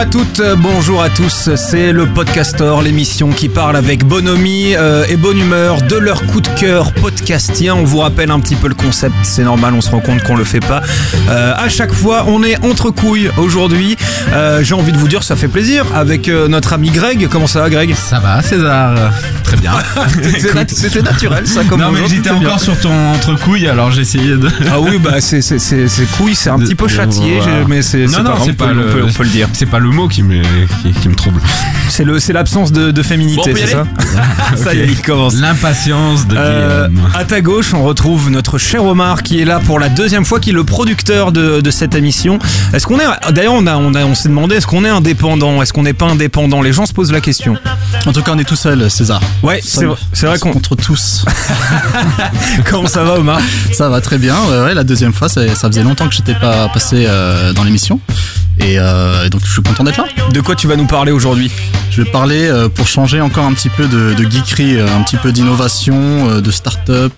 à 0.00 0.06
toutes, 0.06 0.40
euh, 0.40 0.56
bonjour 0.56 1.02
à 1.02 1.10
tous, 1.10 1.50
c'est 1.56 1.92
le 1.92 2.06
Podcaster, 2.06 2.72
l'émission 2.82 3.28
qui 3.28 3.50
parle 3.50 3.76
avec 3.76 4.02
bonhomie 4.06 4.74
euh, 4.74 5.04
et 5.10 5.16
bonne 5.18 5.36
humeur 5.38 5.82
de 5.82 5.96
leur 5.96 6.24
coup 6.26 6.40
de 6.40 6.48
cœur 6.58 6.92
podcastien. 6.94 7.74
On 7.74 7.84
vous 7.84 7.98
rappelle 7.98 8.30
un 8.30 8.40
petit 8.40 8.54
peu 8.56 8.68
le 8.68 8.74
concept, 8.74 9.14
c'est 9.24 9.42
normal, 9.44 9.74
on 9.74 9.82
se 9.82 9.90
rend 9.90 10.00
compte 10.00 10.22
qu'on 10.22 10.36
le 10.36 10.44
fait 10.44 10.60
pas. 10.60 10.80
Euh, 11.28 11.52
à 11.54 11.68
chaque 11.68 11.92
fois, 11.92 12.24
on 12.28 12.42
est 12.42 12.64
entre 12.64 12.88
couilles 12.90 13.30
aujourd'hui. 13.36 13.96
Euh, 14.32 14.62
J'ai 14.62 14.74
envie 14.74 14.92
de 14.92 14.96
vous 14.96 15.06
dire, 15.08 15.22
ça 15.22 15.36
fait 15.36 15.48
plaisir 15.48 15.84
avec 15.94 16.28
notre 16.28 16.72
ami 16.72 16.88
Greg. 16.90 17.28
Comment 17.30 17.46
ça 17.46 17.60
va, 17.60 17.68
Greg? 17.68 17.94
Ça 17.94 18.20
va, 18.20 18.40
César 18.42 18.94
Très 19.44 19.56
bien. 19.58 19.72
C'était 20.22 20.54
nat- 20.54 20.64
C'était 20.68 21.02
naturel, 21.02 21.46
ça, 21.46 21.62
comme 21.64 21.80
non, 21.80 21.90
mais 21.90 22.06
j'étais 22.08 22.30
encore 22.30 22.60
sur 22.60 22.78
ton 22.80 22.92
entre-couille, 23.12 23.66
alors 23.68 23.90
j'ai 23.90 24.02
essayé 24.02 24.30
de. 24.30 24.48
Ah 24.70 24.80
oui, 24.80 24.98
bah 24.98 25.20
c'est 25.20 25.42
c'est- 25.42 25.58
c'est- 25.58 25.88
c'est 25.88 26.06
couille, 26.16 26.34
c'est 26.34 26.50
un 26.50 26.58
petit 26.60 26.74
peu 26.74 26.88
châtié, 26.88 27.40
mais 27.68 27.82
c'est 27.82 28.06
Non, 28.06 28.22
non, 28.22 28.34
c'est 28.42 28.54
pas 28.54 28.66
on 28.70 29.12
peut 29.12 29.24
le 29.24 29.28
dire. 29.28 29.48
C'est 29.52 29.66
pas 29.66 29.78
le 29.78 29.89
mot 29.90 30.08
qui 30.08 30.22
me, 30.22 30.42
qui, 30.82 30.92
qui 30.92 31.08
me 31.08 31.14
trouble. 31.14 31.40
C'est 31.88 32.04
le, 32.04 32.18
c'est 32.20 32.32
l'absence 32.32 32.72
de, 32.72 32.90
de 32.90 33.02
féminité, 33.02 33.36
Bon, 33.36 33.50
on 33.50 33.52
peut 33.54 33.58
y 33.58 33.62
c'est 33.62 33.72
ça 33.72 33.84
Ça 34.56 34.74
y 34.74 34.80
est, 34.80 34.86
il 34.86 35.00
commence. 35.02 35.34
L'impatience 35.34 36.26
de 36.26 36.36
Euh, 36.38 36.88
Guillaume. 36.88 37.08
à 37.14 37.24
ta 37.24 37.40
gauche, 37.40 37.74
on 37.74 37.82
retrouve 37.82 38.30
notre 38.30 38.58
cher 38.58 38.84
Omar 38.84 39.22
qui 39.22 39.40
est 39.40 39.44
là 39.44 39.60
pour 39.60 39.78
la 39.78 39.88
deuxième 39.88 40.24
fois, 40.24 40.40
qui 40.40 40.50
est 40.50 40.54
le 40.54 40.64
producteur 40.64 41.32
de, 41.32 41.60
de 41.60 41.70
cette 41.70 41.94
émission. 41.94 42.38
Est-ce 42.72 42.86
qu'on 42.86 42.98
est, 42.98 43.32
d'ailleurs, 43.32 43.54
on 43.54 43.66
a, 43.66 43.76
on 43.76 43.94
a, 43.94 44.04
on 44.04 44.14
s'est 44.14 44.28
demandé, 44.28 44.56
est-ce 44.56 44.66
qu'on 44.66 44.84
est 44.84 44.88
indépendant? 44.88 45.62
Est-ce 45.62 45.72
qu'on 45.72 45.82
n'est 45.82 45.92
pas 45.92 46.06
indépendant? 46.06 46.62
Les 46.62 46.72
gens 46.72 46.86
se 46.86 46.92
posent 46.92 47.12
la 47.12 47.20
question. 47.20 47.56
En 48.06 48.12
tout 48.12 48.22
cas, 48.22 48.32
on 48.34 48.38
est 48.38 48.44
tout 48.44 48.56
seul, 48.56 48.90
César. 48.90 49.20
Ouais, 49.42 49.60
c'est, 49.62 49.80
Seul. 49.80 49.90
c'est 50.12 50.26
vrai 50.26 50.38
qu'on. 50.38 50.50
Contre 50.52 50.74
tous. 50.76 51.24
Comment 52.70 52.88
ça 52.88 53.02
va, 53.04 53.14
Omar? 53.18 53.40
Ça 53.72 53.88
va 53.88 54.00
très 54.00 54.18
bien. 54.18 54.34
Ouais, 54.50 54.60
ouais, 54.64 54.74
la 54.74 54.84
deuxième 54.84 55.12
fois, 55.12 55.28
ça, 55.28 55.54
ça 55.54 55.68
faisait 55.68 55.82
longtemps 55.82 56.08
que 56.08 56.14
j'étais 56.14 56.34
pas 56.34 56.68
passé 56.68 57.04
euh, 57.08 57.52
dans 57.52 57.64
l'émission. 57.64 58.00
Et 58.60 58.78
euh, 58.78 59.28
donc, 59.28 59.40
je 59.44 59.52
suis 59.52 59.62
content 59.62 59.84
d'être 59.84 59.96
là. 59.96 60.04
De 60.32 60.40
quoi 60.40 60.54
tu 60.54 60.66
vas 60.66 60.76
nous 60.76 60.86
parler 60.86 61.12
aujourd'hui 61.12 61.50
Je 61.90 62.02
vais 62.02 62.10
parler 62.10 62.46
euh, 62.46 62.68
pour 62.68 62.86
changer 62.86 63.20
encore 63.20 63.44
un 63.44 63.54
petit 63.54 63.70
peu 63.70 63.86
de, 63.86 64.14
de 64.14 64.30
geekery, 64.30 64.76
euh, 64.76 64.86
un 64.94 65.02
petit 65.02 65.16
peu 65.16 65.32
d'innovation, 65.32 66.40
de 66.40 66.50
start-up, 66.50 67.12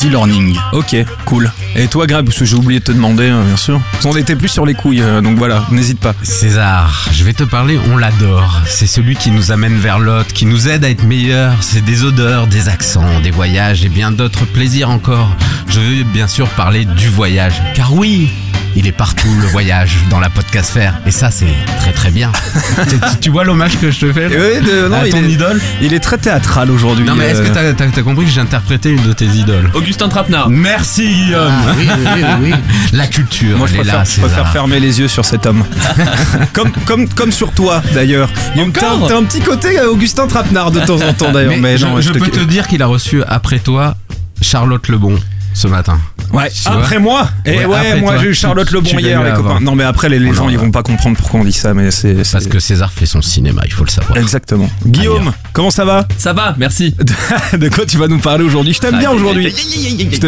d'e-learning. 0.00 0.56
Ok, 0.72 0.96
cool. 1.24 1.50
Et 1.74 1.86
toi, 1.88 2.06
Greg, 2.06 2.24
parce 2.24 2.38
que 2.38 2.44
j'ai 2.44 2.56
oublié 2.56 2.80
de 2.80 2.84
te 2.84 2.92
demander, 2.92 3.28
euh, 3.30 3.42
bien 3.44 3.56
sûr. 3.56 3.80
On 4.04 4.16
était 4.16 4.36
plus 4.36 4.48
sur 4.48 4.64
les 4.66 4.74
couilles, 4.74 5.02
euh, 5.02 5.20
donc 5.20 5.36
voilà, 5.38 5.64
n'hésite 5.70 6.00
pas. 6.00 6.14
César, 6.22 7.08
je 7.12 7.24
vais 7.24 7.32
te 7.32 7.44
parler, 7.44 7.78
on 7.92 7.96
l'adore. 7.96 8.60
C'est 8.66 8.86
celui 8.86 9.16
qui 9.16 9.30
nous 9.30 9.52
amène 9.52 9.76
vers 9.76 9.98
l'autre, 9.98 10.32
qui 10.32 10.46
nous 10.46 10.68
aide 10.68 10.84
à 10.84 10.90
être 10.90 11.04
meilleurs. 11.04 11.54
C'est 11.60 11.84
des 11.84 12.04
odeurs, 12.04 12.46
des 12.46 12.68
accents, 12.68 13.20
des 13.22 13.30
voyages 13.30 13.84
et 13.84 13.88
bien 13.88 14.10
d'autres 14.10 14.44
plaisirs 14.44 14.90
encore. 14.90 15.28
Je 15.68 15.80
veux 15.80 16.04
bien 16.04 16.26
sûr 16.28 16.48
parler 16.50 16.84
du 16.84 17.08
voyage. 17.08 17.54
Car 17.74 17.92
oui, 17.94 18.30
il 18.78 18.86
est 18.86 18.92
partout 18.92 19.28
le 19.40 19.46
voyage 19.48 19.96
dans 20.10 20.20
la 20.20 20.28
podcast 20.28 20.70
faire. 20.70 20.94
Et 21.06 21.10
ça, 21.10 21.30
c'est 21.30 21.46
très 21.80 21.92
très 21.92 22.10
bien. 22.10 22.30
tu, 22.88 22.96
tu 23.22 23.30
vois 23.30 23.42
l'hommage 23.44 23.78
que 23.78 23.90
je 23.90 24.00
te 24.00 24.12
fais 24.12 24.28
là 24.28 24.36
Ouais, 24.36 24.60
de- 24.60 24.88
non, 24.88 24.96
à 25.00 25.06
il 25.06 25.12
ton 25.12 25.24
est- 25.24 25.30
idole 25.30 25.60
Il 25.80 25.94
est 25.94 26.00
très 26.00 26.18
théâtral 26.18 26.70
aujourd'hui. 26.70 27.04
Non 27.06 27.14
mais 27.14 27.26
est-ce 27.30 27.40
euh, 27.40 27.48
que 27.48 27.54
t'as 27.54 27.72
t'as- 27.72 27.90
t'as 27.90 28.02
compris 28.02 28.26
que 28.26 28.30
j'ai 28.30 28.40
interprété 28.40 28.90
une 28.90 29.02
de 29.02 29.12
tes 29.14 29.24
idoles? 29.26 29.70
Augustin 29.86 30.08
Trapenard. 30.08 30.50
Merci 30.50 31.06
Guillaume 31.06 31.46
Ah, 31.48 31.72
oui, 31.78 31.86
oui, 31.88 32.10
oui, 32.16 32.22
oui. 32.42 32.54
La 32.92 33.06
culture, 33.06 33.56
Moi, 33.56 33.68
je 33.68 33.74
préfère, 33.74 33.94
là, 33.98 34.02
je 34.04 34.10
préfère 34.20 34.30
César. 34.30 34.52
fermer 34.52 34.80
les 34.80 34.98
yeux 34.98 35.06
sur 35.06 35.24
cet 35.24 35.46
homme. 35.46 35.62
comme, 36.52 36.72
comme, 36.84 37.08
comme 37.08 37.30
sur 37.30 37.52
toi, 37.52 37.80
d'ailleurs. 37.94 38.28
T'as 38.56 38.62
Encore 38.90 39.06
t'as 39.06 39.16
un 39.16 39.22
petit 39.22 39.38
côté 39.40 39.78
euh, 39.78 39.88
Augustin 39.92 40.26
Trapenard 40.26 40.72
de 40.72 40.80
temps 40.80 41.00
en 41.00 41.12
temps, 41.12 41.30
d'ailleurs. 41.30 41.52
Mais, 41.52 41.60
Mais, 41.60 41.78
je, 41.78 41.86
non, 41.86 42.00
je 42.00 42.10
te- 42.10 42.18
peux 42.18 42.26
te 42.26 42.40
dire 42.40 42.66
qu'il 42.66 42.82
a 42.82 42.86
reçu 42.86 43.22
après 43.28 43.60
toi 43.60 43.94
Charlotte 44.42 44.88
Lebon 44.88 45.20
ce 45.56 45.68
matin. 45.68 45.98
Ouais, 46.32 46.50
après 46.66 46.98
moi. 46.98 47.28
Et 47.46 47.56
Ouais, 47.58 47.64
ouais, 47.64 48.00
moi 48.00 48.18
j'ai 48.18 48.26
eu 48.28 48.34
Charlotte 48.34 48.70
Lebon 48.70 48.90
hier, 48.98 49.22
les 49.22 49.30
avant. 49.30 49.42
copains. 49.42 49.60
Non, 49.60 49.74
mais 49.74 49.84
après, 49.84 50.08
les, 50.08 50.18
les 50.18 50.30
Oh 50.30 50.34
gens, 50.34 50.44
non, 50.44 50.50
ils 50.50 50.58
vont 50.58 50.70
pas 50.70 50.82
comprendre 50.82 51.16
pourquoi 51.16 51.40
on 51.40 51.44
dit 51.44 51.52
ça, 51.52 51.72
mais 51.72 51.90
c'est. 51.90 52.30
Parce 52.30 52.46
que 52.46 52.58
César 52.58 52.92
fait 52.92 53.06
son 53.06 53.22
cinéma, 53.22 53.62
il 53.64 53.72
faut 53.72 53.84
le 53.84 53.90
savoir. 53.90 54.18
Exactement. 54.18 54.68
Guillaume, 54.84 55.32
comment 55.52 55.70
ça 55.70 55.84
va? 55.84 56.06
Ça 56.18 56.32
va, 56.34 56.54
merci. 56.58 56.94
De 57.56 57.68
quoi 57.68 57.86
tu 57.86 57.96
vas 57.96 58.08
nous 58.08 58.18
parler 58.18 58.44
aujourd'hui? 58.44 58.74
Je 58.74 58.80
t'aime 58.80 58.98
bien 58.98 59.10
aujourd'hui. 59.10 59.54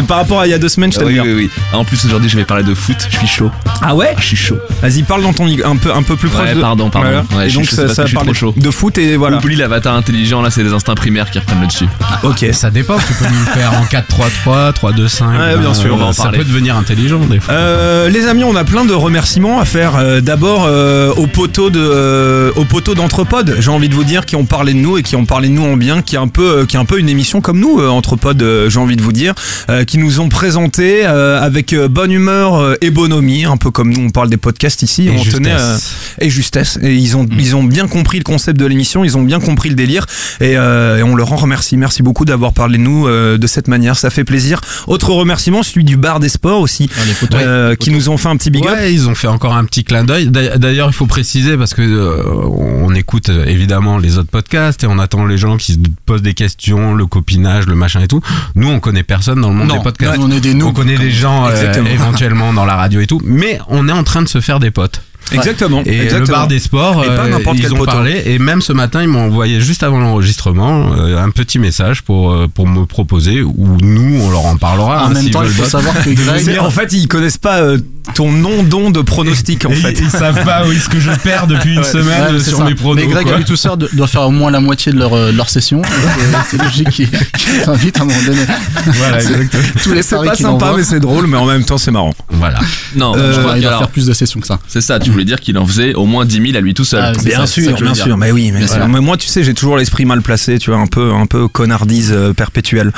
Par 0.07 0.17
rapport 0.17 0.39
à 0.39 0.47
il 0.47 0.49
y 0.49 0.53
a 0.53 0.57
deux 0.57 0.69
semaines, 0.69 0.91
je 0.91 0.97
t'aime 0.97 1.07
Oui, 1.07 1.13
bien. 1.13 1.23
oui, 1.23 1.33
oui. 1.33 1.49
En 1.73 1.83
plus, 1.85 2.03
aujourd'hui, 2.05 2.29
je 2.29 2.37
vais 2.37 2.45
parler 2.45 2.63
de 2.63 2.73
foot. 2.73 2.97
Je 3.11 3.17
suis 3.17 3.27
chaud. 3.27 3.51
Ah 3.81 3.93
ouais? 3.95 4.15
Je 4.17 4.25
suis 4.25 4.37
chaud. 4.37 4.57
Vas-y, 4.81 5.03
parle 5.03 5.21
dans 5.21 5.33
ton 5.33 5.45
un 5.63 5.75
peu, 5.75 5.93
un 5.93 6.01
peu 6.03 6.15
plus 6.15 6.29
proche 6.29 6.45
Ouais, 6.47 6.55
de. 6.55 6.61
pardon, 6.61 6.89
pardon. 6.89 7.23
Ouais, 7.35 7.47
et 7.47 7.49
je 7.49 7.55
donc 7.55 7.65
suis- 7.67 7.75
ça, 7.75 8.05
parle 8.13 8.33
chaud. 8.33 8.53
de 8.57 8.71
foot 8.71 8.97
et 8.97 9.15
voilà. 9.17 9.37
Oublie 9.37 9.55
l'avatar 9.55 9.95
intelligent, 9.95 10.41
là, 10.41 10.49
c'est 10.49 10.63
les 10.63 10.73
instincts 10.73 10.95
primaires 10.95 11.29
qui 11.29 11.37
reprennent 11.39 11.61
le 11.61 11.67
dessus. 11.67 11.87
Ok. 12.23 12.45
Ça 12.53 12.71
dépend, 12.71 12.97
tu 12.97 13.13
peux 13.13 13.25
nous 13.25 13.39
le 13.39 13.45
faire 13.45 13.73
en 13.73 13.83
4-3-3, 13.85 14.73
3-2-5. 15.19 15.37
Ouais, 15.39 15.57
bien 15.57 15.73
sûr, 15.73 15.93
on 15.93 15.97
va 15.97 16.05
en 16.05 16.13
ça 16.13 16.23
parler. 16.23 16.39
peut 16.39 16.43
devenir 16.45 16.75
intelligent 16.77 17.19
des 17.19 17.39
fois. 17.39 17.53
Euh, 17.53 18.09
les 18.09 18.27
amis, 18.27 18.43
on 18.43 18.55
a 18.55 18.63
plein 18.63 18.85
de 18.85 18.93
remerciements 18.93 19.59
à 19.59 19.65
faire. 19.65 19.95
Euh, 19.97 20.21
D'abord 20.21 20.65
euh, 20.67 21.11
aux 21.15 21.27
poteaux 21.27 21.69
de, 21.69 21.79
euh, 21.79 22.51
aux 22.55 22.65
poteaux 22.65 22.93
d'Entrepod. 22.95 23.55
J'ai 23.59 23.69
envie 23.71 23.89
de 23.89 23.95
vous 23.95 24.03
dire 24.03 24.25
qui 24.25 24.35
ont 24.35 24.45
parlé 24.45 24.73
de 24.73 24.79
nous 24.79 24.97
et 24.97 25.03
qui 25.03 25.15
ont 25.15 25.25
parlé 25.25 25.47
de 25.49 25.53
nous 25.53 25.63
en 25.65 25.75
bien, 25.77 26.01
qui 26.01 26.15
est 26.15 26.19
un 26.19 26.27
peu, 26.27 26.59
euh, 26.61 26.65
qui 26.65 26.75
est 26.75 26.79
un 26.79 26.85
peu 26.85 26.99
une 26.99 27.09
émission 27.09 27.41
comme 27.41 27.59
nous, 27.59 27.79
euh, 27.79 27.89
Entrepod. 27.89 28.41
euh, 28.41 28.69
J'ai 28.69 28.79
envie 28.79 28.95
de 28.95 29.01
vous 29.01 29.13
dire, 29.13 29.33
euh, 29.69 29.83
qui 29.85 29.97
nous 29.97 30.19
ont 30.19 30.29
présenté 30.29 31.05
euh, 31.05 31.41
avec 31.41 31.73
euh, 31.73 31.87
bonne 31.87 32.11
humeur 32.11 32.55
euh, 32.55 32.75
et 32.81 32.91
bonhomie, 32.91 33.45
un 33.45 33.57
peu 33.57 33.71
comme 33.71 33.91
nous 33.93 34.01
on 34.05 34.09
parle 34.09 34.29
des 34.29 34.37
podcasts 34.37 34.81
ici. 34.83 35.07
Et 35.07 35.11
on 35.11 35.23
tenait 35.23 35.51
justesse. 35.51 35.93
euh, 36.21 36.25
et 36.25 36.29
justesse. 36.29 36.79
Et 36.81 36.93
ils 36.95 37.17
ont, 37.17 37.25
ils 37.37 37.55
ont 37.55 37.63
bien 37.63 37.87
compris 37.87 38.17
le 38.17 38.23
concept 38.23 38.59
de 38.59 38.65
l'émission, 38.65 39.03
ils 39.03 39.17
ont 39.17 39.23
bien 39.23 39.39
compris 39.39 39.69
le 39.69 39.75
délire 39.75 40.05
et, 40.41 40.57
euh, 40.57 40.97
et 40.97 41.03
on 41.03 41.15
leur 41.15 41.31
en 41.33 41.37
remercie. 41.37 41.77
Merci 41.77 42.03
beaucoup 42.03 42.25
d'avoir 42.25 42.53
parlé 42.53 42.77
de 42.77 42.83
nous 42.83 43.07
euh, 43.07 43.37
de 43.37 43.47
cette 43.47 43.67
manière, 43.67 43.95
ça 43.95 44.09
fait 44.09 44.23
plaisir. 44.23 44.61
Autre 44.87 45.08
remerciement, 45.17 45.63
celui 45.63 45.83
du 45.83 45.97
bar 45.97 46.19
des 46.19 46.29
sports 46.29 46.59
aussi, 46.61 46.89
Ah, 46.97 47.35
euh, 47.35 47.75
qui 47.75 47.91
nous 47.91 48.09
ont 48.09 48.17
fait 48.17 48.29
un 48.29 48.37
petit 48.37 48.49
big 48.49 48.65
up. 48.65 48.71
Ouais, 48.73 48.93
ils 48.93 49.09
ont 49.09 49.15
fait 49.15 49.27
encore 49.27 49.55
un 49.55 49.65
petit 49.65 49.83
clin 49.83 50.03
d'œil. 50.03 50.27
D'a- 50.27 50.57
D'ailleurs, 50.57 50.87
il 50.89 50.93
faut 50.93 51.05
préciser 51.05 51.57
parce 51.57 51.73
que 51.73 51.81
euh, 51.81 52.23
on 52.25 52.93
écoute 52.95 53.29
euh, 53.29 53.45
évidemment 53.45 53.97
les 53.97 54.17
autres 54.17 54.29
podcasts 54.29 54.83
et 54.83 54.87
on 54.87 54.99
attend 54.99 55.25
les 55.25 55.37
gens 55.37 55.57
qui 55.57 55.73
se 55.73 55.77
posent 56.05 56.21
des 56.21 56.33
questions, 56.33 56.93
le 56.95 57.05
copinage, 57.05 57.65
le 57.67 57.75
machin 57.75 58.01
et 58.01 58.07
tout. 58.07 58.21
Nous, 58.55 58.67
on 58.69 58.79
connaît 58.79 59.03
personne 59.03 59.41
dans 59.41 59.49
le 59.49 59.55
monde 59.55 59.67
Non, 59.69 59.77
des 59.77 59.83
podcasts. 59.83 60.19
on 60.19 60.31
est 60.31 60.39
des 60.39 60.53
on 60.53 60.57
noobs. 60.57 60.73
connaît 60.75 60.97
des 60.97 61.11
gens 61.11 61.47
euh, 61.47 61.73
éventuellement 61.91 62.53
dans 62.53 62.65
la 62.65 62.75
radio 62.75 62.99
et 63.01 63.07
tout, 63.07 63.21
mais 63.23 63.59
on 63.67 63.87
est 63.87 63.91
en 63.93 64.03
train 64.03 64.21
de 64.21 64.27
se 64.29 64.41
faire 64.41 64.59
des 64.59 64.71
potes. 64.71 65.01
Exactement. 65.31 65.83
Et 65.85 65.89
exactement. 66.01 66.19
le 66.27 66.31
bar 66.33 66.47
des 66.47 66.59
sports, 66.59 67.03
Et 67.03 67.07
pas 67.07 67.25
euh, 67.25 67.29
n'importe 67.29 67.57
ils 67.57 67.61
quel 67.61 67.73
ont 67.73 67.77
poteau. 67.77 67.91
parlé 67.91 68.23
et 68.25 68.39
même 68.39 68.61
ce 68.61 68.73
matin 68.73 69.01
ils 69.03 69.07
m'ont 69.07 69.25
envoyé 69.27 69.61
juste 69.61 69.83
avant 69.83 69.99
l'enregistrement 69.99 70.91
euh, 70.97 71.23
un 71.23 71.29
petit 71.29 71.59
message 71.59 72.01
pour 72.01 72.31
euh, 72.31 72.47
pour 72.51 72.67
me 72.67 72.85
proposer 72.85 73.41
ou 73.41 73.77
nous 73.81 74.19
on 74.21 74.31
leur 74.31 74.45
en 74.45 74.57
parlera. 74.57 75.03
En 75.05 75.11
hein, 75.11 75.13
même 75.13 75.29
temps, 75.29 75.43
il 75.43 75.49
faut 75.49 75.65
savoir 75.65 75.93
que 76.03 76.09
Greg, 76.13 76.57
en 76.59 76.71
fait, 76.71 76.93
ils 76.93 77.07
connaissent 77.07 77.37
pas 77.37 77.59
euh, 77.59 77.77
ton 78.15 78.31
nom 78.31 78.63
don 78.63 78.89
de 78.89 79.01
pronostic 79.01 79.65
en 79.65 79.69
Et 79.69 79.75
fait. 79.75 79.91
Ils, 79.91 80.05
ils 80.05 80.09
savent 80.09 80.43
pas 80.43 80.65
où 80.67 80.71
est-ce 80.71 80.89
que 80.89 80.99
je 80.99 81.11
perds 81.11 81.47
depuis 81.47 81.73
une 81.73 81.79
Ouais. 81.79 81.83
semaine 81.85 82.33
Ouais, 82.33 82.39
euh, 82.39 82.39
sur 82.39 82.57
ça. 82.57 82.63
mes 82.65 82.75
pronos. 82.75 82.95
Mais 82.95 83.07
Greg, 83.07 83.25
quoi. 83.27 83.35
à 83.35 83.37
lui 83.37 83.45
tout 83.45 83.55
doit 83.93 84.07
faire 84.07 84.23
au 84.23 84.31
moins 84.31 84.49
la 84.51 84.59
moitié 84.59 84.91
de 84.91 84.97
leur, 84.97 85.13
euh, 85.13 85.31
leur 85.31 85.49
session. 85.49 85.81
Euh, 86.29 86.37
C'est 86.49 86.61
logique 86.61 86.89
qu'il 86.89 87.09
qu'il 87.09 87.61
t'invite 87.63 87.97
à 87.99 88.01
un 88.01 88.05
moment 88.05 88.19
donné. 88.25 88.41
Voilà, 88.85 89.17
exactement. 89.21 89.63
Tous 89.83 89.93
les 89.93 90.01
C'est 90.01 90.15
pas 90.15 90.35
sympa, 90.35 90.73
mais 90.75 90.83
c'est 90.83 90.99
drôle, 90.99 91.27
mais 91.27 91.37
en 91.37 91.45
même 91.45 91.63
temps, 91.63 91.77
c'est 91.77 91.91
marrant. 91.91 92.13
Voilà. 92.29 92.59
Non, 92.95 93.15
Euh, 93.15 93.33
je 93.33 93.39
crois 93.39 93.55
faire 93.79 93.87
plus 93.89 94.05
de 94.07 94.13
sessions 94.13 94.39
que 94.39 94.47
ça. 94.47 94.59
c'est 94.67 94.81
ça. 94.81 94.99
Tu 95.09 95.13
voulais 95.13 95.25
dire 95.25 95.39
qu'il 95.39 95.57
en 95.57 95.65
faisait 95.65 95.95
au 95.95 96.05
moins 96.05 96.23
10 96.23 96.41
000 96.51 96.57
à 96.57 96.61
lui 96.61 96.75
tout 96.75 96.85
seul. 96.85 97.01
Ah, 97.03 97.11
Bien 97.23 97.37
ça, 97.37 97.47
c'est 97.47 97.61
ça 97.63 97.69
sûr, 97.75 97.81
bien 97.81 97.95
sûr, 97.95 98.15
mais 98.15 98.31
oui, 98.31 98.51
mais, 98.51 98.59
Bien 98.59 98.67
sûr. 98.67 98.87
mais 98.87 98.99
moi, 98.99 99.17
tu 99.17 99.27
sais, 99.27 99.43
j'ai 99.43 99.55
toujours 99.55 99.75
l'esprit 99.75 100.05
mal 100.05 100.21
placé, 100.21 100.59
tu 100.59 100.69
vois, 100.69 100.79
un 100.79 100.85
peu, 100.85 101.11
un 101.11 101.25
peu 101.25 101.47
connardise 101.47 102.11
euh, 102.13 102.31
perpétuelle. 102.33 102.91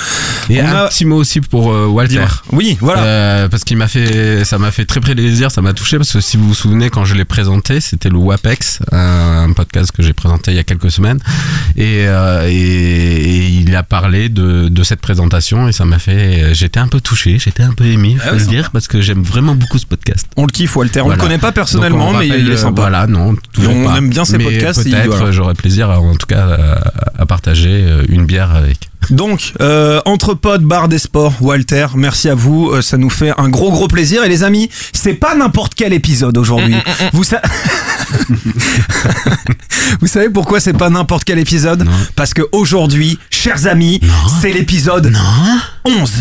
Et 0.49 0.61
On 0.61 0.65
un 0.65 0.75
a- 0.75 0.87
petit 0.89 1.05
mot 1.05 1.15
aussi 1.15 1.39
pour 1.39 1.71
euh, 1.71 1.85
Walter. 1.87 2.25
Oui, 2.51 2.77
voilà. 2.81 3.03
Euh, 3.03 3.47
parce 3.47 3.63
qu'il 3.63 3.77
m'a 3.77 3.87
fait, 3.87 4.43
ça 4.43 4.57
m'a 4.57 4.71
fait 4.71 4.83
très 4.85 4.99
plaisir, 4.99 5.51
ça 5.51 5.61
m'a 5.61 5.73
touché 5.73 5.97
parce 5.97 6.11
que 6.11 6.19
si 6.19 6.35
vous 6.35 6.49
vous 6.49 6.53
souvenez 6.53 6.89
quand 6.89 7.05
je 7.05 7.15
l'ai 7.15 7.23
présenté, 7.25 7.79
c'était 7.79 8.09
le 8.09 8.17
WAPEX, 8.17 8.79
un, 8.91 9.45
un 9.49 9.53
podcast 9.53 9.91
que 9.93 10.03
j'ai 10.03 10.13
présenté 10.13 10.51
il 10.51 10.57
y 10.57 10.59
a 10.59 10.63
quelques 10.65 10.91
semaines, 10.91 11.19
et, 11.77 12.05
euh, 12.07 12.47
et, 12.49 12.53
et 12.53 13.47
il 13.47 13.73
a 13.75 13.83
parlé 13.83 14.27
de, 14.29 14.67
de 14.67 14.83
cette 14.83 14.99
présentation 15.01 15.67
et 15.69 15.71
ça 15.71 15.85
m'a 15.85 15.99
fait, 15.99 16.53
j'étais 16.53 16.79
un 16.79 16.87
peu 16.89 16.99
touché, 16.99 17.39
j'étais 17.39 17.63
un 17.63 17.71
peu 17.73 17.85
ému, 17.85 18.17
faut 18.17 18.23
Ah 18.27 18.33
ouais, 18.33 18.39
le 18.39 18.45
dire, 18.45 18.71
parce 18.71 18.87
que 18.87 19.01
j'aime 19.01 19.23
vraiment 19.23 19.55
beaucoup 19.55 19.77
ce 19.77 19.85
podcast. 19.85 20.27
On 20.35 20.43
le 20.45 20.51
kiffe, 20.51 20.75
Walter. 20.75 20.99
On 21.01 21.05
Voilà. 21.05 21.17
le 21.17 21.21
connaît 21.21 21.37
pas 21.37 21.51
personnellement, 21.51 22.00
Donc, 22.05 22.15
on 22.15 22.19
mais 22.19 22.27
il 22.27 22.49
est 22.49 22.53
euh, 22.53 22.57
sympa. 22.57 22.81
Voilà, 22.81 23.07
non, 23.07 23.35
toujours 23.53 23.73
On 23.75 23.85
pas. 23.85 23.97
aime 23.97 24.09
bien 24.09 24.25
ses 24.25 24.37
Mais 24.37 24.43
podcasts, 24.45 24.83
Peut-être, 24.83 25.07
voilà. 25.07 25.31
j'aurais 25.31 25.53
plaisir, 25.53 25.89
en 25.89 26.15
tout 26.15 26.27
cas, 26.27 26.45
à, 27.17 27.21
à 27.21 27.25
partager 27.25 27.69
euh, 27.83 28.03
une 28.09 28.25
bière 28.25 28.51
avec. 28.51 28.77
Donc, 29.09 29.53
euh, 29.61 29.99
entre 30.05 30.35
potes, 30.35 30.61
bar 30.61 30.87
des 30.87 30.99
sports, 30.99 31.33
Walter, 31.41 31.87
merci 31.95 32.29
à 32.29 32.35
vous, 32.35 32.69
euh, 32.69 32.81
ça 32.81 32.97
nous 32.97 33.09
fait 33.09 33.31
un 33.37 33.49
gros 33.49 33.71
gros 33.71 33.87
plaisir. 33.87 34.23
Et 34.23 34.29
les 34.29 34.43
amis, 34.43 34.69
c'est 34.93 35.15
pas 35.15 35.33
n'importe 35.35 35.73
quel 35.75 35.91
épisode 35.91 36.37
aujourd'hui. 36.37 36.75
vous, 37.13 37.23
sa- 37.23 37.41
vous 40.01 40.07
savez 40.07 40.29
pourquoi 40.29 40.59
c'est 40.59 40.73
pas 40.73 40.89
n'importe 40.89 41.23
quel 41.23 41.39
épisode? 41.39 41.83
Non. 41.83 41.91
Parce 42.15 42.33
que 42.33 42.43
aujourd'hui, 42.51 43.17
chers 43.29 43.67
amis, 43.67 43.99
c'est 44.41 44.51
l'épisode 44.53 45.11
11. 45.85 46.11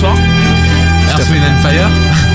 Soir. 0.00 0.16
Earth, 1.18 1.30
Wind 1.30 1.44
and 1.44 1.60
Fire 1.62 2.29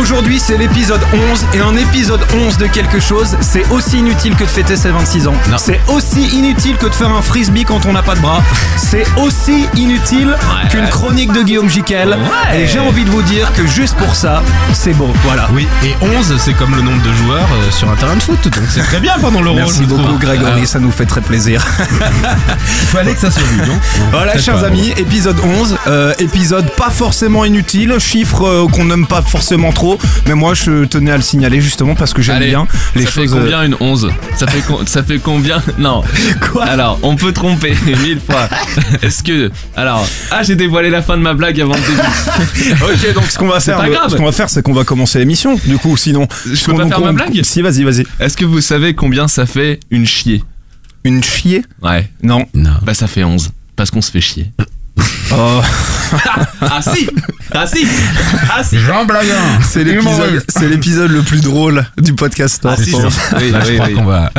Aujourd'hui, 0.00 0.38
c'est 0.38 0.56
l'épisode 0.56 1.00
11 1.32 1.46
et 1.54 1.60
un 1.60 1.76
épisode 1.76 2.20
11 2.32 2.56
de 2.58 2.66
quelque 2.66 3.00
chose, 3.00 3.36
c'est 3.40 3.68
aussi 3.70 3.98
inutile 3.98 4.36
que 4.36 4.44
de 4.44 4.48
fêter 4.48 4.76
ses 4.76 4.90
26 4.90 5.26
ans. 5.26 5.34
C'est 5.56 5.80
aussi 5.88 6.22
inutile 6.36 6.76
que 6.76 6.86
de 6.86 6.94
faire 6.94 7.10
un 7.10 7.20
frisbee 7.20 7.64
quand 7.64 7.84
on 7.84 7.92
n'a 7.92 8.02
pas 8.02 8.14
de 8.14 8.20
bras. 8.20 8.42
C'est 8.76 9.04
aussi 9.18 9.66
inutile 9.76 10.36
qu'une 10.70 10.88
chronique 10.88 11.32
de 11.32 11.42
Guillaume 11.42 11.68
Jiquel. 11.68 12.10
Ouais. 12.10 12.60
Et 12.60 12.66
j'ai 12.68 12.78
envie 12.78 13.04
de 13.04 13.10
vous 13.10 13.22
dire 13.22 13.52
que 13.52 13.66
juste 13.66 13.96
pour 13.96 14.14
ça, 14.14 14.42
c'est 14.72 14.94
beau. 14.94 15.12
Voilà. 15.24 15.48
Oui, 15.52 15.66
et 15.84 15.94
11, 16.00 16.36
c'est 16.38 16.54
comme 16.54 16.74
le 16.76 16.82
nombre 16.82 17.02
de 17.02 17.12
joueurs 17.12 17.48
euh, 17.52 17.70
sur 17.72 17.90
un 17.90 17.96
terrain 17.96 18.16
de 18.16 18.22
foot, 18.22 18.42
donc 18.44 18.64
c'est 18.70 18.82
très 18.82 19.00
bien 19.00 19.14
pendant 19.20 19.42
l'euro. 19.42 19.56
Merci 19.56 19.80
je 19.82 19.88
beaucoup 19.88 20.02
trouve. 20.04 20.18
Grégory, 20.18 20.60
Ah, 20.62 20.66
ça 20.66 20.78
nous 20.78 20.92
fait 20.92 21.06
très 21.06 21.20
plaisir. 21.22 21.66
Il 21.90 22.66
fallait 22.88 23.14
que 23.14 23.20
ça 23.20 23.30
soit 23.32 23.42
vu, 23.42 23.66
non 23.66 23.78
Voilà, 24.12 24.38
chers 24.38 24.62
amis, 24.64 24.92
épisode 24.96 25.38
11. 25.40 25.76
euh, 25.88 26.14
épisode 26.20 26.70
pas 26.76 26.90
forcément 26.90 27.44
inutile, 27.44 27.96
chiffre 27.98 28.46
euh, 28.46 28.66
qu'on 28.68 28.84
n'aime 28.84 29.06
pas 29.06 29.22
forcément 29.22 29.72
trop, 29.72 29.87
mais 30.26 30.34
moi 30.34 30.54
je 30.54 30.84
tenais 30.84 31.10
à 31.12 31.16
le 31.16 31.22
signaler 31.22 31.60
justement 31.60 31.94
parce 31.94 32.12
que 32.12 32.20
j'aime 32.22 32.36
Allez, 32.36 32.48
bien 32.48 32.66
les 32.94 33.04
ça 33.04 33.10
choses. 33.10 33.30
fait 33.32 33.38
combien 33.38 33.62
une 33.62 33.76
11 33.80 34.10
ça 34.36 34.46
fait, 34.46 34.60
com- 34.60 34.86
ça 34.86 35.02
fait 35.02 35.18
combien 35.18 35.62
Non. 35.78 36.02
Quoi 36.52 36.64
Alors, 36.64 36.98
on 37.02 37.16
peut 37.16 37.32
tromper 37.32 37.74
mille 38.02 38.20
fois. 38.20 38.48
Est-ce 39.02 39.22
que. 39.22 39.50
Alors. 39.76 40.06
Ah, 40.30 40.42
j'ai 40.42 40.56
dévoilé 40.56 40.90
la 40.90 41.02
fin 41.02 41.16
de 41.16 41.22
ma 41.22 41.34
blague 41.34 41.60
avant 41.60 41.74
le 41.74 41.80
début. 41.80 42.74
Ok, 42.82 43.14
donc 43.14 43.24
ce 43.24 43.38
qu'on 43.38 43.48
va 43.48 43.60
faire, 43.60 43.76
pas 43.78 43.86
le- 43.86 43.92
grave. 43.92 44.10
ce 44.10 44.16
qu'on 44.16 44.24
va 44.24 44.32
faire, 44.32 44.48
c'est 44.50 44.62
qu'on 44.62 44.72
va 44.74 44.84
commencer 44.84 45.18
l'émission. 45.18 45.58
Du 45.64 45.78
coup, 45.78 45.96
sinon, 45.96 46.26
Je 46.50 46.64
peux 46.64 46.74
pas 46.74 46.86
faire 46.88 47.00
ma 47.00 47.12
blague 47.12 47.40
Si, 47.42 47.62
vas-y, 47.62 47.82
vas-y. 47.84 48.04
Est-ce 48.20 48.36
que 48.36 48.44
vous 48.44 48.60
savez 48.60 48.94
combien 48.94 49.28
ça 49.28 49.46
fait 49.46 49.80
une 49.90 50.06
chier? 50.06 50.42
Une 51.04 51.22
chier? 51.22 51.62
Ouais. 51.82 52.08
Non. 52.22 52.46
Non. 52.54 52.70
Bah, 52.82 52.94
ça 52.94 53.06
fait 53.06 53.24
11. 53.24 53.50
Parce 53.76 53.90
qu'on 53.90 54.02
se 54.02 54.10
fait 54.10 54.20
chier. 54.20 54.50
Oh, 55.32 55.60
Ah 56.60 56.80
si 56.82 57.06
Ah 57.52 57.66
si 57.66 57.86
Ah 58.50 58.64
si 58.64 58.78
Jean 58.78 59.04
Blaguin 59.04 59.34
c'est 59.62 59.84
l'épisode, 59.84 60.42
c'est 60.48 60.68
l'épisode 60.68 61.10
le 61.10 61.22
plus 61.22 61.40
drôle 61.40 61.84
du 62.00 62.14
podcast. 62.14 62.62
Ah 62.64 62.76
si. 62.76 62.94
Oui, 62.94 63.02
je 63.52 63.68
oui, 63.70 63.74
crois 63.76 63.86
oui. 63.88 63.94
qu'on 63.94 64.04
va. 64.04 64.30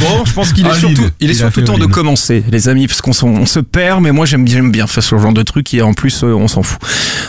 Bon, 0.00 0.24
je 0.24 0.32
pense 0.32 0.52
qu'il 0.52 0.66
est 0.66 0.70
Ah, 0.72 0.78
surtout, 0.78 1.06
il 1.20 1.30
est 1.30 1.34
surtout 1.34 1.60
temps 1.62 1.78
de 1.78 1.86
commencer, 1.86 2.42
les 2.50 2.68
amis, 2.68 2.86
parce 2.86 3.00
qu'on 3.02 3.12
on 3.26 3.46
se 3.46 3.60
perd, 3.60 4.00
mais 4.02 4.12
moi 4.12 4.24
j'aime 4.26 4.44
bien, 4.44 4.56
j'aime 4.56 4.72
bien 4.72 4.86
faire 4.86 5.02
ce 5.02 5.18
genre 5.18 5.32
de 5.32 5.42
truc 5.42 5.72
et 5.74 5.82
en 5.82 5.92
plus 5.94 6.22
euh, 6.24 6.28
on 6.34 6.48
s'en 6.48 6.62
fout. 6.62 6.78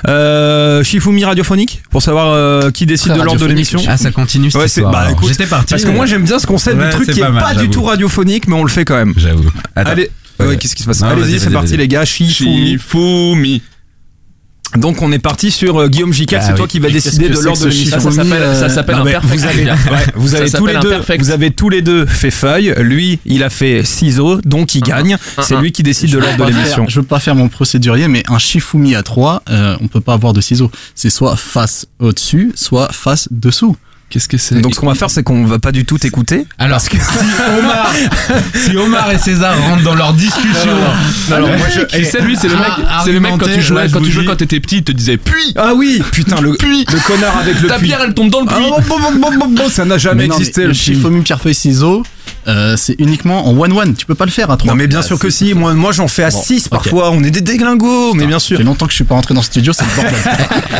Euh, 0.07 0.83
Shifumi 0.83 1.25
radiophonique 1.25 1.81
pour 1.91 2.01
savoir 2.01 2.27
euh, 2.31 2.71
qui 2.71 2.85
décide 2.85 3.13
de 3.13 3.21
l'ordre 3.21 3.39
de 3.41 3.45
l'émission. 3.45 3.81
Ah, 3.87 3.97
ça 3.97 4.11
continue 4.11 4.49
Ouais, 4.55 4.67
c'est- 4.67 4.81
bah, 4.81 5.07
écoute, 5.11 5.27
J'étais 5.29 5.45
parti. 5.47 5.67
Parce 5.71 5.83
que 5.83 5.89
moi 5.91 6.05
j'aime 6.05 6.23
bien 6.23 6.39
ce 6.39 6.47
concept 6.47 6.77
Ouais, 6.77 6.85
du 6.85 6.91
truc 6.91 7.11
qui 7.11 7.19
est 7.19 7.23
pas 7.23 7.29
mal, 7.29 7.43
pas 7.43 7.61
du 7.61 7.69
tout 7.69 7.83
radiophonique, 7.83 8.47
mais 8.47 8.55
on 8.55 8.63
le 8.63 8.69
fait 8.69 8.85
quand 8.85 8.95
même. 8.95 9.13
J'avoue. 9.17 9.49
Allez, 9.75 10.09
Ouais. 10.39 10.47
ouais, 10.47 10.57
qu'est-ce 10.57 10.75
qui 10.75 10.83
se 10.83 10.87
passe 10.87 11.01
Allez-y, 11.03 11.39
c'est 11.39 11.49
parti 11.51 11.77
les 11.77 11.87
gars. 11.87 12.05
Shifumi. 12.05 13.61
Donc 14.77 15.01
on 15.01 15.11
est 15.11 15.19
parti 15.19 15.51
sur 15.51 15.81
euh, 15.81 15.89
Guillaume 15.89 16.13
Jiquel, 16.13 16.39
Ah 16.41 16.45
c'est 16.45 16.51
oui. 16.53 16.57
toi 16.59 16.67
qui 16.67 16.79
vas 16.79 16.89
décider 16.89 17.27
de 17.27 17.33
l'ordre 17.37 17.61
de 17.65 17.67
l'émission. 17.69 17.99
Ça, 17.99 18.53
ça 18.55 18.69
s'appelle 18.69 18.95
Non, 18.95 19.01
un 19.01 19.05
perfect. 19.05 19.33
vous 19.35 19.45
avez, 19.45 19.65
ouais, 19.65 19.75
vous 20.15 20.35
avez 20.35 20.49
tous 20.49 20.65
les 20.65 20.77
deux, 20.77 20.89
perfect. 20.91 21.23
vous 21.25 21.31
avez 21.31 21.51
tous 21.51 21.67
les 21.67 21.81
deux 21.81 22.05
fait 22.05 22.31
feuille. 22.31 22.73
Lui, 22.79 23.19
il 23.25 23.43
a 23.43 23.49
fait 23.49 23.83
ciseaux, 23.83 24.39
donc 24.45 24.73
il 24.73 24.81
gagne. 24.81 25.17
C'est 25.41 25.57
lui 25.57 25.73
qui 25.73 25.83
décide 25.83 26.07
de 26.11 26.13
Je 26.13 26.17
l'ordre 26.19 26.45
de 26.45 26.51
l'émission. 26.51 26.85
Je 26.87 27.01
veux 27.01 27.05
pas 27.05 27.19
faire 27.19 27.35
mon 27.35 27.49
procédurier, 27.49 28.07
mais 28.07 28.23
un 28.29 28.39
Shifumi 28.39 28.95
à 28.95 29.03
3, 29.03 29.43
euh, 29.49 29.75
on 29.81 29.89
peut 29.89 29.99
pas 29.99 30.13
avoir 30.13 30.31
de 30.31 30.39
ciseaux. 30.39 30.71
C'est 30.95 31.09
soit 31.09 31.35
face 31.35 31.85
au-dessus, 31.99 32.53
soit 32.55 32.93
face 32.93 33.27
dessous. 33.29 33.75
Qu'est-ce 34.11 34.27
que 34.27 34.37
c'est 34.37 34.59
Donc 34.59 34.75
ce 34.75 34.79
qu'on 34.81 34.87
va 34.87 34.93
faire, 34.95 35.09
c'est 35.09 35.23
qu'on 35.23 35.45
va 35.45 35.57
pas 35.57 35.71
du 35.71 35.85
tout 35.85 35.97
t'écouter. 35.97 36.45
Alors, 36.59 36.81
si 36.81 36.89
Omar, 37.57 37.91
si 38.53 38.75
Omar 38.75 39.09
et 39.11 39.17
César 39.17 39.57
rentrent 39.57 39.83
dans 39.83 39.95
leur 39.95 40.13
discussion, 40.13 40.75
Alors, 41.31 41.47
moi, 41.47 41.67
je- 41.73 41.97
Et 41.97 42.03
c'est 42.03 42.19
lui, 42.21 42.35
c'est 42.35 42.49
le 42.49 42.55
mec, 42.55 42.65
Ah, 42.89 43.01
c'est 43.05 43.13
le 43.13 43.21
mec 43.21 43.31
quand 43.39 43.45
tu 43.47 43.61
jouais, 43.61 43.87
quand 43.91 44.01
tu 44.01 44.11
jouais 44.11 44.25
quand 44.25 44.35
t'étais 44.35 44.59
petit, 44.59 44.77
il 44.77 44.83
te 44.83 44.91
disait 44.91 45.15
puis. 45.17 45.53
Ah 45.55 45.71
oui, 45.75 46.01
putain 46.11 46.41
le 46.41 46.53
Puits. 46.55 46.85
le 46.91 46.99
connard 47.07 47.37
avec 47.37 47.61
le 47.61 47.69
Ta 47.69 47.79
pierre, 47.79 48.01
elle 48.05 48.13
tombe 48.13 48.29
dans 48.29 48.41
le 48.41 48.47
Ah, 48.49 48.55
puits. 48.55 48.65
bon, 48.89 48.99
bon, 48.99 49.11
bon, 49.13 49.37
bon, 49.37 49.47
bon, 49.47 49.69
ça 49.69 49.85
n'a 49.85 49.97
jamais 49.97 50.23
Mais 50.23 50.27
non, 50.27 50.37
existé 50.37 50.65
le. 50.65 50.73
Shifumi 50.73 51.21
pierre 51.21 51.39
feuille 51.39 51.55
ciseaux, 51.55 52.03
euh, 52.47 52.75
c'est 52.77 52.95
uniquement 52.99 53.47
en 53.47 53.57
one-one. 53.57 53.93
Tu 53.95 54.05
peux 54.05 54.15
pas 54.15 54.25
le 54.25 54.31
faire 54.31 54.49
à 54.51 54.57
3. 54.57 54.71
Non 54.71 54.75
mais 54.77 54.87
bien 54.87 55.01
sûr 55.01 55.17
que 55.19 55.29
si, 55.29 55.53
moi, 55.53 55.73
moi 55.73 55.91
j'en 55.91 56.07
fais 56.07 56.23
à 56.23 56.29
Bon, 56.29 56.41
6 56.41 56.65
ok. 56.65 56.69
parfois, 56.71 57.11
on 57.11 57.23
est 57.23 57.31
des 57.31 57.41
déglingos, 57.41 58.13
mais 58.13 58.25
bien 58.25 58.39
Ça 58.39 58.45
sûr. 58.47 58.57
fait 58.57 58.63
longtemps 58.63 58.85
que 58.85 58.91
je 58.91 58.95
suis 58.95 59.03
pas 59.03 59.15
rentré 59.15 59.33
dans 59.33 59.41
ce 59.41 59.47
studio, 59.47 59.73
c'est 59.73 59.83
le 59.85 59.95
bordel. 59.95 60.13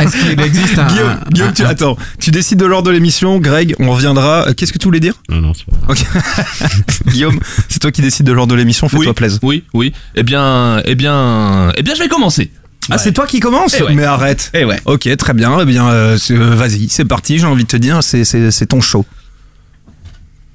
est-ce 0.00 0.16
qu'il 0.16 0.40
existe 0.40 0.78
un. 0.78 0.86
Guillaume, 0.86 1.08
un- 1.08 1.30
Guillaume, 1.30 1.48
un- 1.48 1.52
tu, 1.52 1.64
attends, 1.64 1.96
tu 2.18 2.30
décides 2.30 2.58
de 2.58 2.66
l'ordre 2.66 2.88
de 2.88 2.92
l'émission, 2.92 3.38
Greg, 3.38 3.74
on 3.78 3.90
reviendra. 3.90 4.48
Euh, 4.48 4.52
Qu'est-ce 4.54 4.72
que 4.72 4.78
tu 4.78 4.86
voulais 4.86 5.00
dire 5.00 5.14
Non, 5.28 5.40
non, 5.40 5.52
c'est 5.54 5.66
pas. 5.66 5.94
Guillaume, 7.10 7.38
c'est 7.68 7.78
toi 7.80 7.90
qui 7.90 8.02
décides 8.02 8.26
de 8.26 8.32
l'ordre 8.32 8.52
de 8.52 8.56
l'émission, 8.58 8.88
fais-toi 8.88 9.06
Oui, 9.08 9.12
plaisir. 9.12 9.38
oui, 9.42 9.64
oui. 9.74 9.92
Eh 10.14 10.22
bien, 10.22 10.80
eh 10.84 10.94
bien, 10.94 11.72
eh 11.76 11.82
bien, 11.82 11.94
je 11.94 12.00
vais 12.02 12.08
commencer. 12.08 12.50
Ah, 12.90 12.98
c'est 12.98 13.12
toi 13.12 13.26
qui 13.26 13.38
commence 13.38 13.76
Eh 13.78 13.82
ouais. 13.84 13.94
Mais 13.94 14.04
arrête. 14.04 14.50
Eh 14.54 14.64
ouais. 14.64 14.80
Ok, 14.86 15.08
très 15.16 15.34
bien. 15.34 15.56
Eh 15.60 15.64
bien, 15.64 15.88
euh, 15.88 16.18
vas-y, 16.30 16.88
c'est 16.88 17.04
parti. 17.04 17.38
J'ai 17.38 17.46
envie 17.46 17.62
de 17.62 17.68
te 17.68 17.76
dire, 17.76 18.00
c'est 18.02 18.66
ton 18.66 18.80
show. 18.80 19.04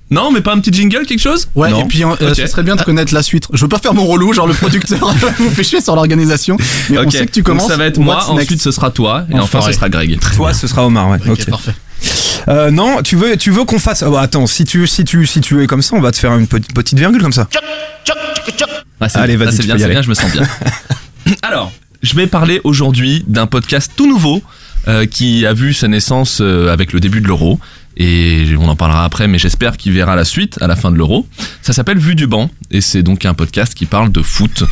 Non, 0.10 0.32
mais 0.32 0.40
pas 0.42 0.54
un 0.54 0.60
petit 0.60 0.72
jingle, 0.72 1.06
quelque 1.06 1.20
chose 1.20 1.50
Ouais, 1.54 1.70
Non. 1.70 1.82
et 1.82 1.86
puis 1.86 2.04
euh, 2.04 2.08
Ok. 2.10 2.20
ce 2.36 2.48
serait 2.48 2.64
bien 2.64 2.76
de 2.78 2.82
connaître 2.82 3.14
la 3.14 3.22
suite. 3.24 3.46
Je 3.54 3.62
veux 3.62 3.68
pas 3.68 3.80
faire 3.80 3.94
mon 3.94 4.06
relou, 4.06 4.32
genre 4.34 4.48
le 4.48 4.54
producteur 4.54 5.00
vous 5.40 5.50
fait 5.50 5.64
chier 5.66 5.82
sur 5.82 5.96
l'organisation. 5.96 6.56
Mais 6.90 6.98
on 6.98 7.02
Ok. 7.02 7.12
sait 7.12 7.26
que 7.26 7.32
tu 7.32 7.42
Donc 7.42 7.48
commences. 7.58 7.68
ça 7.68 7.76
va 7.78 7.86
être 7.88 7.98
moi, 8.00 8.16
next 8.16 8.30
ensuite 8.30 8.62
ce 8.62 8.72
sera 8.72 8.90
toi, 8.92 9.26
et 9.30 9.38
enfin 9.38 9.60
ce 9.62 9.72
sera 9.74 9.90
Greg. 9.90 10.18
Toi, 10.36 10.54
ce 10.54 10.68
sera 10.68 10.86
Omar, 10.86 11.10
ouais. 11.10 11.18
Ok, 11.30 11.46
parfait. 11.50 11.74
Euh, 12.48 12.72
non, 12.72 13.02
tu 13.04 13.18
veux, 13.18 13.36
tu 13.36 13.52
veux 13.52 13.66
qu'on 13.66 13.80
fasse. 13.80 14.04
bah, 14.04 14.22
attends, 14.22 14.48
si 14.48 14.64
tu, 14.64 14.88
si 14.88 15.04
tu, 15.04 15.26
si 15.26 15.42
tu 15.42 15.62
es 15.62 15.68
comme 15.68 15.82
ça, 15.82 15.96
on 15.98 16.00
va 16.00 16.12
te 16.12 16.18
faire 16.18 16.34
une 16.38 16.48
petite, 16.48 16.74
petite 16.74 16.98
virgule 16.98 17.22
comme 17.22 17.34
ça. 17.34 17.50
Ah, 19.00 19.08
Allez, 19.16 19.36
vas-y, 19.36 19.54
c'est 19.58 19.64
bien, 19.64 19.78
c'est 19.78 19.90
bien, 19.90 20.02
je 20.02 20.10
me 20.10 20.14
sens 20.14 20.32
bien. 20.32 20.44
Alors, 21.44 21.72
je 22.02 22.16
vais 22.16 22.28
parler 22.28 22.62
aujourd'hui 22.64 23.24
d'un 23.28 23.46
podcast 23.48 23.92
tout 23.96 24.08
nouveau 24.08 24.38
euh, 24.38 24.40
qui 25.10 25.46
a 25.46 25.54
vu 25.54 25.74
sa 25.74 25.88
naissance 25.88 26.40
euh, 26.42 26.72
avec 26.72 26.94
le 26.94 27.00
début 27.00 27.22
de 27.22 27.28
l'euro. 27.28 27.60
Et 28.00 28.46
on 28.60 28.70
en 28.70 28.76
parlera 28.76 29.04
après, 29.04 29.28
mais 29.28 29.40
j'espère 29.40 29.76
qu'il 29.76 29.92
verra 29.92 30.16
la 30.16 30.24
suite 30.24 30.62
à 30.62 30.68
la 30.68 30.76
fin 30.76 30.92
de 30.92 30.98
l'euro. 30.98 31.28
Ça 31.64 31.74
s'appelle 31.74 31.98
Vue 31.98 32.14
du 32.14 32.28
banc, 32.28 32.52
et 32.70 32.80
c'est 32.80 33.02
donc 33.02 33.26
un 33.26 33.34
podcast 33.34 33.74
qui 33.74 33.88
parle 33.88 34.12
de 34.12 34.22
foot. 34.22 34.64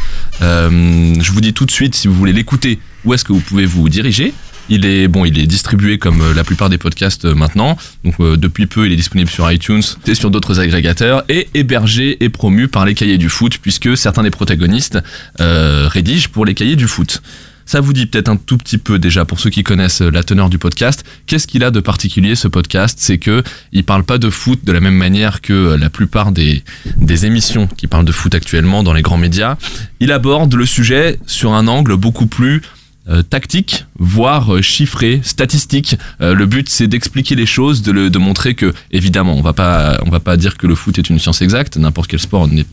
Euh, 0.43 1.13
je 1.19 1.31
vous 1.31 1.41
dis 1.41 1.53
tout 1.53 1.65
de 1.65 1.71
suite, 1.71 1.95
si 1.95 2.07
vous 2.07 2.13
voulez 2.13 2.33
l'écouter, 2.33 2.77
où 3.03 3.13
est-ce 3.15 3.25
que 3.25 3.33
vous 3.33 3.39
pouvez 3.39 3.65
vous 3.65 3.89
diriger? 3.89 4.31
Il 4.69 4.85
est 4.85 5.07
bon, 5.07 5.25
il 5.25 5.37
est 5.37 5.45
distribué 5.45 5.99
comme 5.99 6.21
euh, 6.21 6.33
la 6.33 6.43
plupart 6.43 6.69
des 6.69 6.77
podcasts 6.77 7.25
euh, 7.25 7.35
maintenant. 7.35 7.77
Donc 8.03 8.15
euh, 8.19 8.35
depuis 8.37 8.65
peu, 8.65 8.85
il 8.87 8.93
est 8.93 8.95
disponible 8.95 9.29
sur 9.29 9.51
iTunes 9.51 9.83
et 10.07 10.15
sur 10.15 10.31
d'autres 10.31 10.59
agrégateurs 10.59 11.23
et 11.29 11.47
hébergé 11.53 12.23
et 12.23 12.29
promu 12.29 12.67
par 12.67 12.85
les 12.85 12.95
Cahiers 12.95 13.19
du 13.19 13.29
foot 13.29 13.59
puisque 13.61 13.95
certains 13.95 14.23
des 14.23 14.31
protagonistes 14.31 14.99
euh, 15.39 15.87
rédigent 15.87 16.29
pour 16.31 16.45
les 16.45 16.55
Cahiers 16.55 16.75
du 16.75 16.87
foot. 16.87 17.21
Ça 17.65 17.81
vous 17.81 17.93
dit 17.93 18.05
peut-être 18.05 18.29
un 18.29 18.37
tout 18.37 18.57
petit 18.57 18.77
peu 18.77 18.99
déjà 18.99 19.25
pour 19.25 19.39
ceux 19.39 19.49
qui 19.49 19.63
connaissent 19.63 20.01
euh, 20.01 20.11
la 20.11 20.23
teneur 20.23 20.49
du 20.49 20.59
podcast. 20.59 21.03
Qu'est-ce 21.25 21.47
qu'il 21.47 21.63
a 21.63 21.71
de 21.71 21.79
particulier 21.79 22.35
ce 22.35 22.47
podcast? 22.47 22.97
C'est 23.01 23.17
que 23.17 23.43
il 23.71 23.83
parle 23.83 24.03
pas 24.03 24.17
de 24.17 24.29
foot 24.29 24.63
de 24.63 24.71
la 24.71 24.79
même 24.79 24.95
manière 24.95 25.41
que 25.41 25.53
euh, 25.53 25.77
la 25.77 25.89
plupart 25.89 26.31
des, 26.31 26.63
des 26.97 27.25
émissions 27.25 27.67
qui 27.67 27.87
parlent 27.87 28.05
de 28.05 28.11
foot 28.11 28.35
actuellement 28.35 28.83
dans 28.83 28.93
les 28.93 29.01
grands 29.01 29.17
médias. 29.17 29.57
Il 29.99 30.11
aborde 30.11 30.53
le 30.53 30.65
sujet 30.65 31.17
sur 31.25 31.53
un 31.53 31.67
angle 31.67 31.95
beaucoup 31.95 32.27
plus 32.27 32.61
euh, 33.07 33.21
tactique, 33.21 33.85
voire 33.99 34.55
euh, 34.55 34.61
chiffré, 34.61 35.21
statistique. 35.23 35.95
Euh, 36.21 36.33
le 36.33 36.45
but 36.45 36.69
c'est 36.69 36.87
d'expliquer 36.87 37.35
les 37.35 37.45
choses, 37.45 37.81
de, 37.81 38.17
montrer 38.17 38.55
que 38.55 38.73
évidemment 38.91 39.35
on 39.35 39.41
va 39.41 39.53
pas 39.53 39.99
va 40.05 40.19
pas 40.19 40.37
dire 40.37 40.57
que 40.57 40.65
le 40.65 40.73
foot 40.75 40.97
est 40.97 41.09
une 41.09 41.19
science 41.19 41.41
exacte, 41.41 41.77
n'importe 41.77 42.09
quel 42.09 42.19
sport 42.19 42.47
n'est 42.47 42.65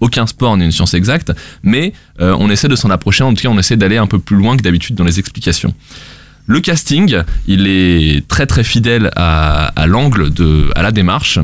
aucun 0.00 0.26
sport 0.26 0.56
n'est 0.56 0.64
une 0.64 0.72
science 0.72 0.94
exacte, 0.94 1.32
mais 1.62 1.92
euh, 2.20 2.36
on 2.38 2.50
essaie 2.50 2.68
de 2.68 2.76
s'en 2.76 2.90
approcher, 2.90 3.24
en 3.24 3.32
tout 3.32 3.42
cas 3.42 3.48
on 3.48 3.58
essaie 3.58 3.76
d'aller 3.76 3.96
un 3.96 4.06
peu 4.06 4.18
plus 4.18 4.36
loin 4.36 4.56
que 4.56 4.62
d'habitude 4.62 4.96
dans 4.96 5.04
les 5.04 5.18
explications. 5.18 5.74
Le 6.46 6.60
casting, 6.60 7.16
il 7.46 7.66
est 7.66 8.26
très 8.26 8.46
très 8.46 8.64
fidèle 8.64 9.10
à 9.14 9.86
l'angle 9.86 10.30
de 10.30 10.68
à 10.74 10.82
la 10.82 10.90
démarche. 10.90 11.38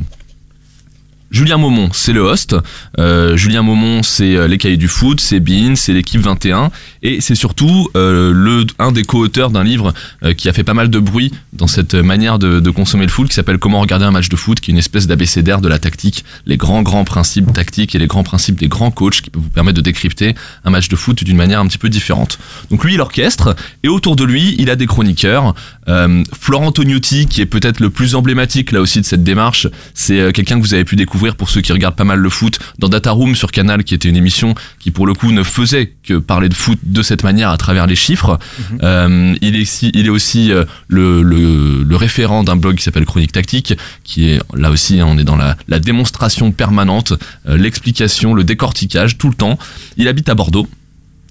Julien 1.31 1.57
Maumont, 1.57 1.91
c'est 1.93 2.13
le 2.13 2.21
host. 2.21 2.55
Euh, 2.99 3.37
Julien 3.37 3.63
Maumont, 3.63 4.03
c'est 4.03 4.37
euh, 4.37 4.47
les 4.47 4.59
cahiers 4.59 4.77
du 4.77 4.87
foot, 4.87 5.21
c'est 5.21 5.41
Bean, 5.41 5.75
c'est 5.75 5.93
l'équipe 5.93 6.21
21, 6.21 6.71
et 7.03 7.21
c'est 7.21 7.35
surtout 7.35 7.89
euh, 7.97 8.33
le 8.33 8.65
un 8.79 8.93
des 8.93 9.03
co-auteurs 9.03 9.51
d'un 9.51 9.65
livre 9.65 9.93
euh, 10.23 10.35
qui 10.35 10.49
a 10.49 10.53
fait 10.53 10.63
pas 10.63 10.75
mal 10.75 10.89
de 10.89 10.99
bruit 11.01 11.33
dans 11.53 11.67
cette 11.67 11.95
manière 11.95 12.39
de, 12.39 12.61
de 12.61 12.71
consommer 12.71 13.05
le 13.05 13.11
foot, 13.11 13.29
qui 13.29 13.35
s'appelle 13.35 13.59
Comment 13.59 13.81
regarder 13.81 14.05
un 14.05 14.13
match 14.13 14.29
de 14.29 14.37
foot, 14.37 14.61
qui 14.61 14.71
est 14.71 14.75
une 14.75 14.79
espèce 14.79 15.09
d'abécédaire 15.09 15.61
de 15.61 15.69
la 15.69 15.81
tactique, 15.81 16.25
les 16.47 16.57
grands 16.57 16.83
grands 16.83 17.05
principes 17.05 17.53
tactiques 17.53 17.95
et 17.97 17.99
les 17.99 18.07
grands 18.07 18.25
principes 18.25 18.59
des 18.61 18.69
grands 18.69 18.93
coachs 18.93 19.21
qui 19.21 19.31
vous 19.35 19.51
permettre 19.51 19.77
de 19.77 19.83
décrypter 19.83 20.35
un 20.65 20.71
match 20.71 20.89
de 20.89 20.97
foot 20.97 21.25
d'une 21.25 21.37
manière 21.37 21.59
un 21.59 21.67
petit 21.67 21.79
peu 21.79 21.89
différente. 21.89 22.39
Donc 22.71 22.85
lui, 22.85 22.95
il 22.95 23.01
orchestre, 23.01 23.57
et 23.83 23.89
autour 23.89 24.15
de 24.15 24.23
lui, 24.23 24.55
il 24.59 24.71
a 24.71 24.77
des 24.77 24.87
chroniqueurs. 24.87 25.55
Euh, 25.89 26.23
Florent 26.39 26.73
Tognuti, 26.73 27.27
qui 27.27 27.41
est 27.41 27.47
peut-être 27.47 27.81
le 27.81 27.91
plus 27.91 28.15
emblématique 28.15 28.73
là 28.73 28.81
aussi 28.81 29.01
de 29.01 29.07
cette 29.07 29.23
démarche, 29.23 29.69
c'est 29.95 30.19
euh, 30.21 30.33
quelqu'un 30.33 30.57
que 30.57 30.63
vous 30.63 30.75
avez 30.75 30.85
pu 30.85 30.97
découvrir 30.97 31.37
pour 31.37 31.49
ceux 31.49 31.61
qui 31.61 31.73
regardent 31.73 31.97
pas 31.97 32.05
mal 32.05 32.19
le 32.19 32.31
foot 32.31 32.59
dans 32.79 32.89
Data 32.89 33.11
Room 33.13 33.35
sur 33.35 33.51
Canal, 33.53 33.85
qui 33.85 33.95
était 33.95 34.09
une 34.09 34.17
émission 34.17 34.55
qui 34.79 34.91
pour 34.91 35.07
le 35.07 35.15
coup 35.15 35.33
ne 35.33 35.43
faisait 35.43 35.93
que 36.03 36.15
parler 36.19 36.49
de 36.49 36.55
foot 36.55 36.79
de 36.83 37.03
cette 37.03 37.23
manière 37.23 37.51
à 37.51 37.57
travers 37.57 37.87
les 37.87 37.97
chiffres. 37.97 38.39
Euh, 38.83 39.35
il 39.41 39.57
est 39.57 39.63
aussi, 39.63 39.91
il 39.95 40.07
est 40.07 40.11
aussi 40.11 40.53
euh, 40.53 40.65
le, 40.89 41.23
le, 41.23 41.83
le 41.83 41.97
référent 41.97 42.43
d'un 42.43 42.57
blog 42.57 42.77
qui 42.77 42.83
s'appelle 42.83 43.05
Chronique 43.07 43.33
Tactique, 43.33 43.75
qui 44.05 44.29
est 44.31 44.41
là 44.55 44.71
aussi, 44.71 45.01
hein, 45.01 45.07
on 45.09 45.19
est 45.19 45.25
dans 45.25 45.37
la, 45.37 45.57
la 45.69 45.79
démonstration 45.79 46.53
permanente, 46.53 47.13
euh, 47.49 47.57
l'explication, 47.57 48.35
le 48.35 48.45
décortiquage 48.45 49.19
tout 49.19 49.29
le 49.29 49.35
temps. 49.35 49.59
Il 49.97 50.09
habite 50.09 50.29
à 50.29 50.35
Bordeaux. 50.35 50.69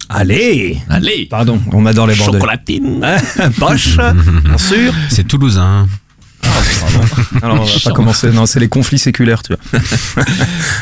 Allez 0.09 0.77
Allez 0.89 1.25
Pardon, 1.29 1.59
on 1.73 1.85
adore 1.85 2.07
les 2.07 2.15
bordels. 2.15 2.35
Chocolatine 2.35 3.05
Poche, 3.59 3.97
bien 3.97 4.57
sûr. 4.57 4.93
C'est 5.09 5.27
toulousain. 5.27 5.87
Alors, 7.41 7.61
on 7.61 7.63
va 7.63 7.79
pas 7.83 7.91
commencer. 7.91 8.31
Non, 8.31 8.45
c'est 8.45 8.59
les 8.59 8.67
conflits 8.67 8.99
séculaires, 8.99 9.41
tu 9.43 9.53
vois. 9.53 9.81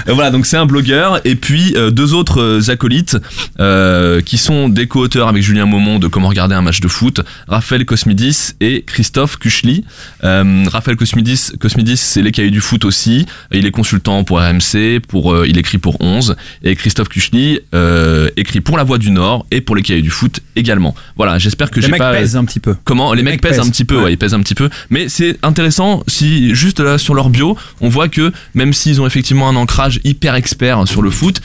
Voilà, 0.08 0.32
donc 0.32 0.46
c'est 0.46 0.58
un 0.58 0.66
blogueur 0.66 1.22
et 1.26 1.36
puis 1.36 1.74
euh, 1.76 1.90
deux 1.90 2.14
autres 2.14 2.42
euh, 2.42 2.72
acolytes 2.72 3.18
euh, 3.60 4.22
qui 4.22 4.38
sont 4.38 4.70
des 4.70 4.88
co-auteurs 4.88 5.28
avec 5.28 5.42
Julien 5.42 5.66
Maumont 5.66 5.98
de 5.98 6.08
Comment 6.08 6.28
regarder 6.28 6.56
un 6.56 6.62
match 6.62 6.82
de 6.82 6.88
foot, 6.88 7.22
Raphaël 7.48 7.86
Cosmidis 7.86 8.54
et 8.60 8.84
Christophe 8.86 9.38
Kuchli. 9.38 9.84
Euh, 10.24 10.66
Raphaël 10.72 10.98
Cosmidis, 10.98 11.52
Cosmidis 11.60 11.98
c'est 11.98 12.22
les 12.22 12.32
cahiers 12.32 12.52
du 12.52 12.62
foot 12.62 12.86
aussi. 12.86 13.26
Il 13.52 13.66
est 13.66 13.72
consultant 13.72 14.24
pour 14.24 14.40
RMC, 14.40 15.00
pour 15.08 15.46
il 15.46 15.58
écrit 15.58 15.78
pour 15.78 15.98
11 16.02 16.36
et 16.64 16.76
Christophe 16.76 17.10
Kuchli 17.10 17.60
écrit 18.36 18.62
pour 18.62 18.78
La 18.78 18.84
Voix 18.84 18.98
du 18.98 19.12
Nord 19.12 19.46
et 19.52 19.62
pour 19.62 19.76
les 19.76 19.82
cahiers 19.82 20.02
du 20.02 20.12
foot 20.12 20.42
également. 20.56 20.96
Voilà, 21.16 21.40
j'espère 21.40 21.72
que 21.72 21.80
Les 21.80 21.86
j'ai 21.86 21.92
mecs 21.92 22.00
pas 22.00 22.14
pèsent 22.14 22.36
un 22.36 22.46
petit 22.46 22.60
peu. 22.60 22.76
Comment? 22.84 23.14
Les, 23.14 23.24
mecs, 23.24 23.42
pèsent, 23.42 23.60
un 23.60 23.70
petit 23.70 23.86
peu, 23.86 24.04
ouais. 24.04 24.14
ils 24.14 24.18
pèsent 24.18 24.34
un 24.34 24.42
petit 24.42 24.56
peu, 24.56 24.70
mais 24.90 25.10
c'est 25.10 25.38
intéressant 25.54 26.04
si 26.08 26.56
juste 26.56 26.80
là 26.80 26.98
sur 26.98 27.14
leur 27.14 27.30
bio, 27.30 27.56
on 27.80 27.88
voit 27.88 28.10
que 28.10 28.34
même 28.56 28.74
s'ils 28.74 29.00
ont 29.00 29.06
effectivement 29.06 29.48
un 29.48 29.56
ancrage 29.56 30.00
hyper 30.04 30.34
expert 30.34 30.88
sur 30.88 31.04
le 31.04 31.12
foot, 31.12 31.42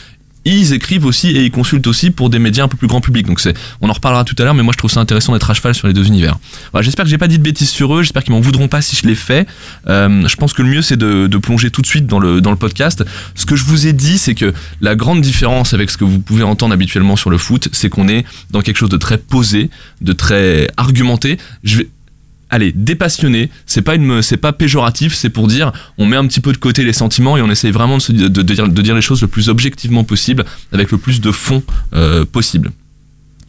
ils 0.46 0.72
écrivent 0.72 1.04
aussi 1.04 1.28
et 1.28 1.44
ils 1.44 1.50
consultent 1.50 1.86
aussi 1.86 2.10
pour 2.10 2.30
des 2.30 2.38
médias 2.38 2.64
un 2.64 2.68
peu 2.68 2.78
plus 2.78 2.86
grand 2.86 3.02
public. 3.02 3.26
Donc 3.26 3.38
c'est, 3.38 3.52
on 3.82 3.90
en 3.90 3.92
reparlera 3.92 4.24
tout 4.24 4.34
à 4.38 4.44
l'heure, 4.44 4.54
mais 4.54 4.62
moi 4.62 4.72
je 4.72 4.78
trouve 4.78 4.90
ça 4.90 5.00
intéressant 5.00 5.34
d'être 5.34 5.50
à 5.50 5.52
cheval 5.52 5.74
sur 5.74 5.88
les 5.88 5.92
deux 5.92 6.06
univers. 6.06 6.38
J'espère 6.80 7.04
que 7.04 7.10
j'ai 7.10 7.18
pas 7.18 7.28
dit 7.28 7.36
de 7.36 7.42
bêtises 7.42 7.68
sur 7.68 7.94
eux, 7.94 8.02
j'espère 8.02 8.24
qu'ils 8.24 8.32
m'en 8.32 8.40
voudront 8.40 8.66
pas 8.66 8.80
si 8.80 8.96
je 8.96 9.06
l'ai 9.06 9.14
fait. 9.14 9.46
Euh, 9.88 10.26
je 10.26 10.36
pense 10.36 10.54
que 10.54 10.62
le 10.62 10.70
mieux 10.70 10.80
c'est 10.80 10.96
de, 10.96 11.26
de 11.26 11.38
plonger 11.38 11.70
tout 11.70 11.82
de 11.82 11.86
suite 11.86 12.06
dans 12.06 12.18
le 12.18 12.40
dans 12.40 12.50
le 12.50 12.56
podcast. 12.56 13.04
Ce 13.34 13.44
que 13.44 13.56
je 13.56 13.64
vous 13.64 13.86
ai 13.86 13.92
dit, 13.92 14.16
c'est 14.16 14.34
que 14.34 14.54
la 14.80 14.96
grande 14.96 15.20
différence 15.20 15.74
avec 15.74 15.90
ce 15.90 15.98
que 15.98 16.04
vous 16.04 16.18
pouvez 16.18 16.44
entendre 16.44 16.72
habituellement 16.72 17.16
sur 17.16 17.28
le 17.28 17.36
foot, 17.36 17.68
c'est 17.72 17.90
qu'on 17.90 18.08
est 18.08 18.24
dans 18.50 18.62
quelque 18.62 18.78
chose 18.78 18.88
de 18.88 18.96
très 18.96 19.18
posé, 19.18 19.68
de 20.00 20.14
très 20.14 20.68
argumenté. 20.78 21.36
Je 21.62 21.76
vais 21.76 21.88
allez, 22.50 22.72
dépassionné, 22.72 23.50
c'est 23.66 23.82
pas 23.82 24.52
péjoratif, 24.52 25.14
c'est 25.14 25.30
pour 25.30 25.46
dire, 25.46 25.72
on 25.98 26.06
met 26.06 26.16
un 26.16 26.26
petit 26.26 26.40
peu 26.40 26.52
de 26.52 26.58
côté 26.58 26.84
les 26.84 26.92
sentiments 26.92 27.36
et 27.36 27.42
on 27.42 27.50
essaye 27.50 27.70
vraiment 27.70 27.98
de, 27.98 28.42
dire, 28.42 28.94
les 28.94 29.02
choses 29.02 29.22
le 29.22 29.28
plus 29.28 29.48
objectivement 29.48 30.04
possible, 30.04 30.44
avec 30.72 30.90
le 30.90 30.98
plus 30.98 31.20
de 31.20 31.30
fond 31.30 31.62
euh, 31.94 32.24
possible. 32.24 32.70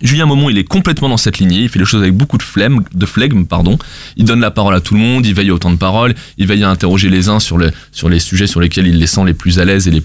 Julien 0.01 0.27
Maumont, 0.27 0.49
il 0.49 0.57
est 0.57 0.63
complètement 0.63 1.09
dans 1.09 1.17
cette 1.17 1.39
lignée, 1.39 1.63
il 1.63 1.69
fait 1.69 1.79
les 1.79 1.83
choses 1.83 2.01
avec 2.01 2.13
beaucoup 2.13 2.37
de 2.37 2.43
flemme, 2.43 2.83
de 2.93 3.05
flegme, 3.05 3.43
pardon. 3.43 3.77
Il 4.15 4.23
donne 4.23 4.39
la 4.39 4.51
parole 4.51 4.73
à 4.73 4.79
tout 4.79 4.93
le 4.93 4.99
monde, 5.01 5.25
il 5.25 5.33
veille 5.33 5.51
au 5.51 5.59
temps 5.59 5.71
de 5.71 5.77
parole, 5.77 6.15
il 6.37 6.47
veille 6.47 6.63
à 6.63 6.69
interroger 6.69 7.09
les 7.09 7.27
uns 7.27 7.41
sur, 7.41 7.57
le, 7.57 7.71
sur 7.91 8.07
les 8.07 8.19
sujets 8.19 8.47
sur 8.47 8.61
lesquels 8.61 8.87
il 8.87 8.97
les 8.97 9.07
sent 9.07 9.25
les 9.25 9.33
plus 9.33 9.59
à 9.59 9.65
l'aise 9.65 9.89
et 9.89 9.91
les 9.91 9.99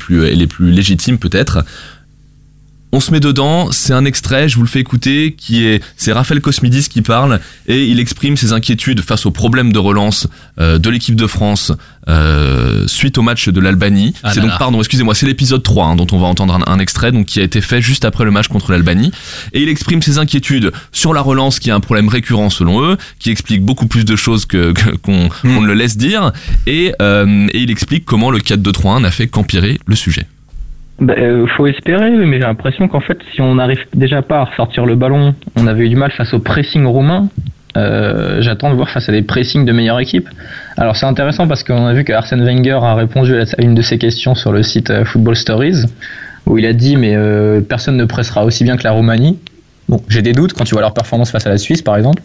plus 0.46 0.70
légitimes 0.72 1.18
peut-être. 1.18 1.64
On 2.96 3.00
se 3.00 3.10
met 3.10 3.18
dedans, 3.18 3.72
c'est 3.72 3.92
un 3.92 4.04
extrait, 4.04 4.48
je 4.48 4.54
vous 4.54 4.62
le 4.62 4.68
fais 4.68 4.78
écouter, 4.78 5.34
qui 5.36 5.64
est, 5.66 5.82
c'est 5.96 6.12
Raphaël 6.12 6.40
Cosmidis 6.40 6.88
qui 6.88 7.02
parle, 7.02 7.40
et 7.66 7.86
il 7.86 7.98
exprime 7.98 8.36
ses 8.36 8.52
inquiétudes 8.52 9.00
face 9.00 9.26
aux 9.26 9.32
problèmes 9.32 9.72
de 9.72 9.80
relance 9.80 10.28
euh, 10.60 10.78
de 10.78 10.90
l'équipe 10.90 11.16
de 11.16 11.26
France 11.26 11.72
euh, 12.08 12.86
suite 12.86 13.18
au 13.18 13.22
match 13.22 13.48
de 13.48 13.58
l'Albanie. 13.58 14.14
Ah 14.22 14.32
c'est 14.32 14.38
donc, 14.40 14.50
là. 14.50 14.58
pardon, 14.60 14.78
excusez-moi, 14.78 15.16
c'est 15.16 15.26
l'épisode 15.26 15.64
3 15.64 15.86
hein, 15.86 15.96
dont 15.96 16.06
on 16.12 16.18
va 16.20 16.28
entendre 16.28 16.54
un, 16.54 16.72
un 16.72 16.78
extrait, 16.78 17.10
donc 17.10 17.26
qui 17.26 17.40
a 17.40 17.42
été 17.42 17.60
fait 17.60 17.82
juste 17.82 18.04
après 18.04 18.24
le 18.24 18.30
match 18.30 18.46
contre 18.46 18.70
l'Albanie. 18.70 19.10
Et 19.52 19.62
il 19.64 19.68
exprime 19.68 20.00
ses 20.00 20.18
inquiétudes 20.18 20.70
sur 20.92 21.12
la 21.12 21.20
relance, 21.20 21.58
qui 21.58 21.70
est 21.70 21.72
un 21.72 21.80
problème 21.80 22.06
récurrent 22.08 22.48
selon 22.48 22.80
eux, 22.80 22.96
qui 23.18 23.30
explique 23.30 23.62
beaucoup 23.62 23.88
plus 23.88 24.04
de 24.04 24.14
choses 24.14 24.46
que 24.46 24.70
que- 24.70 24.90
qu'on 24.98 25.28
qu'on 25.42 25.62
ne 25.62 25.66
le 25.66 25.74
laisse 25.74 25.96
dire, 25.96 26.30
et, 26.68 26.92
euh, 27.02 27.48
et 27.52 27.58
il 27.58 27.72
explique 27.72 28.04
comment 28.04 28.30
le 28.30 28.38
4-2-3-1 28.38 29.00
n'a 29.00 29.10
fait 29.10 29.26
qu'empirer 29.26 29.80
le 29.84 29.96
sujet. 29.96 30.28
Bah, 31.00 31.14
euh, 31.18 31.46
faut 31.48 31.66
espérer, 31.66 32.10
mais 32.10 32.34
j'ai 32.38 32.46
l'impression 32.46 32.86
qu'en 32.86 33.00
fait, 33.00 33.18
si 33.32 33.40
on 33.40 33.56
n'arrive 33.56 33.84
déjà 33.94 34.22
pas 34.22 34.38
à 34.38 34.44
ressortir 34.44 34.86
le 34.86 34.94
ballon, 34.94 35.34
on 35.56 35.66
avait 35.66 35.86
eu 35.86 35.88
du 35.88 35.96
mal 35.96 36.12
face 36.12 36.32
au 36.34 36.38
pressing 36.38 36.84
roumain. 36.86 37.28
Euh, 37.76 38.40
J'attends 38.40 38.70
de 38.70 38.76
voir 38.76 38.88
face 38.88 39.08
à 39.08 39.12
des 39.12 39.22
pressings 39.22 39.64
de 39.64 39.72
meilleure 39.72 39.98
équipe. 39.98 40.28
Alors 40.76 40.94
c'est 40.96 41.06
intéressant 41.06 41.48
parce 41.48 41.64
qu'on 41.64 41.86
a 41.86 41.92
vu 41.92 42.04
que 42.04 42.12
Arsène 42.12 42.44
Wenger 42.44 42.78
a 42.82 42.94
répondu 42.94 43.34
à 43.36 43.44
une 43.58 43.74
de 43.74 43.82
ses 43.82 43.98
questions 43.98 44.36
sur 44.36 44.52
le 44.52 44.62
site 44.62 44.90
euh, 44.90 45.04
Football 45.04 45.34
Stories, 45.34 45.84
où 46.46 46.58
il 46.58 46.66
a 46.66 46.72
dit 46.72 46.96
mais 46.96 47.16
euh, 47.16 47.60
personne 47.60 47.96
ne 47.96 48.04
pressera 48.04 48.44
aussi 48.44 48.62
bien 48.62 48.76
que 48.76 48.84
la 48.84 48.92
Roumanie. 48.92 49.38
Bon, 49.88 50.00
j'ai 50.08 50.22
des 50.22 50.32
doutes 50.32 50.54
quand 50.54 50.64
tu 50.64 50.74
vois 50.74 50.80
leur 50.80 50.94
performance 50.94 51.30
face 51.30 51.46
à 51.46 51.50
la 51.50 51.58
Suisse 51.58 51.82
par 51.82 51.96
exemple, 51.96 52.22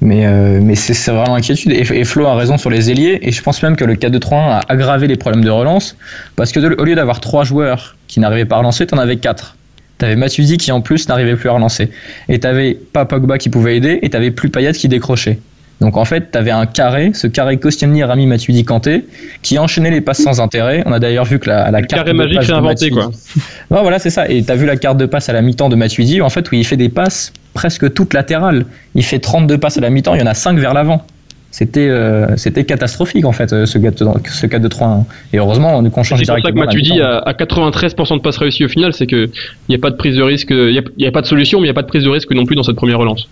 mais, 0.00 0.26
euh, 0.26 0.60
mais 0.62 0.76
c'est 0.76 1.10
vraiment 1.10 1.34
inquiétude. 1.34 1.72
Et, 1.72 2.04
Flo 2.04 2.26
a 2.26 2.36
raison 2.36 2.58
sur 2.58 2.70
les 2.70 2.90
ailiers, 2.90 3.18
et 3.22 3.32
je 3.32 3.42
pense 3.42 3.62
même 3.62 3.74
que 3.74 3.84
le 3.84 3.94
4-2-3-1 3.94 4.34
a 4.34 4.60
aggravé 4.68 5.08
les 5.08 5.16
problèmes 5.16 5.44
de 5.44 5.50
relance, 5.50 5.96
parce 6.36 6.52
que 6.52 6.60
au 6.60 6.84
lieu 6.84 6.94
d'avoir 6.94 7.20
trois 7.20 7.42
joueurs 7.44 7.96
qui 8.06 8.20
n'arrivaient 8.20 8.44
pas 8.44 8.56
à 8.56 8.58
relancer, 8.58 8.86
t'en 8.86 8.98
avais 8.98 9.16
quatre. 9.16 9.56
T'avais 9.98 10.16
Matuidi 10.16 10.56
qui 10.58 10.72
en 10.72 10.80
plus 10.80 11.08
n'arrivait 11.08 11.36
plus 11.36 11.48
à 11.48 11.52
relancer. 11.52 11.90
Et 12.28 12.40
t'avais 12.40 12.74
pas 12.74 13.04
Pogba 13.04 13.38
qui 13.38 13.50
pouvait 13.50 13.76
aider, 13.76 13.98
et 14.02 14.10
t'avais 14.10 14.30
plus 14.30 14.48
Payet 14.48 14.72
qui 14.72 14.88
décrochait. 14.88 15.38
Donc 15.82 15.96
en 15.96 16.04
fait, 16.04 16.30
t'avais 16.30 16.52
un 16.52 16.64
carré, 16.64 17.10
ce 17.12 17.26
carré 17.26 17.56
Koscielny, 17.56 18.04
Rami, 18.04 18.26
Matuidi, 18.26 18.64
Kanté, 18.64 19.04
qui 19.42 19.58
enchaînait 19.58 19.90
les 19.90 20.00
passes 20.00 20.22
sans 20.22 20.40
intérêt. 20.40 20.84
On 20.86 20.92
a 20.92 21.00
d'ailleurs 21.00 21.24
vu 21.24 21.40
que 21.40 21.48
la, 21.48 21.72
la 21.72 21.82
carte 21.82 22.04
carré 22.04 22.12
de 22.12 22.16
magique 22.16 22.36
passe 22.36 22.46
de 22.46 22.52
inventé, 22.52 22.90
Matuidi- 22.90 22.94
quoi. 22.94 23.06
Ouais, 23.06 23.82
voilà, 23.82 23.98
c'est 23.98 24.10
ça. 24.10 24.28
Et 24.28 24.44
t'as 24.44 24.54
vu 24.54 24.64
la 24.64 24.76
carte 24.76 24.96
de 24.96 25.06
passe 25.06 25.28
à 25.28 25.32
la 25.32 25.42
mi-temps 25.42 25.68
de 25.68 25.74
Matuidi, 25.74 26.20
en 26.22 26.28
fait, 26.28 26.48
où 26.52 26.54
il 26.54 26.64
fait 26.64 26.76
des 26.76 26.88
passes 26.88 27.32
presque 27.52 27.92
toutes 27.94 28.14
latérales. 28.14 28.64
Il 28.94 29.02
fait 29.02 29.18
32 29.18 29.58
passes 29.58 29.76
à 29.76 29.80
la 29.80 29.90
mi-temps, 29.90 30.14
il 30.14 30.20
y 30.20 30.22
en 30.22 30.26
a 30.26 30.34
5 30.34 30.56
vers 30.56 30.72
l'avant. 30.72 31.04
C'était 31.50 31.88
euh, 31.88 32.34
c'était 32.38 32.64
catastrophique 32.64 33.26
en 33.26 33.32
fait 33.32 33.52
euh, 33.52 33.66
ce 33.66 33.76
4 33.76 34.20
ce 34.26 34.46
4 34.46 34.62
2 34.62 34.68
3 34.70 35.04
et 35.34 35.38
heureusement 35.38 35.82
qu'on 35.90 36.02
change 36.02 36.20
C'est 36.20 36.24
pour 36.24 36.36
ça 36.36 36.48
que 36.50 36.54
directement 36.54 36.62
à 36.62 36.66
Matuidi 36.66 37.00
a, 37.02 37.18
a 37.18 37.32
93% 37.34 38.16
de 38.16 38.22
passes 38.22 38.38
réussies 38.38 38.64
au 38.64 38.68
final, 38.68 38.94
c'est 38.94 39.06
que 39.06 39.26
il 39.26 39.70
n'y 39.70 39.74
a 39.74 39.78
pas 39.78 39.90
de 39.90 39.96
prise 39.96 40.16
de 40.16 40.22
risque, 40.22 40.48
il 40.50 40.82
n'y 40.96 41.04
a, 41.04 41.08
a 41.08 41.12
pas 41.12 41.20
de 41.20 41.26
solution, 41.26 41.58
mais 41.60 41.64
il 41.64 41.68
n'y 41.68 41.72
a 41.72 41.74
pas 41.74 41.82
de 41.82 41.88
prise 41.88 42.04
de 42.04 42.08
risque 42.08 42.32
non 42.32 42.46
plus 42.46 42.56
dans 42.56 42.62
cette 42.62 42.76
première 42.76 42.98
relance. 42.98 43.28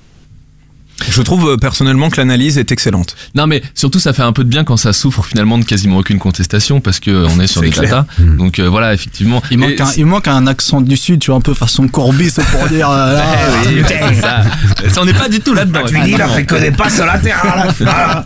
Je 1.08 1.22
trouve 1.22 1.50
euh, 1.50 1.56
personnellement 1.56 2.10
que 2.10 2.16
l'analyse 2.18 2.58
est 2.58 2.72
excellente. 2.72 3.16
Non 3.34 3.46
mais 3.46 3.62
surtout 3.74 3.98
ça 4.00 4.12
fait 4.12 4.22
un 4.22 4.32
peu 4.32 4.44
de 4.44 4.48
bien 4.48 4.64
quand 4.64 4.76
ça 4.76 4.92
souffre 4.92 5.24
finalement 5.24 5.58
de 5.58 5.64
quasiment 5.64 5.98
aucune 5.98 6.18
contestation 6.18 6.80
parce 6.80 7.00
que 7.00 7.26
on 7.26 7.40
est 7.40 7.46
sur 7.46 7.62
des 7.62 7.70
clair. 7.70 7.90
data. 7.90 8.06
Mm. 8.18 8.36
Donc 8.36 8.58
euh, 8.58 8.68
voilà 8.68 8.92
effectivement. 8.94 9.42
Il 9.50 9.58
manque, 9.58 9.80
un, 9.80 9.90
il 9.96 10.06
manque 10.06 10.28
un 10.28 10.46
accent 10.46 10.80
du 10.80 10.96
sud, 10.96 11.20
tu 11.20 11.30
vois, 11.30 11.38
un 11.38 11.40
peu 11.40 11.54
façon 11.54 11.88
Corbis 11.88 12.32
pour 12.52 12.68
dire. 12.68 12.90
euh, 12.90 13.14
là, 13.14 13.24
Eh 13.64 13.74
oui, 13.74 13.82
c'est 13.86 14.20
ça. 14.20 14.42
Ça, 14.88 15.00
on 15.02 15.04
n'est 15.04 15.12
pas 15.14 15.28
du 15.28 15.40
tout 15.40 15.54
là-dedans. 15.54 15.80
effectivement. 15.86 16.26
que 16.46 16.54
des 16.60 16.70
passes 16.70 16.98
latérales. 16.98 17.68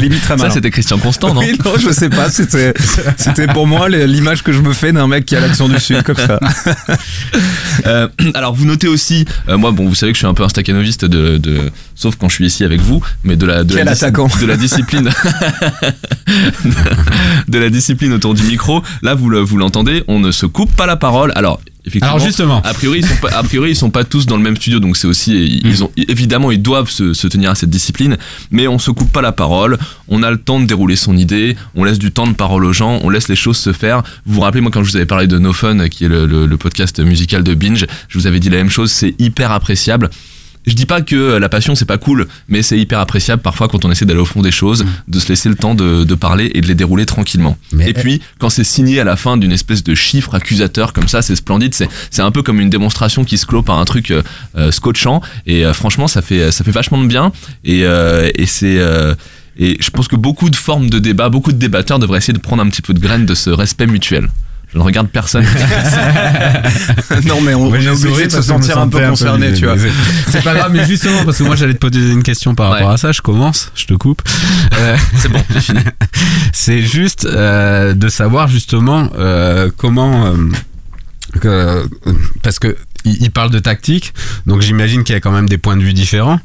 Limite 0.00 0.22
très 0.22 0.36
Ça 0.36 0.42
malin. 0.42 0.50
c'était 0.54 0.70
Christian 0.70 0.98
Constant 0.98 1.34
non 1.34 1.40
Oui, 1.40 1.56
non, 1.64 1.72
je 1.78 1.90
sais 1.90 2.08
pas. 2.10 2.28
C'était, 2.30 2.74
c'était 3.16 3.46
pour 3.46 3.66
moi 3.66 3.88
l'image 3.88 4.42
que 4.42 4.52
je 4.52 4.60
me 4.60 4.72
fais 4.72 4.92
d'un 4.92 5.06
mec 5.06 5.24
qui 5.24 5.36
a 5.36 5.40
l'accent 5.40 5.68
du 5.68 5.78
sud 5.78 6.02
comme 6.02 6.16
ça. 6.16 6.38
Euh, 7.86 8.08
alors 8.34 8.54
vous 8.54 8.64
notez 8.64 8.86
aussi, 8.88 9.26
euh, 9.48 9.58
moi 9.58 9.70
bon 9.72 9.86
vous 9.88 9.94
savez 9.94 10.12
que 10.12 10.16
je 10.16 10.20
suis 10.20 10.26
un 10.26 10.32
peu 10.32 10.42
un 10.44 10.48
staccanoviste 10.48 11.04
de, 11.14 11.38
de 11.38 11.70
sauf 11.94 12.16
quand 12.16 12.28
je 12.28 12.34
suis 12.34 12.46
ici 12.46 12.64
avec 12.64 12.80
vous, 12.80 13.02
mais 13.22 13.36
de 13.36 13.46
la 13.46 13.64
de, 13.64 13.74
Quel 13.74 13.86
la, 13.86 13.94
dis- 13.94 14.04
attaquant. 14.04 14.28
de 14.40 14.46
la 14.46 14.56
discipline 14.56 15.08
de 17.48 17.58
la 17.58 17.70
discipline 17.70 18.12
autour 18.12 18.34
du 18.34 18.42
micro. 18.42 18.82
Là 19.02 19.14
vous 19.14 19.30
le- 19.30 19.40
vous 19.40 19.56
l'entendez, 19.56 20.02
on 20.08 20.18
ne 20.18 20.32
se 20.32 20.46
coupe 20.46 20.74
pas 20.74 20.86
la 20.86 20.96
parole. 20.96 21.32
Alors 21.36 21.60
effectivement. 21.86 22.14
Alors 22.14 22.24
justement, 22.26 22.62
A 22.62 22.74
priori, 22.74 23.00
ils 23.00 23.06
sont 23.06 23.16
pas, 23.16 23.28
a 23.30 23.42
priori, 23.42 23.70
ils 23.70 23.76
sont 23.76 23.90
pas 23.90 24.04
tous 24.04 24.26
dans 24.26 24.36
le 24.36 24.42
même 24.42 24.56
studio, 24.56 24.80
donc 24.80 24.96
c'est 24.96 25.06
aussi, 25.06 25.60
ils 25.64 25.84
ont, 25.84 25.90
évidemment, 26.08 26.50
ils 26.50 26.62
doivent 26.62 26.88
se, 26.90 27.12
se 27.12 27.26
tenir 27.28 27.50
à 27.50 27.54
cette 27.54 27.68
discipline, 27.70 28.16
mais 28.50 28.66
on 28.66 28.78
se 28.78 28.90
coupe 28.90 29.12
pas 29.12 29.20
la 29.22 29.32
parole, 29.32 29.78
on 30.08 30.22
a 30.22 30.30
le 30.30 30.38
temps 30.38 30.58
de 30.60 30.64
dérouler 30.64 30.96
son 30.96 31.14
idée, 31.16 31.56
on 31.74 31.84
laisse 31.84 31.98
du 31.98 32.10
temps 32.10 32.26
de 32.26 32.32
parole 32.32 32.64
aux 32.64 32.72
gens, 32.72 33.00
on 33.02 33.10
laisse 33.10 33.28
les 33.28 33.36
choses 33.36 33.58
se 33.58 33.72
faire. 33.74 34.02
Vous 34.24 34.34
vous 34.36 34.40
rappelez, 34.40 34.62
moi, 34.62 34.70
quand 34.72 34.82
je 34.82 34.90
vous 34.90 34.96
avais 34.96 35.04
parlé 35.06 35.26
de 35.26 35.38
No 35.38 35.52
Fun, 35.52 35.88
qui 35.90 36.06
est 36.06 36.08
le, 36.08 36.24
le- 36.26 36.46
le 36.46 36.56
podcast 36.56 36.98
musical 37.00 37.42
de 37.44 37.54
Binge, 37.54 37.84
je 38.08 38.18
vous 38.18 38.26
avais 38.26 38.40
dit 38.40 38.48
la 38.48 38.56
même 38.58 38.70
chose, 38.70 38.90
c'est 38.90 39.14
hyper 39.18 39.52
appréciable. 39.52 40.08
Je 40.66 40.74
dis 40.74 40.86
pas 40.86 41.02
que 41.02 41.36
la 41.36 41.48
passion 41.48 41.74
c'est 41.74 41.84
pas 41.84 41.98
cool, 41.98 42.26
mais 42.48 42.62
c'est 42.62 42.78
hyper 42.78 42.98
appréciable 42.98 43.42
parfois 43.42 43.68
quand 43.68 43.84
on 43.84 43.90
essaie 43.90 44.06
d'aller 44.06 44.20
au 44.20 44.24
fond 44.24 44.40
des 44.42 44.50
choses, 44.50 44.84
de 45.08 45.18
se 45.18 45.28
laisser 45.28 45.48
le 45.48 45.56
temps 45.56 45.74
de, 45.74 46.04
de 46.04 46.14
parler 46.14 46.50
et 46.54 46.60
de 46.60 46.66
les 46.66 46.74
dérouler 46.74 47.04
tranquillement. 47.06 47.58
Mais- 47.72 47.90
et 47.90 47.92
puis 47.92 48.22
quand 48.38 48.48
c'est 48.50 48.64
signé 48.64 48.98
à 49.00 49.04
la 49.04 49.16
fin 49.16 49.36
d'une 49.36 49.52
espèce 49.52 49.84
de 49.84 49.94
chiffre 49.94 50.34
accusateur 50.34 50.92
comme 50.92 51.08
ça, 51.08 51.20
c'est 51.22 51.36
splendide. 51.36 51.74
C'est 51.74 51.88
c'est 52.10 52.22
un 52.22 52.30
peu 52.30 52.42
comme 52.42 52.60
une 52.60 52.70
démonstration 52.70 53.24
qui 53.24 53.36
se 53.38 53.46
clôt 53.46 53.62
par 53.62 53.78
un 53.78 53.84
truc 53.84 54.10
euh, 54.10 54.22
euh, 54.56 54.70
scotchant. 54.70 55.20
Et 55.46 55.64
euh, 55.66 55.72
franchement, 55.74 56.08
ça 56.08 56.22
fait 56.22 56.50
ça 56.50 56.64
fait 56.64 56.70
vachement 56.70 57.02
de 57.02 57.06
bien. 57.08 57.32
Et, 57.64 57.84
euh, 57.84 58.30
et 58.34 58.46
c'est 58.46 58.78
euh, 58.78 59.14
et 59.58 59.76
je 59.80 59.90
pense 59.90 60.08
que 60.08 60.16
beaucoup 60.16 60.50
de 60.50 60.56
formes 60.56 60.88
de 60.90 60.98
débat, 60.98 61.28
beaucoup 61.28 61.52
de 61.52 61.58
débatteurs 61.58 61.98
devraient 61.98 62.18
essayer 62.18 62.32
de 62.32 62.38
prendre 62.38 62.62
un 62.62 62.68
petit 62.68 62.82
peu 62.82 62.92
de 62.94 62.98
graines 62.98 63.26
de 63.26 63.34
ce 63.34 63.50
respect 63.50 63.86
mutuel. 63.86 64.28
Je 64.74 64.78
ne 64.80 64.82
regarde 64.84 65.08
personne. 65.08 65.44
non, 67.26 67.40
mais 67.40 67.54
on, 67.54 67.68
on 67.68 67.74
est 67.76 67.88
obligé 67.88 68.26
de 68.26 68.32
se 68.32 68.42
sentir 68.42 68.76
un 68.78 68.88
peu 68.88 68.98
concerné, 69.08 69.52
tu 69.52 69.66
vois. 69.66 69.76
C'est 70.30 70.42
pas 70.42 70.54
grave, 70.54 70.72
mais 70.72 70.84
justement, 70.84 71.24
parce 71.24 71.38
que 71.38 71.44
moi 71.44 71.54
j'allais 71.54 71.74
te 71.74 71.78
poser 71.78 72.10
une 72.10 72.24
question 72.24 72.56
par 72.56 72.70
rapport 72.70 72.88
Ouais. 72.88 72.94
à 72.94 72.96
ça, 72.96 73.12
je 73.12 73.20
commence, 73.22 73.70
je 73.76 73.86
te 73.86 73.94
coupe. 73.94 74.20
Euh, 74.76 74.96
c'est 75.16 75.28
bon, 75.28 75.40
j'ai 75.54 75.60
fini. 75.60 75.78
c'est 76.52 76.82
juste 76.82 77.24
euh, 77.24 77.94
de 77.94 78.08
savoir 78.08 78.48
justement 78.48 79.08
euh, 79.16 79.70
comment... 79.76 80.26
euh, 80.26 80.34
que, 81.40 81.88
parce 82.42 82.58
que 82.58 82.76
il, 83.04 83.22
il 83.22 83.30
parle 83.30 83.50
de 83.50 83.58
tactique, 83.58 84.12
donc 84.46 84.62
j'imagine 84.62 85.04
qu'il 85.04 85.14
y 85.14 85.16
a 85.16 85.20
quand 85.20 85.32
même 85.32 85.48
des 85.48 85.58
points 85.58 85.76
de 85.76 85.82
vue 85.82 85.92
différents. 85.92 86.40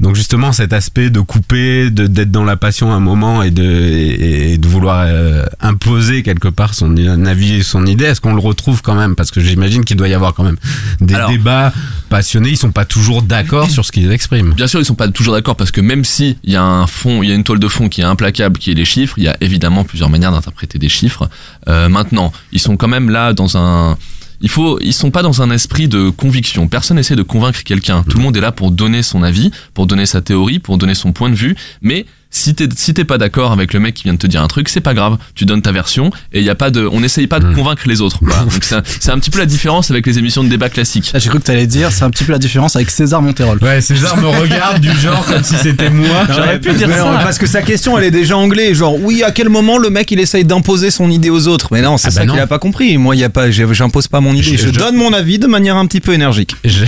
Donc 0.00 0.16
justement, 0.16 0.52
cet 0.52 0.74
aspect 0.74 1.08
de 1.08 1.20
couper, 1.20 1.88
de 1.90 2.06
d'être 2.06 2.30
dans 2.30 2.44
la 2.44 2.56
passion 2.56 2.92
un 2.92 3.00
moment 3.00 3.42
et 3.42 3.50
de 3.50 3.62
et, 3.64 4.52
et 4.52 4.58
de 4.58 4.68
vouloir 4.68 5.04
euh, 5.06 5.44
imposer 5.60 6.22
quelque 6.22 6.48
part 6.48 6.74
son 6.74 6.94
avis 7.24 7.54
et 7.54 7.62
son 7.62 7.86
idée, 7.86 8.04
est-ce 8.04 8.20
qu'on 8.20 8.34
le 8.34 8.40
retrouve 8.40 8.82
quand 8.82 8.94
même? 8.94 9.14
Parce 9.16 9.30
que 9.30 9.40
j'imagine 9.40 9.84
qu'il 9.84 9.96
doit 9.96 10.08
y 10.08 10.14
avoir 10.14 10.34
quand 10.34 10.44
même 10.44 10.58
des 11.00 11.14
Alors- 11.14 11.30
débats 11.30 11.72
passionnés. 12.10 12.50
Ils 12.50 12.56
sont 12.58 12.70
pas 12.72 12.84
toujours 12.84 13.22
d'accord 13.22 13.70
sur 13.70 13.86
ce 13.86 13.92
qu'ils 13.92 14.12
expriment. 14.12 14.52
Bien 14.52 14.66
sûr, 14.66 14.78
ils 14.78 14.84
sont 14.84 14.94
pas 14.94 15.08
toujours 15.08 15.32
d'accord 15.32 15.56
parce 15.56 15.70
que 15.70 15.80
même 15.80 16.04
si 16.04 16.36
il 16.44 16.52
y 16.52 16.56
a 16.56 16.62
un 16.62 16.86
fond, 16.86 17.22
il 17.22 17.30
y 17.30 17.32
a 17.32 17.34
une 17.34 17.44
toile 17.44 17.58
de 17.58 17.68
fond 17.68 17.88
qui 17.88 18.02
est 18.02 18.04
implacable, 18.04 18.58
qui 18.58 18.70
est 18.72 18.74
les 18.74 18.84
chiffres, 18.84 19.14
il 19.16 19.24
y 19.24 19.28
a 19.28 19.36
évidemment 19.40 19.84
plusieurs 19.84 20.10
manières 20.10 20.32
d'interpréter 20.32 20.78
des 20.78 20.90
chiffres. 20.90 21.30
Euh, 21.68 21.88
maintenant, 21.88 22.30
ils 22.52 22.60
sont 22.60 22.76
quand 22.76 22.88
même 22.88 23.08
là 23.08 23.32
dans 23.32 23.56
un 23.56 23.96
il 24.42 24.48
faut, 24.48 24.78
ils 24.80 24.92
sont 24.92 25.10
pas 25.10 25.22
dans 25.22 25.40
un 25.40 25.50
esprit 25.50 25.88
de 25.88 26.10
conviction. 26.10 26.68
Personne 26.68 26.98
essaie 26.98 27.16
de 27.16 27.22
convaincre 27.22 27.62
quelqu'un. 27.62 28.02
Tout 28.02 28.18
le 28.18 28.22
monde 28.22 28.36
est 28.36 28.40
là 28.40 28.52
pour 28.52 28.72
donner 28.72 29.02
son 29.02 29.22
avis, 29.22 29.50
pour 29.72 29.86
donner 29.86 30.04
sa 30.04 30.20
théorie, 30.20 30.58
pour 30.58 30.78
donner 30.78 30.94
son 30.94 31.12
point 31.12 31.30
de 31.30 31.34
vue. 31.34 31.56
Mais 31.80 32.06
si 32.32 32.54
t'es 32.54 32.68
si 32.76 32.92
pas 33.04 33.18
d'accord 33.18 33.52
avec 33.52 33.72
le 33.72 33.80
mec 33.80 33.94
qui 33.94 34.04
vient 34.04 34.14
de 34.14 34.18
te 34.18 34.26
dire 34.26 34.42
un 34.42 34.48
truc, 34.48 34.68
c'est 34.68 34.80
pas 34.80 34.94
grave. 34.94 35.16
Tu 35.34 35.44
donnes 35.44 35.62
ta 35.62 35.70
version 35.72 36.10
et 36.32 36.40
il 36.40 36.44
y 36.44 36.50
a 36.50 36.54
pas 36.54 36.70
de, 36.70 36.88
on 36.90 37.00
n'essaye 37.00 37.26
pas 37.26 37.38
de 37.40 37.46
Mm. 37.46 37.54
convaincre 37.54 37.82
les 37.86 38.00
autres. 38.00 38.18
Voilà. 38.22 38.42
Donc 38.44 38.64
c'est 38.64 39.10
un, 39.10 39.18
petit 39.18 39.30
peu 39.30 39.38
la 39.38 39.46
différence 39.46 39.90
avec 39.90 40.06
les 40.06 40.18
émissions 40.18 40.42
de 40.42 40.48
débat 40.48 40.68
classiques. 40.68 41.10
Ah, 41.14 41.18
J'ai 41.18 41.28
cru 41.28 41.38
que 41.38 41.44
t'allais 41.44 41.66
dire, 41.66 41.90
c'est 41.92 42.04
un 42.04 42.10
petit 42.10 42.24
peu 42.24 42.32
la 42.32 42.38
différence 42.38 42.74
avec 42.76 42.90
César 42.90 43.20
Monterol. 43.22 43.58
Ouais, 43.62 43.80
César 43.80 44.16
me 44.16 44.26
regarde 44.28 44.80
du 44.80 44.90
genre 44.98 45.24
comme 45.26 45.42
si 45.44 45.54
c'était 45.56 45.90
moi. 45.90 46.24
J'aurais 46.28 46.58
pu 46.60 46.72
dire 46.72 46.88
ça. 46.88 47.20
Parce 47.22 47.38
que 47.38 47.46
sa 47.46 47.62
question, 47.62 47.98
elle 47.98 48.04
est 48.04 48.10
déjà 48.10 48.36
anglais. 48.36 48.74
Genre, 48.74 48.96
oui, 49.00 49.22
à 49.22 49.30
quel 49.32 49.48
moment 49.48 49.76
le 49.78 49.90
mec 49.90 50.10
il 50.10 50.20
essaye 50.20 50.44
d'imposer 50.44 50.90
son 50.90 51.10
idée 51.10 51.30
aux 51.30 51.46
autres? 51.48 51.68
Mais 51.72 51.82
non, 51.82 51.98
c'est 51.98 52.08
Ah 52.08 52.10
bah 52.10 52.14
ça 52.20 52.24
non. 52.24 52.32
qu'il 52.34 52.42
a 52.42 52.46
pas 52.46 52.58
compris. 52.58 52.96
Moi, 52.98 53.14
il 53.16 53.18
y 53.20 53.24
a 53.24 53.30
pas, 53.30 53.50
j'impose 53.50 54.08
pas 54.08 54.20
mon 54.20 54.32
idée. 54.32 54.42
Je- 54.42 54.56
Je, 54.56 54.66
je- 54.68 54.78
donne 54.78 54.96
mon 54.96 55.12
avis 55.12 55.38
de 55.38 55.46
manière 55.46 55.76
un 55.76 55.86
petit 55.86 56.00
peu 56.00 56.12
énergique. 56.14 56.54
Je- 56.64 56.84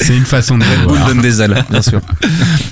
C'est 0.00 0.16
une 0.16 0.24
façon 0.24 0.58
de 0.58 0.64
Vous 0.64 0.94
voir. 0.94 1.06
donne 1.06 1.20
des 1.20 1.40
ailes, 1.42 1.64
bien 1.70 1.82
sûr. 1.82 2.00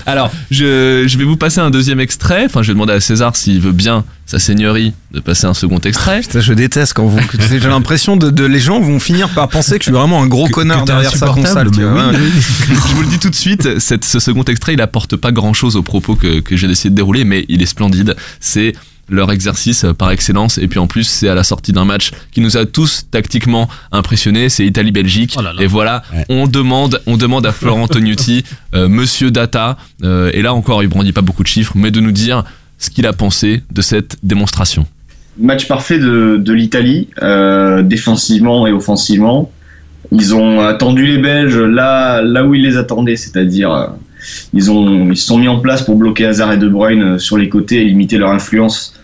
Alors, 0.07 0.31
je, 0.51 0.65
je 1.07 1.19
vais 1.19 1.25
vous 1.25 1.37
passer 1.37 1.61
un 1.61 1.71
deuxième 1.71 2.01
extrait. 2.01 2.45
Enfin, 2.47 2.63
je 2.63 2.69
vais 2.69 2.75
demander 2.75 2.93
à 2.93 3.01
César 3.01 3.37
s'il 3.37 3.61
veut 3.61 3.73
bien, 3.73 4.05
sa 4.27 4.39
seigneurie, 4.39 4.93
de 5.13 5.21
passer 5.21 5.47
un 5.47 5.55
second 5.55 5.79
extrait. 5.79 6.21
Putain, 6.23 6.41
je 6.41 6.53
déteste 6.53 6.95
quand 6.95 7.07
vous. 7.07 7.19
J'ai 7.51 7.59
l'impression 7.61 8.17
de, 8.17 8.31
de 8.31 8.45
les 8.45 8.59
gens 8.61 8.81
vont 8.81 8.99
finir 9.01 9.29
par 9.31 9.49
penser 9.49 9.79
que 9.79 9.85
je 9.85 9.91
suis 9.91 9.93
vraiment 9.97 10.23
un 10.23 10.27
gros 10.27 10.47
Que- 10.47 10.53
connard 10.53 10.83
que 10.83 10.87
derrière 10.87 11.15
sa 11.15 11.27
console. 11.29 11.69
oui, 11.77 11.83
oui. 11.85 12.31
je 12.69 12.95
vous 12.95 13.03
le 13.03 13.09
dis 13.09 13.19
tout 13.19 13.31
de 13.31 13.35
suite, 13.35 13.79
cette, 13.79 14.05
ce 14.05 14.19
second 14.21 14.45
extrait, 14.45 14.75
il 14.75 14.81
apporte 14.81 15.17
pas 15.17 15.33
grand 15.33 15.53
chose 15.53 15.77
aux 15.77 15.83
propos 15.83 16.15
que, 16.17 16.41
que 16.41 16.57
j'ai 16.57 16.69
décidé 16.69 16.91
de 16.91 16.95
dérouler, 16.97 17.25
mais 17.25 17.45
il 17.49 17.63
est 17.63 17.67
splendide. 17.67 18.17
C'est 18.41 18.73
leur 19.11 19.31
exercice 19.33 19.85
euh, 19.85 19.93
par 19.93 20.11
excellence. 20.11 20.59
Et 20.59 20.69
puis 20.69 20.79
en 20.79 20.87
plus, 20.87 21.05
c'est 21.05 21.29
à 21.29 21.35
la 21.35 21.45
sortie 21.45 21.73
d'un 21.73 21.85
match 21.85 22.13
qui 22.33 22.41
nous 22.41 22.57
a 22.57 22.65
tous 22.67 23.07
tactiquement 23.11 23.69
impressionnés. 23.93 24.49
C'est 24.49 24.65
Italie-Belgique. 24.65 25.37
Oh. 25.39 25.43
Et 25.61 25.67
voilà, 25.67 26.03
Ouais. 26.15 26.25
on 26.29 26.47
demande, 26.47 27.01
on 27.07 27.17
demande 27.17 27.45
à 27.47 27.53
Florent 27.53 27.89
Tognuti, 27.89 28.45
euh, 28.75 28.89
Monsieur 28.89 29.31
Data, 29.31 29.77
euh, 30.05 30.31
et 30.33 30.43
là 30.43 30.55
encore, 30.55 30.83
il 30.83 30.89
brandit 30.89 31.13
pas 31.13 31.23
beaucoup 31.23 31.43
de 31.43 31.49
chiffres, 31.49 31.73
mais 31.77 31.91
de 31.91 32.01
nous 32.01 32.13
dire 32.13 32.45
ce 32.79 32.89
qu'il 32.91 33.07
a 33.07 33.13
pensé 33.13 33.63
de 33.71 33.83
cette 33.83 34.17
démonstration. 34.23 34.87
Match 35.39 35.69
parfait 35.69 35.99
de, 35.99 36.37
de 36.39 36.53
l'Italie, 36.53 37.09
euh, 37.23 37.83
défensivement 37.83 38.67
et 38.67 38.73
offensivement. 38.73 39.51
Ils 40.13 40.35
ont 40.35 40.61
attendu 40.61 41.07
les 41.07 41.19
Belges 41.19 41.57
là, 41.59 42.21
là 42.23 42.45
où 42.45 42.55
ils 42.55 42.63
les 42.63 42.77
attendaient, 42.77 43.17
c'est-à-dire 43.17 43.73
euh, 43.73 43.87
ils 44.53 44.71
ont 44.71 45.11
ils 45.11 45.17
se 45.17 45.27
sont 45.27 45.39
mis 45.39 45.49
en 45.49 45.61
place 45.61 45.83
pour 45.83 45.97
bloquer 45.97 46.27
Hazard 46.27 46.53
et 46.53 46.57
De 46.59 46.69
Bruyne 46.69 47.19
sur 47.19 47.39
les 47.39 47.49
côtés 47.49 47.81
et 47.81 47.85
limiter 47.85 48.19
leur 48.19 48.31
influence 48.31 48.95
euh, 48.97 49.00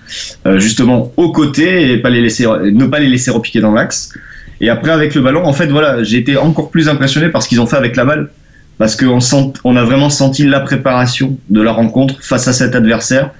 justement 0.56 1.12
aux 1.16 1.32
côtés 1.32 1.92
et 1.92 1.98
pas 1.98 2.10
les 2.10 2.20
laisser 2.20 2.46
ne 2.46 2.86
pas 2.86 3.00
les 3.00 3.08
laisser 3.08 3.30
repiquer 3.30 3.60
dans 3.60 3.72
l'axe. 3.72 4.12
Et 4.60 4.70
après 4.70 4.90
avec 4.90 5.14
le 5.14 5.20
ballon, 5.20 5.44
en 5.44 5.52
fait 5.52 5.66
voilà, 5.66 6.02
j'ai 6.02 6.18
été 6.18 6.36
encore 6.36 6.70
plus 6.70 6.88
impressionné 6.88 7.28
par 7.28 7.42
ce 7.42 7.48
qu'ils 7.48 7.60
ont 7.60 7.66
fait 7.66 7.76
avec 7.76 7.96
la 7.96 8.04
balle 8.04 8.30
parce 8.78 8.96
qu'on 8.96 9.18
on 9.64 9.76
a 9.76 9.84
vraiment 9.84 10.10
senti 10.10 10.44
la 10.44 10.60
préparation 10.60 11.38
de 11.48 11.62
la 11.62 11.72
rencontre 11.72 12.16
face 12.20 12.46
à 12.48 12.52
cet 12.52 12.74
adversaire. 12.74 13.30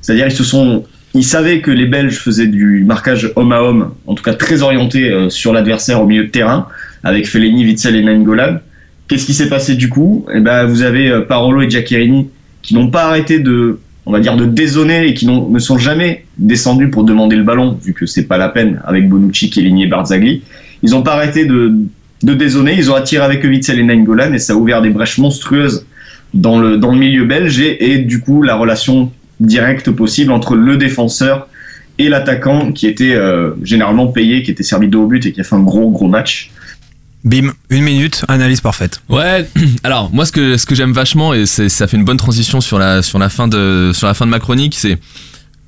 C'est-à-dire 0.00 0.26
ils 0.26 0.32
se 0.32 0.44
sont 0.44 0.84
ils 1.14 1.24
savaient 1.24 1.60
que 1.60 1.70
les 1.70 1.86
Belges 1.86 2.18
faisaient 2.18 2.48
du 2.48 2.84
marquage 2.84 3.30
homme 3.36 3.52
à 3.52 3.62
homme, 3.62 3.94
en 4.06 4.14
tout 4.14 4.24
cas 4.24 4.34
très 4.34 4.62
orienté 4.62 5.10
euh, 5.10 5.30
sur 5.30 5.52
l'adversaire 5.52 6.02
au 6.02 6.06
milieu 6.06 6.24
de 6.24 6.30
terrain, 6.30 6.66
avec 7.04 7.28
Fellaini, 7.28 7.64
Witzel 7.64 7.94
et 7.94 8.02
Nainggolan. 8.02 8.58
Qu'est-ce 9.06 9.24
qui 9.24 9.34
s'est 9.34 9.48
passé 9.48 9.76
du 9.76 9.88
coup? 9.88 10.26
Eh 10.34 10.40
ben, 10.40 10.64
vous 10.64 10.82
avez 10.82 11.08
euh, 11.08 11.20
Parolo 11.20 11.62
et 11.62 11.70
Giaccherini 11.70 12.30
qui 12.62 12.74
n'ont 12.74 12.90
pas 12.90 13.04
arrêté 13.04 13.38
de, 13.38 13.78
on 14.06 14.12
va 14.12 14.20
dire, 14.20 14.36
de 14.36 14.44
dézonner 14.44 15.06
et 15.06 15.14
qui 15.14 15.26
ne 15.26 15.58
sont 15.58 15.78
jamais 15.78 16.24
descendus 16.36 16.90
pour 16.90 17.04
demander 17.04 17.36
le 17.36 17.42
ballon, 17.42 17.78
vu 17.82 17.94
que 17.94 18.06
c'est 18.06 18.24
pas 18.24 18.36
la 18.36 18.48
peine 18.48 18.80
avec 18.84 19.08
Bonucci, 19.08 19.50
Chiellini 19.50 19.84
et 19.84 19.86
Barzagli. 19.86 20.42
Ils 20.82 20.90
n'ont 20.90 21.02
pas 21.02 21.14
arrêté 21.14 21.46
de, 21.46 21.72
de. 22.22 22.70
Ils 22.72 22.90
ont 22.90 22.94
attiré 22.94 23.24
avec 23.24 23.44
eux 23.44 23.48
Witzel 23.48 23.78
et 23.78 23.82
Nainggolan 23.82 24.32
et 24.34 24.38
ça 24.38 24.52
a 24.52 24.56
ouvert 24.56 24.82
des 24.82 24.90
brèches 24.90 25.18
monstrueuses 25.18 25.86
dans 26.34 26.58
le, 26.58 26.76
dans 26.76 26.92
le 26.92 26.98
milieu 26.98 27.24
belge 27.24 27.60
et, 27.60 27.92
et 27.92 27.98
du 27.98 28.20
coup 28.20 28.42
la 28.42 28.56
relation 28.56 29.10
directe 29.40 29.90
possible 29.90 30.32
entre 30.32 30.54
le 30.56 30.76
défenseur 30.76 31.48
et 31.98 32.08
l'attaquant 32.08 32.72
qui 32.72 32.86
était 32.86 33.14
euh, 33.14 33.52
généralement 33.62 34.08
payé, 34.08 34.42
qui 34.42 34.50
était 34.50 34.62
servi 34.62 34.88
de 34.88 34.96
haut 34.96 35.06
but 35.06 35.24
et 35.26 35.32
qui 35.32 35.40
a 35.40 35.44
fait 35.44 35.54
un 35.54 35.62
gros 35.62 35.90
gros 35.90 36.08
match. 36.08 36.50
Bim, 37.24 37.52
une 37.70 37.82
minute, 37.84 38.24
analyse 38.28 38.60
parfaite. 38.60 39.00
Ouais, 39.08 39.48
alors 39.82 40.10
moi 40.12 40.26
ce 40.26 40.32
que 40.32 40.58
ce 40.58 40.66
que 40.66 40.74
j'aime 40.74 40.92
vachement 40.92 41.32
et 41.32 41.46
ça 41.46 41.86
fait 41.86 41.96
une 41.96 42.04
bonne 42.04 42.18
transition 42.18 42.60
sur 42.60 42.78
la 42.78 43.02
sur 43.02 43.18
la 43.18 43.30
fin 43.30 43.48
de 43.48 43.92
sur 43.94 44.06
la 44.06 44.14
fin 44.14 44.26
de 44.26 44.30
ma 44.30 44.40
chronique, 44.40 44.74
c'est 44.76 44.98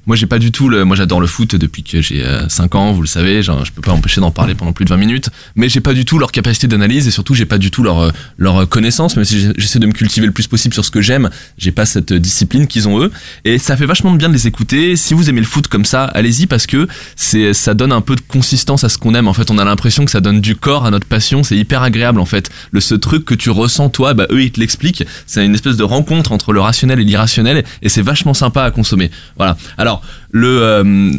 moi 0.07 0.17
j'ai 0.17 0.27
pas 0.27 0.39
du 0.39 0.53
tout 0.53 0.69
le 0.69 0.85
moi 0.85 0.97
j'adore 0.97 1.21
le 1.21 1.27
foot 1.27 1.57
depuis 1.57 1.83
que 1.83 2.01
j'ai 2.01 2.25
5 2.49 2.75
ans, 2.75 2.93
vous 2.93 3.03
le 3.03 3.07
savez, 3.07 3.43
genre, 3.43 3.65
je 3.65 3.73
peux 3.73 3.83
pas 3.83 3.93
m'empêcher 3.93 4.21
d'en 4.21 4.31
parler 4.31 4.55
pendant 4.55 4.73
plus 4.73 4.85
de 4.85 4.91
20 4.91 4.97
minutes, 4.97 5.31
mais 5.55 5.69
j'ai 5.69 5.81
pas 5.81 5.95
du 5.95 6.05
tout 6.05 6.19
leur 6.19 6.33
capacité 6.33 6.67
d'analyse 6.67 7.07
et 7.09 7.11
surtout 7.11 7.35
j'ai 7.35 7.47
pas 7.47 7.59
du 7.59 7.71
tout 7.71 7.83
leur 7.83 8.01
euh, 8.01 8.11
leur 8.39 8.69
connaissance, 8.69 9.17
même 9.17 9.25
si 9.25 9.49
j'essaie 9.57 9.79
de 9.79 9.87
me 9.87 9.93
cultiver 9.93 10.27
le 10.27 10.33
plus 10.33 10.47
possible 10.47 10.75
sur 10.75 10.85
ce 10.85 10.91
que 10.91 11.01
j'aime, 11.01 11.31
j'ai 11.59 11.73
pas 11.73 11.87
cette 11.87 12.13
discipline 12.13 12.67
qu'ils 12.67 12.89
ont 12.89 13.01
eux 13.01 13.11
et 13.45 13.59
ça 13.59 13.77
fait 13.77 13.87
vachement 13.87 14.13
bien 14.13 14.29
de 14.29 14.35
les 14.35 14.47
écouter. 14.47 14.97
Si 14.97 15.15
vous 15.15 15.29
aimez 15.29 15.41
le 15.41 15.47
foot 15.47 15.69
comme 15.69 15.85
ça, 15.85 16.05
allez-y 16.05 16.47
parce 16.47 16.67
que 16.67 16.87
c'est 17.17 17.53
ça 17.53 17.75
donne 17.75 17.93
un 17.93 18.01
peu 18.01 18.17
de 18.17 18.21
consistance 18.21 18.85
à 18.85 18.89
ce 18.89 18.99
qu'on 18.99 19.15
aime. 19.15 19.29
En 19.29 19.35
fait, 19.35 19.51
on 19.51 19.59
a 19.59 19.65
l'impression 19.65 20.05
que 20.05 20.11
ça 20.11 20.21
donne 20.21 20.41
du 20.41 20.57
corps 20.57 20.87
à 20.87 20.91
notre 20.91 21.07
passion, 21.07 21.43
c'est 21.43 21.57
hyper 21.57 21.83
agréable 21.83 22.21
en 22.21 22.27
fait. 22.27 22.51
Le 22.71 22.81
ce 22.81 22.95
truc 22.95 23.25
que 23.25 23.35
tu 23.35 23.51
ressens 23.51 23.91
toi, 23.91 24.15
bah 24.15 24.27
eux 24.31 24.43
ils 24.43 24.53
te 24.53 24.61
l'expliquent. 24.61 25.05
C'est 25.27 25.45
une 25.45 25.55
espèce 25.55 25.77
de 25.77 25.85
rencontre 25.85 26.33
entre 26.33 26.53
le 26.53 26.61
rationnel 26.61 27.01
et 27.01 27.05
l'irrationnel 27.05 27.65
et 27.83 27.89
c'est 27.89 28.03
vachement 28.03 28.35
sympa 28.35 28.63
à 28.63 28.71
consommer. 28.71 29.11
Voilà. 29.37 29.57
Alors 29.79 29.96
le 30.31 30.63
euh, 30.63 31.11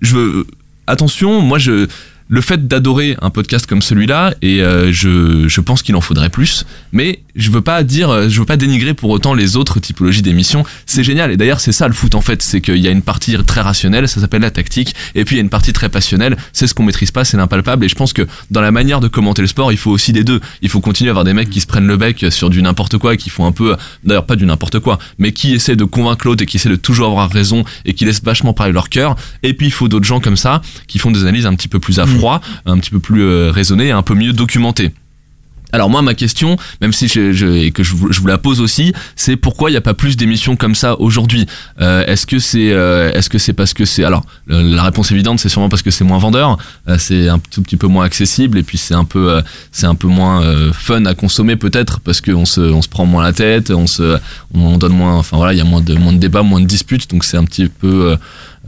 je 0.00 0.16
veux 0.16 0.46
attention, 0.86 1.40
moi 1.40 1.58
je 1.58 1.88
le 2.28 2.40
fait 2.40 2.66
d'adorer 2.66 3.16
un 3.22 3.30
podcast 3.30 3.66
comme 3.66 3.82
celui-là 3.82 4.34
et 4.42 4.60
euh, 4.60 4.92
je, 4.92 5.46
je 5.48 5.60
pense 5.60 5.82
qu'il 5.82 5.94
en 5.94 6.00
faudrait 6.00 6.28
plus 6.28 6.66
mais 6.92 7.20
je 7.36 7.50
veux 7.50 7.60
pas 7.60 7.82
dire 7.84 8.10
euh, 8.10 8.28
je 8.28 8.40
veux 8.40 8.46
pas 8.46 8.56
dénigrer 8.56 8.94
pour 8.94 9.10
autant 9.10 9.34
les 9.34 9.56
autres 9.56 9.78
typologies 9.78 10.22
d'émissions. 10.22 10.64
C'est 10.86 11.04
génial 11.04 11.30
et 11.30 11.36
d'ailleurs 11.36 11.60
c'est 11.60 11.72
ça 11.72 11.86
le 11.86 11.94
foot 11.94 12.14
en 12.14 12.20
fait 12.20 12.42
c'est 12.42 12.60
qu'il 12.60 12.78
y 12.78 12.88
a 12.88 12.90
une 12.90 13.02
partie 13.02 13.36
très 13.44 13.60
rationnelle 13.60 14.08
ça 14.08 14.20
s'appelle 14.20 14.42
la 14.42 14.50
tactique 14.50 14.94
et 15.14 15.24
puis 15.24 15.36
il 15.36 15.38
y 15.38 15.40
a 15.40 15.42
une 15.42 15.50
partie 15.50 15.72
très 15.72 15.88
passionnelle 15.88 16.36
c'est 16.52 16.66
ce 16.66 16.74
qu'on 16.74 16.82
maîtrise 16.82 17.10
pas 17.10 17.24
c'est 17.24 17.36
l'impalpable 17.36 17.84
et 17.84 17.88
je 17.88 17.94
pense 17.94 18.12
que 18.12 18.26
dans 18.50 18.60
la 18.60 18.72
manière 18.72 19.00
de 19.00 19.08
commenter 19.08 19.42
le 19.42 19.48
sport 19.48 19.70
il 19.70 19.78
faut 19.78 19.90
aussi 19.90 20.12
des 20.12 20.24
deux. 20.24 20.40
Il 20.62 20.68
faut 20.68 20.80
continuer 20.80 21.10
à 21.10 21.12
avoir 21.12 21.24
des 21.24 21.34
mecs 21.34 21.50
qui 21.50 21.60
se 21.60 21.66
prennent 21.66 21.86
le 21.86 21.96
bec 21.96 22.26
sur 22.30 22.50
du 22.50 22.60
n'importe 22.62 22.98
quoi 22.98 23.16
qui 23.16 23.30
font 23.30 23.46
un 23.46 23.52
peu 23.52 23.76
d'ailleurs 24.02 24.26
pas 24.26 24.36
du 24.36 24.46
n'importe 24.46 24.80
quoi 24.80 24.98
mais 25.18 25.32
qui 25.32 25.54
essaient 25.54 25.76
de 25.76 25.84
convaincre 25.84 26.26
l'autre 26.26 26.42
et 26.42 26.46
qui 26.46 26.56
essaient 26.56 26.68
de 26.68 26.76
toujours 26.76 27.06
avoir 27.06 27.30
raison 27.30 27.64
et 27.84 27.94
qui 27.94 28.04
laissent 28.04 28.22
vachement 28.22 28.52
parler 28.52 28.72
leur 28.72 28.88
cœur 28.88 29.14
et 29.42 29.54
puis 29.54 29.66
il 29.66 29.72
faut 29.72 29.88
d'autres 29.88 30.06
gens 30.06 30.20
comme 30.20 30.36
ça 30.36 30.60
qui 30.88 30.98
font 30.98 31.10
des 31.10 31.22
analyses 31.22 31.46
un 31.46 31.54
petit 31.54 31.68
peu 31.68 31.78
plus 31.78 32.00
à 32.00 32.06
un 32.66 32.78
petit 32.78 32.90
peu 32.90 33.00
plus 33.00 33.22
euh, 33.22 33.50
raisonnées 33.50 33.88
et 33.88 33.92
un 33.92 34.02
peu 34.02 34.14
mieux 34.14 34.32
documentées 34.32 34.92
alors 35.72 35.90
moi 35.90 36.00
ma 36.00 36.14
question, 36.14 36.56
même 36.80 36.92
si 36.92 37.08
je, 37.08 37.68
que 37.70 37.82
je 37.82 37.92
vous, 37.92 38.26
la 38.26 38.38
pose 38.38 38.60
aussi, 38.60 38.94
c'est 39.16 39.36
pourquoi 39.36 39.68
il 39.68 39.72
n'y 39.72 39.76
a 39.76 39.82
pas 39.82 39.94
plus 39.94 40.16
d'émissions 40.16 40.54
comme 40.54 40.76
ça 40.76 40.98
aujourd'hui? 41.00 41.46
Euh, 41.80 42.06
Est-ce 42.06 42.24
que 42.24 42.38
c'est 42.38 42.70
euh, 42.70 43.12
est-ce 43.12 43.28
que 43.28 43.36
c'est 43.36 43.52
parce 43.52 43.74
que 43.74 43.84
c'est 43.84 44.04
alors 44.04 44.24
la 44.46 44.84
réponse 44.84 45.10
évidente 45.10 45.40
c'est 45.40 45.48
sûrement 45.48 45.68
parce 45.68 45.82
que 45.82 45.90
c'est 45.90 46.04
moins 46.04 46.18
vendeur, 46.18 46.56
c'est 46.98 47.28
un 47.28 47.40
tout 47.50 47.62
petit 47.62 47.76
peu 47.76 47.88
moins 47.88 48.04
accessible 48.04 48.58
et 48.58 48.62
puis 48.62 48.78
c'est 48.78 48.94
un 48.94 49.04
peu 49.04 49.42
c'est 49.72 49.86
un 49.86 49.96
peu 49.96 50.06
moins 50.06 50.40
fun 50.72 51.04
à 51.04 51.14
consommer 51.14 51.56
peut-être 51.56 51.98
parce 52.00 52.20
qu'on 52.20 52.44
se 52.46 52.60
on 52.60 52.80
se 52.80 52.88
prend 52.88 53.04
moins 53.04 53.24
la 53.24 53.32
tête, 53.32 53.70
on 53.70 53.88
se 53.88 54.18
on 54.54 54.78
donne 54.78 54.92
moins 54.92 55.16
enfin 55.16 55.36
voilà 55.36 55.52
il 55.52 55.58
y 55.58 55.62
a 55.62 55.64
moins 55.64 55.80
de 55.80 55.94
moins 55.94 56.12
de 56.12 56.18
débats, 56.18 56.42
moins 56.42 56.60
de 56.60 56.66
disputes 56.66 57.10
donc 57.10 57.24
c'est 57.24 57.36
un 57.36 57.44
petit 57.44 57.68
peu 57.68 58.16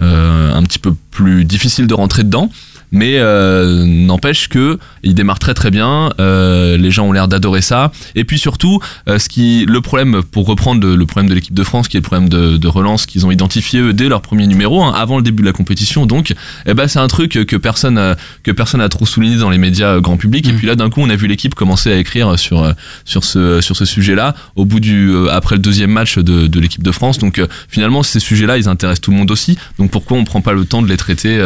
un 0.01 0.63
petit 0.65 0.81
peu 0.81 0.95
plus 1.11 1.45
difficile 1.45 1.87
de 1.87 1.95
rentrer 1.95 2.25
dedans. 2.25 2.51
Mais 2.91 3.19
euh, 3.19 3.85
n'empêche 3.85 4.49
que 4.49 4.79
il 5.03 5.15
démarre 5.15 5.39
très 5.39 5.55
très 5.55 5.71
bien. 5.71 6.11
euh, 6.21 6.77
les 6.77 6.91
gens 6.91 7.07
ont 7.07 7.13
l'air 7.13 7.29
d'adorer 7.29 7.61
ça. 7.61 7.93
Et 8.15 8.25
puis 8.25 8.39
surtout, 8.39 8.81
euh, 9.09 9.19
ce 9.19 9.29
qui 9.29 9.65
le 9.67 9.81
problème 9.81 10.23
pour 10.23 10.47
reprendre 10.47 10.87
le, 10.87 10.97
le 10.97 11.07
problème 11.07 11.29
de 11.29 11.35
l'équipe 11.35 11.55
de 11.55 11.65
France, 11.65 11.89
qui 11.89 11.97
est 11.97 12.01
le 12.01 12.05
problème 12.05 12.29
de, 12.29 12.57
de 12.57 12.69
relance 12.69 13.07
qu'ils 13.07 13.27
ont 13.27 13.31
identifié 13.31 13.81
eux 13.81 13.93
dès 13.93 14.09
leur 14.09 14.23
premier 14.23 14.47
numéro, 14.47 14.83
hein, 14.83 14.93
avant 14.97 15.17
le 15.17 15.23
début 15.23 15.43
de 15.43 15.47
la 15.49 15.53
compétition. 15.53 16.07
Donc, 16.07 16.35
eh 16.67 16.75
ben 16.75 16.89
c'est 16.89 16.99
un 16.99 17.09
truc 17.09 17.33
que 17.33 17.57
personne 17.57 17.99
euh, 17.99 18.15
que 18.43 18.51
personne 18.53 18.81
a 18.81 18.89
trop 18.89 19.07
souligné 19.07 19.37
dans 19.37 19.51
les 19.51 19.59
médias 19.59 20.01
grand 20.01 20.17
public. 20.17 20.49
Et 20.49 20.53
puis 20.53 20.67
là, 20.67 20.75
d'un 20.75 20.91
coup, 20.91 21.01
on 21.01 21.11
a 21.11 21.17
vu 21.17 21.27
l'équipe 21.27 21.55
commencer 21.55 21.93
à 21.93 21.97
écrire 21.97 22.39
sur 22.39 22.73
sur 23.05 23.25
ce 23.25 23.61
sur 23.61 23.77
ce 23.77 23.85
sujet-là 23.85 24.35
au 24.57 24.65
bout 24.65 24.81
du 24.81 25.13
après 25.31 25.57
le 25.57 25.63
deuxième 25.63 25.91
match 25.91 26.19
de, 26.19 26.47
de 26.47 26.61
l'équipe 26.61 26.83
de 26.83 26.93
France. 26.93 27.19
Donc 27.19 27.39
euh, 27.39 27.47
finalement, 27.69 28.03
ces 28.03 28.21
sujets-là, 28.21 28.57
ils 28.59 28.69
intéressent 28.69 29.03
tout 29.03 29.11
le 29.11 29.17
monde 29.17 29.31
aussi. 29.31 29.59
Donc 29.79 29.91
pourquoi 29.91 30.17
on 30.17 30.25
prend 30.25 30.41
pas 30.41 30.53
le 30.53 30.65
temps 30.65 30.83
de 30.83 30.89
les 30.89 30.97
traiter 30.97 31.39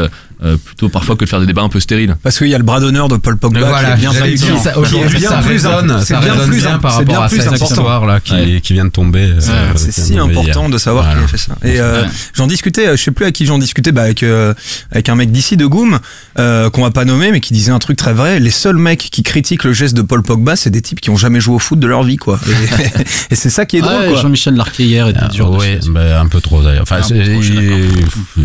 euh, 0.45 0.57
plutôt 0.57 0.89
parfois 0.89 1.17
que 1.17 1.25
de 1.25 1.29
faire 1.29 1.41
des 1.41 1.47
débats 1.47 1.63
un 1.63 1.69
peu 1.69 1.81
stériles. 1.81 2.17
Parce 2.23 2.39
qu'il 2.39 2.49
y 2.49 2.55
a 2.55 2.59
le 2.59 2.65
bras 2.65 2.81
d'honneur 2.81 3.09
de 3.09 3.17
Paul 3.17 3.37
Pogba 3.37 3.61
Mais 3.61 3.67
voilà, 3.67 3.93
qui 3.97 4.05
est 4.05 4.11
bien 4.11 4.13
dire 4.35 4.59
ça. 4.59 4.79
Aujourd'hui, 4.79 5.19
bien 5.19 5.29
ça 5.31 5.37
plus- 5.39 5.49
résonne, 5.53 5.97
c'est 6.01 6.15
ça 6.15 6.21
bien 6.21 6.33
résonne 6.33 6.49
plus 6.51 6.61
bien 6.63 6.79
par 6.79 6.93
c'est 6.99 7.05
bien 7.05 7.15
rapport 7.15 7.25
à 7.25 7.29
plus 7.29 7.39
cette 7.39 7.47
important. 7.49 7.65
histoire 7.67 8.07
là 8.07 8.21
qui, 8.21 8.33
Ouais. 8.35 8.61
qui 8.63 8.73
vient 8.73 8.85
de 8.85 8.91
tomber. 8.91 9.21
euh, 9.21 9.73
C'est 9.77 9.93
si 9.93 10.19
important 10.19 10.63
hier. 10.63 10.71
de 10.71 10.79
savoir 10.79 11.05
Voilà. 11.05 11.21
qui 11.21 11.25
a 11.25 11.29
fait 11.29 11.37
ça. 11.39 11.55
Et 11.65 11.81
euh, 11.81 12.03
Ouais. 12.03 12.09
j'en 12.35 12.47
discutais, 12.47 12.89
euh, 12.89 12.97
je 12.97 13.03
sais 13.03 13.11
plus 13.11 13.25
à 13.27 13.33
qui 13.33 13.47
j'en 13.47 13.59
discutais, 13.59 13.93
bah 13.93 14.03
avec 14.03 14.23
euh, 14.23 14.55
avec 14.91 15.09
un 15.09 15.15
mec 15.15 15.31
d'ici 15.31 15.57
de 15.57 15.67
Goom 15.67 15.99
euh, 16.39 16.71
qu'on 16.71 16.83
va 16.83 16.91
pas 16.91 17.05
nommer, 17.05 17.31
mais 17.33 17.41
qui 17.41 17.53
disait 17.53 17.73
un 17.73 17.79
truc 17.79 17.97
très 17.97 18.13
vrai. 18.13 18.41
Les 18.41 18.51
seuls 18.51 18.77
mecs 18.79 19.11
qui 19.11 19.23
critiquent 19.23 19.65
le 19.65 19.73
geste 19.73 19.95
de 19.97 20.03
Paul 20.03 20.23
Pogba, 20.23 20.57
c'est 20.57 20.71
des 20.71 20.83
types 20.83 21.01
qui 21.01 21.11
ont 21.11 21.17
jamais 21.17 21.41
joué 21.41 21.55
au 21.55 21.59
foot 21.59 21.79
de 21.79 21.87
leur 21.87 22.03
vie, 22.03 22.17
quoi. 22.17 22.39
Et, 22.49 23.31
et 23.33 23.35
c'est 23.37 23.51
ça 23.51 23.65
qui 23.67 23.77
est 23.77 23.81
drôle, 23.81 23.93
Ouais, 24.03 24.09
quoi. 24.13 24.21
Jean-Michel 24.23 24.55
Larquet 24.55 24.85
hier 24.85 25.07
était 25.09 25.21
Ah, 25.23 25.29
dur 25.29 25.51
ouais, 25.51 25.79
bah, 25.89 26.21
un 26.21 26.27
peu 26.27 26.41
trop 26.41 26.63
d'ailleurs. 26.63 26.83
Enfin, 26.83 26.97
peu 27.07 27.15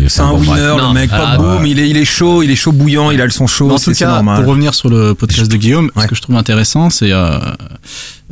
c'est 0.08 0.20
un 0.20 0.32
winner, 0.32 0.74
le 0.78 0.92
mec, 0.92 1.10
ah, 1.12 1.18
pas 1.18 1.36
boum, 1.38 1.66
il 1.66 1.78
est, 1.78 1.87
il 1.88 1.96
est 1.96 2.04
chaud, 2.04 2.42
il 2.42 2.50
est 2.50 2.56
chaud 2.56 2.72
bouillant, 2.72 3.10
il 3.10 3.20
a 3.20 3.24
le 3.24 3.30
son 3.30 3.46
chaud, 3.46 3.70
en 3.70 3.78
tout 3.78 3.92
cas, 3.92 4.06
normal. 4.06 4.40
pour 4.42 4.50
revenir 4.50 4.74
sur 4.74 4.88
le 4.88 5.14
podcast 5.14 5.50
de 5.50 5.56
Guillaume, 5.56 5.90
Ouais. 5.96 6.02
ce 6.04 6.08
que 6.08 6.14
je 6.14 6.22
trouve 6.22 6.36
intéressant, 6.36 6.90
c'est 6.90 7.12
euh, 7.12 7.38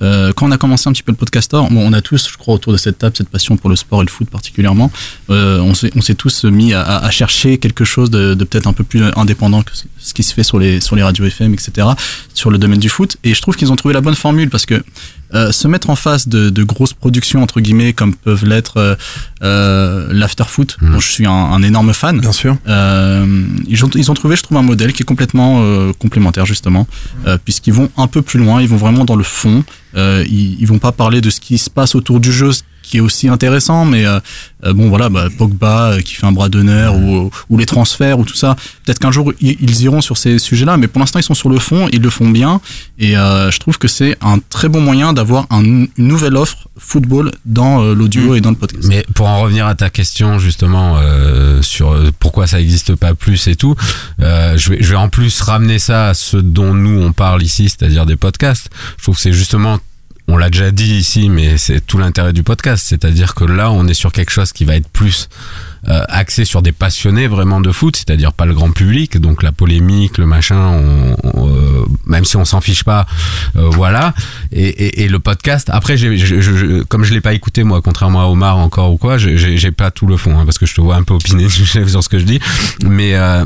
euh, 0.03 0.33
quand 0.35 0.47
on 0.47 0.51
a 0.51 0.59
commencé 0.59 0.89
un 0.89 0.93
petit 0.93 1.03
peu 1.03 1.13
le 1.13 1.17
podcaster, 1.17 1.57
bon, 1.71 1.83
on 1.89 1.93
a 1.93 2.01
tous, 2.03 2.29
je 2.31 2.37
crois, 2.37 2.55
autour 2.55 2.73
de 2.73 2.79
cette 2.79 2.99
table, 2.99 3.15
cette 3.17 3.29
passion 3.31 3.57
pour 3.57 3.71
le 3.71 3.77
sport 3.77 4.03
et 4.03 4.05
le 4.05 4.11
foot 4.11 4.29
particulièrement. 4.29 4.91
Euh, 5.31 5.61
on 5.61 5.75
s'est 6.03 6.15
tous 6.15 6.45
mis 6.45 6.73
à, 6.75 6.83
à- 6.83 7.11
chercher 7.11 7.59
quelque 7.59 7.85
chose 7.85 8.11
de, 8.11 8.35
de 8.35 8.45
peut-être 8.45 8.67
un 8.67 8.73
peu 8.75 8.85
plus 8.85 9.03
indépendant 9.17 9.63
que 9.63 9.73
ce- 9.75 10.13
qui 10.15 10.23
se 10.23 10.33
fait 10.35 10.43
sur 10.45 10.59
les 10.59 10.81
sur 10.81 10.95
les 10.97 11.03
radios 11.03 11.25
FM, 11.25 11.53
etc. 11.55 11.89
Sur 12.35 12.51
le 12.51 12.59
domaine 12.59 12.79
du 12.79 12.89
foot. 12.89 13.17
Et 13.25 13.35
je 13.35 13.41
trouve 13.43 13.57
qu'ils 13.57 13.73
ont 13.73 13.77
trouvé 13.77 13.95
la 13.95 14.01
bonne 14.01 14.15
formule 14.15 14.51
parce 14.51 14.67
que 14.67 14.83
euh, 15.35 15.51
se 15.51 15.67
mettre 15.67 15.91
en 15.91 15.97
face 15.97 16.29
de, 16.29 16.51
de 16.51 16.63
grosses 16.63 16.93
productions 16.93 17.43
entre 17.43 17.61
guillemets 17.61 17.93
comme 17.93 18.15
peuvent 18.15 18.45
l'être 18.45 18.77
euh, 18.77 18.95
euh, 19.43 20.09
l'afterfoot, 20.13 20.77
Mhm. 20.81 20.93
dont 20.93 21.01
je 21.01 21.11
suis 21.11 21.27
un, 21.27 21.33
un 21.33 21.63
énorme 21.63 21.93
fan. 21.93 22.21
Bien 22.21 22.33
sûr. 22.33 22.57
Euh, 22.69 23.45
ils, 23.67 23.85
ont, 23.85 23.91
ils 23.95 24.11
ont 24.11 24.15
trouvé, 24.15 24.37
je 24.37 24.43
trouve, 24.43 24.59
un 24.59 24.63
modèle 24.63 24.93
qui 24.93 25.03
est 25.03 25.07
complètement 25.07 25.61
euh, 25.63 25.93
complémentaire 25.99 26.47
justement, 26.47 26.87
euh, 27.27 27.39
puisqu'ils 27.45 27.73
vont 27.75 27.91
un 27.97 28.07
peu 28.07 28.23
plus 28.23 28.39
loin, 28.39 28.63
ils 28.63 28.69
vont 28.69 28.77
vraiment 28.77 29.05
dans 29.05 29.17
le 29.17 29.25
fond. 29.25 29.65
Euh, 29.97 30.25
ils, 30.29 30.61
ils 30.61 30.67
vont 30.67 30.79
pas 30.79 30.93
parler 30.93 31.21
de 31.21 31.31
ce 31.31 31.41
qui 31.41 31.59
se 31.59 31.71
passe 31.71 31.95
autour 31.95 32.21
du 32.21 32.31
jeu, 32.33 32.53
ce 32.53 32.63
qui 32.83 32.99
est 32.99 33.01
aussi 33.01 33.29
intéressant, 33.29 33.85
mais 33.85 34.07
euh, 34.07 34.21
euh, 34.65 34.73
bon 34.73 34.89
voilà, 34.89 35.09
bah, 35.09 35.27
Pogba 35.37 35.93
euh, 35.95 36.01
qui 36.03 36.15
fait 36.15 36.25
un 36.27 36.31
bras 36.31 36.49
d'honneur 36.49 36.95
ou, 36.95 37.31
ou 37.51 37.59
les 37.59 37.67
transferts 37.67 38.17
ou 38.21 38.25
tout 38.25 38.37
ça. 38.37 38.55
Peut-être 38.85 39.01
qu'un 39.01 39.11
jour 39.11 39.33
ils, 39.41 39.57
ils 39.61 39.83
iront 39.83 40.01
sur 40.01 40.17
ces 40.17 40.39
sujets-là, 40.39 40.77
mais 40.77 40.87
pour 40.87 41.01
l'instant 41.01 41.19
ils 41.19 41.25
sont 41.25 41.35
sur 41.35 41.49
le 41.49 41.59
fond, 41.59 41.89
ils 41.93 42.01
le 42.01 42.11
font 42.11 42.29
bien, 42.29 42.61
et 43.01 43.17
euh, 43.17 43.51
je 43.51 43.59
trouve 43.59 43.79
que 43.79 43.89
c'est 43.89 44.17
un 44.21 44.39
très 44.39 44.69
bon 44.69 44.81
moyen 44.81 45.13
d'avoir 45.13 45.47
un- 45.51 45.65
une 45.65 45.89
nouvelle 45.99 46.37
offre 46.37 46.69
football 46.79 47.33
dans 47.45 47.83
l'audio 47.83 48.35
et 48.37 48.41
dans 48.41 48.51
le 48.51 48.57
podcast. 48.57 48.85
Mais 48.87 49.05
pour 49.15 49.27
en 49.27 49.41
revenir 49.41 49.67
à 49.67 49.75
ta 49.75 49.91
question 49.91 50.39
justement 50.39 50.99
euh, 50.99 51.63
sur 51.63 51.97
pourquoi 52.21 52.47
ça 52.47 52.59
n'existe 52.59 52.95
pas 52.95 53.15
plus 53.15 53.49
et 53.49 53.57
tout, 53.57 53.75
euh, 54.21 54.57
je, 54.57 54.71
vais, 54.71 54.79
je 54.81 54.91
vais 54.91 54.97
en 54.97 55.09
plus 55.09 55.41
ramener 55.41 55.81
ça 55.81 56.09
à 56.11 56.15
ce 56.15 56.37
dont 56.37 56.73
nous 56.75 57.01
on 57.03 57.13
parle 57.13 57.43
ici, 57.43 57.69
c'est-à-dire 57.69 58.07
des 58.07 58.17
podcasts. 58.17 58.69
Je 58.99 59.03
trouve 59.03 59.17
que 59.17 59.21
c'est 59.23 59.33
justement, 59.33 59.79
on 60.29 60.37
l'a 60.37 60.51
déjà 60.51 60.71
dit 60.71 60.95
ici, 60.95 61.29
mais 61.29 61.57
c'est 61.57 61.85
tout 61.85 61.99
l'intérêt 61.99 62.33
du 62.33 62.43
podcast, 62.43 62.85
c'est-à-dire 62.87 63.35
que 63.35 63.45
là 63.45 63.71
on 63.71 63.87
est 63.87 63.95
sur 63.95 64.13
quelque 64.13 64.31
chose 64.31 64.53
qui 64.53 64.65
va 64.65 64.75
être 64.77 64.89
plus 64.89 65.29
euh, 65.89 66.03
axé 66.09 66.45
sur 66.45 66.63
des 66.63 66.73
passionnés 66.73 67.29
vraiment 67.29 67.61
de 67.61 67.71
foot, 67.71 67.97
c'est-à-dire 67.97 68.33
pas 68.33 68.45
le 68.45 68.55
grand 68.55 68.73
public, 68.73 69.19
donc 69.19 69.45
la 69.45 69.53
polémique, 69.53 70.19
le 70.19 70.27
machin, 70.27 70.59
on, 70.59 71.17
euh, 71.47 71.85
même 72.07 72.25
si 72.25 72.37
on 72.37 72.45
s'en 72.45 72.61
fiche 72.61 72.83
pas, 72.83 73.07
euh, 73.55 73.71
voilà. 73.71 74.15
Et, 74.51 74.67
et, 74.67 75.05
et 75.05 75.09
le 75.09 75.21
podcast, 75.21 75.71
après, 75.73 75.97
je, 75.97 76.83
comme 76.85 77.05
je 77.05 77.15
l'ai 77.15 77.21
pas 77.21 77.35
écouté 77.35 77.63
moi, 77.63 77.81
contrairement 77.81 78.23
à 78.23 78.27
Omar 78.27 78.59
encore 78.59 78.93
ou 78.93 78.97
quoi, 78.97 79.19
j'ai 79.19 79.71
pas 79.71 79.93
tout 79.93 80.07
le 80.07 80.17
fond, 80.17 80.37
hein, 80.37 80.45
parce 80.45 80.59
que 80.59 80.67
je 80.67 80.75
te 80.75 80.81
vois 80.81 80.97
un 80.97 81.05
peu 81.05 81.15
opiner 81.15 81.49
sur 81.49 82.03
ce 82.03 82.09
que 82.09 82.19
je 82.19 82.25
dis, 82.25 82.41
mais 82.85 83.15
euh, 83.15 83.45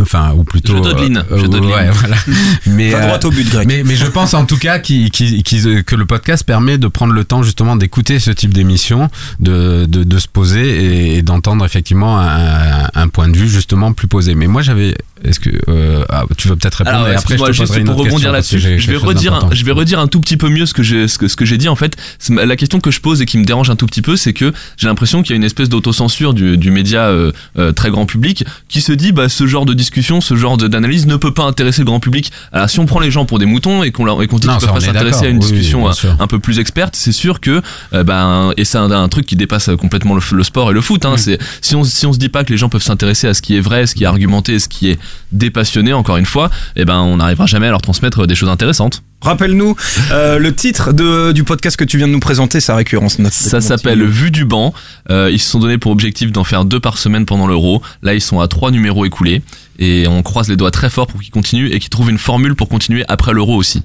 enfin 0.00 0.32
ou 0.36 0.44
plutôt 0.44 0.76
Je 0.76 0.82
dodeline, 0.82 1.24
euh, 1.30 1.38
je 1.40 1.46
dodeline. 1.46 1.70
ouais, 1.74 1.90
voilà. 1.90 2.16
Mais 2.66 2.90
Pas 2.92 2.98
euh, 2.98 3.06
droit 3.18 3.18
au 3.24 3.30
but, 3.30 3.48
Greg. 3.50 3.66
mais, 3.68 3.82
mais 3.84 3.96
je 3.96 4.06
pense 4.06 4.34
en 4.34 4.44
tout 4.46 4.58
cas 4.58 4.78
qu'il- 4.78 5.10
qu'il- 5.10 5.42
qu'il- 5.42 5.84
que 5.84 5.96
le 5.96 6.06
podcast 6.06 6.44
permet 6.44 6.78
de 6.78 6.86
prendre 6.88 7.12
le 7.12 7.24
temps 7.24 7.42
justement 7.42 7.76
d'écouter 7.76 8.18
ce 8.18 8.30
type 8.30 8.52
d'émission, 8.54 9.08
de, 9.40 9.86
de, 9.86 10.04
de 10.04 10.18
se 10.18 10.28
poser 10.28 10.84
et, 11.14 11.16
et 11.18 11.22
d'entendre 11.22 11.64
effectivement 11.64 12.20
un, 12.20 12.88
un 12.94 13.08
point 13.08 13.28
de 13.28 13.36
vue 13.36 13.48
justement 13.48 13.92
plus 13.92 14.08
posé. 14.08 14.34
Mais 14.34 14.46
moi 14.46 14.62
j'avais, 14.62 14.96
est-ce 15.24 15.40
que 15.40 15.50
euh, 15.68 16.04
ah, 16.08 16.24
tu 16.36 16.48
veux 16.48 16.56
peut-être 16.56 16.76
répondre 16.76 16.96
Alors, 16.96 17.18
après 17.18 17.36
te 17.36 17.52
juste 17.52 17.84
pour 17.84 17.96
rebondir 17.96 18.32
là-dessus, 18.32 18.58
je 18.58 18.90
vais 18.90 18.96
redire, 18.96 19.34
un, 19.34 19.48
je 19.52 19.64
vais 19.64 19.72
redire 19.72 19.98
un 19.98 20.06
tout 20.06 20.20
petit 20.20 20.36
peu 20.36 20.48
mieux 20.48 20.66
ce 20.66 20.74
que 20.74 20.82
j'ai, 20.82 21.08
ce 21.08 21.18
que, 21.18 21.28
ce 21.28 21.36
que 21.36 21.44
j'ai 21.44 21.58
dit 21.58 21.68
en 21.68 21.76
fait. 21.76 21.96
La 22.28 22.56
question 22.56 22.80
que 22.80 22.90
je 22.90 23.00
pose 23.00 23.20
et 23.22 23.26
qui 23.26 23.38
me 23.38 23.44
dérange 23.44 23.70
un 23.70 23.76
tout 23.76 23.86
petit 23.86 24.02
peu, 24.02 24.16
c'est 24.16 24.32
que 24.32 24.52
j'ai 24.76 24.86
l'impression 24.86 25.22
qu'il 25.22 25.30
y 25.30 25.34
a 25.34 25.36
une 25.36 25.44
espèce 25.44 25.68
d'autocensure 25.68 26.34
du, 26.34 26.56
du 26.56 26.70
média 26.70 27.02
euh, 27.02 27.32
euh, 27.58 27.72
très 27.72 27.90
grand 27.90 28.06
public 28.06 28.44
qui 28.68 28.80
se 28.80 28.92
dit, 28.92 29.12
bah, 29.12 29.28
ce 29.28 29.46
genre 29.46 29.66
de 29.66 29.74
discussion, 29.74 30.20
ce 30.20 30.36
genre 30.36 30.56
d'analyse 30.56 31.06
ne 31.06 31.16
peut 31.16 31.34
pas 31.34 31.44
intéresser 31.44 31.82
le 31.82 31.86
grand 31.86 32.00
public. 32.00 32.30
Alors, 32.52 32.70
si 32.70 32.78
on 32.78 32.86
prend 32.86 33.00
les 33.00 33.10
gens 33.10 33.24
pour 33.24 33.38
des 33.38 33.46
moutons 33.46 33.82
et 33.82 33.90
qu'on 33.90 34.04
leur 34.04 34.22
et 34.22 34.26
qu'on 34.26 34.38
dit 34.38 34.48
qu'ils 34.48 34.58
peuvent 34.58 34.72
pas 34.72 34.80
s'intéresser 34.80 35.26
à 35.26 35.28
une. 35.28 35.38
Oui, 35.38 35.52
discussion 35.52 35.88
euh, 35.88 35.92
un 36.18 36.26
peu 36.26 36.38
plus 36.38 36.58
experte, 36.58 36.96
c'est 36.96 37.12
sûr 37.12 37.40
que, 37.40 37.62
ben, 37.92 38.52
et 38.56 38.64
c'est 38.64 38.78
un, 38.78 38.90
un 38.90 39.08
truc 39.08 39.24
qui 39.26 39.36
dépasse 39.36 39.70
complètement 39.78 40.14
le, 40.14 40.20
le 40.32 40.42
sport 40.44 40.70
et 40.70 40.74
le 40.74 40.80
foot. 40.80 41.04
Hein, 41.04 41.16
C'est 41.16 41.38
si 41.60 41.74
on 41.74 41.84
si 41.84 42.06
on 42.06 42.12
se 42.12 42.18
dit 42.18 42.28
pas 42.28 42.44
que 42.44 42.52
les 42.52 42.58
gens 42.58 42.68
peuvent 42.68 42.82
s'intéresser 42.82 43.28
à 43.28 43.34
ce 43.34 43.42
qui 43.42 43.56
est 43.56 43.60
vrai, 43.60 43.86
ce 43.86 43.94
qui 43.94 44.04
est 44.04 44.06
argumenté, 44.06 44.58
ce 44.58 44.68
qui 44.68 44.90
est 44.90 44.98
dépassionné, 45.32 45.92
encore 45.92 46.16
une 46.16 46.26
fois, 46.26 46.50
eh 46.76 46.84
ben, 46.84 47.00
on 47.00 47.16
n'arrivera 47.16 47.46
jamais 47.46 47.66
à 47.66 47.70
leur 47.70 47.82
transmettre 47.82 48.26
des 48.26 48.34
choses 48.34 48.48
intéressantes. 48.48 49.02
Rappelle-nous 49.20 49.74
euh, 50.12 50.38
le 50.38 50.54
titre 50.54 50.92
de, 50.92 51.32
du 51.32 51.42
podcast 51.42 51.76
que 51.76 51.84
tu 51.84 51.98
viens 51.98 52.06
de 52.06 52.12
nous 52.12 52.20
présenter, 52.20 52.60
sa 52.60 52.76
récurrence. 52.76 53.18
Notre, 53.18 53.34
Ça 53.34 53.60
s'appelle 53.60 54.04
Vue 54.04 54.30
du 54.30 54.44
banc. 54.44 54.72
Euh, 55.10 55.28
ils 55.32 55.40
se 55.40 55.50
sont 55.50 55.58
donné 55.58 55.76
pour 55.76 55.90
objectif 55.90 56.30
d'en 56.30 56.44
faire 56.44 56.64
deux 56.64 56.78
par 56.80 56.98
semaine 56.98 57.26
pendant 57.26 57.46
l'euro. 57.46 57.82
Là, 58.02 58.14
ils 58.14 58.20
sont 58.20 58.40
à 58.40 58.46
trois 58.46 58.70
numéros 58.70 59.04
écoulés. 59.04 59.42
Et 59.80 60.06
on 60.08 60.22
croise 60.22 60.48
les 60.48 60.56
doigts 60.56 60.70
très 60.70 60.90
fort 60.90 61.06
pour 61.06 61.20
qu'ils 61.20 61.32
continuent 61.32 61.70
et 61.72 61.78
qu'ils 61.80 61.90
trouvent 61.90 62.10
une 62.10 62.18
formule 62.18 62.54
pour 62.54 62.68
continuer 62.68 63.04
après 63.08 63.32
l'euro 63.32 63.56
aussi. 63.56 63.82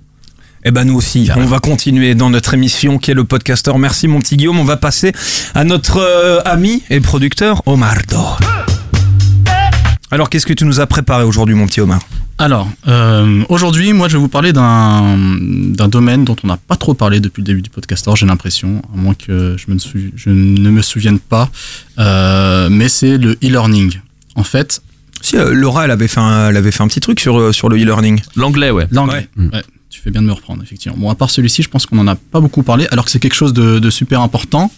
Eh 0.66 0.72
ben 0.72 0.86
nous 0.86 0.96
aussi, 0.96 1.30
on 1.36 1.46
va 1.46 1.60
continuer 1.60 2.16
dans 2.16 2.30
notre 2.30 2.54
émission 2.54 2.98
qui 2.98 3.12
est 3.12 3.14
le 3.14 3.26
podcaster. 3.26 3.74
Merci 3.78 4.08
mon 4.08 4.20
petit 4.20 4.38
Guillaume. 4.38 4.60
On 4.60 4.64
va 4.64 4.78
passer 4.78 5.12
à 5.56 5.66
notre 5.66 5.98
euh, 5.98 6.40
ami 6.46 6.84
et 6.90 7.02
producteur 7.02 7.62
Omardo. 7.66 8.38
Alors 10.14 10.30
qu'est-ce 10.30 10.46
que 10.46 10.54
tu 10.54 10.66
nous 10.66 10.80
as 10.80 10.86
préparé 10.86 11.24
aujourd'hui 11.24 11.56
mon 11.56 11.66
petit 11.66 11.82
Omar 11.82 12.00
Alors, 12.38 12.70
euh, 12.88 13.44
aujourd'hui, 13.50 13.94
moi, 13.94 14.08
je 14.10 14.14
vais 14.14 14.20
vous 14.20 14.28
parler 14.28 14.54
d'un 14.54 15.18
d'un 15.50 15.88
domaine 15.88 16.24
dont 16.24 16.36
on 16.44 16.48
n'a 16.48 16.58
pas 16.58 16.76
trop 16.76 16.94
parlé 16.94 17.20
depuis 17.20 17.42
le 17.42 17.46
début 17.48 17.64
du 17.64 17.72
podcast. 17.72 18.08
j'ai 18.16 18.28
l'impression, 18.28 18.84
à 18.94 18.98
moins 18.98 19.16
que 19.16 19.56
je, 19.58 19.72
me 19.74 19.80
sou- 19.80 20.12
je 20.16 20.30
ne 20.30 20.70
me 20.70 20.84
souvienne 20.84 21.18
pas, 21.18 21.50
euh, 21.98 22.70
mais 22.70 22.90
c'est 22.90 23.18
le 23.18 23.32
e-learning. 23.44 24.00
En 24.36 24.44
fait, 24.44 24.84
Si 25.22 25.36
euh, 25.36 25.52
Laura 25.52 25.86
elle 25.86 25.92
avait 25.92 26.08
fait 26.08 26.20
un, 26.20 26.50
elle 26.50 26.58
avait 26.58 26.72
fait 26.72 26.84
un 26.84 26.88
petit 26.88 27.00
truc 27.00 27.20
sur, 27.20 27.52
sur 27.52 27.68
le 27.70 27.78
e-learning. 27.78 28.22
L'anglais, 28.36 28.70
ouais. 28.70 28.86
l'anglais. 28.92 29.28
Ouais. 29.36 29.46
Ouais, 29.54 29.64
tu 29.94 30.02
fais 30.02 30.10
bien 30.10 30.24
de 30.24 30.28
me 30.28 30.34
reprendre, 30.34 30.64
effectivement. 30.64 30.98
Bon, 30.98 31.10
à 31.12 31.14
part 31.14 31.30
celui-ci, 31.30 31.62
je 31.62 31.70
pense 31.70 31.86
qu'on 31.86 31.98
n'en 31.98 32.08
a 32.08 32.16
pas 32.16 32.40
beaucoup 32.40 32.64
parlé, 32.64 32.88
alors 32.90 33.06
que 33.06 33.12
c'est 33.12 33.20
quelque 33.20 33.36
chose 33.36 33.54
de, 33.54 33.90
super 33.92 34.22
important, 34.22 34.72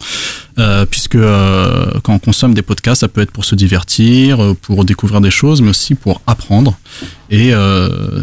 euh, 0.59 0.85
puisque 0.85 1.15
euh, 1.15 1.85
quand 2.03 2.13
on 2.13 2.19
consomme 2.19 2.53
des 2.53 2.61
podcasts, 2.61 2.99
ça 2.99 3.07
peut 3.07 3.21
être 3.21 3.31
pour 3.31 3.45
se 3.45 3.55
divertir, 3.55 4.43
euh, 4.43 4.53
pour 4.61 4.83
découvrir 4.83 5.21
des 5.21 5.31
choses, 5.31 5.61
mais 5.61 5.69
aussi 5.69 5.95
pour 5.95 6.21
apprendre. 6.27 6.77
Et 7.29 7.53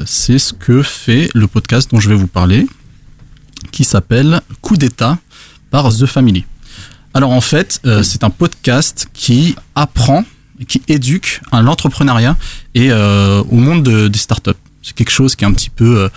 c'est 0.04 0.38
ce 0.38 0.52
que 0.52 0.82
fait 0.82 1.30
le 1.34 1.46
podcast 1.46 1.90
dont 1.90 1.98
je 1.98 2.10
vais 2.10 2.14
vous 2.14 2.26
parler, 2.26 2.66
qui 3.70 3.84
s'appelle 3.84 4.42
Coup 4.60 4.76
d'État 4.76 5.18
par 5.70 5.88
The 5.96 6.04
Family. 6.04 6.44
Alors 7.14 7.30
en 7.30 7.40
fait, 7.40 7.80
c'est 8.02 8.22
un 8.22 8.30
podcast 8.30 9.06
qui 9.14 9.56
apprend, 9.74 10.24
qui 10.68 10.82
éduque 10.88 11.40
à 11.52 11.62
l'entrepreneuriat 11.62 12.36
et 12.74 12.92
au 12.92 13.56
monde 13.56 13.82
de- 13.82 14.08
des 14.08 14.18
startups. 14.18 14.50
C'est 14.82 14.94
quelque 14.94 15.10
chose 15.10 15.36
qui 15.36 15.44
est 15.44 15.48
un 15.48 15.52
petit 15.52 15.70
peu 15.70 16.08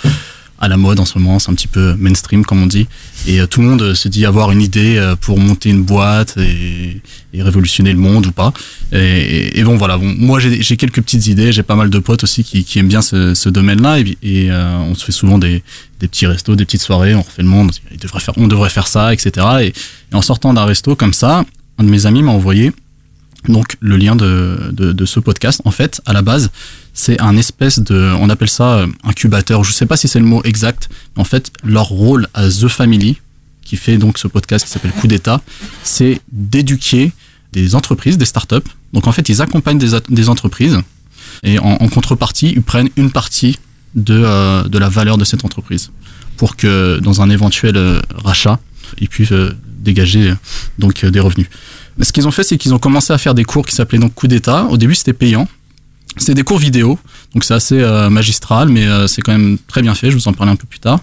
à 0.66 0.68
la 0.68 0.78
mode 0.78 1.00
en 1.00 1.06
ce 1.06 1.18
moment, 1.18 1.38
c'est 1.40 1.52
un 1.52 1.54
petit 1.54 1.68
peu 1.68 1.96
mainstream 1.96 2.44
comme 2.44 2.62
on 2.62 2.66
dit. 2.66 2.88
Et 3.28 3.40
euh, 3.40 3.48
tout 3.48 3.62
le 3.62 3.68
monde 3.68 3.82
euh, 3.82 3.96
se 3.96 4.08
dit 4.08 4.26
avoir 4.26 4.52
une 4.52 4.62
idée 4.62 4.98
euh, 4.98 5.16
pour 5.16 5.40
monter 5.40 5.70
une 5.70 5.84
boîte 5.84 6.38
et, 6.38 7.02
révolutionner 7.34 7.92
le 7.92 8.00
monde 8.00 8.26
ou 8.28 8.32
pas. 8.32 8.54
Et, 8.94 9.62
bon 9.64 9.76
voilà, 9.76 9.98
moi 9.98 10.40
j'ai 10.40 10.78
quelques 10.78 11.02
petites 11.02 11.28
idées, 11.28 11.52
j'ai 11.52 11.64
pas 11.64 11.76
mal 11.76 11.90
de 11.90 12.00
potes 12.00 12.24
aussi 12.24 12.46
qui, 12.46 12.80
aiment 12.80 12.88
bien 12.88 13.02
ce, 13.02 13.50
domaine-là 13.50 14.00
et, 14.00 14.50
on 14.52 14.96
se 14.96 15.04
fait 15.04 15.12
souvent 15.12 15.38
des, 15.38 15.62
petits 16.00 16.28
restos, 16.28 16.56
des 16.56 16.64
petites 16.64 16.82
soirées, 16.82 17.14
on 17.14 17.22
refait 17.22 17.42
le 17.42 17.50
monde, 17.50 17.74
il 17.92 17.98
devrait 17.98 18.22
faire, 18.22 18.36
on 18.38 18.48
devrait 18.48 18.70
faire 18.70 18.88
ça, 18.88 19.14
etc. 19.14 19.46
Et, 19.64 19.68
et 19.68 20.16
en 20.16 20.22
sortant 20.22 20.54
d'un 20.54 20.64
resto 20.64 20.96
comme 20.96 21.12
ça, 21.12 21.44
un 21.78 21.84
de 21.84 21.90
mes 21.90 22.06
amis 22.06 22.24
m'a 22.24 22.32
envoyé 22.32 22.72
donc 23.52 23.76
le 23.80 23.98
lien 23.98 24.16
de, 24.16 25.06
ce 25.06 25.20
podcast. 25.20 25.62
En 25.66 25.72
fait, 25.72 26.02
à 26.06 26.14
la 26.14 26.22
base, 26.22 26.52
c'est 26.94 27.20
un 27.22 27.38
espèce 27.38 27.80
de, 27.80 28.14
on 28.20 28.30
appelle 28.30 28.50
ça 28.50 28.76
euh, 28.76 28.88
incubateur. 29.04 29.64
Je 29.64 29.72
sais 29.72 29.86
pas 29.86 29.98
si 29.98 30.08
c'est 30.08 30.20
le 30.20 30.26
mot 30.26 30.42
exact. 30.44 30.90
Mais 31.16 31.22
en 31.22 31.26
fait, 31.26 31.52
leur 31.64 31.88
rôle 31.88 32.28
à 32.34 32.48
The 32.48 32.68
Family, 32.68 33.18
qui 33.64 33.78
fait 33.78 33.98
donc 33.98 34.18
ce 34.18 34.28
podcast 34.28 34.66
qui 34.66 34.72
s'appelle 34.72 34.92
Coup 34.92 35.08
d'État, 35.08 35.42
c'est 35.84 36.22
d'éduquer 36.32 37.12
des 37.54 37.76
entreprises, 37.76 38.18
des 38.18 38.26
startups. 38.26 38.70
Donc 38.94 39.08
en 39.08 39.12
fait, 39.12 39.28
ils 39.30 39.42
accompagnent 39.42 39.78
des, 39.78 40.30
entreprises 40.30 40.80
et 41.44 41.60
en, 41.60 41.78
contrepartie, 41.90 42.54
ils 42.56 42.62
prennent 42.62 42.90
une 42.96 43.12
partie 43.12 43.58
de, 43.96 44.22
euh, 44.24 44.64
de 44.64 44.78
la 44.78 44.90
valeur 44.90 45.18
de 45.18 45.26
cette 45.26 45.44
entreprise 45.46 45.92
pour 46.38 46.56
que 46.56 47.00
dans 47.02 47.22
un 47.22 47.30
éventuel 47.30 47.78
euh, 47.78 48.02
rachat, 48.24 48.60
ils 49.00 49.10
puissent 49.10 49.34
dégager 49.80 50.34
donc 50.80 51.06
des 51.06 51.20
revenus. 51.20 51.48
Ce 52.02 52.12
qu'ils 52.12 52.28
ont 52.28 52.32
fait, 52.32 52.44
c'est 52.44 52.58
qu'ils 52.58 52.74
ont 52.74 52.80
commencé 52.80 53.14
à 53.14 53.18
faire 53.18 53.34
des 53.34 53.46
cours 53.46 53.66
qui 53.66 53.74
s'appelaient 53.74 54.00
donc 54.00 54.14
coup 54.14 54.28
d'État. 54.28 54.66
Au 54.70 54.78
début, 54.78 54.96
c'était 54.96 55.14
payant. 55.14 55.48
C'est 56.18 56.34
des 56.34 56.44
cours 56.44 56.60
vidéo, 56.60 56.98
donc 57.34 57.44
c'est 57.44 57.54
assez 57.54 57.82
euh, 57.82 58.10
magistral, 58.10 58.70
mais 58.70 58.86
euh, 58.86 59.06
c'est 59.06 59.22
quand 59.22 59.34
même 59.34 59.58
très 59.68 59.82
bien 59.82 59.94
fait. 59.96 60.12
Je 60.12 60.16
vous 60.16 60.28
en 60.30 60.34
parler 60.34 60.54
un 60.54 60.56
peu 60.56 60.68
plus 60.68 60.80
tard. 60.80 61.02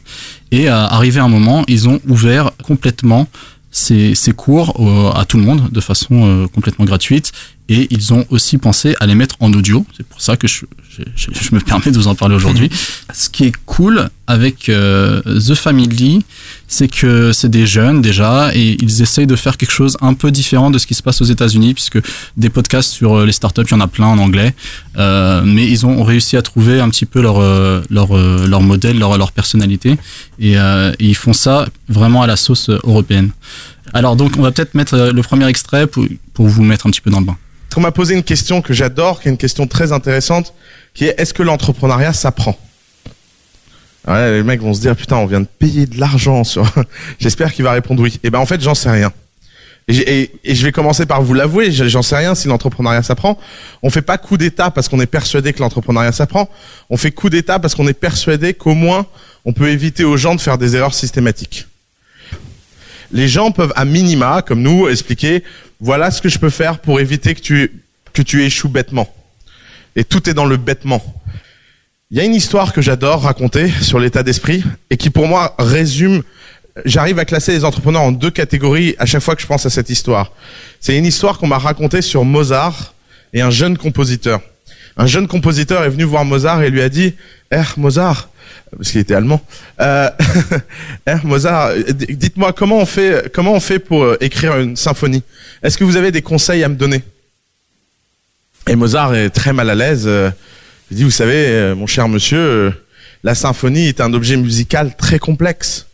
Et 0.51 0.71
euh, 0.71 0.75
arrivé 0.75 1.21
un 1.21 1.29
moment, 1.29 1.65
ils 1.69 1.87
ont 1.87 2.01
ouvert 2.09 2.51
complètement 2.63 3.29
ces, 3.73 4.15
cours 4.37 4.77
à 5.17 5.25
tout 5.25 5.39
le 5.39 5.43
monde 5.43 5.69
de 5.71 5.81
façon 5.81 6.09
euh, 6.13 6.47
complètement 6.47 6.85
gratuite. 6.85 7.33
Et 7.75 7.81
ils 7.97 8.07
ont 8.17 8.25
aussi 8.35 8.59
pensé 8.67 8.89
à 9.01 9.05
les 9.07 9.15
mettre 9.15 9.37
en 9.45 9.51
audio. 9.59 9.77
C'est 9.97 10.07
pour 10.13 10.21
ça 10.27 10.37
que 10.41 10.47
je, 10.55 10.61
je, 10.95 11.03
je- 11.21 11.31
je 11.47 11.51
me 11.55 11.61
permets 11.61 11.91
de 11.95 11.99
vous 12.01 12.09
en 12.13 12.17
parler 12.23 12.35
aujourd'hui. 12.41 12.69
Ce 13.23 13.27
qui 13.35 13.43
est 13.49 13.57
cool 13.75 13.97
avec 14.27 14.69
euh, 14.69 15.23
The 15.47 15.55
Family, 15.65 16.15
c'est 16.69 16.89
que 17.01 17.33
c'est 17.39 17.53
des 17.61 17.67
jeunes 17.77 18.01
déjà 18.11 18.33
et 18.55 18.77
ils 18.87 18.97
essayent 19.05 19.27
de 19.27 19.37
faire 19.45 19.57
quelque 19.61 19.77
chose 19.81 19.97
un 20.11 20.15
peu 20.23 20.31
différent 20.41 20.71
de 20.75 20.79
ce 20.83 20.87
qui 20.89 20.95
se 20.95 21.03
passe 21.07 21.21
aux 21.25 21.31
États-Unis, 21.37 21.73
puisque 21.79 21.99
des 22.37 22.51
podcasts 22.51 22.91
sur 23.01 23.11
euh, 23.15 23.27
les 23.27 23.33
startups, 23.41 23.63
il 23.69 23.71
y 23.71 23.75
en 23.75 23.81
a 23.81 23.89
plein 23.97 24.07
en 24.15 24.19
anglais, 24.27 24.51
Euh, 24.99 25.43
mais 25.55 25.65
ils 25.75 25.83
ont 25.87 26.03
réussi 26.13 26.37
à 26.37 26.43
trouver 26.51 26.77
un 26.85 26.91
petit 26.93 27.07
peu 27.13 27.21
leur 27.27 27.37
leur 27.97 28.11
leur 28.53 28.63
modèle, 28.73 28.97
leur 29.03 29.13
leur 29.23 29.31
personnalité, 29.41 29.91
et, 30.47 30.55
euh, 30.59 30.93
et 31.01 31.07
ils 31.13 31.19
font 31.25 31.33
ça 31.47 31.55
vraiment 31.99 32.21
à 32.23 32.27
la 32.27 32.37
sauce 32.47 32.69
européenne. 32.91 33.31
Alors 33.99 34.15
donc 34.21 34.31
on 34.39 34.43
va 34.47 34.51
peut-être 34.53 34.75
mettre 34.75 34.95
le 35.19 35.23
premier 35.23 35.47
extrait 35.55 35.87
pour 35.93 36.05
pour 36.37 36.47
vous 36.55 36.65
mettre 36.71 36.85
un 36.87 36.91
petit 36.93 37.01
peu 37.07 37.11
dans 37.15 37.21
le 37.25 37.27
bain. 37.31 37.39
On 37.77 37.81
m'a 37.81 37.93
posé 37.93 38.15
une 38.15 38.23
question 38.23 38.63
que 38.63 38.73
j'adore, 38.73 39.21
qui 39.21 39.29
est 39.29 39.31
une 39.31 39.39
question 39.39 39.67
très 39.67 39.93
intéressante, 39.93 40.53
qui 40.95 41.07
est 41.07 41.15
est-ce 41.19 41.33
que 41.35 41.43
l'entrepreneuriat 41.43 42.13
s'apprend? 42.13 42.59
Ouais, 44.07 44.33
les 44.33 44.43
mecs 44.43 44.61
vont 44.61 44.75
se 44.75 44.81
dire 44.81 44.97
putain, 44.97 45.17
on 45.17 45.27
vient 45.27 45.41
de 45.41 45.47
payer 45.59 45.87
de 45.87 45.99
l'argent 45.99 46.45
sur. 46.45 46.71
J'espère 47.19 47.53
qu'il 47.53 47.65
va 47.65 47.73
répondre 47.73 48.03
oui. 48.03 48.19
Et 48.25 48.31
ben 48.31 48.39
en 48.41 48.47
fait, 48.47 48.61
j'en 48.61 48.75
sais 48.75 48.91
rien. 48.91 49.13
Et, 49.89 50.31
je 50.45 50.63
vais 50.65 50.73
commencer 50.73 51.07
par 51.07 51.23
vous 51.23 51.35
l'avouer, 51.35 51.73
j'en 51.73 52.03
sais 52.03 52.17
rien 52.17 52.35
si 52.35 52.47
l'entrepreneuriat 52.47 53.03
s'apprend. 53.03 53.39
On 53.83 53.91
fait 53.91 54.03
pas 54.03 54.17
coup 54.17 54.37
d'état 54.37 54.71
parce 54.71 54.89
qu'on 54.89 55.01
est 55.01 55.07
persuadé 55.07 55.53
que 55.53 55.61
l'entrepreneuriat 55.61 56.13
s'apprend. 56.13 56.49
On 56.89 56.97
fait 56.97 57.11
coup 57.11 57.31
d'état 57.31 57.59
parce 57.59 57.75
qu'on 57.75 57.89
est 57.89 57.93
persuadé 57.93 58.55
qu'au 58.55 58.75
moins 58.75 59.07
on 59.45 59.53
peut 59.53 59.69
éviter 59.71 60.05
aux 60.05 60.17
gens 60.17 60.37
de 60.37 60.41
faire 60.41 60.57
des 60.57 60.77
erreurs 60.77 60.95
systématiques. 60.95 61.67
Les 63.13 63.29
gens 63.29 63.51
peuvent 63.51 63.73
à 63.77 63.85
minima, 63.85 64.43
comme 64.43 64.63
nous, 64.63 64.89
expliquer 64.89 65.45
voilà 65.81 66.11
ce 66.11 66.23
que 66.23 66.29
je 66.29 66.39
peux 66.39 66.51
faire 66.51 66.79
pour 66.79 67.01
éviter 67.01 67.35
que 67.35 67.41
tu 67.41 67.73
que 68.13 68.23
tu 68.23 68.45
échoues 68.45 68.69
bêtement. 68.69 69.13
Et 69.97 70.05
tout 70.05 70.29
est 70.29 70.35
dans 70.35 70.47
le 70.47 70.57
bêtement. 70.57 71.03
Il 72.11 72.19
y 72.19 72.21
a 72.21 72.25
une 72.25 72.35
histoire 72.35 72.73
que 72.73 72.83
j'adore 72.83 73.23
raconter 73.23 73.71
sur 73.81 73.99
l'état 73.99 74.23
d'esprit 74.23 74.63
et 74.91 74.97
qui 74.97 75.11
pour 75.11 75.27
moi 75.27 75.55
résume 75.59 76.23
j'arrive 76.85 77.19
à 77.19 77.25
classer 77.25 77.53
les 77.53 77.65
entrepreneurs 77.65 78.03
en 78.03 78.13
deux 78.13 78.31
catégories 78.31 78.95
à 78.99 79.07
chaque 79.07 79.23
fois 79.23 79.37
que 79.37 79.43
je 79.43 79.47
pense 79.47 79.67
à 79.67 79.71
cette 79.71 79.91
histoire. 79.91 80.33
C'est 80.81 80.97
une 80.97 81.07
histoire 81.07 81.39
qu'on 81.39 81.47
m'a 81.47 81.59
racontée 81.59 82.03
sur 82.03 82.25
Mozart 82.25 82.95
et 83.35 83.41
un 83.41 83.51
jeune 83.51 83.77
compositeur. 83.77 84.41
Un 84.97 85.07
jeune 85.07 85.27
compositeur 85.27 85.85
est 85.85 85.91
venu 85.91 86.05
voir 86.05 86.25
Mozart 86.25 86.63
et 86.63 86.71
lui 86.71 86.83
a 86.83 86.89
dit 86.89 87.15
"Er 87.51 87.65
Mozart, 87.77 88.29
parce 88.77 88.91
qu'il 88.91 89.01
était 89.01 89.15
allemand. 89.15 89.41
Euh, 89.81 90.09
Er 91.07 91.17
Mozart, 91.25 91.75
d- 91.75 92.15
dites-moi 92.15 92.53
comment 92.53 92.79
on 92.79 92.87
fait 92.87 93.31
comment 93.33 93.53
on 93.53 93.61
fait 93.61 93.79
pour 93.79 94.03
euh, 94.05 94.17
écrire 94.21 94.59
une 94.59 94.77
symphonie? 94.77 95.23
Est-ce 95.63 95.77
que 95.79 95.85
vous 95.85 95.97
avez 95.97 96.11
des 96.11 96.23
conseils 96.23 96.65
à 96.65 96.69
me 96.69 96.75
donner? 96.77 97.03
Et 98.69 98.77
Mozart 98.77 99.15
est 99.15 99.31
très 99.31 99.53
mal 99.53 99.69
à 99.71 99.75
l'aise. 99.75 100.05
euh, 100.07 100.31
il 100.91 100.97
dit 100.99 101.05
"Vous 101.05 101.11
savez, 101.11 101.47
euh, 101.49 101.75
mon 101.75 101.87
cher 101.87 102.09
monsieur, 102.09 102.39
euh, 102.39 102.71
la 103.25 103.35
symphonie 103.35 103.87
est 103.89 104.01
un 104.01 104.13
objet 104.15 104.37
musical 104.37 104.95
très 104.97 105.19
complexe. 105.19 105.87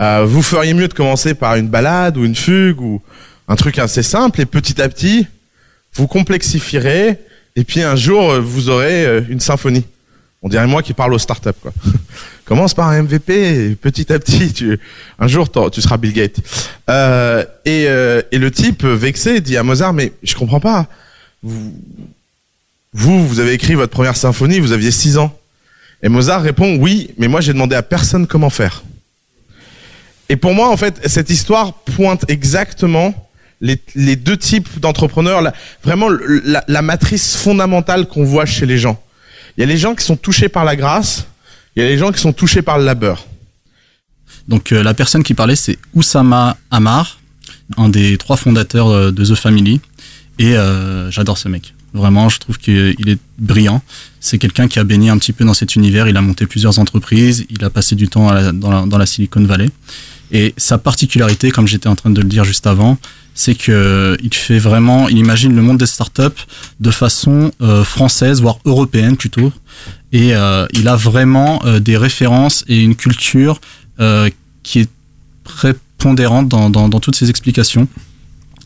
Euh, 0.00 0.24
vous 0.26 0.42
feriez 0.42 0.74
mieux 0.74 0.88
de 0.88 0.94
commencer 0.94 1.34
par 1.34 1.56
une 1.56 1.68
ballade 1.68 2.16
ou 2.18 2.24
une 2.24 2.34
fugue 2.36 2.80
ou 2.80 3.00
un 3.48 3.56
truc 3.56 3.78
assez 3.78 4.02
simple 4.02 4.40
et 4.40 4.46
petit 4.46 4.80
à 4.82 4.88
petit, 4.88 5.26
vous 5.94 6.06
complexifierez 6.06 7.18
et 7.54 7.64
puis 7.64 7.82
un 7.82 7.96
jour, 7.96 8.30
euh, 8.32 8.40
vous 8.40 8.68
aurez 8.68 9.06
euh, 9.06 9.20
une 9.28 9.40
symphonie. 9.40 9.84
On 10.46 10.48
dirait 10.48 10.68
moi 10.68 10.80
qui 10.80 10.92
parle 10.92 11.12
aux 11.12 11.18
startups, 11.18 11.58
quoi. 11.60 11.72
Commence 12.44 12.72
par 12.72 12.86
un 12.86 13.02
MVP 13.02 13.32
et 13.32 13.74
petit 13.74 14.12
à 14.12 14.18
petit, 14.20 14.52
tu, 14.52 14.78
un 15.18 15.26
jour, 15.26 15.50
tu 15.72 15.82
seras 15.82 15.96
Bill 15.96 16.12
Gates. 16.12 16.36
Euh, 16.88 17.44
et, 17.64 17.86
euh, 17.88 18.22
et 18.30 18.38
le 18.38 18.52
type, 18.52 18.84
vexé, 18.84 19.40
dit 19.40 19.56
à 19.56 19.64
Mozart, 19.64 19.92
mais 19.92 20.12
je 20.22 20.36
comprends 20.36 20.60
pas. 20.60 20.86
Vous, 21.42 21.74
vous, 22.92 23.40
avez 23.40 23.54
écrit 23.54 23.74
votre 23.74 23.90
première 23.90 24.16
symphonie, 24.16 24.60
vous 24.60 24.70
aviez 24.70 24.92
6 24.92 25.18
ans. 25.18 25.36
Et 26.04 26.08
Mozart 26.08 26.42
répond, 26.42 26.76
oui, 26.76 27.10
mais 27.18 27.26
moi 27.26 27.40
j'ai 27.40 27.52
demandé 27.52 27.74
à 27.74 27.82
personne 27.82 28.28
comment 28.28 28.48
faire. 28.48 28.84
Et 30.28 30.36
pour 30.36 30.54
moi, 30.54 30.68
en 30.68 30.76
fait, 30.76 31.08
cette 31.08 31.28
histoire 31.28 31.72
pointe 31.74 32.24
exactement 32.28 33.28
les, 33.60 34.14
deux 34.14 34.36
types 34.36 34.78
d'entrepreneurs, 34.78 35.42
vraiment 35.82 36.08
la 36.08 36.82
matrice 36.82 37.34
fondamentale 37.34 38.06
qu'on 38.06 38.22
voit 38.22 38.46
chez 38.46 38.66
les 38.66 38.78
gens. 38.78 39.02
Il 39.56 39.60
y 39.60 39.64
a 39.64 39.66
les 39.66 39.78
gens 39.78 39.94
qui 39.94 40.04
sont 40.04 40.16
touchés 40.16 40.48
par 40.48 40.64
la 40.64 40.76
grâce, 40.76 41.26
il 41.74 41.82
y 41.82 41.86
a 41.86 41.88
les 41.88 41.98
gens 41.98 42.12
qui 42.12 42.20
sont 42.20 42.32
touchés 42.32 42.62
par 42.62 42.78
le 42.78 42.84
labeur. 42.84 43.26
Donc 44.48 44.72
euh, 44.72 44.82
la 44.82 44.94
personne 44.94 45.22
qui 45.22 45.34
parlait, 45.34 45.56
c'est 45.56 45.78
Oussama 45.94 46.56
Amar, 46.70 47.18
un 47.76 47.88
des 47.88 48.16
trois 48.18 48.36
fondateurs 48.36 48.88
euh, 48.88 49.10
de 49.10 49.24
The 49.24 49.34
Family. 49.34 49.80
Et 50.38 50.56
euh, 50.56 51.10
j'adore 51.10 51.38
ce 51.38 51.48
mec. 51.48 51.74
Vraiment, 51.94 52.28
je 52.28 52.38
trouve 52.38 52.58
qu'il 52.58 53.08
est 53.08 53.18
brillant. 53.38 53.80
C'est 54.20 54.38
quelqu'un 54.38 54.68
qui 54.68 54.78
a 54.78 54.84
baigné 54.84 55.08
un 55.08 55.16
petit 55.16 55.32
peu 55.32 55.44
dans 55.44 55.54
cet 55.54 55.76
univers. 55.76 56.08
Il 56.08 56.16
a 56.16 56.20
monté 56.20 56.46
plusieurs 56.46 56.78
entreprises. 56.78 57.46
Il 57.48 57.64
a 57.64 57.70
passé 57.70 57.94
du 57.94 58.08
temps 58.08 58.52
dans 58.52 58.98
la 58.98 59.06
Silicon 59.06 59.42
Valley. 59.44 59.70
Et 60.32 60.54
sa 60.56 60.78
particularité, 60.78 61.50
comme 61.50 61.66
j'étais 61.66 61.88
en 61.88 61.96
train 61.96 62.10
de 62.10 62.20
le 62.20 62.28
dire 62.28 62.44
juste 62.44 62.66
avant, 62.66 62.98
c'est 63.34 63.54
que 63.54 64.16
il 64.22 64.34
fait 64.34 64.58
vraiment, 64.58 65.08
il 65.08 65.18
imagine 65.18 65.54
le 65.54 65.62
monde 65.62 65.78
des 65.78 65.86
startups 65.86 66.42
de 66.80 66.90
façon 66.90 67.52
euh, 67.60 67.84
française, 67.84 68.40
voire 68.40 68.58
européenne 68.64 69.16
plutôt. 69.16 69.52
Et 70.12 70.34
euh, 70.34 70.66
il 70.72 70.88
a 70.88 70.96
vraiment 70.96 71.60
euh, 71.66 71.78
des 71.78 71.96
références 71.96 72.64
et 72.66 72.82
une 72.82 72.96
culture 72.96 73.60
qui 74.62 74.80
est 74.80 74.90
prépondérante 75.42 76.48
dans 76.48 77.00
toutes 77.00 77.16
ses 77.16 77.30
explications. 77.30 77.88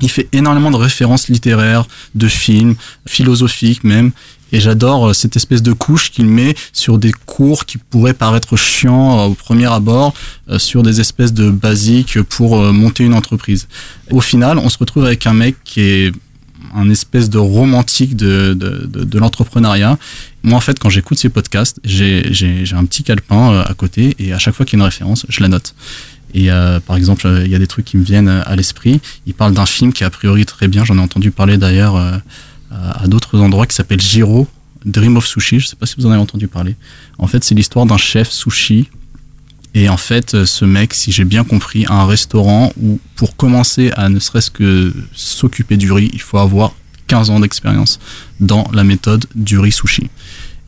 Il 0.01 0.11
fait 0.11 0.29
énormément 0.33 0.71
de 0.71 0.77
références 0.77 1.29
littéraires, 1.29 1.87
de 2.15 2.29
films, 2.29 2.75
philosophiques 3.07 3.85
même. 3.85 4.13
Et 4.53 4.61
j'adore 4.61 5.09
euh, 5.09 5.13
cette 5.13 5.37
espèce 5.37 5.63
de 5.63 5.73
couche 5.73 6.11
qu'il 6.11 6.27
met 6.27 6.55
sur 6.73 6.99
des 6.99 7.13
cours 7.27 7.67
qui 7.67 7.79
pourraient 7.79 8.15
paraître 8.15 8.57
chiants 8.57 9.19
euh, 9.19 9.25
au 9.27 9.35
premier 9.35 9.67
abord, 9.67 10.15
euh, 10.49 10.59
sur 10.59 10.83
des 10.83 11.01
espèces 11.01 11.33
de 11.33 11.51
basiques 11.51 12.21
pour 12.23 12.61
monter 12.73 13.05
une 13.05 13.15
entreprise. 13.15 13.69
Au 14.11 14.21
final, 14.21 14.59
on 14.59 14.69
se 14.69 14.79
retrouve 14.79 15.05
avec 15.05 15.27
un 15.27 15.35
mec 15.35 15.57
qui 15.65 15.81
est 15.81 16.13
un 16.75 16.89
espèce 16.89 17.31
de 17.31 17.39
romantique 17.39 18.15
de, 18.15 18.55
de, 18.55 18.87
de, 18.87 19.19
l'entrepreneuriat. 19.19 19.99
Moi, 20.45 20.57
en 20.57 20.61
fait, 20.61 20.79
quand 20.79 20.89
j'écoute 20.89 21.19
ces 21.19 21.29
podcasts, 21.29 21.81
j'ai 21.83 22.23
un 22.73 22.85
petit 22.85 23.03
calepin 23.03 23.61
à 23.61 23.75
côté 23.75 24.15
et 24.21 24.33
à 24.33 24.39
chaque 24.39 24.55
fois 24.55 24.65
qu'il 24.65 24.79
y 24.79 24.81
a 24.81 24.85
une 24.85 24.89
référence, 24.89 25.27
je 25.29 25.41
la 25.41 25.49
note. 25.49 25.75
Et 26.35 26.51
euh, 26.51 26.81
par 26.81 26.97
exemple, 26.97 27.27
euh, 27.27 27.45
il 27.45 27.51
y 27.51 27.55
a 27.55 27.59
des 27.59 27.67
trucs 27.67 27.85
qui 27.85 27.97
me 27.97 28.05
viennent 28.05 28.29
euh, 28.29 28.43
à 28.45 28.57
l'esprit. 28.57 29.01
Il 29.27 29.35
parle 29.35 29.55
d'un 29.55 29.67
film 29.67 29.93
qui 29.93 30.03
est 30.03 30.07
a 30.07 30.11
priori 30.11 30.47
très 30.47 30.69
bien. 30.69 30.85
J'en 30.85 30.97
ai 30.99 31.01
entendu 31.01 31.31
parler 31.31 31.59
d'ailleurs 31.59 31.97
euh, 31.97 32.19
à 32.71 33.07
d'autres 33.09 33.39
endroits 33.41 33.67
qui 33.67 33.75
s'appelle 33.75 34.01
Jiro, 34.01 34.47
Dream 34.85 35.17
of 35.17 35.27
Sushi. 35.27 35.61
Je 35.61 35.67
sais 35.67 35.77
pas 35.77 35.87
si 35.87 35.97
vous 35.99 36.07
en 36.07 36.11
avez 36.11 36.21
entendu 36.21 36.49
parler. 36.49 36.77
En 37.19 37.27
fait, 37.27 37.43
c'est 37.43 37.55
l'histoire 37.55 37.87
d'un 37.87 37.99
chef 37.99 38.31
sushi. 38.31 38.89
Et 39.75 39.89
en 39.89 39.97
fait, 39.97 40.45
ce 40.45 40.65
mec, 40.65 40.95
si 40.95 41.13
j'ai 41.13 41.25
bien 41.25 41.45
compris, 41.45 41.87
a 41.87 41.95
un 41.95 42.07
restaurant 42.07 42.73
où 42.81 42.99
pour 43.15 43.37
commencer 43.37 43.93
à 43.97 44.09
ne 44.09 44.19
serait-ce 44.19 44.51
que 44.51 44.93
s'occuper 45.13 45.77
du 45.77 45.93
riz, 45.93 46.11
il 46.13 46.21
faut 46.21 46.39
avoir 46.39 46.75
15 47.07 47.31
ans 47.31 47.41
d'expérience 47.41 48.01
dans 48.41 48.69
la 48.73 48.83
méthode 48.83 49.27
du 49.37 49.59
riz 49.61 49.71
sushi. 49.71 50.09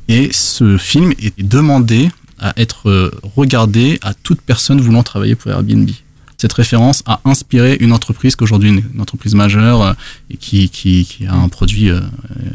Et 0.08 0.32
ce 0.32 0.76
film 0.76 1.12
est 1.20 1.40
demandé 1.42 2.10
à 2.42 2.52
être 2.60 2.90
euh, 2.90 3.10
regardé 3.36 3.98
à 4.02 4.12
toute 4.12 4.42
personne 4.42 4.80
voulant 4.80 5.02
travailler 5.02 5.34
pour 5.34 5.50
Airbnb. 5.50 5.88
Cette 6.36 6.52
référence 6.54 7.04
a 7.06 7.20
inspiré 7.24 7.76
une 7.78 7.92
entreprise 7.92 8.34
qu'aujourd'hui 8.34 8.70
une, 8.70 8.82
une 8.92 9.00
entreprise 9.00 9.34
majeure 9.36 9.80
euh, 9.80 9.92
et 10.28 10.36
qui, 10.36 10.68
qui, 10.68 11.04
qui 11.04 11.24
a 11.26 11.34
un 11.34 11.48
produit 11.48 11.88
euh, 11.88 12.00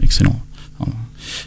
excellent. 0.03 0.39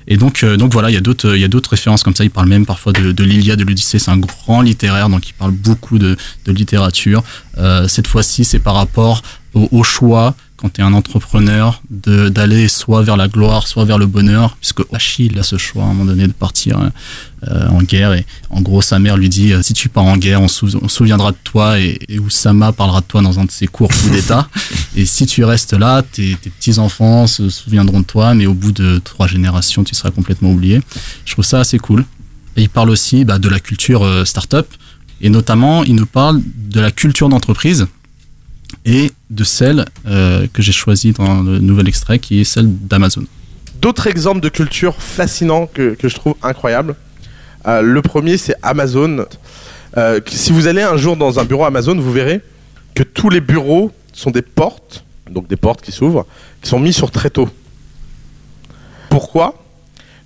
Et 0.08 0.16
donc, 0.16 0.42
euh, 0.42 0.56
donc 0.56 0.72
voilà, 0.72 0.90
il 0.90 0.94
y 0.94 0.96
a 0.96 1.00
d'autres, 1.00 1.34
il 1.36 1.40
y 1.40 1.44
a 1.44 1.48
d'autres 1.48 1.70
références 1.70 2.02
comme 2.02 2.14
ça. 2.16 2.24
Il 2.24 2.30
parle 2.30 2.48
même 2.48 2.66
parfois 2.66 2.92
de, 2.92 3.12
de 3.12 3.24
l'Iliade, 3.24 3.58
de 3.58 3.64
l'Odyssée. 3.64 3.98
C'est 3.98 4.10
un 4.10 4.18
grand 4.18 4.62
littéraire, 4.62 5.08
donc 5.10 5.28
il 5.28 5.34
parle 5.34 5.52
beaucoup 5.52 5.98
de, 5.98 6.16
de 6.46 6.52
littérature. 6.52 7.22
Cette 7.88 8.06
fois-ci, 8.06 8.44
c'est 8.44 8.58
par 8.58 8.74
rapport 8.74 9.22
au 9.54 9.82
choix 9.82 10.34
quand 10.60 10.72
tu 10.72 10.80
es 10.80 10.84
un 10.84 10.92
entrepreneur 10.92 11.80
d'aller 11.88 12.68
soit 12.68 13.02
vers 13.02 13.16
la 13.16 13.28
gloire, 13.28 13.66
soit 13.66 13.84
vers 13.84 13.96
le 13.98 14.06
bonheur, 14.06 14.56
puisque 14.60 14.82
Achille 14.92 15.38
a 15.38 15.42
ce 15.42 15.56
choix 15.56 15.84
à 15.84 15.86
un 15.86 15.88
moment 15.94 16.04
donné 16.04 16.26
de 16.26 16.32
partir 16.32 16.78
euh, 17.48 17.68
en 17.68 17.82
guerre. 17.82 18.12
Et 18.12 18.26
en 18.50 18.60
gros, 18.60 18.82
sa 18.82 18.98
mère 18.98 19.16
lui 19.16 19.28
dit 19.28 19.52
euh, 19.52 19.62
si 19.62 19.72
tu 19.72 19.88
pars 19.88 20.04
en 20.04 20.16
guerre, 20.18 20.42
on, 20.42 20.48
sou- 20.48 20.68
se 20.68 20.78
souviendra 20.88 21.32
de 21.32 21.36
toi. 21.42 21.78
Et, 21.80 21.98
et 22.08 22.18
Oussama 22.18 22.72
parlera 22.72 23.00
de 23.00 23.06
toi 23.06 23.22
dans 23.22 23.40
un 23.40 23.44
de 23.46 23.50
ses 23.50 23.66
cours 23.68 23.88
coup 23.88 24.10
d'État. 24.10 24.48
et 24.96 25.06
si 25.06 25.24
tu 25.24 25.44
restes 25.44 25.72
là, 25.72 26.02
tes, 26.02 26.36
tes 26.40 26.50
petits 26.50 26.78
enfants 26.78 27.26
se 27.26 27.48
souviendront 27.48 28.00
de 28.00 28.04
toi, 28.06 28.34
mais 28.34 28.46
au 28.46 28.54
bout 28.54 28.72
de 28.72 29.00
trois 29.02 29.26
générations, 29.26 29.82
tu 29.82 29.94
seras 29.94 30.10
complètement 30.10 30.50
oublié. 30.52 30.80
Je 31.24 31.32
trouve 31.32 31.44
ça 31.44 31.60
assez 31.60 31.78
cool. 31.78 32.04
Et 32.56 32.62
il 32.62 32.68
parle 32.68 32.90
aussi 32.90 33.24
bah, 33.24 33.38
de 33.38 33.48
la 33.48 33.60
culture 33.60 34.02
euh, 34.04 34.24
startup. 34.26 34.66
Et 35.22 35.30
notamment, 35.30 35.84
il 35.84 35.94
nous 35.94 36.06
parle 36.06 36.40
de 36.70 36.80
la 36.80 36.90
culture 36.90 37.28
d'entreprise 37.30 37.86
et 38.84 39.12
de 39.28 39.44
celle 39.44 39.84
euh, 40.06 40.46
que 40.52 40.62
j'ai 40.62 40.72
choisie 40.72 41.12
dans 41.12 41.42
le 41.42 41.58
nouvel 41.58 41.88
extrait, 41.88 42.18
qui 42.18 42.40
est 42.40 42.44
celle 42.44 42.68
d'Amazon. 42.68 43.24
D'autres 43.80 44.06
exemples 44.06 44.40
de 44.40 44.48
culture 44.48 44.94
fascinants 44.96 45.66
que, 45.66 45.94
que 45.94 46.08
je 46.08 46.14
trouve 46.14 46.34
incroyables. 46.42 46.96
Euh, 47.66 47.82
le 47.82 48.02
premier, 48.02 48.36
c'est 48.36 48.54
Amazon. 48.62 49.26
Euh, 49.96 50.20
si 50.26 50.52
vous 50.52 50.66
allez 50.66 50.82
un 50.82 50.96
jour 50.96 51.16
dans 51.16 51.38
un 51.38 51.44
bureau 51.44 51.64
Amazon, 51.64 51.96
vous 51.96 52.12
verrez 52.12 52.40
que 52.94 53.02
tous 53.02 53.30
les 53.30 53.40
bureaux 53.40 53.92
sont 54.12 54.30
des 54.30 54.42
portes, 54.42 55.04
donc 55.30 55.46
des 55.48 55.56
portes 55.56 55.82
qui 55.82 55.92
s'ouvrent, 55.92 56.26
qui 56.62 56.68
sont 56.68 56.80
mis 56.80 56.92
sur 56.92 57.10
tréteau. 57.10 57.48
Pourquoi? 59.08 59.62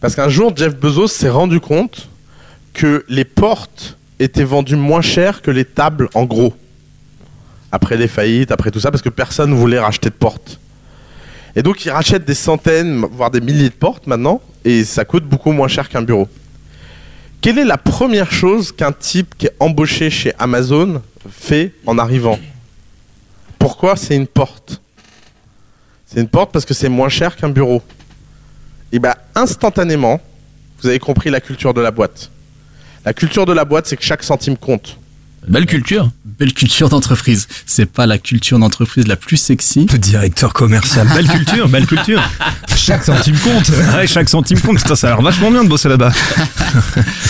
Parce 0.01 0.15
qu'un 0.15 0.29
jour, 0.29 0.53
Jeff 0.55 0.77
Bezos 0.77 1.09
s'est 1.09 1.31
rendu 1.31 1.61
compte 1.61 2.09
que 2.73 3.05
les 3.09 3.25
portes 3.25 3.97
étaient 4.19 4.45
vendues 4.45 4.77
moins 4.77 5.01
cher 5.01 5.43
que 5.43 5.51
les 5.51 5.65
tables 5.65 6.09
en 6.15 6.25
gros. 6.25 6.55
Après 7.75 7.97
les 7.97 8.07
faillites, 8.07 8.53
après 8.53 8.71
tout 8.71 8.79
ça, 8.79 8.93
parce 8.93 9.03
que 9.03 9.09
personne 9.09 9.51
ne 9.51 9.57
voulait 9.57 9.81
racheter 9.81 10.09
de 10.09 10.15
portes. 10.15 10.61
Et 11.57 11.63
donc, 11.65 11.85
il 11.85 11.91
rachète 11.91 12.25
des 12.25 12.37
centaines, 12.37 13.05
voire 13.11 13.33
des 13.33 13.41
milliers 13.41 13.69
de 13.69 13.75
portes 13.75 14.07
maintenant, 14.07 14.41
et 14.65 14.85
ça 14.85 15.05
coûte 15.05 15.25
beaucoup 15.25 15.51
moins 15.51 15.67
cher 15.67 15.89
qu'un 15.89 16.03
bureau. 16.03 16.29
Quelle 17.41 17.59
est 17.59 17.65
la 17.65 17.77
première 17.77 18.31
chose 18.31 18.71
qu'un 18.71 18.93
type 18.93 19.35
qui 19.37 19.47
est 19.47 19.57
embauché 19.59 20.09
chez 20.09 20.33
Amazon 20.39 21.03
fait 21.29 21.73
en 21.85 21.99
arrivant? 21.99 22.39
Pourquoi 23.59 23.97
c'est 23.97 24.15
une 24.15 24.29
porte? 24.29 24.81
C'est 26.07 26.21
une 26.21 26.29
porte 26.29 26.53
parce 26.53 26.65
que 26.65 26.75
c'est 26.75 26.89
moins 26.89 27.09
cher 27.09 27.35
qu'un 27.35 27.49
bureau. 27.49 27.83
Et 28.93 29.01
bien, 29.01 29.17
instantanément, 29.35 30.21
vous 30.81 30.87
avez 30.87 31.01
compris 31.01 31.29
la 31.29 31.41
culture 31.41 31.75
de 31.75 31.81
la 31.81 31.91
boîte. 31.91 32.31
La 33.05 33.13
culture 33.13 33.47
de 33.47 33.53
la 33.53 33.65
boîte, 33.65 33.89
c'est 33.89 33.97
que 33.97 34.05
chaque 34.05 34.23
centime 34.23 34.57
compte. 34.57 34.97
Belle 35.49 35.67
culture. 35.67 36.11
Belle 36.25 36.53
culture 36.53 36.89
d'entreprise. 36.89 37.47
C'est 37.67 37.87
pas 37.87 38.07
la 38.07 38.19
culture 38.19 38.59
d'entreprise 38.59 39.07
la 39.07 39.17
plus 39.17 39.37
sexy. 39.37 39.87
Le 39.93 39.99
directeur 39.99 40.53
commercial. 40.53 41.07
Belle 41.15 41.29
culture, 41.29 41.69
belle 41.69 41.87
culture. 41.87 42.23
Chaque 42.77 43.05
centime 43.05 43.37
compte. 43.39 43.69
Ouais, 43.95 44.07
chaque 44.07 44.29
centime 44.29 44.61
compte. 44.61 44.79
Putain, 44.79 44.97
ça 44.97 45.09
a 45.09 45.11
l'air 45.11 45.23
vachement 45.23 45.51
bien 45.51 45.65
de 45.65 45.69
bosser 45.69 45.89
là-bas. 45.89 46.13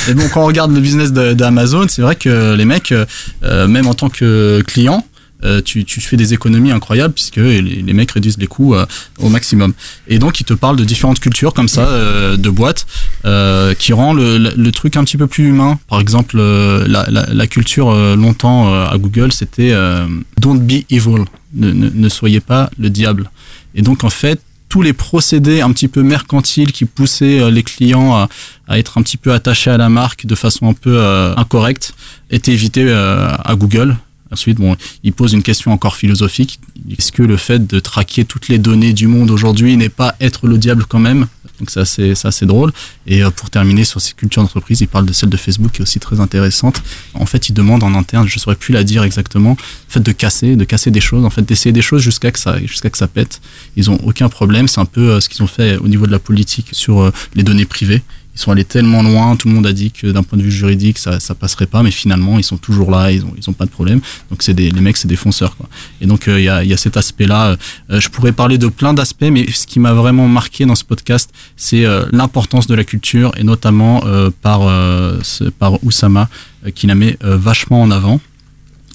Et 0.08 0.14
donc, 0.14 0.30
quand 0.30 0.42
on 0.42 0.46
regarde 0.46 0.72
le 0.72 0.80
business 0.80 1.12
d'Amazon, 1.12 1.86
c'est 1.88 2.02
vrai 2.02 2.16
que 2.16 2.54
les 2.54 2.64
mecs, 2.64 2.92
euh, 2.92 3.66
même 3.68 3.86
en 3.86 3.94
tant 3.94 4.08
que 4.08 4.62
client, 4.66 5.04
euh, 5.04 5.13
tu, 5.62 5.84
tu 5.84 6.00
fais 6.00 6.16
des 6.16 6.32
économies 6.34 6.70
incroyables 6.72 7.14
puisque 7.14 7.36
les, 7.36 7.60
les 7.60 7.92
mecs 7.92 8.10
réduisent 8.12 8.38
les 8.38 8.46
coûts 8.46 8.74
euh, 8.74 8.86
au 9.18 9.28
maximum. 9.28 9.72
Et 10.08 10.18
donc, 10.18 10.40
ils 10.40 10.44
te 10.44 10.54
parlent 10.54 10.76
de 10.76 10.84
différentes 10.84 11.20
cultures 11.20 11.52
comme 11.54 11.68
ça, 11.68 11.86
euh, 11.88 12.36
de 12.36 12.50
boîtes, 12.50 12.86
euh, 13.24 13.74
qui 13.74 13.92
rend 13.92 14.12
le, 14.14 14.38
le- 14.38 14.52
le 14.56 14.72
truc 14.72 14.96
un 14.96 15.04
petit 15.04 15.16
peu 15.16 15.26
plus 15.26 15.44
humain. 15.48 15.78
Par 15.88 16.00
exemple, 16.00 16.36
euh, 16.38 16.84
la, 16.88 17.06
la, 17.10 17.26
la 17.32 17.46
culture 17.46 17.90
euh, 17.90 18.16
longtemps 18.16 18.72
euh, 18.72 18.86
à 18.86 18.96
Google, 18.98 19.32
c'était 19.32 19.72
euh, 19.72 20.06
Don't 20.40 20.60
be 20.60 20.84
evil, 20.90 21.24
ne, 21.54 21.70
ne, 21.72 21.90
ne 21.90 22.08
soyez 22.08 22.40
pas 22.40 22.70
le 22.78 22.90
diable. 22.90 23.30
Et 23.74 23.82
donc, 23.82 24.04
en 24.04 24.10
fait, 24.10 24.40
tous 24.68 24.82
les 24.82 24.92
procédés 24.92 25.60
un 25.60 25.70
petit 25.72 25.86
peu 25.88 26.02
mercantiles 26.02 26.72
qui 26.72 26.84
poussaient 26.84 27.40
euh, 27.40 27.50
les 27.50 27.62
clients 27.62 28.14
à, 28.14 28.28
à 28.66 28.78
être 28.78 28.98
un 28.98 29.02
petit 29.02 29.16
peu 29.18 29.32
attachés 29.32 29.70
à 29.70 29.76
la 29.76 29.88
marque 29.88 30.26
de 30.26 30.34
façon 30.34 30.68
un 30.68 30.72
peu 30.72 30.96
euh, 30.98 31.34
incorrecte 31.36 31.94
étaient 32.30 32.52
évités 32.52 32.84
euh, 32.88 33.28
à 33.44 33.54
Google. 33.54 33.96
Ensuite, 34.34 34.58
bon, 34.58 34.76
il 35.04 35.12
pose 35.12 35.32
une 35.32 35.44
question 35.44 35.70
encore 35.70 35.94
philosophique. 35.94 36.58
Est-ce 36.90 37.12
que 37.12 37.22
le 37.22 37.36
fait 37.36 37.64
de 37.68 37.78
traquer 37.78 38.24
toutes 38.24 38.48
les 38.48 38.58
données 38.58 38.92
du 38.92 39.06
monde 39.06 39.30
aujourd'hui 39.30 39.76
n'est 39.76 39.88
pas 39.88 40.16
être 40.20 40.48
le 40.48 40.58
diable 40.58 40.86
quand 40.88 40.98
même? 40.98 41.28
Donc 41.60 41.70
c'est 41.70 41.78
assez, 41.78 42.16
c'est 42.16 42.26
assez 42.26 42.46
drôle. 42.46 42.72
Et 43.06 43.22
euh, 43.22 43.30
pour 43.30 43.48
terminer 43.48 43.84
sur 43.84 44.00
ces 44.00 44.12
cultures 44.12 44.42
d'entreprise, 44.42 44.80
il 44.80 44.88
parle 44.88 45.06
de 45.06 45.12
celle 45.12 45.28
de 45.28 45.36
Facebook 45.36 45.70
qui 45.70 45.78
est 45.78 45.82
aussi 45.82 46.00
très 46.00 46.18
intéressante. 46.18 46.82
En 47.14 47.26
fait, 47.26 47.48
il 47.48 47.52
demande 47.52 47.84
en 47.84 47.94
interne, 47.94 48.26
je 48.26 48.40
saurais 48.40 48.56
plus 48.56 48.74
la 48.74 48.82
dire 48.82 49.04
exactement, 49.04 49.56
de 49.94 50.10
casser 50.10 50.56
des 50.90 51.00
choses, 51.00 51.24
en 51.24 51.30
fait, 51.30 51.42
d'essayer 51.42 51.72
des 51.72 51.82
choses 51.82 52.02
jusqu'à 52.02 52.32
que 52.32 52.40
ça, 52.40 52.58
jusqu'à 52.58 52.90
que 52.90 52.98
ça 52.98 53.06
pète. 53.06 53.40
Ils 53.76 53.88
ont 53.88 54.00
aucun 54.02 54.28
problème. 54.28 54.66
C'est 54.66 54.80
un 54.80 54.84
peu 54.84 55.12
euh, 55.12 55.20
ce 55.20 55.28
qu'ils 55.28 55.44
ont 55.44 55.46
fait 55.46 55.76
au 55.76 55.86
niveau 55.86 56.06
de 56.06 56.12
la 56.12 56.18
politique 56.18 56.70
sur 56.72 57.02
euh, 57.02 57.12
les 57.36 57.44
données 57.44 57.66
privées. 57.66 58.02
Ils 58.34 58.40
sont 58.40 58.50
allés 58.50 58.64
tellement 58.64 59.02
loin, 59.02 59.36
tout 59.36 59.48
le 59.48 59.54
monde 59.54 59.66
a 59.66 59.72
dit 59.72 59.90
que 59.90 60.08
d'un 60.08 60.22
point 60.22 60.36
de 60.36 60.42
vue 60.42 60.50
juridique, 60.50 60.98
ça, 60.98 61.20
ça 61.20 61.34
passerait 61.34 61.66
pas, 61.66 61.82
mais 61.82 61.90
finalement, 61.90 62.38
ils 62.38 62.44
sont 62.44 62.56
toujours 62.56 62.90
là, 62.90 63.12
ils 63.12 63.24
ont, 63.24 63.32
ils 63.36 63.48
ont 63.48 63.52
pas 63.52 63.64
de 63.64 63.70
problème. 63.70 64.00
Donc, 64.30 64.42
c'est 64.42 64.54
des, 64.54 64.70
les 64.70 64.80
mecs, 64.80 64.96
c'est 64.96 65.08
des 65.08 65.16
fonceurs, 65.16 65.56
quoi. 65.56 65.68
Et 66.00 66.06
donc, 66.06 66.26
euh, 66.26 66.40
il 66.40 66.44
y, 66.44 66.48
a, 66.48 66.64
y 66.64 66.72
a 66.72 66.76
cet 66.76 66.96
aspect-là. 66.96 67.56
Euh, 67.90 68.00
je 68.00 68.08
pourrais 68.08 68.32
parler 68.32 68.58
de 68.58 68.66
plein 68.66 68.92
d'aspects, 68.92 69.30
mais 69.30 69.50
ce 69.52 69.66
qui 69.66 69.78
m'a 69.78 69.92
vraiment 69.92 70.26
marqué 70.26 70.66
dans 70.66 70.74
ce 70.74 70.84
podcast, 70.84 71.30
c'est 71.56 71.84
euh, 71.84 72.06
l'importance 72.12 72.66
de 72.66 72.74
la 72.74 72.84
culture, 72.84 73.32
et 73.36 73.44
notamment 73.44 74.04
euh, 74.06 74.30
par, 74.42 74.62
euh, 74.62 75.20
par 75.58 75.82
Oussama, 75.84 76.28
qui 76.74 76.86
la 76.86 76.94
met 76.94 77.18
vachement 77.20 77.82
en 77.82 77.90
avant. 77.90 78.20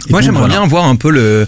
Et 0.08 0.12
Moi, 0.12 0.22
j'aimerais 0.22 0.40
voilà. 0.48 0.60
bien 0.60 0.68
voir 0.68 0.86
un 0.86 0.96
peu 0.96 1.10
le, 1.12 1.46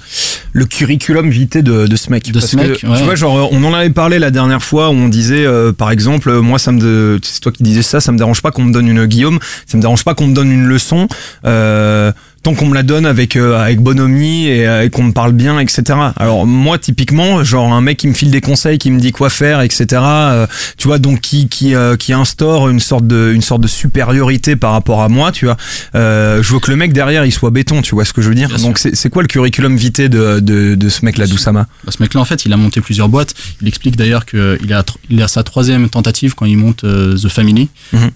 le 0.52 0.66
curriculum 0.66 1.30
vitae 1.30 1.62
de, 1.62 1.88
de 1.88 1.96
ce 1.96 2.10
mec. 2.10 2.28
De 2.28 2.34
Parce 2.34 2.48
ce 2.48 2.56
mec, 2.58 2.80
que, 2.80 2.88
ouais. 2.88 2.98
Tu 2.98 3.04
vois, 3.04 3.16
genre, 3.16 3.50
on 3.52 3.64
en 3.64 3.74
avait 3.74 3.90
parlé 3.90 4.20
la 4.20 4.30
dernière 4.30 4.62
fois 4.62 4.90
où 4.90 4.94
on 4.94 5.08
disait, 5.08 5.46
euh, 5.46 5.72
par 5.72 5.90
exemple, 5.92 6.30
euh, 6.30 6.42
moi, 6.42 6.60
ça 6.60 6.72
me, 6.72 7.20
c'est 7.24 7.40
toi 7.40 7.52
qui 7.52 7.64
disais 7.64 7.82
ça, 7.82 8.02
ça 8.02 8.12
me 8.12 8.18
dérange 8.18 8.42
pas 8.42 8.52
qu'on 8.52 8.64
me 8.64 8.74
donne 8.74 8.88
une 8.88 9.06
Guillaume, 9.06 9.40
ça 9.66 9.78
me 9.78 9.82
dérange 9.82 10.04
pas 10.04 10.14
qu'on 10.16 10.28
me 10.28 10.34
donne 10.34 10.52
une 10.52 10.66
leçon. 10.66 11.08
Euh, 11.46 12.12
tant 12.44 12.54
qu'on 12.56 12.66
me 12.68 12.74
la 12.74 12.84
donne 12.84 13.06
avec 13.06 13.36
euh, 13.36 13.60
avec 13.60 13.80
bonhomie 13.82 14.48
et, 14.48 14.68
euh, 14.68 14.84
et 14.84 14.90
qu'on 14.90 15.04
me 15.04 15.12
parle 15.12 15.32
bien, 15.34 15.60
etc. 15.60 15.84
Alors 16.18 16.46
moi 16.48 16.78
typiquement, 16.78 17.44
genre 17.44 17.72
un 17.72 17.82
mec 17.82 17.98
qui 17.98 18.08
me 18.08 18.14
file 18.14 18.32
des 18.32 18.42
conseils, 18.42 18.78
qui 18.78 18.90
me 18.92 19.00
dit 19.00 19.12
quoi 19.12 19.30
faire, 19.30 19.62
etc. 19.62 19.86
euh, 20.04 20.48
tu 20.78 20.88
vois, 20.88 20.98
donc 21.00 21.22
qui 21.22 21.48
qui 21.50 21.74
qui 22.00 22.14
instaure 22.14 22.70
une 22.70 22.80
sorte 22.80 23.06
de 23.08 23.32
une 23.34 23.42
sorte 23.42 23.62
de 23.62 23.68
supériorité 23.68 24.56
par 24.56 24.72
rapport 24.72 25.02
à 25.02 25.10
moi, 25.10 25.32
tu 25.32 25.46
vois. 25.46 25.58
Je 25.94 26.54
veux 26.54 26.60
que 26.60 26.72
le 26.72 26.78
mec 26.78 26.94
derrière 26.94 27.26
il 27.26 27.32
soit 27.32 27.52
béton, 27.52 27.82
tu 27.82 27.96
vois 27.96 28.06
ce 28.06 28.14
que 28.14 28.22
je 28.22 28.30
veux 28.30 28.36
dire. 28.36 28.50
Bien 28.50 28.58
donc 28.58 28.78
c'est 28.78 28.96
c'est 28.96 29.10
quoi 29.10 29.22
le 29.22 29.28
curriculum 29.28 29.76
vitae 29.78 30.08
de 30.10 30.40
de, 30.40 30.76
de 30.76 30.90
ce 30.90 31.06
mec 31.06 31.18
là, 31.18 31.28
d'Oussama 31.28 31.68
Bah, 31.84 31.92
ce 31.96 32.02
mec-là, 32.02 32.22
en 32.22 32.26
fait, 32.26 32.46
il 32.46 32.54
a 32.54 32.58
monté 32.58 32.82
plusieurs 32.82 33.10
boîtes. 33.10 33.34
Il 33.62 33.68
explique 33.68 33.96
d'ailleurs 33.96 34.26
qu'il 34.26 34.40
est, 34.70 34.74
à 34.74 34.82
tr- 34.82 34.96
il 35.10 35.22
à 35.22 35.28
sa 35.28 35.44
troisième 35.44 35.90
tentative 35.90 36.34
quand 36.36 36.46
il 36.46 36.58
monte 36.58 36.82
The 36.82 37.28
Family. 37.30 37.70
Mhm. 37.94 38.12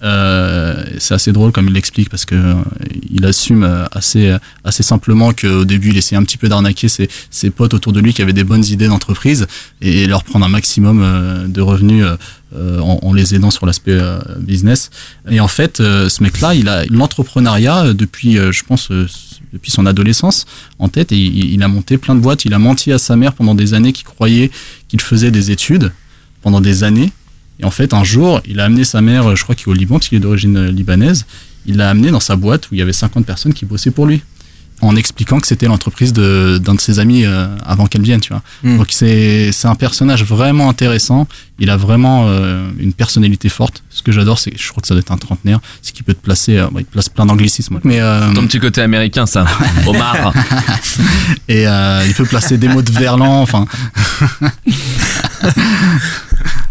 C'est 0.98 1.14
assez 1.14 1.32
drôle 1.32 1.52
comme 1.52 1.68
il 1.68 1.72
l'explique 1.74 2.08
parce 2.10 2.24
que 2.24 2.36
il 3.10 3.24
assume 3.24 3.62
euh, 3.62 3.84
assez, 4.16 4.36
assez 4.64 4.82
simplement 4.82 5.32
qu'au 5.32 5.64
début, 5.64 5.90
il 5.90 5.96
essayait 5.96 6.18
un 6.18 6.24
petit 6.24 6.38
peu 6.38 6.48
d'arnaquer 6.48 6.88
ses, 6.88 7.50
potes 7.50 7.74
autour 7.74 7.92
de 7.92 8.00
lui 8.00 8.12
qui 8.12 8.22
avaient 8.22 8.32
des 8.32 8.44
bonnes 8.44 8.64
idées 8.64 8.88
d'entreprise 8.88 9.46
et 9.80 10.06
leur 10.06 10.24
prendre 10.24 10.44
un 10.46 10.50
maximum 10.50 11.00
euh, 11.02 11.46
de 11.46 11.60
revenus. 11.60 12.04
euh, 12.04 12.16
euh, 12.54 12.78
en, 12.80 13.12
les 13.12 13.34
aidant 13.34 13.50
sur 13.50 13.66
l'aspect 13.66 13.92
euh, 13.92 14.20
business. 14.38 14.90
Et 15.28 15.40
en 15.40 15.48
fait, 15.48 15.80
euh, 15.80 16.08
ce 16.08 16.22
mec-là, 16.22 16.54
il 16.54 16.68
a 16.68 16.84
l'entrepreneuriat 16.86 17.86
euh, 17.86 17.92
depuis, 17.92 18.38
euh, 18.38 18.52
je 18.52 18.62
pense, 18.62 18.90
euh, 18.90 19.06
depuis 19.52 19.70
son 19.70 19.84
adolescence 19.84 20.46
en 20.78 20.88
tête 20.88 21.12
et 21.12 21.16
il, 21.16 21.62
a 21.62 21.68
monté 21.68 21.98
plein 21.98 22.14
de 22.14 22.20
boîtes. 22.20 22.44
Il 22.44 22.54
a 22.54 22.58
menti 22.58 22.92
à 22.92 22.98
sa 22.98 23.16
mère 23.16 23.32
pendant 23.32 23.54
des 23.54 23.74
années 23.74 23.92
qui 23.92 24.04
croyait 24.04 24.50
qu'il 24.88 25.00
faisait 25.00 25.30
des 25.30 25.50
études 25.50 25.92
pendant 26.40 26.60
des 26.60 26.84
années. 26.84 27.10
Et 27.58 27.64
en 27.64 27.70
fait, 27.70 27.94
un 27.94 28.04
jour, 28.04 28.40
il 28.46 28.60
a 28.60 28.64
amené 28.64 28.84
sa 28.84 29.00
mère, 29.00 29.34
je 29.34 29.42
crois 29.42 29.54
qu'il 29.54 29.68
est 29.68 29.70
au 29.70 29.74
Liban, 29.74 29.96
parce 29.96 30.08
qu'il 30.08 30.16
est 30.18 30.20
d'origine 30.20 30.56
euh, 30.56 30.70
libanaise, 30.70 31.26
il 31.66 31.76
l'a 31.76 31.90
amené 31.90 32.10
dans 32.10 32.20
sa 32.20 32.36
boîte 32.36 32.70
où 32.70 32.74
il 32.74 32.78
y 32.78 32.82
avait 32.82 32.92
50 32.92 33.24
personnes 33.26 33.52
qui 33.54 33.64
bossaient 33.64 33.90
pour 33.90 34.06
lui. 34.06 34.22
En 34.82 34.94
expliquant 34.94 35.40
que 35.40 35.46
c'était 35.46 35.68
l'entreprise 35.68 36.12
de- 36.12 36.60
d'un 36.62 36.74
de, 36.74 36.80
ses 36.80 36.98
amis 36.98 37.24
euh, 37.24 37.46
avant 37.64 37.86
qu'elle 37.86 38.02
vienne, 38.02 38.20
tu 38.20 38.30
vois. 38.34 38.42
Mm. 38.62 38.76
Donc 38.76 38.88
c'est 38.90 39.50
c'est 39.50 39.68
un 39.68 39.74
personnage 39.74 40.22
vraiment 40.22 40.68
intéressant. 40.68 41.26
Il 41.58 41.70
a 41.70 41.78
vraiment 41.78 42.26
euh, 42.28 42.68
une 42.78 42.92
personnalité 42.92 43.48
forte. 43.48 43.82
Ce 43.88 44.02
que 44.02 44.12
j'adore, 44.12 44.38
c'est, 44.38 44.52
je 44.54 44.68
crois 44.68 44.82
que 44.82 44.86
ça 44.86 44.92
doit 44.92 45.00
être 45.00 45.12
un 45.12 45.16
trentenaire, 45.16 45.60
c'est 45.80 45.94
qu'il 45.94 46.04
peut 46.04 46.12
te 46.12 46.20
placer, 46.20 46.58
euh, 46.58 46.66
bah, 46.70 46.80
il 46.80 46.84
te 46.84 46.92
place 46.92 47.08
plein 47.08 47.24
d'anglicismes. 47.24 47.80
Mais 47.84 48.00
euh, 48.02 48.30
Ton 48.34 48.46
petit 48.46 48.60
côté 48.60 48.82
américain, 48.82 49.24
ça. 49.24 49.46
Omar. 49.86 50.34
et 51.48 51.66
euh, 51.66 52.04
il 52.06 52.12
peut 52.12 52.26
placer 52.26 52.58
des 52.58 52.68
mots 52.68 52.82
de 52.82 52.92
verlan, 52.92 53.40
enfin. 53.40 53.64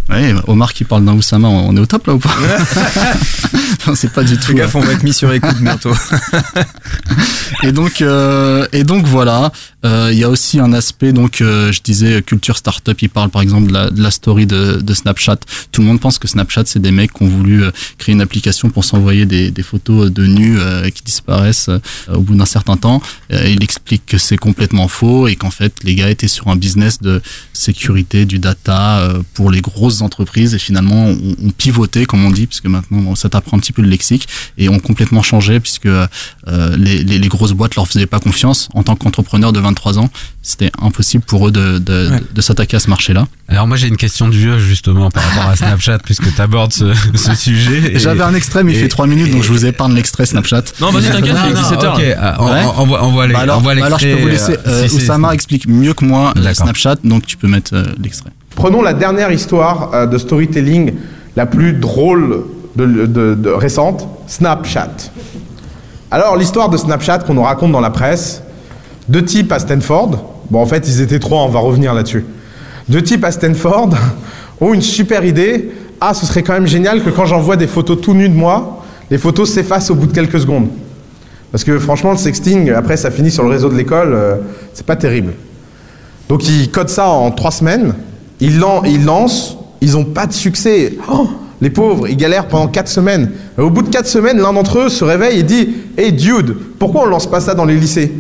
Ouais, 0.10 0.34
Omar 0.48 0.74
qui 0.74 0.84
parle 0.84 1.04
d'un 1.04 1.14
Oussama, 1.14 1.48
on 1.48 1.76
est 1.76 1.80
au 1.80 1.86
top 1.88 2.06
là 2.08 2.14
ou 2.14 2.20
pas 2.20 2.30
Non, 3.88 3.96
C'est 3.96 4.12
pas 4.14 4.24
du 4.24 4.36
tout. 4.38 4.44
Fais 4.44 4.54
gaffe, 4.54 4.76
on 4.76 4.80
va 4.82 4.94
être 4.94 5.04
mis 5.04 5.14
sur 5.14 5.32
écoute 5.34 5.58
bientôt. 5.62 5.94
Et 7.64 7.72
donc, 7.72 8.02
euh, 8.02 8.68
et 8.74 8.84
donc 8.84 9.06
voilà. 9.06 9.52
Euh, 9.86 10.10
Il 10.12 10.18
y 10.18 10.24
a 10.24 10.30
aussi 10.30 10.60
un 10.60 10.74
aspect, 10.74 11.14
donc 11.14 11.42
euh, 11.42 11.72
je 11.72 11.80
disais 11.82 12.22
culture 12.22 12.58
startup. 12.58 13.00
Il 13.02 13.10
parle 13.10 13.30
par 13.30 13.42
exemple 13.42 13.68
de 13.68 13.74
la, 13.74 13.90
de 13.92 14.02
la 14.02 14.12
story 14.12 14.46
de, 14.46 14.82
de 14.82 14.94
Snapchat. 14.94 15.38
Tout 15.72 15.82
le 15.82 15.88
monde 15.88 16.00
pense 16.00 16.18
que 16.18 16.28
Snapchat 16.28 16.64
c'est 16.66 16.82
des 16.82 16.92
mecs 16.92 17.14
qui 17.14 17.24
ont 17.24 17.28
voulu 17.28 17.64
euh, 17.64 17.72
créer 17.98 18.14
une 18.14 18.22
application 18.22 18.70
pour 18.70 18.84
s'envoyer 18.84 19.26
des, 19.26 19.52
des 19.52 19.64
photos 19.64 20.12
de 20.12 20.26
nus 20.26 20.58
euh, 20.60 20.90
qui 20.90 21.04
disparaissent 21.04 21.70
euh, 21.70 21.80
au 22.14 22.22
bout 22.22 22.36
d'un 22.36 22.46
certain 22.46 22.78
temps. 22.78 23.02
Euh, 23.32 23.48
il 23.48 23.64
explique 23.64 24.06
que 24.06 24.18
c'est 24.18 24.38
complètement 24.38 24.88
faux 24.88 25.28
et 25.28 25.36
qu'en 25.36 25.52
fait 25.52 25.74
les 25.84 25.96
gars 25.96 26.10
étaient 26.10 26.28
sur 26.28 26.48
un 26.48 26.56
business 26.56 27.00
de 27.02 27.22
sécurité 27.54 28.26
du 28.26 28.40
data 28.40 29.00
euh, 29.00 29.22
pour 29.36 29.52
les 29.52 29.62
grosses 29.62 29.95
entreprises 30.02 30.54
et 30.54 30.60
finalement 30.60 31.06
ont, 31.08 31.36
ont 31.46 31.52
pivoté 31.52 32.06
comme 32.06 32.24
on 32.26 32.32
dit 32.32 32.48
puisque 32.48 32.66
maintenant 32.66 33.00
bon, 33.00 33.16
ça 33.16 33.30
t'apprend 33.30 33.58
un 33.58 33.60
petit 33.60 33.74
peu 33.74 33.82
le 33.82 33.88
lexique 33.90 34.28
et 34.58 34.70
ont 34.70 34.80
complètement 34.80 35.22
changé 35.24 35.60
puisque 35.60 35.86
euh, 35.88 36.08
les, 36.78 37.04
les, 37.04 37.20
les 37.20 37.28
grosses 37.28 37.54
boîtes 37.54 37.76
leur 37.76 37.88
faisaient 37.88 38.06
pas 38.06 38.20
confiance 38.20 38.70
en 38.74 38.84
tant 38.84 38.96
qu'entrepreneur 38.96 39.54
de 39.54 39.60
23 39.60 40.00
ans 40.00 40.10
c'était 40.42 40.72
impossible 40.82 41.24
pour 41.24 41.48
eux 41.48 41.52
de, 41.52 41.80
de, 41.80 42.10
Ouais. 42.12 42.20
de, 42.20 42.26
de 42.36 42.42
s'attaquer 42.42 42.78
à 42.78 42.80
ce 42.80 42.90
marché 42.90 43.14
là 43.14 43.28
Alors 43.48 43.68
moi 43.68 43.78
j'ai 43.78 43.88
une 43.88 43.98
question 43.98 44.28
de 44.28 44.36
vieux 44.36 44.60
justement 44.60 45.10
par 45.10 45.24
rapport 45.24 45.50
à 45.50 45.56
Snapchat 45.56 46.00
puisque 46.00 46.34
tu 46.36 46.42
abordes 46.42 46.74
ce, 46.74 46.94
ce 47.16 47.34
sujet. 47.36 47.94
et- 47.96 48.00
j'avais 48.00 48.22
un 48.24 48.34
extrait 48.36 48.64
mais 48.64 48.74
il 48.74 48.80
fait 48.80 48.88
3 48.88 49.08
minutes 49.08 49.32
donc 49.32 49.44
je 49.44 49.50
vous 49.52 49.66
épargne 49.66 49.94
l'extrait 49.96 50.26
Snapchat 50.26 50.64
Non, 50.82 50.92
vas-y, 50.92 51.06
t'inquiète, 51.12 51.24
il 51.26 51.30
est 51.30 51.54
Non, 51.54 51.62
non, 51.62 51.70
17 51.70 51.84
heures. 51.84 51.96
ok, 51.96 52.04
ah, 52.20 52.38
on- 52.40 52.82
on- 52.84 52.96
envoie, 52.96 53.28
les- 53.28 53.34
bah 53.34 53.40
alors, 53.40 53.62
bah 53.62 53.72
alors 53.72 53.98
je 54.00 54.08
peux 54.08 54.22
vous 54.22 54.28
laisser 54.28 54.54
euh, 54.54 54.58
euh, 54.68 54.88
si 54.88 54.96
Oussama 54.96 55.34
explique 55.34 55.68
mieux 55.68 55.94
que 55.94 56.06
moi 56.06 56.34
euh, 56.38 56.42
D'accord. 56.42 56.66
Snapchat 56.66 56.98
donc 57.04 57.26
tu 57.26 57.38
peux 57.38 57.48
mettre 57.48 57.74
euh, 57.74 57.86
l'extrait 58.02 58.32
Prenons 58.56 58.82
la 58.82 58.94
dernière 58.94 59.32
histoire 59.32 59.92
euh, 59.94 60.06
de 60.06 60.18
storytelling 60.18 60.94
la 61.36 61.46
plus 61.46 61.74
drôle 61.74 62.46
récente, 62.78 64.08
Snapchat. 64.28 65.12
Alors 66.10 66.38
l'histoire 66.38 66.70
de 66.70 66.78
Snapchat 66.78 67.20
qu'on 67.20 67.34
nous 67.34 67.44
raconte 67.44 67.74
dans 67.74 67.82
la 67.82 67.90
presse, 67.90 68.42
deux 69.10 69.24
types 69.24 69.52
à 69.52 69.60
Stanford, 69.60 70.24
bon 70.50 70.62
en 70.62 70.66
fait 70.66 70.88
ils 70.88 71.02
étaient 71.02 71.20
trois, 71.20 71.42
on 71.44 71.50
va 71.50 71.60
revenir 71.60 71.94
là-dessus. 71.94 72.26
Deux 72.88 73.02
types 73.02 73.24
à 73.26 73.32
Stanford 73.32 73.90
ont 74.62 74.74
une 74.74 74.82
super 74.82 75.26
idée, 75.26 75.72
ah 76.00 76.14
ce 76.14 76.26
serait 76.26 76.44
quand 76.44 76.54
même 76.54 76.68
génial 76.68 77.04
que 77.04 77.10
quand 77.10 77.26
j'envoie 77.26 77.58
des 77.58 77.68
photos 77.68 78.00
tout 78.00 78.14
nues 78.14 78.30
de 78.30 78.36
moi, 78.36 78.84
les 79.12 79.18
photos 79.18 79.52
s'effacent 79.52 79.92
au 79.92 79.96
bout 79.96 80.08
de 80.08 80.14
quelques 80.14 80.40
secondes. 80.40 80.70
Parce 81.52 81.64
que 81.66 81.78
franchement 81.80 82.12
le 82.12 82.18
sexting, 82.18 82.72
après 82.72 82.96
ça 82.96 83.12
finit 83.12 83.32
sur 83.32 83.44
le 83.44 83.50
réseau 83.50 83.70
de 83.70 83.76
l'école, 83.76 84.14
euh, 84.14 84.36
c'est 84.74 84.86
pas 84.86 84.96
terrible. 84.96 85.34
Donc 86.30 86.48
ils 86.48 86.72
codent 86.72 86.90
ça 86.90 87.08
en 87.10 87.32
trois 87.32 87.52
semaines, 87.52 87.94
ils, 88.46 88.60
lan- 88.60 88.84
ils 88.86 89.04
lancent, 89.04 89.58
ils 89.82 89.94
n'ont 89.94 90.06
pas 90.06 90.26
de 90.28 90.34
succès. 90.34 90.98
Oh, 91.12 91.28
les 91.62 91.70
pauvres, 91.70 92.08
ils 92.08 92.18
galèrent 92.18 92.48
pendant 92.48 92.68
quatre 92.68 92.88
semaines. 92.90 93.32
Et 93.58 93.62
au 93.62 93.70
bout 93.70 93.82
de 93.82 93.90
quatre 93.90 94.08
semaines, 94.08 94.38
l'un 94.40 94.54
d'entre 94.54 94.80
eux 94.80 94.90
se 94.90 95.04
réveille 95.04 95.40
et 95.40 95.44
dit 95.44 95.70
Hey 95.98 96.12
dude, 96.14 96.56
pourquoi 96.80 97.04
on 97.04 97.06
lance 97.06 97.30
pas 97.30 97.40
ça 97.40 97.54
dans 97.56 97.66
les 97.66 97.76
lycées? 97.76 98.12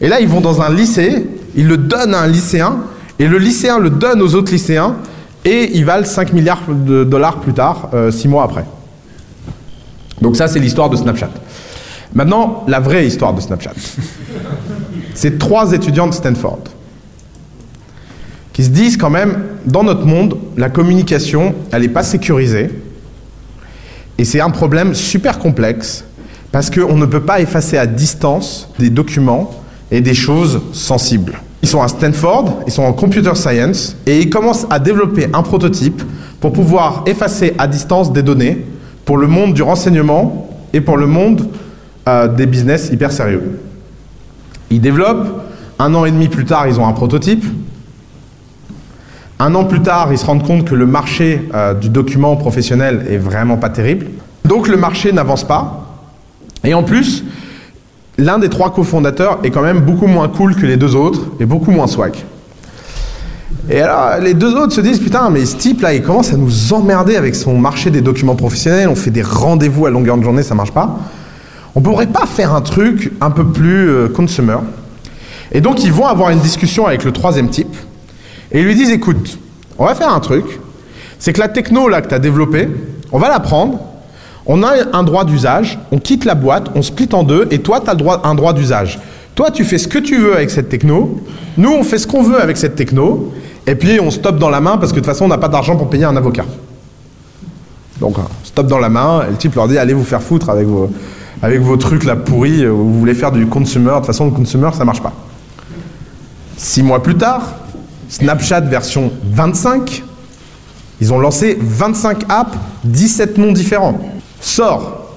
Et 0.00 0.08
là, 0.08 0.20
ils 0.20 0.28
vont 0.28 0.40
dans 0.40 0.60
un 0.62 0.72
lycée, 0.72 1.26
ils 1.56 1.66
le 1.66 1.76
donnent 1.78 2.14
à 2.14 2.20
un 2.20 2.26
lycéen, 2.26 2.78
et 3.18 3.26
le 3.26 3.38
lycéen 3.38 3.78
le 3.78 3.88
donne 3.90 4.20
aux 4.20 4.34
autres 4.34 4.52
lycéens, 4.52 4.96
et 5.44 5.70
ils 5.76 5.84
valent 5.84 6.04
5 6.06 6.32
milliards 6.32 6.62
de 6.68 7.02
dollars 7.04 7.40
plus 7.40 7.54
tard, 7.54 7.88
euh, 7.94 8.10
six 8.10 8.28
mois 8.28 8.44
après. 8.44 8.64
Donc 10.20 10.36
ça, 10.36 10.48
c'est 10.48 10.58
l'histoire 10.58 10.90
de 10.90 10.96
Snapchat. 10.96 11.30
Maintenant, 12.14 12.64
la 12.68 12.80
vraie 12.80 13.06
histoire 13.06 13.32
de 13.32 13.40
Snapchat. 13.40 13.72
C'est 15.14 15.38
trois 15.38 15.72
étudiants 15.72 16.06
de 16.08 16.14
Stanford 16.14 16.58
qui 18.56 18.64
se 18.64 18.70
disent 18.70 18.96
quand 18.96 19.10
même, 19.10 19.36
dans 19.66 19.84
notre 19.84 20.06
monde, 20.06 20.38
la 20.56 20.70
communication, 20.70 21.54
elle 21.72 21.82
n'est 21.82 21.90
pas 21.90 22.02
sécurisée. 22.02 22.70
Et 24.16 24.24
c'est 24.24 24.40
un 24.40 24.48
problème 24.48 24.94
super 24.94 25.38
complexe, 25.38 26.06
parce 26.52 26.70
qu'on 26.70 26.96
ne 26.96 27.04
peut 27.04 27.20
pas 27.20 27.40
effacer 27.40 27.76
à 27.76 27.86
distance 27.86 28.70
des 28.78 28.88
documents 28.88 29.50
et 29.90 30.00
des 30.00 30.14
choses 30.14 30.62
sensibles. 30.72 31.38
Ils 31.60 31.68
sont 31.68 31.82
à 31.82 31.88
Stanford, 31.88 32.62
ils 32.66 32.72
sont 32.72 32.84
en 32.84 32.94
computer 32.94 33.34
science, 33.34 33.94
et 34.06 34.20
ils 34.20 34.30
commencent 34.30 34.66
à 34.70 34.78
développer 34.78 35.26
un 35.34 35.42
prototype 35.42 36.02
pour 36.40 36.54
pouvoir 36.54 37.04
effacer 37.04 37.52
à 37.58 37.66
distance 37.66 38.10
des 38.10 38.22
données 38.22 38.64
pour 39.04 39.18
le 39.18 39.26
monde 39.26 39.52
du 39.52 39.60
renseignement 39.60 40.48
et 40.72 40.80
pour 40.80 40.96
le 40.96 41.06
monde 41.06 41.46
euh, 42.08 42.26
des 42.26 42.46
business 42.46 42.88
hyper 42.90 43.12
sérieux. 43.12 43.60
Ils 44.70 44.80
développent, 44.80 45.42
un 45.78 45.92
an 45.92 46.06
et 46.06 46.10
demi 46.10 46.28
plus 46.28 46.46
tard, 46.46 46.66
ils 46.66 46.80
ont 46.80 46.86
un 46.86 46.94
prototype, 46.94 47.44
un 49.38 49.54
an 49.54 49.64
plus 49.64 49.82
tard, 49.82 50.08
ils 50.12 50.18
se 50.18 50.24
rendent 50.24 50.46
compte 50.46 50.64
que 50.64 50.74
le 50.74 50.86
marché 50.86 51.48
euh, 51.54 51.74
du 51.74 51.90
document 51.90 52.36
professionnel 52.36 53.06
est 53.10 53.18
vraiment 53.18 53.56
pas 53.58 53.68
terrible. 53.68 54.06
Donc 54.44 54.68
le 54.68 54.76
marché 54.76 55.12
n'avance 55.12 55.44
pas. 55.44 55.86
Et 56.64 56.72
en 56.72 56.82
plus, 56.82 57.24
l'un 58.16 58.38
des 58.38 58.48
trois 58.48 58.72
cofondateurs 58.72 59.40
est 59.44 59.50
quand 59.50 59.62
même 59.62 59.80
beaucoup 59.80 60.06
moins 60.06 60.28
cool 60.28 60.56
que 60.56 60.64
les 60.64 60.76
deux 60.76 60.96
autres 60.96 61.20
et 61.38 61.44
beaucoup 61.44 61.70
moins 61.70 61.86
swag. 61.86 62.14
Et 63.68 63.80
alors, 63.80 64.20
les 64.22 64.32
deux 64.32 64.54
autres 64.54 64.72
se 64.72 64.80
disent 64.80 65.00
Putain, 65.00 65.28
mais 65.28 65.44
ce 65.44 65.56
type-là, 65.56 65.92
il 65.92 66.02
commence 66.02 66.32
à 66.32 66.36
nous 66.36 66.72
emmerder 66.72 67.16
avec 67.16 67.34
son 67.34 67.58
marché 67.58 67.90
des 67.90 68.00
documents 68.00 68.36
professionnels. 68.36 68.88
On 68.88 68.94
fait 68.94 69.10
des 69.10 69.22
rendez-vous 69.22 69.86
à 69.86 69.90
longueur 69.90 70.16
de 70.16 70.22
journée, 70.22 70.42
ça 70.42 70.54
marche 70.54 70.72
pas. 70.72 70.98
On 71.74 71.80
pourrait 71.82 72.06
pas 72.06 72.24
faire 72.26 72.54
un 72.54 72.62
truc 72.62 73.12
un 73.20 73.30
peu 73.30 73.44
plus 73.44 73.90
euh, 73.90 74.08
consumer. 74.08 74.56
Et 75.52 75.60
donc, 75.60 75.84
ils 75.84 75.92
vont 75.92 76.06
avoir 76.06 76.30
une 76.30 76.38
discussion 76.38 76.86
avec 76.86 77.04
le 77.04 77.12
troisième 77.12 77.50
type. 77.50 77.76
Et 78.52 78.60
ils 78.60 78.66
lui 78.66 78.74
disent 78.74 78.90
écoute, 78.90 79.38
on 79.78 79.86
va 79.86 79.94
faire 79.94 80.12
un 80.12 80.20
truc, 80.20 80.60
c'est 81.18 81.32
que 81.32 81.40
la 81.40 81.48
techno 81.48 81.88
là 81.88 82.00
que 82.02 82.08
tu 82.08 82.14
as 82.14 82.18
développée, 82.18 82.68
on 83.12 83.18
va 83.18 83.28
la 83.28 83.40
prendre, 83.40 83.80
on 84.46 84.62
a 84.62 84.72
un 84.92 85.02
droit 85.02 85.24
d'usage, 85.24 85.78
on 85.90 85.98
quitte 85.98 86.24
la 86.24 86.34
boîte, 86.34 86.70
on 86.74 86.82
split 86.82 87.08
en 87.12 87.24
deux, 87.24 87.48
et 87.50 87.58
toi 87.58 87.80
tu 87.80 87.90
as 87.90 87.94
le 87.94 87.98
droit, 87.98 88.22
un 88.24 88.34
droit 88.34 88.52
d'usage. 88.52 89.00
Toi 89.34 89.50
tu 89.50 89.64
fais 89.64 89.78
ce 89.78 89.88
que 89.88 89.98
tu 89.98 90.18
veux 90.18 90.34
avec 90.34 90.50
cette 90.50 90.68
techno, 90.68 91.20
nous 91.56 91.72
on 91.72 91.82
fait 91.82 91.98
ce 91.98 92.06
qu'on 92.06 92.22
veut 92.22 92.40
avec 92.40 92.56
cette 92.56 92.76
techno, 92.76 93.32
et 93.66 93.74
puis 93.74 93.98
on 94.00 94.10
stoppe 94.10 94.38
dans 94.38 94.50
la 94.50 94.60
main 94.60 94.78
parce 94.78 94.92
que 94.92 94.96
de 94.96 95.00
toute 95.00 95.06
façon 95.06 95.24
on 95.24 95.28
n'a 95.28 95.38
pas 95.38 95.48
d'argent 95.48 95.76
pour 95.76 95.90
payer 95.90 96.04
un 96.04 96.16
avocat. 96.16 96.44
Donc 98.00 98.16
stop 98.44 98.66
dans 98.66 98.78
la 98.78 98.88
main, 98.88 99.24
et 99.26 99.30
le 99.30 99.36
type 99.36 99.54
leur 99.54 99.68
dit 99.68 99.78
allez 99.78 99.94
vous 99.94 100.04
faire 100.04 100.22
foutre 100.22 100.50
avec 100.50 100.66
vos, 100.66 100.90
avec 101.42 101.60
vos 101.60 101.76
trucs 101.76 102.04
là 102.04 102.14
pourris, 102.14 102.64
euh, 102.64 102.70
vous 102.70 102.98
voulez 102.98 103.14
faire 103.14 103.32
du 103.32 103.46
consumer, 103.46 103.90
de 103.90 103.96
toute 103.96 104.06
façon 104.06 104.26
le 104.26 104.30
consumer 104.30 104.70
ça 104.76 104.84
marche 104.84 105.02
pas. 105.02 105.12
Six 106.56 106.82
mois 106.82 107.02
plus 107.02 107.16
tard, 107.16 107.54
Snapchat 108.08 108.60
version 108.60 109.12
25, 109.32 110.02
ils 111.00 111.12
ont 111.12 111.18
lancé 111.18 111.58
25 111.60 112.24
apps, 112.28 112.56
17 112.84 113.38
noms 113.38 113.52
différents. 113.52 113.98
Sort. 114.40 115.14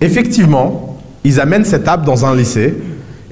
Effectivement, 0.00 0.98
ils 1.24 1.40
amènent 1.40 1.64
cette 1.64 1.86
app 1.88 2.04
dans 2.04 2.24
un 2.24 2.34
lycée, 2.34 2.74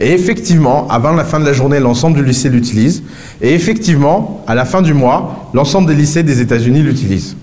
et 0.01 0.12
effectivement, 0.12 0.87
avant 0.89 1.12
la 1.12 1.24
fin 1.24 1.41
de 1.41 1.45
la 1.45 1.53
journée, 1.53 1.81
l'ensemble 1.81 2.16
du 2.16 2.24
lycée 2.24 2.49
l'utilise, 2.49 3.03
et 3.41 3.55
effectivement, 3.55 4.45
à 4.47 4.55
la 4.55 4.64
fin 4.64 4.81
du 4.81 4.95
mois, 4.95 5.51
l'ensemble 5.55 5.89
des 5.89 5.95
lycées 5.95 6.22
des 6.22 6.41
États-Unis 6.41 6.83
l'utilisent. 6.83 7.37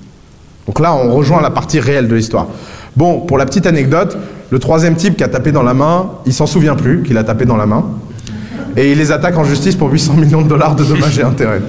Donc 0.66 0.80
là, 0.80 0.96
on 0.96 1.14
rejoint 1.14 1.42
la 1.42 1.52
partie 1.52 1.80
réelle 1.80 2.08
de 2.08 2.16
l'histoire. 2.16 2.48
Bon, 2.96 3.22
pour 3.22 3.38
la 3.38 3.46
petite 3.46 3.66
anecdote, 3.66 4.18
le 4.50 4.60
troisième 4.60 4.96
type 4.96 5.18
qui 5.18 5.24
a 5.24 5.28
tapé 5.28 5.52
dans 5.52 5.64
la 5.64 5.74
main, 5.74 6.12
il 6.26 6.34
s'en 6.34 6.46
souvient 6.46 6.76
plus 6.76 7.04
qu'il 7.04 7.18
a 7.18 7.24
tapé 7.24 7.46
dans 7.46 7.58
la 7.58 7.66
main. 7.66 7.86
Et 8.78 8.92
il 8.92 8.98
les 8.98 9.12
attaque 9.12 9.38
en 9.38 9.44
justice 9.44 9.76
pour 9.76 9.92
800 9.92 10.14
millions 10.16 10.42
de 10.42 10.50
dollars 10.50 10.76
de 10.76 10.84
dommages 10.84 11.18
et 11.18 11.24
intérêts. 11.24 11.62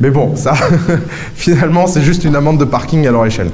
Mais 0.00 0.10
bon, 0.10 0.36
ça, 0.36 0.54
finalement, 1.34 1.86
c'est 1.86 2.02
juste 2.02 2.24
une 2.24 2.36
amende 2.36 2.58
de 2.58 2.64
parking 2.64 3.06
à 3.06 3.10
leur 3.10 3.26
échelle. 3.26 3.50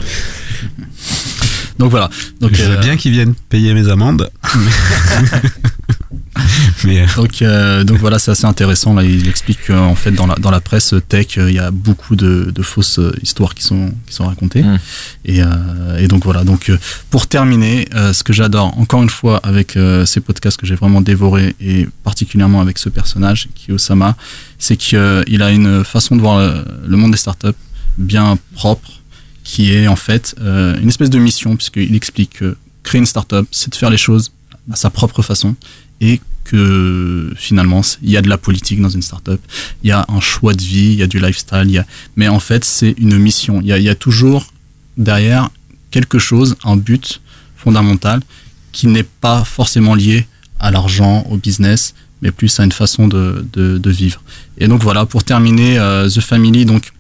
Donc 1.79 1.91
voilà. 1.91 2.09
Donc, 2.41 2.53
Je 2.55 2.63
veux 2.63 2.77
euh, 2.77 2.81
bien 2.81 2.97
qu'ils 2.97 3.13
viennent 3.13 3.35
payer 3.49 3.75
mes 3.75 3.89
amendes. 3.89 4.31
Mais 6.85 7.07
Donc, 7.17 7.43
euh, 7.43 7.85
donc 7.85 7.99
voilà, 7.99 8.19
c'est 8.19 8.31
assez 8.31 8.45
intéressant. 8.45 8.95
Là, 8.95 9.03
il 9.05 9.29
explique 9.29 9.67
qu'en 9.67 9.95
fait, 9.95 10.13
dans 10.13 10.27
la, 10.27 10.35
dans 10.37 10.51
la 10.51 10.61
presse 10.61 10.95
tech, 11.09 11.39
euh, 11.39 11.51
il 11.51 11.57
y 11.57 11.59
a 11.59 11.71
beaucoup 11.71 12.17
de, 12.17 12.51
de 12.55 12.63
fausses 12.63 12.99
euh, 12.99 13.13
histoires 13.23 13.55
qui 13.55 13.63
sont, 13.63 13.93
qui 14.07 14.15
sont 14.15 14.27
racontées. 14.27 14.63
Mm. 14.63 14.79
Et, 15.25 15.43
euh, 15.43 15.99
et 15.99 16.09
donc 16.09 16.25
voilà. 16.25 16.45
Donc, 16.45 16.69
euh, 16.69 16.79
pour 17.11 17.27
terminer, 17.27 17.89
euh, 17.95 18.13
ce 18.13 18.23
que 18.23 18.33
j'adore, 18.33 18.79
encore 18.79 19.03
une 19.03 19.11
fois, 19.11 19.41
avec 19.43 19.77
euh, 19.77 20.05
ces 20.07 20.21
podcasts 20.21 20.59
que 20.59 20.67
j'ai 20.67 20.75
vraiment 20.75 21.01
dévorés, 21.01 21.57
et 21.61 21.89
particulièrement 22.03 22.61
avec 22.61 22.79
ce 22.79 22.89
personnage, 22.89 23.49
qui 23.55 23.71
est 23.71 23.75
Osama, 23.75 24.17
c'est 24.59 24.77
qu'il 24.77 25.43
a 25.43 25.51
une 25.51 25.85
façon 25.85 26.17
de 26.17 26.21
voir 26.21 26.39
le, 26.39 26.65
le 26.87 26.97
monde 26.97 27.13
des 27.13 27.19
startups 27.19 27.49
bien 27.99 28.39
propre, 28.55 28.91
qui 29.45 29.73
est 29.75 29.89
en 29.89 29.97
fait 29.97 30.35
euh, 30.41 30.79
une 30.81 30.89
espèce 30.89 31.11
de 31.11 31.19
mission, 31.19 31.57
puisqu'il 31.57 31.95
explique 31.95 32.39
que 32.39 32.57
créer 32.83 32.99
une 32.99 33.07
startup, 33.07 33.47
c'est 33.51 33.71
de 33.71 33.77
faire 33.77 33.91
les 33.91 33.97
choses 33.97 34.33
à 34.73 34.77
sa 34.77 34.91
propre 34.91 35.23
façon 35.23 35.55
et 36.01 36.21
que 36.45 37.33
finalement 37.37 37.81
il 38.03 38.11
y 38.11 38.17
a 38.17 38.23
de 38.23 38.29
la 38.29 38.39
politique 38.39 38.81
dans 38.81 38.89
une 38.89 39.03
startup, 39.03 39.41
il 39.83 39.89
y 39.89 39.93
a 39.93 40.05
un 40.09 40.21
choix 40.21 40.55
de 40.55 40.63
vie, 40.63 40.93
il 40.93 40.99
y 40.99 41.03
a 41.03 41.07
du 41.07 41.19
lifestyle, 41.19 41.71
y 41.71 41.79
a... 41.79 41.87
mais 42.17 42.29
en 42.29 42.41
fait 42.41 42.65
c'est 42.65 42.95
une 42.99 43.19
mission. 43.19 43.61
Il 43.63 43.69
y, 43.69 43.89
a, 43.89 43.95
toujours 43.95 44.47
derrière 44.97 45.51
quelque 45.91 46.19
chose, 46.19 46.57
un 46.65 46.77
but 46.77 47.21
fondamental 47.57 48.21
qui 48.73 48.87
n'est 48.87 49.09
pas 49.21 49.45
forcément 49.45 49.95
lié 49.95 50.27
à 50.61 50.71
l'argent, 50.71 51.25
au 51.31 51.37
business, 51.37 51.95
mais 52.23 52.31
plus 52.31 52.59
à 52.61 52.65
une 52.65 52.73
façon 52.73 53.09
de, 53.09 53.45
de, 53.53 53.91
vivre. 53.91 54.23
Et 54.59 54.67
donc 54.67 54.83
voilà, 54.83 55.07
pour 55.07 55.25
terminer, 55.25 55.79
euh, 55.79 56.09
The 56.09 56.21
Family 56.21 56.65
donc 56.65 56.93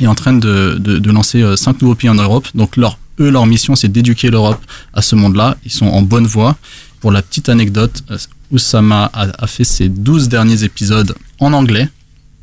est 0.00 0.06
en 0.06 0.14
train 0.14 0.32
de, 0.32 0.76
de, 0.78 0.98
de 0.98 1.10
lancer 1.10 1.42
euh, 1.42 1.56
cinq 1.56 1.82
nouveaux 1.82 1.94
pays 1.94 2.10
en 2.10 2.14
Europe. 2.14 2.48
Donc 2.54 2.76
leur, 2.76 2.98
eux, 3.20 3.30
leur 3.30 3.46
mission, 3.46 3.76
c'est 3.76 3.88
d'éduquer 3.88 4.30
l'Europe 4.30 4.60
à 4.92 5.02
ce 5.02 5.14
monde-là. 5.16 5.56
Ils 5.64 5.72
sont 5.72 5.86
en 5.86 6.02
bonne 6.02 6.26
voie. 6.26 6.56
Pour 7.00 7.12
la 7.12 7.22
petite 7.22 7.48
anecdote, 7.48 8.02
euh, 8.10 8.18
Oussama 8.50 9.10
a, 9.12 9.46
fait 9.46 9.64
ses 9.64 9.88
12 9.88 10.28
derniers 10.28 10.64
épisodes 10.64 11.14
en 11.38 11.52
anglais 11.52 11.88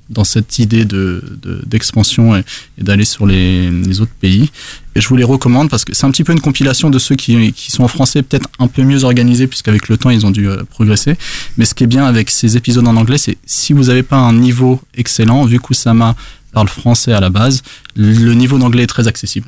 dans 0.10 0.24
cette 0.24 0.60
idée 0.60 0.86
de 0.86 1.24
de- 1.42 1.62
d'expansion 1.66 2.36
et, 2.36 2.44
d'aller 2.78 3.06
sur 3.06 3.26
les, 3.26 4.02
autres 4.02 4.12
pays. 4.20 4.52
Et 4.96 5.02
je 5.02 5.08
vous 5.08 5.16
les 5.16 5.24
recommande 5.24 5.70
parce 5.70 5.86
que 5.86 5.96
c'est 5.96 6.06
un 6.06 6.12
petit 6.12 6.24
peu 6.24 6.34
une 6.34 6.42
compilation 6.42 6.90
de 6.90 7.00
ceux 7.00 7.16
qui, 7.16 7.54
qui 7.54 7.72
sont 7.72 7.84
en 7.84 7.88
français 7.88 8.22
peut-être 8.22 8.50
un 8.60 8.68
peu 8.68 8.84
mieux 8.84 9.04
organisés 9.06 9.48
puisqu'avec 9.48 9.88
le 9.90 9.98
temps 9.98 10.10
ils 10.10 10.26
ont 10.26 10.32
dû 10.32 10.48
euh, 10.50 10.64
progresser. 10.70 11.16
Mais 11.58 11.66
ce 11.66 11.74
qui 11.74 11.84
est 11.86 11.88
bien 11.88 12.06
avec 12.06 12.30
ces 12.30 12.58
épisodes 12.58 12.88
en 12.88 12.96
anglais, 12.96 13.18
c'est 13.18 13.38
si 13.46 13.74
vous 13.74 13.86
n'avez 13.86 14.04
pas 14.04 14.18
un 14.18 14.34
niveau 14.34 14.82
excellent, 14.96 15.46
vu 15.46 15.60
qu'Oussama 15.60 16.16
parle 16.52 16.68
français 16.68 17.14
à 17.14 17.20
la 17.20 17.30
base, 17.30 17.64
le 17.96 18.34
niveau 18.34 18.58
d'anglais 18.60 18.84
est 18.84 18.88
très 18.88 19.08
accessible. 19.08 19.48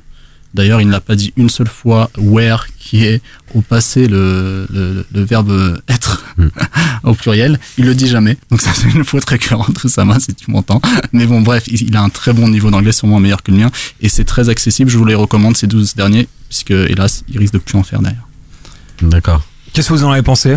D'ailleurs, 0.55 0.79
il 0.79 0.87
ne 0.87 0.91
l'a 0.91 1.01
pas 1.01 1.15
dit 1.17 1.33
une 1.35 1.49
seule 1.49 1.67
fois 1.67 2.09
where, 2.17 2.65
qui 2.79 3.03
est 3.03 3.21
au 3.53 3.61
passé 3.61 4.07
le, 4.07 4.65
le, 4.71 5.05
le 5.13 5.21
verbe 5.23 5.81
être 5.89 6.23
au 7.03 7.13
pluriel. 7.13 7.59
Il 7.77 7.85
le 7.85 7.93
dit 7.93 8.07
jamais. 8.07 8.37
Donc 8.49 8.61
ça, 8.61 8.71
c'est 8.73 8.89
une 8.89 9.03
faute 9.03 9.25
récurrente, 9.29 9.77
Oussama, 9.83 10.17
si 10.19 10.33
tu 10.33 10.49
m'entends. 10.49 10.81
Mais 11.11 11.25
bon, 11.25 11.41
bref, 11.41 11.65
il, 11.67 11.81
il 11.89 11.97
a 11.97 12.01
un 12.01 12.09
très 12.09 12.31
bon 12.31 12.47
niveau 12.47 12.71
d'anglais, 12.71 12.93
sûrement 12.93 13.19
meilleur 13.19 13.43
que 13.43 13.51
le 13.51 13.57
mien. 13.57 13.71
Et 13.99 14.07
c'est 14.07 14.23
très 14.23 14.47
accessible. 14.47 14.89
Je 14.89 14.97
vous 14.97 15.03
les 15.05 15.13
recommande, 15.15 15.57
ces 15.57 15.67
12 15.67 15.95
derniers, 15.95 16.27
puisque 16.47 16.71
hélas, 16.71 17.25
il 17.27 17.37
risque 17.37 17.53
de 17.53 17.59
plus 17.59 17.77
en 17.77 17.83
faire 17.83 18.01
derrière. 18.01 18.25
d'accord. 19.01 19.45
Qu'est-ce 19.73 19.89
que 19.89 19.93
vous 19.93 20.05
en 20.05 20.11
avez 20.11 20.21
pensé? 20.21 20.55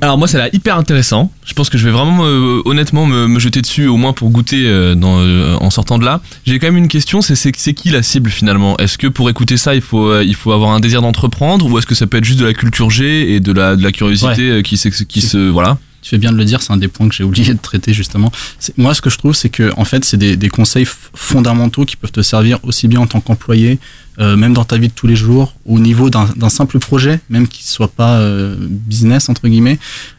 Alors 0.00 0.18
moi 0.18 0.28
ça 0.28 0.38
a 0.38 0.42
l'air 0.42 0.50
hyper 0.54 0.76
intéressant. 0.76 1.30
Je 1.44 1.52
pense 1.54 1.70
que 1.70 1.78
je 1.78 1.84
vais 1.84 1.90
vraiment 1.90 2.24
me- 2.24 2.62
honnêtement 2.66 3.06
me, 3.06 3.26
me 3.26 3.38
jeter 3.38 3.62
dessus 3.62 3.86
au 3.86 3.96
moins 3.96 4.12
pour 4.12 4.30
goûter 4.30 4.64
euh, 4.66 4.94
dans, 4.94 5.20
euh, 5.20 5.56
en 5.60 5.70
sortant 5.70 5.98
de 5.98 6.04
là. 6.04 6.20
J'ai 6.46 6.58
quand 6.58 6.66
même 6.66 6.76
une 6.76 6.88
question, 6.88 7.22
c'est 7.22 7.52
qui 7.52 7.90
la 7.90 8.02
cible 8.02 8.30
finalement? 8.30 8.76
Est-ce 8.78 8.98
que 8.98 9.06
pour 9.06 9.30
écouter 9.30 9.56
ça 9.56 9.74
il 9.74 9.80
faut 9.80 10.08
euh, 10.10 10.24
il 10.24 10.34
faut 10.34 10.52
avoir 10.52 10.70
un 10.72 10.80
désir 10.80 11.02
d'entreprendre 11.02 11.66
ou 11.70 11.78
est-ce 11.78 11.86
que 11.86 11.94
ça 11.94 12.06
peut 12.06 12.18
être 12.18 12.24
juste 12.24 12.40
de 12.40 12.44
la 12.46 12.54
culture 12.54 12.90
G 12.90 13.34
et 13.34 13.40
de 13.40 13.52
la 13.52 13.76
de 13.76 13.82
la 13.82 13.92
curiosité 13.92 14.62
qui 15.08 15.20
se 15.20 15.38
voilà? 15.48 15.78
Tu 16.02 16.10
fais 16.10 16.18
bien 16.18 16.30
de 16.30 16.36
le 16.36 16.44
dire, 16.44 16.62
c'est 16.62 16.72
un 16.72 16.76
des 16.76 16.88
points 16.88 17.08
que 17.08 17.14
j'ai 17.14 17.24
oublié 17.24 17.52
de 17.52 17.58
traiter 17.58 17.92
justement. 17.92 18.30
Moi, 18.76 18.94
ce 18.94 19.00
que 19.00 19.10
je 19.10 19.18
trouve, 19.18 19.34
c'est 19.34 19.48
que 19.48 19.72
en 19.76 19.84
fait, 19.84 20.04
c'est 20.04 20.16
des, 20.16 20.36
des 20.36 20.48
conseils 20.48 20.86
fondamentaux 21.14 21.84
qui 21.84 21.96
peuvent 21.96 22.12
te 22.12 22.22
servir 22.22 22.58
aussi 22.62 22.86
bien 22.88 23.00
en 23.00 23.06
tant 23.06 23.20
qu'employé, 23.20 23.78
euh, 24.18 24.36
même 24.36 24.54
dans 24.54 24.64
ta 24.64 24.78
vie 24.78 24.88
de 24.88 24.92
tous 24.92 25.06
les 25.08 25.16
jours, 25.16 25.54
au 25.64 25.78
niveau 25.80 26.08
d'un 26.10 26.48
simple 26.48 26.78
projet, 26.78 27.20
même 27.28 27.48
qui 27.48 27.64
soit 27.68 27.88
pas 27.88 28.18
euh, 28.18 28.56
business 28.60 29.28
entre 29.28 29.48
guillemets, 29.48 29.78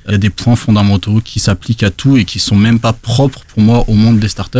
euh, 0.10 0.18
des 0.18 0.30
points 0.30 0.56
fondamentaux 0.58 1.22
qui 1.24 1.40
s'appliquent 1.40 1.84
à 1.84 1.90
tout 1.90 2.18
et 2.18 2.26
qui 2.26 2.40
sont 2.40 2.56
même 2.58 2.80
pas 2.80 2.94
propres 2.94 3.44
pour 3.48 3.62
moi 3.64 3.86
au 3.88 3.94
monde 3.94 4.20
des 4.20 4.28
startups. 4.28 4.60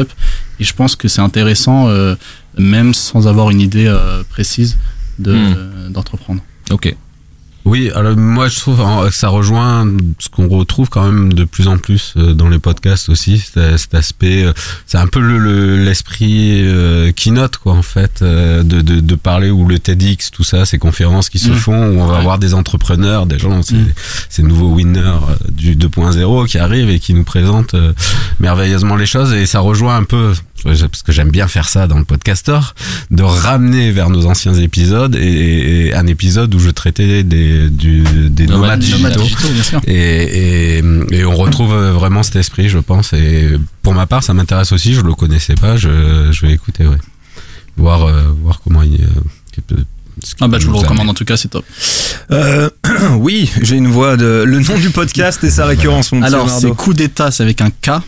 Et 0.60 0.64
je 0.64 0.74
pense 0.74 0.96
que 0.96 1.08
c'est 1.08 1.22
intéressant, 1.22 1.88
euh, 1.90 2.16
même 2.58 2.94
sans 2.94 3.28
avoir 3.28 3.50
une 3.52 3.62
idée 3.62 3.94
précise 4.30 4.78
de- 5.20 5.34
Hmm. 5.34 5.92
d'entreprendre. 5.92 6.42
Ok. 6.72 6.96
Oui, 7.66 7.92
alors 7.94 8.16
moi 8.16 8.48
je 8.48 8.56
trouve 8.60 8.80
euh, 8.80 9.10
que 9.10 9.14
ça 9.14 9.28
rejoint 9.28 9.86
ce 10.20 10.30
qu'on 10.30 10.48
retrouve 10.48 10.88
quand 10.88 11.04
même 11.04 11.34
de 11.34 11.44
plus 11.44 11.68
en 11.68 11.78
plus 11.78 12.14
euh, 12.16 12.34
dans 12.34 12.48
les 12.48 12.60
podcasts 12.60 13.10
aussi, 13.10 13.40
cet, 13.40 13.78
cet 13.78 13.94
aspect, 13.94 14.44
euh, 14.46 14.54
c'est 14.86 14.98
un 14.98 15.08
peu 15.08 15.20
le- 15.20 15.38
le- 15.38 15.84
l'esprit 15.84 16.62
euh, 16.64 17.12
keynote 17.12 17.58
quoi 17.58 17.74
en 17.74 17.82
fait, 17.82 18.22
euh, 18.22 18.64
de, 18.64 18.80
de, 18.80 19.02
de 19.02 19.16
parler 19.16 19.50
ou 19.50 19.68
le 19.68 19.80
TEDx, 19.80 20.32
tout 20.32 20.46
ça, 20.46 20.66
ces 20.66 20.78
conférences 20.78 21.30
qui 21.30 21.40
se 21.40 21.50
Mm. 21.50 21.56
font 21.56 21.88
où 21.90 22.00
on 22.00 22.08
va 22.08 22.18
avoir 22.20 22.40
des 22.40 22.54
entrepreneurs, 22.54 23.26
des 23.26 23.38
gens, 23.38 23.62
ces, 23.64 23.76
Mm. 23.76 23.88
ces 24.30 24.44
nouveaux 24.44 24.70
winners 24.74 25.00
euh, 25.02 25.36
du 25.52 25.76
2.0 25.76 26.48
qui 26.48 26.58
arrivent 26.60 26.90
et 26.90 27.00
qui 27.00 27.14
nous 27.14 27.26
présentent 27.26 27.74
euh, 27.74 27.92
merveilleusement 28.40 28.96
les 28.96 29.06
choses 29.06 29.34
et 29.34 29.46
ça 29.46 29.60
rejoint 29.60 29.98
un 29.98 30.04
peu 30.06 30.32
parce 30.64 31.04
que 31.04 31.12
j'aime 31.12 31.30
bien 31.30 31.48
faire 31.48 31.68
ça 31.70 31.88
dans 31.88 31.98
le 31.98 32.04
podcaster, 32.04 32.60
de 33.12 33.24
ramener 33.24 33.92
vers 33.92 34.10
nos 34.10 34.26
anciens 34.26 34.54
épisodes 34.56 35.16
et, 35.16 35.88
et 35.88 35.94
un 35.96 36.08
épisode 36.08 36.54
où 36.56 36.60
je 36.60 36.70
traitais 36.70 37.24
des, 37.24 37.70
du, 37.70 38.04
des 38.30 38.48
Nomades 38.48 38.84
nomades 38.90 39.18
digitaux. 39.20 39.50
bien 39.50 39.64
sûr. 39.64 39.82
Et, 39.86 40.78
et, 40.80 40.84
et 41.12 41.26
on 41.26 41.36
retrouve 41.36 41.74
vraiment 41.74 42.24
cet 42.24 42.36
esprit, 42.38 42.70
je 42.70 42.80
pense. 42.80 43.14
Et 43.14 43.58
pour 43.82 43.94
ma 43.94 44.06
part, 44.08 44.24
ça 44.24 44.34
m'intéresse 44.34 44.72
aussi. 44.72 44.94
Je 44.94 45.02
le 45.02 45.14
connaissais 45.14 45.56
pas. 45.56 45.78
Je, 45.78 46.30
je 46.32 46.46
vais 46.46 46.54
écouter, 46.54 46.86
ouais. 46.86 46.98
Voir, 47.78 48.04
euh, 48.06 48.24
voir 48.42 48.60
comment 48.64 48.82
il. 48.82 48.96
euh, 48.96 49.76
Ah 50.42 50.48
bah 50.48 50.58
peut 50.58 50.62
je 50.62 50.68
vous 50.68 50.74
le 50.74 50.80
recommande 50.80 51.10
en 51.10 51.14
tout 51.14 51.26
cas, 51.26 51.38
c'est 51.38 51.48
top. 51.50 51.64
Euh, 52.32 52.70
oui, 53.20 53.50
j'ai 53.62 53.76
une 53.76 53.88
voix 53.88 54.18
de. 54.18 54.44
Le 54.46 54.60
nom 54.60 54.78
du 54.80 54.90
podcast 54.90 55.44
et 55.44 55.50
sa 55.52 55.66
récurrence, 55.66 56.12
Alors, 56.24 56.50
c'est 56.50 56.72
coup 56.76 56.94
d'état, 56.94 57.30
c'est 57.32 57.44
avec 57.44 57.62
un 57.62 57.70
K. 57.70 58.02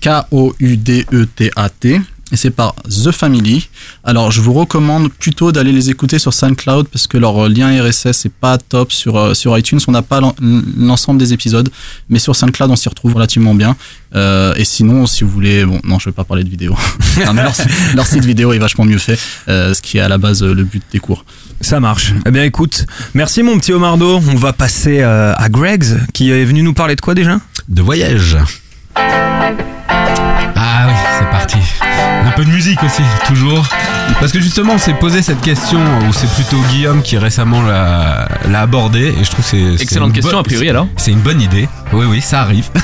K-O-U-D-E-T-A-T. 0.00 2.00
Et 2.32 2.36
c'est 2.36 2.50
par 2.50 2.74
The 2.88 3.12
Family. 3.12 3.68
Alors, 4.02 4.32
je 4.32 4.40
vous 4.40 4.52
recommande 4.52 5.12
plutôt 5.12 5.52
d'aller 5.52 5.70
les 5.70 5.90
écouter 5.90 6.18
sur 6.18 6.34
SoundCloud 6.34 6.88
parce 6.88 7.06
que 7.06 7.18
leur 7.18 7.48
lien 7.48 7.80
RSS 7.80 8.26
est 8.26 8.32
pas 8.40 8.58
top 8.58 8.90
sur, 8.90 9.16
euh, 9.16 9.32
sur 9.32 9.56
iTunes. 9.56 9.78
On 9.86 9.92
n'a 9.92 10.02
pas 10.02 10.20
l'en- 10.20 10.34
l'ensemble 10.76 11.20
des 11.20 11.32
épisodes, 11.32 11.68
mais 12.08 12.18
sur 12.18 12.34
SoundCloud, 12.34 12.68
on 12.68 12.74
s'y 12.74 12.88
retrouve 12.88 13.14
relativement 13.14 13.54
bien. 13.54 13.76
Euh, 14.16 14.52
et 14.56 14.64
sinon, 14.64 15.06
si 15.06 15.22
vous 15.22 15.30
voulez, 15.30 15.64
bon, 15.64 15.80
non, 15.84 16.00
je 16.00 16.08
vais 16.08 16.12
pas 16.12 16.24
parler 16.24 16.42
de 16.42 16.50
vidéo. 16.50 16.74
Non, 17.24 17.32
mais 17.32 17.44
leur, 17.44 17.54
leur 17.94 18.06
site 18.06 18.24
vidéo 18.24 18.52
est 18.52 18.58
vachement 18.58 18.84
mieux 18.84 18.98
fait, 18.98 19.18
euh, 19.48 19.72
ce 19.72 19.80
qui 19.80 19.98
est 19.98 20.00
à 20.00 20.08
la 20.08 20.18
base 20.18 20.42
le 20.42 20.64
but 20.64 20.82
des 20.92 20.98
cours. 20.98 21.24
Ça 21.60 21.78
marche. 21.78 22.12
Eh 22.26 22.32
bien, 22.32 22.42
écoute, 22.42 22.86
merci 23.14 23.44
mon 23.44 23.56
petit 23.56 23.72
Omardo. 23.72 24.16
On 24.28 24.34
va 24.34 24.52
passer 24.52 24.98
euh, 25.00 25.32
à 25.36 25.48
Greg's 25.48 25.94
qui 26.12 26.32
est 26.32 26.44
venu 26.44 26.62
nous 26.62 26.74
parler 26.74 26.96
de 26.96 27.00
quoi 27.00 27.14
déjà? 27.14 27.38
De 27.68 27.82
voyage. 27.82 28.36
Bye. 28.96 30.35
Ah 30.58 30.86
oui, 30.88 30.94
c'est 31.18 31.30
parti. 31.30 31.58
Un 32.24 32.30
peu 32.32 32.44
de 32.44 32.50
musique 32.50 32.82
aussi, 32.82 33.02
toujours. 33.26 33.66
Parce 34.20 34.32
que 34.32 34.40
justement, 34.40 34.74
on 34.74 34.78
s'est 34.78 34.94
posé 34.94 35.20
cette 35.22 35.40
question, 35.40 35.78
où 36.08 36.12
c'est 36.12 36.30
plutôt 36.34 36.58
Guillaume 36.70 37.02
qui 37.02 37.18
récemment 37.18 37.62
l'a 37.62 38.28
l'a 38.48 38.60
abordé, 38.62 39.14
et 39.18 39.24
je 39.24 39.30
trouve 39.30 39.44
que 39.44 39.50
c'est... 39.76 39.82
Excellente 39.82 40.08
une 40.08 40.14
question 40.14 40.30
bonne- 40.32 40.40
a 40.40 40.44
priori 40.44 40.68
alors. 40.70 40.88
C'est 40.96 41.10
une 41.12 41.20
bonne 41.20 41.40
idée. 41.40 41.68
Oui, 41.92 42.06
oui, 42.08 42.20
ça 42.20 42.40
arrive. 42.40 42.68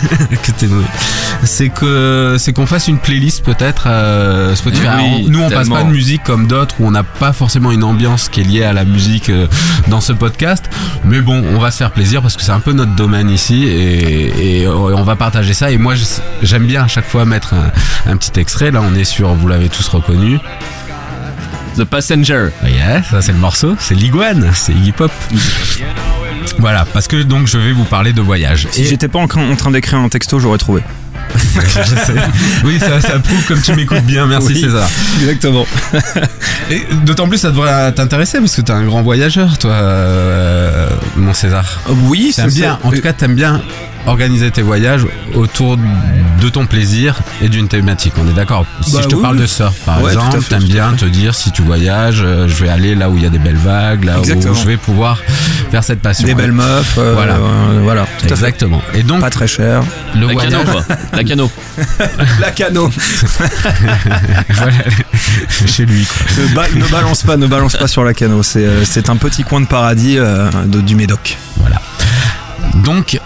C'est 1.45 1.71
que 1.71 2.37
c'est 2.39 2.53
qu'on 2.53 2.67
fasse 2.67 2.87
une 2.87 2.99
playlist 2.99 3.45
peut-être 3.45 3.85
euh, 3.89 4.55
Spotify. 4.55 4.85
Oui, 4.87 4.91
Alors, 4.91 5.21
nous, 5.29 5.43
on 5.43 5.51
passe 5.51 5.69
pas 5.69 5.83
de 5.83 5.89
musique 5.91 6.23
comme 6.23 6.47
d'autres 6.47 6.77
où 6.79 6.87
on 6.87 6.93
n'a 6.93 7.03
pas 7.03 7.33
forcément 7.33 7.73
une 7.73 7.83
ambiance 7.83 8.29
qui 8.29 8.43
est 8.43 8.45
liée 8.45 8.63
à 8.63 8.73
la 8.73 8.85
musique 8.85 9.29
euh, 9.29 9.49
dans 9.89 10.01
ce 10.01 10.13
podcast. 10.13 10.65
Mais 11.05 11.21
bon, 11.21 11.43
on 11.53 11.59
va 11.59 11.73
se 11.73 11.79
faire 11.79 11.91
plaisir 11.91 12.23
parce 12.23 12.37
que 12.37 12.43
c'est 12.43 12.53
un 12.53 12.61
peu 12.61 12.73
notre 12.73 12.95
domaine 12.95 13.29
ici 13.29 13.65
et, 13.65 14.61
et 14.63 14.69
on 14.69 15.03
va 15.03 15.17
partager 15.17 15.53
ça. 15.53 15.73
Et 15.73 15.79
moi, 15.79 15.95
j'aime 16.43 16.67
bien 16.67 16.85
à 16.85 16.89
chaque 16.89 17.09
fois 17.09 17.25
mettre 17.25 17.55
un, 17.55 17.72
un 18.07 18.17
petit 18.17 18.39
extrait. 18.41 18.71
Là, 18.71 18.81
on 18.83 18.95
est 18.95 19.05
sur, 19.05 19.33
vous 19.35 19.49
l'avez 19.49 19.69
tous 19.69 19.87
reconnu. 19.89 20.39
The 21.77 21.85
Passenger. 21.85 22.49
Yeah, 22.65 23.03
ça 23.03 23.23
c'est 23.23 23.33
le 23.33 23.39
morceau, 23.39 23.77
c'est 23.79 23.95
l'iguane, 23.95 24.51
c'est 24.55 24.73
Iggy 24.73 24.93
Pop. 24.93 25.11
Voilà, 26.59 26.85
parce 26.93 27.09
que 27.09 27.17
donc 27.23 27.47
je 27.47 27.57
vais 27.57 27.73
vous 27.73 27.85
parler 27.85 28.13
de 28.13 28.21
voyage. 28.21 28.69
Si 28.71 28.83
Et- 28.83 28.85
j'étais 28.85 29.09
pas 29.09 29.21
en, 29.21 29.25
en 29.25 29.57
train 29.57 29.71
d'écrire 29.71 29.99
un 29.99 30.09
texto, 30.09 30.39
j'aurais 30.39 30.59
trouvé. 30.59 30.83
Je 31.57 31.83
sais. 31.83 32.15
Oui, 32.65 32.79
ça, 32.79 33.01
ça 33.01 33.19
prouve 33.19 33.45
comme 33.47 33.61
tu 33.61 33.75
m'écoutes 33.75 34.05
bien, 34.05 34.27
merci 34.27 34.49
Oui. 34.49 34.61
César. 34.61 34.89
Exactement. 35.21 35.67
Et 36.71 36.83
d'autant 37.05 37.29
plus 37.29 37.39
ça 37.39 37.51
devrait 37.51 37.93
t'intéresser 37.93 38.39
parce 38.39 38.55
que 38.57 38.61
t'es 38.63 38.73
un 38.73 38.85
grand 38.85 39.03
voyageur, 39.03 39.59
toi, 39.59 39.73
euh, 39.73 40.89
mon 41.17 41.35
César. 41.35 41.81
Oui, 41.89 42.33
c'est 42.35 42.47
bien, 42.49 42.79
ça. 42.83 42.87
en 42.87 42.91
tout 42.91 43.01
cas, 43.01 43.13
t'aimes 43.13 43.35
bien 43.35 43.61
organiser 44.05 44.51
tes 44.51 44.63
voyages 44.63 45.07
autour 45.35 45.77
de 45.77 46.49
ton 46.49 46.67
plaisir 46.67 47.21
et 47.41 47.49
d'une 47.49 47.69
thématique. 47.69 48.15
On 48.21 48.29
est 48.29 48.33
d'accord. 48.35 48.67
Si 48.81 48.93
Bah 48.95 48.99
je 49.05 49.09
te 49.09 49.15
oui, 49.15 49.23
parle 49.23 49.37
oui. 49.37 49.43
de 49.43 49.47
surf, 49.47 49.75
par 49.87 50.03
Ouais, 50.03 50.13
exemple, 50.13 50.43
t'aimes 50.49 50.65
bien 50.65 50.93
te 50.95 51.05
dire 51.05 51.35
si 51.37 51.53
tu 51.53 51.63
voyages, 51.63 52.23
euh, 52.25 52.49
je 52.49 52.65
vais 52.65 52.69
aller 52.69 52.97
là 52.97 53.09
où 53.11 53.17
il 53.17 53.23
y 53.23 53.27
a 53.27 53.31
des 53.31 53.39
belles 53.39 53.55
vagues, 53.57 54.05
là 54.05 54.17
Exactement. 54.19 54.53
où 54.53 54.57
je 54.57 54.67
vais 54.67 54.77
pouvoir 54.77 55.21
faire 55.71 55.85
cette 55.85 56.01
passion. 56.01 56.27
Des 56.27 56.35
belles 56.35 56.51
meufs. 56.51 56.97
euh, 56.99 57.13
Voilà. 57.15 57.35
euh, 57.35 57.81
voilà. 57.85 58.03
Tout 58.19 58.25
à 58.25 58.29
fait. 58.29 58.35
Exactement. 58.35 58.83
Et 58.95 59.05
donc, 59.05 59.21
Pas 59.21 59.31
très 59.31 59.47
cher. 59.47 59.83
le 60.17 60.27
voyage. 60.27 60.53
La 61.13 61.25
cano. 61.25 61.51
La 62.41 62.51
cano. 62.53 62.91
voilà, 64.49 64.73
chez 65.67 65.85
lui, 65.87 66.05
quoi. 66.07 66.43
ne, 66.43 66.55
ba- 66.55 66.69
ne 66.75 66.87
balance 66.91 67.23
pas, 67.23 67.37
ne 67.37 67.47
balance 67.47 67.77
pas 67.77 67.87
sur 67.87 68.05
la 68.05 68.15
cano. 68.15 68.43
C'est 68.43 68.65
euh, 68.65 68.85
c'est 68.85 69.09
un 69.09 69.17
petit 69.17 69.45
coin 69.45 69.61
de 69.61 69.67
paradis 69.67 70.19
euh, 70.19 70.51
de- 70.67 70.81
du 70.81 70.97
Médoc. 70.97 71.37
Voilà. 71.59 71.81
Donc, 72.77 73.19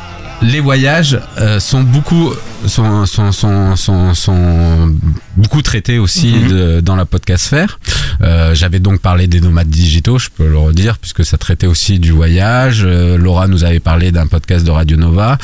les 0.43 0.61
voyages 0.61 1.19
euh, 1.39 1.59
sont 1.61 1.83
beaucoup 1.83 2.33
sont, 2.67 3.07
sont, 3.07 3.33
sont, 3.33 3.77
sont, 3.77 4.15
sont 4.15 4.95
beaucoup 5.37 5.63
traités 5.63 5.99
aussi 5.99 6.33
Mhm. 6.35 6.49
de- 6.49 6.81
dans 6.81 6.97
la 6.97 7.05
podcast 7.05 7.45
sphère. 7.47 7.79
Euh, 8.23 8.55
J'avais 8.55 8.81
donc 8.81 9.01
parlé 9.01 9.27
des 9.29 9.41
nomades 9.41 9.69
digitaux, 9.69 10.19
je 10.19 10.29
peux 10.35 10.49
le 10.49 10.59
redire, 10.59 10.99
puisque 10.99 11.25
ça 11.25 11.37
traitait 11.39 11.67
aussi 11.67 11.99
du 11.99 12.11
voyage. 12.13 12.83
Euh, 12.85 13.17
Laura 13.19 13.47
nous 13.47 13.65
avait 13.65 13.81
parlé 13.81 14.11
d'un 14.13 14.27
podcast 14.27 14.65
de 14.67 14.71
Radio 14.71 14.97
Nova. 14.97 15.39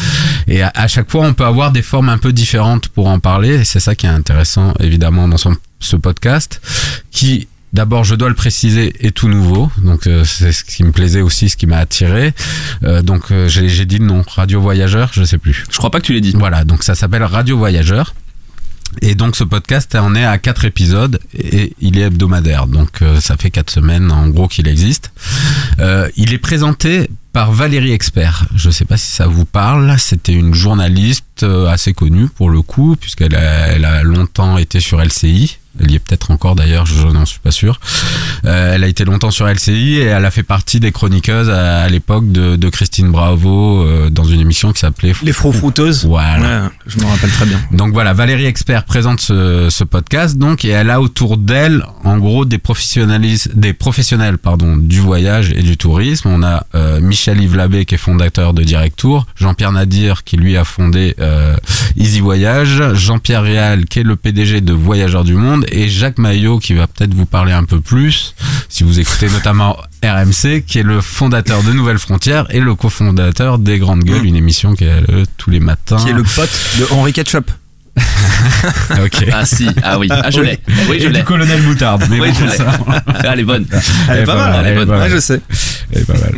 Et 0.49 0.62
à, 0.62 0.72
à 0.74 0.88
chaque 0.88 1.11
fois, 1.11 1.24
on 1.26 1.34
peut 1.34 1.45
avoir 1.45 1.70
des 1.72 1.82
formes 1.82 2.09
un 2.09 2.18
peu 2.18 2.32
différentes 2.32 2.88
pour 2.88 3.07
en 3.09 3.18
parler. 3.20 3.61
Et 3.61 3.64
c'est 3.64 3.80
ça 3.80 3.95
qui 3.95 4.07
est 4.07 4.11
intéressant, 4.11 4.74
évidemment, 4.80 5.28
dans 5.28 5.36
son, 5.38 5.55
ce 5.80 5.97
podcast, 5.97 6.61
qui 7.11 7.47
D'abord, 7.73 8.05
je 8.05 8.14
dois 8.14 8.29
le 8.29 8.35
préciser, 8.35 8.95
est 9.07 9.12
tout 9.12 9.29
nouveau. 9.29 9.70
Donc, 9.79 10.07
euh, 10.07 10.25
c'est 10.25 10.53
ce 10.53 10.62
qui 10.62 10.85
me 10.85 10.93
plaisait 10.93 11.23
aussi, 11.23 11.49
ce 11.49 11.57
qui 11.57 11.66
m'a 11.66 11.79
attiré. 11.79 12.35
Euh, 12.85 13.03
donc, 13.03 13.31
euh, 13.31 13.49
j'ai 13.49 13.68
j'ai 13.68 13.87
dit 13.87 13.99
le 13.99 14.05
nom, 14.05 14.23
Radio 14.27 14.61
Voyageur, 14.61 15.11
je 15.12 15.25
sais 15.25 15.39
plus. 15.39 15.64
Je 15.70 15.79
crois 15.79 15.91
pas 15.91 16.01
que 16.01 16.05
tu 16.05 16.12
l'aies 16.12 16.20
dit. 16.20 16.35
Voilà, 16.37 16.64
donc 16.64 16.83
ça 16.83 16.95
s'appelle 16.95 17.25
Radio 17.25 17.57
Voyageur. 17.57 18.14
Et 19.01 19.14
donc 19.14 19.37
ce 19.37 19.45
podcast 19.45 19.95
en 19.95 20.14
est 20.14 20.25
à 20.25 20.37
quatre 20.37 20.66
épisodes 20.66 21.18
et 21.35 21.73
il 21.81 21.99
est 21.99 22.03
hebdomadaire. 22.03 22.66
Donc 22.66 23.01
euh, 23.01 23.20
ça 23.20 23.37
fait 23.37 23.51
quatre 23.51 23.70
semaines 23.70 24.11
en 24.11 24.29
gros 24.29 24.49
qu'il 24.49 24.68
existe. 24.68 25.12
Euh, 25.79 26.11
il 26.16 26.35
est 26.35 26.39
présenté 26.39 27.09
par 27.33 27.53
Valérie 27.53 27.93
Expert. 27.93 28.45
Je 28.55 28.68
sais 28.68 28.85
pas 28.85 28.99
si 28.99 29.11
ça 29.11 29.27
vous 29.27 29.47
parle. 29.47 29.99
C'était 29.99 30.35
une 30.35 30.53
journaliste 30.53 31.45
assez 31.68 31.95
connue 31.95 32.29
pour 32.29 32.51
le 32.51 32.61
coup 32.61 32.97
puisqu'elle 33.01 33.35
a, 33.35 33.68
elle 33.68 33.87
a 33.87 34.03
longtemps 34.03 34.59
été 34.59 34.81
sur 34.81 35.03
LCI. 35.03 35.57
Elle 35.81 35.91
y 35.91 35.95
est 35.95 35.99
peut-être 35.99 36.31
encore 36.31 36.55
d'ailleurs, 36.55 36.87
je 36.87 37.07
n'en 37.07 37.25
suis 37.25 37.41
pas 37.41 37.51
sûr. 37.51 37.81
Euh, 38.45 38.75
elle 38.75 38.85
a 38.85 38.87
été 38.89 39.05
longtemps 39.05 39.31
sur 39.31 39.47
LCI 39.47 39.99
et 39.99 40.03
elle 40.05 40.25
a 40.25 40.31
fait 40.31 40.43
partie 40.43 40.81
des 40.81 40.93
chroniqueuses 40.93 41.49
à, 41.51 41.83
à 41.83 41.89
l'époque 41.89 42.31
de, 42.31 42.57
de 42.57 42.68
Christine 42.68 43.11
Bravo 43.11 43.83
euh, 43.83 44.11
dans 44.11 44.25
une 44.25 44.41
émission 44.41 44.73
qui 44.73 44.81
s'appelait 44.81 45.12
Les 45.23 45.33
froufrouteuses. 45.33 46.05
Voilà. 46.05 46.64
Ouais, 46.64 46.68
je 46.87 46.99
me 46.99 47.07
rappelle 47.07 47.31
très 47.31 47.47
bien. 47.47 47.61
Donc 47.73 47.93
voilà, 47.93 48.12
Valérie 48.12 48.47
Expert 48.47 48.85
présente 48.85 49.20
ce, 49.20 49.68
ce 49.70 49.85
podcast 49.85 50.37
donc 50.37 50.64
et 50.64 50.68
elle 50.70 50.91
a 50.91 51.01
autour 51.01 51.37
d'elle 51.37 51.85
en 52.05 52.18
gros 52.18 52.45
des 52.45 52.59
professionnels 52.59 54.39
pardon 54.39 54.77
du 54.77 55.01
voyage 55.01 55.53
et 55.57 55.62
du 55.62 55.77
tourisme. 55.77 56.29
On 56.29 56.43
a 56.43 56.66
euh, 56.75 57.01
Michel 57.01 57.41
Yves 57.41 57.57
Labbé 57.57 57.85
qui 57.85 57.95
est 57.95 57.99
fondateur 57.99 58.53
de 58.55 58.62
Direct 58.62 58.99
Tour, 58.99 59.27
Jean-Pierre 59.37 59.73
Nadir 59.73 60.25
qui 60.25 60.37
lui 60.37 60.57
a 60.57 60.64
fondé 60.64 61.14
Easy 61.97 62.20
Voyage, 62.20 62.83
Jean-Pierre 62.95 63.43
Réal 63.43 63.85
qui 63.87 64.01
est 64.01 64.05
le 64.05 64.16
PDG 64.16 64.61
de 64.61 64.73
Voyageurs 64.73 65.25
du 65.25 65.35
Monde 65.35 65.62
monde, 65.63 65.69
et 65.73 65.89
Jacques 65.89 66.19
Maillot 66.19 66.59
qui 66.59 66.75
va 66.75 66.87
peut-être 66.87 67.15
vous 67.15 67.27
parler 67.27 67.53
un 67.53 67.65
peu 67.65 67.81
plus, 67.81 68.35
si 68.69 68.85
vous 68.85 69.01
écoutez 69.01 69.29
notamment 69.29 69.77
RMC, 70.05 70.65
qui 70.67 70.79
est 70.79 70.83
le 70.83 71.01
fondateur 71.01 71.63
de 71.63 71.73
Nouvelles 71.73 71.99
Frontières 71.99 72.47
et 72.51 72.61
le 72.61 72.75
cofondateur 72.75 73.59
des 73.59 73.79
Grandes 73.79 74.05
Gueules, 74.05 74.25
une 74.25 74.37
émission 74.37 74.75
qui 74.75 74.85
est 74.85 75.11
euh, 75.11 75.25
tous 75.37 75.51
les 75.51 75.61
matins. 75.61 75.97
Qui 75.97 76.11
est 76.11 76.15
le 76.15 76.23
pote 76.23 76.51
de 76.79 76.87
Henri 76.93 77.13
Ketchup. 77.13 77.51
Ok. 79.05 79.26
Ah 79.32 79.45
si, 79.45 79.66
ah 79.82 79.99
oui, 79.99 80.09
ah 80.11 80.30
je 80.30 80.40
l'ai. 80.40 80.59
Oui, 80.88 80.99
je 81.01 81.09
l'ai. 81.09 81.18
du 81.20 81.24
colonel 81.24 81.61
Moutarde. 81.62 82.05
Mais 82.11 82.20
Oui, 82.20 82.28
bon, 82.30 82.34
je 82.38 82.45
l'ai. 82.45 82.57
ça, 82.57 82.78
Elle 83.32 83.40
est 83.40 83.45
bonne. 83.45 83.66
Elle 84.09 84.20
est 84.20 84.24
pas 84.24 84.34
mal, 84.34 84.64
elle 84.66 84.72
est 84.78 84.84
bonne. 84.86 84.99
Ouais, 85.01 85.11
je 85.11 85.18
sais. 85.20 85.40
elle 85.93 86.03
est 86.03 86.05
pas 86.05 86.14
mal. 86.14 86.32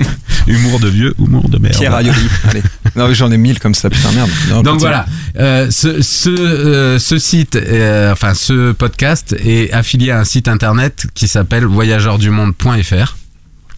Humour 0.46 0.78
de 0.80 0.88
vieux, 0.88 1.14
humour 1.18 1.48
de 1.48 1.59
merde. 1.59 1.74
Pierre 1.76 1.94
Aioli. 1.94 2.28
Allez. 2.50 2.62
Non, 2.96 3.12
j'en 3.14 3.30
ai 3.30 3.36
mille 3.38 3.59
comme 3.59 3.74
ça, 3.74 3.88
putain, 3.88 4.12
merde. 4.12 4.30
Non, 4.50 4.62
Donc 4.62 4.80
voilà, 4.80 5.07
euh, 5.38 5.70
ce, 5.70 6.02
ce, 6.02 6.28
euh, 6.30 6.98
ce 6.98 7.18
site, 7.18 7.57
euh, 7.57 8.12
enfin 8.12 8.34
ce 8.34 8.72
podcast 8.72 9.34
est 9.44 9.72
affilié 9.72 10.11
à 10.11 10.20
un 10.20 10.24
site 10.24 10.48
internet 10.48 11.07
qui 11.14 11.28
s'appelle 11.28 11.64
voyageurdumumonde.fr 11.64 13.16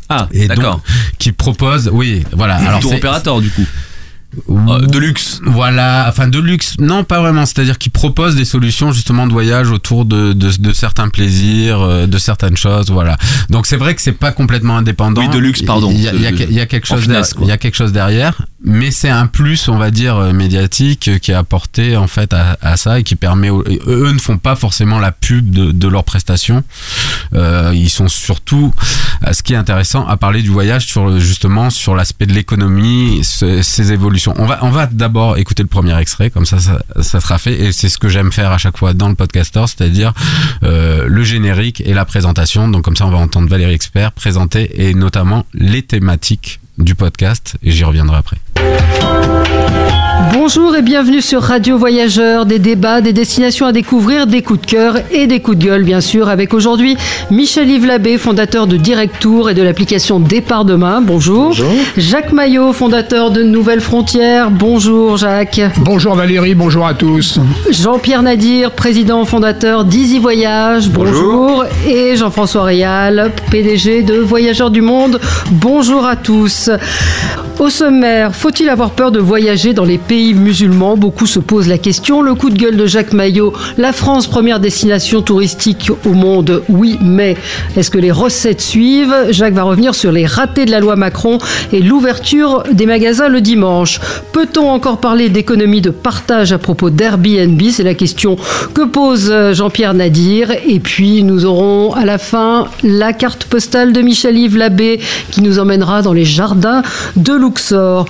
Ah, 0.08 0.28
d'accord. 0.48 0.82
qui 1.18 1.32
propose, 1.32 1.88
oui, 1.92 2.24
voilà. 2.32 2.56
Alors 2.56 2.80
Tour 2.80 2.94
opérateur 2.94 3.40
du 3.40 3.50
coup. 3.50 3.66
Euh, 4.50 4.78
de 4.86 4.98
luxe. 4.98 5.40
Voilà, 5.44 6.06
enfin 6.08 6.28
de 6.28 6.38
luxe, 6.38 6.74
non 6.78 7.04
pas 7.04 7.20
vraiment, 7.20 7.46
c'est-à-dire 7.46 7.78
qu'ils 7.78 7.92
proposent 7.92 8.34
des 8.36 8.44
solutions 8.44 8.92
justement 8.92 9.26
de 9.26 9.32
voyage 9.32 9.70
autour 9.70 10.04
de, 10.04 10.32
de, 10.32 10.50
de 10.58 10.72
certains 10.72 11.08
plaisirs, 11.08 11.80
euh, 11.80 12.06
de 12.06 12.18
certaines 12.18 12.56
choses, 12.56 12.90
voilà. 12.90 13.16
Donc 13.50 13.66
c'est 13.66 13.76
vrai 13.76 13.94
que 13.94 14.02
c'est 14.02 14.12
pas 14.12 14.32
complètement 14.32 14.76
indépendant. 14.76 15.22
Oui, 15.22 15.28
de 15.28 15.38
luxe, 15.38 15.62
pardon. 15.62 15.90
Il 15.90 16.00
y 16.02 16.08
a, 16.08 16.14
y 16.14 16.26
a- 16.26 16.30
y 16.30 16.60
a 16.60 16.66
quelque 16.66 16.86
chose, 16.86 17.02
finesse, 17.02 17.30
derrière, 17.30 17.46
il 17.46 17.48
y 17.48 17.52
a 17.52 17.56
quelque 17.58 17.74
chose 17.76 17.92
derrière, 17.92 18.42
mais 18.64 18.90
c'est 18.90 19.08
un 19.08 19.26
plus, 19.26 19.68
on 19.68 19.78
va 19.78 19.90
dire 19.90 20.16
euh, 20.16 20.32
médiatique, 20.32 21.10
qui 21.20 21.30
est 21.30 21.34
apporté 21.34 21.96
en 21.96 22.06
fait 22.08 22.32
à, 22.34 22.56
à 22.62 22.76
ça 22.76 22.98
et 22.98 23.02
qui 23.02 23.16
permet. 23.16 23.50
aux- 23.50 23.64
eux 23.86 24.12
ne 24.12 24.18
font 24.18 24.38
pas 24.38 24.56
forcément 24.56 24.98
la 24.98 25.12
pub 25.12 25.50
de, 25.50 25.70
de 25.72 25.88
leurs 25.88 26.04
prestations. 26.04 26.62
Euh, 27.34 27.72
ils 27.74 27.90
sont 27.90 28.08
surtout, 28.08 28.72
ce 29.30 29.42
qui 29.42 29.52
est 29.52 29.56
intéressant, 29.56 30.06
à 30.06 30.16
parler 30.16 30.42
du 30.42 30.50
voyage 30.50 30.86
sur 30.86 31.18
justement 31.20 31.70
sur 31.70 31.94
l'aspect 31.94 32.26
de 32.26 32.32
l'économie, 32.32 33.20
ses 33.22 33.92
évolutions. 33.92 34.25
On 34.36 34.46
va, 34.46 34.58
on 34.62 34.70
va 34.70 34.86
d'abord 34.86 35.38
écouter 35.38 35.62
le 35.62 35.68
premier 35.68 35.96
extrait, 35.98 36.30
comme 36.30 36.46
ça, 36.46 36.58
ça, 36.58 37.20
sera 37.20 37.38
fait. 37.38 37.60
Et 37.60 37.72
c'est 37.72 37.88
ce 37.88 37.98
que 37.98 38.08
j'aime 38.08 38.32
faire 38.32 38.52
à 38.52 38.58
chaque 38.58 38.76
fois 38.76 38.94
dans 38.94 39.08
le 39.08 39.14
podcaster, 39.14 39.64
c'est-à-dire 39.66 40.12
euh, 40.62 41.06
le 41.06 41.22
générique 41.22 41.82
et 41.84 41.94
la 41.94 42.04
présentation. 42.04 42.68
Donc 42.68 42.84
comme 42.84 42.96
ça, 42.96 43.06
on 43.06 43.10
va 43.10 43.18
entendre 43.18 43.48
Valérie 43.48 43.74
Expert 43.74 44.12
présenter 44.12 44.86
et 44.88 44.94
notamment 44.94 45.46
les 45.54 45.82
thématiques 45.82 46.60
du 46.78 46.94
podcast. 46.94 47.56
Et 47.62 47.70
j'y 47.70 47.84
reviendrai 47.84 48.16
après. 48.16 48.38
Bonjour 50.32 50.76
et 50.76 50.82
bienvenue 50.82 51.22
sur 51.22 51.42
Radio 51.42 51.76
Voyageurs, 51.76 52.46
des 52.46 52.60
débats, 52.60 53.00
des 53.00 53.12
destinations 53.12 53.66
à 53.66 53.72
découvrir, 53.72 54.28
des 54.28 54.42
coups 54.42 54.60
de 54.60 54.66
cœur 54.66 54.94
et 55.10 55.26
des 55.26 55.40
coups 55.40 55.58
de 55.58 55.64
gueule 55.64 55.82
bien 55.82 56.00
sûr 56.00 56.28
avec 56.28 56.54
aujourd'hui 56.54 56.96
Michel-Yves 57.32 57.84
Labbé, 57.84 58.16
fondateur 58.16 58.68
de 58.68 58.76
Direct 58.76 59.16
Tour 59.18 59.50
et 59.50 59.54
de 59.54 59.62
l'application 59.62 60.20
Départ 60.20 60.64
Demain. 60.64 61.00
Bonjour. 61.00 61.52
Jacques 61.96 62.32
Maillot, 62.32 62.72
fondateur 62.72 63.32
de 63.32 63.42
Nouvelles 63.42 63.80
Frontières. 63.80 64.52
Bonjour 64.52 65.16
Jacques. 65.16 65.60
Bonjour 65.78 66.14
Valérie, 66.14 66.54
bonjour 66.54 66.86
à 66.86 66.94
tous. 66.94 67.40
Jean-Pierre 67.68 68.22
Nadir, 68.22 68.70
président 68.70 69.24
fondateur 69.24 69.84
d'Easy 69.84 70.20
Voyage. 70.20 70.90
Bonjour. 70.90 71.64
Et 71.88 72.14
Jean-François 72.14 72.62
Réal, 72.62 73.32
PDG 73.50 74.02
de 74.02 74.14
Voyageurs 74.18 74.70
du 74.70 74.80
Monde. 74.80 75.20
Bonjour 75.50 76.06
à 76.06 76.14
tous. 76.14 76.70
Au 77.58 77.70
sommaire, 77.70 78.34
faut-il 78.46 78.68
avoir 78.68 78.92
peur 78.92 79.10
de 79.10 79.18
voyager 79.18 79.74
dans 79.74 79.84
les 79.84 79.98
pays 79.98 80.32
musulmans? 80.32 80.96
Beaucoup 80.96 81.26
se 81.26 81.40
posent 81.40 81.66
la 81.66 81.78
question. 81.78 82.22
Le 82.22 82.36
coup 82.36 82.48
de 82.48 82.56
gueule 82.56 82.76
de 82.76 82.86
Jacques 82.86 83.12
Maillot, 83.12 83.52
la 83.76 83.92
France, 83.92 84.28
première 84.28 84.60
destination 84.60 85.20
touristique 85.20 85.90
au 86.04 86.10
monde, 86.10 86.62
oui, 86.68 86.96
mais 87.02 87.36
est-ce 87.76 87.90
que 87.90 87.98
les 87.98 88.12
recettes 88.12 88.60
suivent? 88.60 89.12
Jacques 89.30 89.54
va 89.54 89.64
revenir 89.64 89.96
sur 89.96 90.12
les 90.12 90.26
ratés 90.26 90.64
de 90.64 90.70
la 90.70 90.78
loi 90.78 90.94
Macron 90.94 91.38
et 91.72 91.82
l'ouverture 91.82 92.62
des 92.72 92.86
magasins 92.86 93.28
le 93.28 93.40
dimanche. 93.40 93.98
Peut-on 94.30 94.70
encore 94.70 94.98
parler 94.98 95.28
d'économie 95.28 95.80
de 95.80 95.90
partage 95.90 96.52
à 96.52 96.58
propos 96.58 96.88
d'Airbnb? 96.88 97.60
C'est 97.72 97.82
la 97.82 97.94
question 97.94 98.36
que 98.74 98.82
pose 98.82 99.28
euh, 99.28 99.54
Jean-Pierre 99.54 99.94
Nadir. 99.94 100.52
Et 100.68 100.78
puis 100.78 101.24
nous 101.24 101.46
aurons 101.46 101.94
à 101.94 102.04
la 102.04 102.18
fin 102.18 102.68
la 102.84 103.12
carte 103.12 103.46
postale 103.46 103.92
de 103.92 104.02
Michel-Yves 104.02 104.56
Labbé 104.56 105.00
qui 105.32 105.42
nous 105.42 105.58
emmènera 105.58 106.02
dans 106.02 106.12
les 106.12 106.24
jardins 106.24 106.82
de 107.16 107.32
Luxor. 107.32 108.06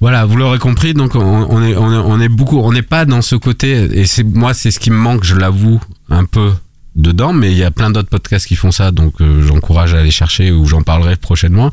Voilà, 0.00 0.24
vous 0.24 0.36
l'aurez 0.36 0.58
compris, 0.58 0.94
donc 0.94 1.14
on, 1.14 1.62
est, 1.62 1.76
on, 1.76 1.92
est, 1.92 1.96
on 1.96 2.20
est 2.20 2.28
beaucoup, 2.30 2.58
on 2.58 2.72
n'est 2.72 2.80
pas 2.82 3.04
dans 3.04 3.20
ce 3.20 3.36
côté, 3.36 3.86
et 3.92 4.06
c'est 4.06 4.24
moi 4.24 4.54
c'est 4.54 4.70
ce 4.70 4.80
qui 4.80 4.90
me 4.90 4.96
manque, 4.96 5.24
je 5.24 5.36
l'avoue, 5.36 5.78
un 6.08 6.24
peu 6.24 6.52
dedans, 6.96 7.32
mais 7.32 7.50
il 7.52 7.56
y 7.58 7.64
a 7.64 7.70
plein 7.70 7.90
d'autres 7.90 8.08
podcasts 8.08 8.46
qui 8.46 8.56
font 8.56 8.72
ça, 8.72 8.90
donc 8.90 9.14
euh, 9.20 9.42
j'encourage 9.46 9.94
à 9.94 9.98
aller 9.98 10.10
chercher 10.10 10.50
ou 10.50 10.66
j'en 10.66 10.82
parlerai 10.82 11.16
prochainement. 11.16 11.70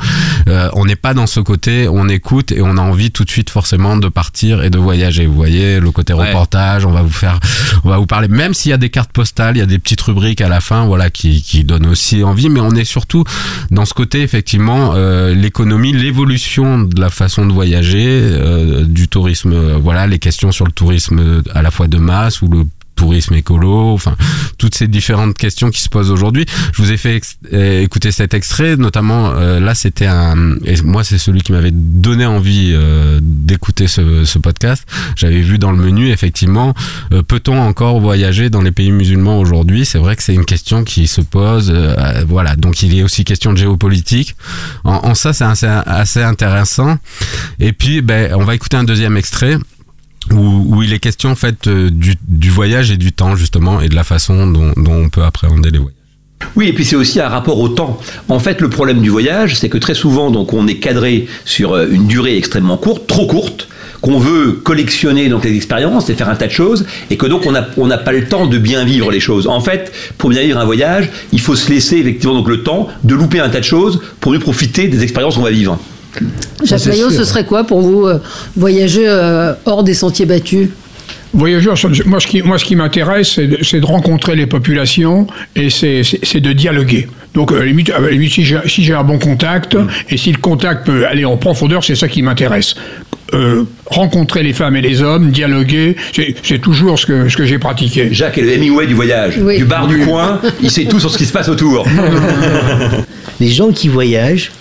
Euh, 0.47 0.69
on 0.73 0.85
n'est 0.85 0.95
pas 0.95 1.13
dans 1.13 1.27
ce 1.27 1.39
côté, 1.39 1.87
on 1.89 2.07
écoute 2.07 2.51
et 2.51 2.61
on 2.61 2.77
a 2.77 2.81
envie 2.81 3.11
tout 3.11 3.23
de 3.23 3.29
suite 3.29 3.49
forcément 3.49 3.97
de 3.97 4.07
partir 4.09 4.63
et 4.63 4.69
de 4.69 4.77
voyager. 4.77 5.25
Vous 5.25 5.33
voyez, 5.35 5.79
le 5.79 5.91
côté 5.91 6.13
Ouais. 6.13 6.27
reportage, 6.27 6.85
on 6.85 6.91
va 6.91 7.01
vous 7.01 7.11
faire, 7.11 7.39
on 7.83 7.89
va 7.89 7.97
vous 7.97 8.05
parler, 8.05 8.27
même 8.27 8.53
s'il 8.53 8.69
y 8.69 8.73
a 8.73 8.77
des 8.77 8.89
cartes 8.89 9.11
postales, 9.11 9.55
il 9.55 9.59
y 9.59 9.63
a 9.63 9.65
des 9.65 9.79
petites 9.79 10.01
rubriques 10.01 10.41
à 10.41 10.49
la 10.49 10.61
fin, 10.61 10.85
voilà, 10.85 11.09
qui, 11.09 11.41
qui 11.41 11.63
donnent 11.63 11.87
aussi 11.87 12.23
envie, 12.23 12.49
mais 12.49 12.59
on 12.59 12.71
est 12.71 12.85
surtout 12.85 13.23
dans 13.71 13.85
ce 13.85 13.93
côté 13.93 14.21
effectivement 14.21 14.93
euh, 14.95 15.33
l'économie, 15.33 15.93
l'évolution 15.93 16.79
de 16.81 16.99
la 17.01 17.09
façon 17.09 17.45
de 17.45 17.51
voyager, 17.53 18.05
euh, 18.07 18.83
du 18.85 19.07
tourisme, 19.07 19.53
euh, 19.53 19.77
voilà, 19.81 20.07
les 20.07 20.19
questions 20.19 20.51
sur 20.51 20.65
le 20.65 20.71
tourisme 20.71 21.43
à 21.53 21.61
la 21.61 21.71
fois 21.71 21.87
de 21.87 21.97
masse 21.97 22.41
ou 22.41 22.47
le 22.49 22.65
tourisme 22.97 23.35
écolo, 23.35 23.93
enfin 23.93 24.15
toutes 24.57 24.75
ces 24.75 24.87
différentes 24.87 25.37
questions 25.37 25.69
qui 25.69 25.81
se 25.81 25.87
posent 25.89 26.11
aujourd'hui. 26.11 26.45
Je 26.73 26.81
vous 26.81 26.91
ai 26.91 26.97
fait 26.97 27.21
euh, 27.53 27.81
écouter 27.83 28.11
cet 28.11 28.33
extrait, 28.33 28.75
notamment 28.75 29.31
euh, 29.31 29.59
là 29.61 29.73
c'était 29.75 30.07
un, 30.07 30.55
et 30.65 30.81
moi 30.83 31.03
c'est 31.03 31.17
celui 31.17 31.41
qui 31.41 31.51
m'avait 31.53 31.71
donné 31.71 32.25
envie 32.25 32.71
euh, 32.73 33.19
d'écouter 33.21 33.87
ce, 33.87 34.25
ce 34.25 34.39
podcast. 34.39 34.83
J'avais 35.15 35.41
vu 35.41 35.57
dans 35.59 35.71
le 35.71 35.77
menu 35.77 36.09
effectivement, 36.09 36.73
euh, 37.13 37.21
peut-on 37.23 37.57
encore 37.59 37.99
voyager 37.99 38.49
dans 38.49 38.61
les 38.61 38.71
pays 38.71 38.91
musulmans 38.91 39.39
aujourd'hui? 39.39 39.85
C'est 39.85 39.99
vrai 39.99 40.15
que 40.15 40.23
c'est 40.23 40.33
une 40.33 40.45
question 40.45 40.83
qui 40.83 41.07
se 41.07 41.21
pose. 41.21 41.71
euh, 41.71 42.25
voilà, 42.27 42.55
donc 42.55 42.81
il 42.83 42.97
est 42.97 43.03
aussi 43.03 43.23
question 43.23 43.53
de 43.53 43.57
géopolitique. 43.57 44.35
En, 44.83 44.99
en 45.09 45.15
ça 45.15 45.33
c'est 45.33 45.45
assez, 45.45 45.67
assez 45.67 46.23
intéressant. 46.23 46.97
Et 47.59 47.73
puis 47.73 48.01
ben 48.01 48.33
on 48.33 48.43
va 48.43 48.55
écouter 48.55 48.77
un 48.77 48.83
deuxième 48.83 49.17
extrait 49.17 49.57
où, 50.33 50.83
il 50.83 50.93
est 50.93 50.99
question 50.99 51.31
en 51.31 51.35
fait 51.35 51.67
euh, 51.67 51.89
du, 51.91 52.49
voyage 52.49 52.91
et 52.91 52.97
du 52.97 53.11
temps 53.11 53.35
justement 53.35 53.81
et 53.81 53.89
de 53.89 53.95
la 53.95 54.03
façon 54.03 54.47
dont, 54.47 54.73
on 54.77 55.09
peut 55.09 55.23
appréhender 55.23 55.71
les 55.71 55.77
voyages. 55.77 55.93
Oui, 56.55 56.67
et 56.67 56.73
puis 56.73 56.85
c'est 56.85 56.95
aussi 56.95 57.19
un 57.19 57.29
rapport 57.29 57.59
au 57.59 57.69
temps. 57.69 57.99
En 58.29 58.39
fait, 58.39 58.61
le 58.61 58.69
problème 58.69 59.01
du 59.01 59.09
voyage, 59.09 59.55
c'est 59.55 59.69
que 59.69 59.77
très 59.79 59.95
souvent, 59.95 60.29
donc, 60.29 60.53
on 60.53 60.67
est 60.67 60.75
cadré 60.75 61.27
sur 61.45 61.73
euh, 61.73 61.87
une 61.89 62.05
durée 62.05 62.37
extrêmement 62.37 62.77
courte, 62.77 63.07
trop 63.07 63.25
courte, 63.25 63.67
qu'on 64.01 64.19
veut 64.19 64.51
collectionner 64.51 65.29
donc 65.29 65.43
les 65.43 65.55
expériences 65.55 66.09
et 66.09 66.13
faire 66.13 66.29
un 66.29 66.35
tas 66.35 66.45
de 66.45 66.51
choses, 66.51 66.85
et 67.09 67.17
que 67.17 67.25
donc 67.25 67.47
on 67.47 67.51
n'a 67.51 67.67
on 67.77 67.87
n'a 67.87 67.97
pas 67.97 68.11
le 68.11 68.25
temps 68.25 68.45
de 68.45 68.57
bien 68.59 68.85
vivre 68.85 69.09
les 69.09 69.19
choses. 69.19 69.47
En 69.47 69.61
fait, 69.61 69.91
pour 70.19 70.29
bien 70.29 70.43
vivre 70.43 70.59
un 70.59 70.65
voyage, 70.65 71.09
il 71.31 71.39
faut 71.39 71.55
se 71.55 71.71
laisser 71.71 71.97
effectivement 71.97 72.35
donc 72.35 72.47
le 72.47 72.61
temps 72.61 72.87
de 73.03 73.15
louper 73.15 73.39
un 73.39 73.49
tas 73.49 73.59
de 73.59 73.65
choses 73.65 73.99
pour 74.19 74.31
mieux 74.31 74.39
profiter 74.39 74.87
des 74.87 75.01
expériences 75.01 75.35
qu'on 75.35 75.41
va 75.41 75.51
vivre. 75.51 75.79
Jacques 76.63 76.85
Maillot, 76.87 77.09
sûr. 77.09 77.19
ce 77.19 77.25
serait 77.25 77.45
quoi 77.45 77.63
pour 77.65 77.81
vous 77.81 78.05
euh, 78.07 78.19
voyager 78.55 79.03
euh, 79.07 79.53
hors 79.65 79.83
des 79.83 79.93
sentiers 79.93 80.25
battus? 80.25 80.69
Voyageurs, 81.33 81.77
ça- 81.77 81.89
moi 82.05 82.19
ce 82.19 82.27
qui, 82.27 82.41
moi, 82.41 82.57
ce 82.57 82.65
qui 82.65 82.75
m'intéresse, 82.75 83.33
c'est 83.35 83.47
de, 83.47 83.57
c'est 83.63 83.79
de 83.79 83.85
rencontrer 83.85 84.35
les 84.35 84.47
populations 84.47 85.27
et 85.55 85.69
c'est 85.69 86.03
c'est- 86.03 86.19
c'est 86.23 86.39
de 86.39 86.53
dialoguer. 86.53 87.07
Donc, 87.35 87.51
à 87.51 87.55
la 87.55 87.65
limite, 87.65 87.91
à 87.91 87.99
la 87.99 88.09
limite, 88.09 88.31
si 88.33 88.43
j'ai 88.43 88.57
si 88.65 88.83
j'ai 88.83 88.93
un 88.93 89.03
bon 89.03 89.19
contact, 89.19 89.77
et 90.09 90.17
si 90.17 90.31
le 90.31 90.39
contact 90.39 90.85
peut 90.85 91.05
aller 91.05 91.25
en 91.25 91.37
profondeur, 91.37 91.83
c'est 91.83 91.95
ça 91.95 92.07
qui 92.07 92.21
m'intéresse. 92.23 92.75
Euh, 93.33 93.65
rencontrer 93.87 94.41
les 94.41 94.53
femmes 94.53 94.77
et 94.77 94.81
les 94.81 95.01
hommes, 95.01 95.31
dialoguer, 95.31 95.97
c'est 96.15 96.33
c'est 96.43 96.59
toujours 96.59 96.97
ce 96.97 97.05
que, 97.05 97.27
ce 97.27 97.35
que 97.35 97.45
j'ai 97.45 97.59
pratiqué. 97.59 98.07
Jacques 98.13 98.37
est 98.37 98.41
le 98.41 98.53
Hemingway 98.53 98.87
du 98.87 98.93
voyage, 98.93 99.33
Oui. 99.41 99.57
du 99.57 99.65
bar 99.65 99.85
du 99.85 99.97
coin, 99.99 100.39
il 100.61 100.71
sait 100.71 100.85
tout 100.85 100.99
sur 100.99 101.11
ce 101.11 101.17
qui 101.17 101.25
se 101.25 101.33
passe 101.33 101.49
autour. 101.49 101.85
Les 103.39 103.49
gens 103.49 103.71
qui 103.71 103.89
voyagent, 103.89 104.51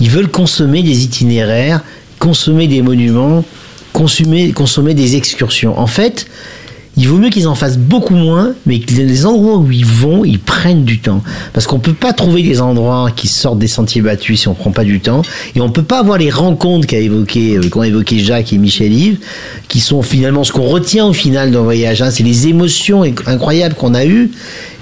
ils 0.00 0.10
veulent 0.10 0.28
consommer 0.30 0.82
des 0.82 1.04
itinéraires, 1.04 1.82
consommer 2.18 2.66
des 2.68 2.82
monuments, 2.82 3.44
consommer, 3.92 4.52
consommer 4.52 4.94
des 4.94 5.16
excursions. 5.16 5.78
En 5.78 5.86
fait, 5.86 6.26
il 6.96 7.08
vaut 7.08 7.16
mieux 7.18 7.30
qu'ils 7.30 7.48
en 7.48 7.56
fassent 7.56 7.76
beaucoup 7.78 8.14
moins, 8.14 8.54
mais 8.66 8.78
que 8.78 8.94
les 8.94 9.26
endroits 9.26 9.56
où 9.56 9.68
ils 9.72 9.84
vont, 9.84 10.24
ils 10.24 10.38
prennent 10.38 10.84
du 10.84 11.00
temps. 11.00 11.22
Parce 11.52 11.66
qu'on 11.66 11.80
peut 11.80 11.92
pas 11.92 12.12
trouver 12.12 12.44
des 12.44 12.60
endroits 12.60 13.10
qui 13.14 13.26
sortent 13.26 13.58
des 13.58 13.66
sentiers 13.66 14.00
battus 14.00 14.42
si 14.42 14.46
on 14.48 14.54
prend 14.54 14.70
pas 14.70 14.84
du 14.84 15.00
temps. 15.00 15.22
Et 15.56 15.60
on 15.60 15.70
peut 15.70 15.82
pas 15.82 15.98
avoir 15.98 16.18
les 16.18 16.30
rencontres 16.30 16.86
qu'a 16.86 16.98
évoqué, 17.00 17.56
euh, 17.56 17.68
qu'ont 17.68 17.82
évoqué 17.82 18.20
Jacques 18.20 18.52
et 18.52 18.58
Michel-Yves, 18.58 19.18
qui 19.66 19.80
sont 19.80 20.02
finalement 20.02 20.44
ce 20.44 20.52
qu'on 20.52 20.68
retient 20.68 21.06
au 21.06 21.12
final 21.12 21.50
d'un 21.50 21.62
voyage. 21.62 22.00
hein. 22.00 22.12
C'est 22.12 22.22
les 22.22 22.46
émotions 22.46 23.02
inc- 23.02 23.26
incroyables 23.26 23.74
qu'on 23.74 23.94
a 23.94 24.06
eues. 24.06 24.30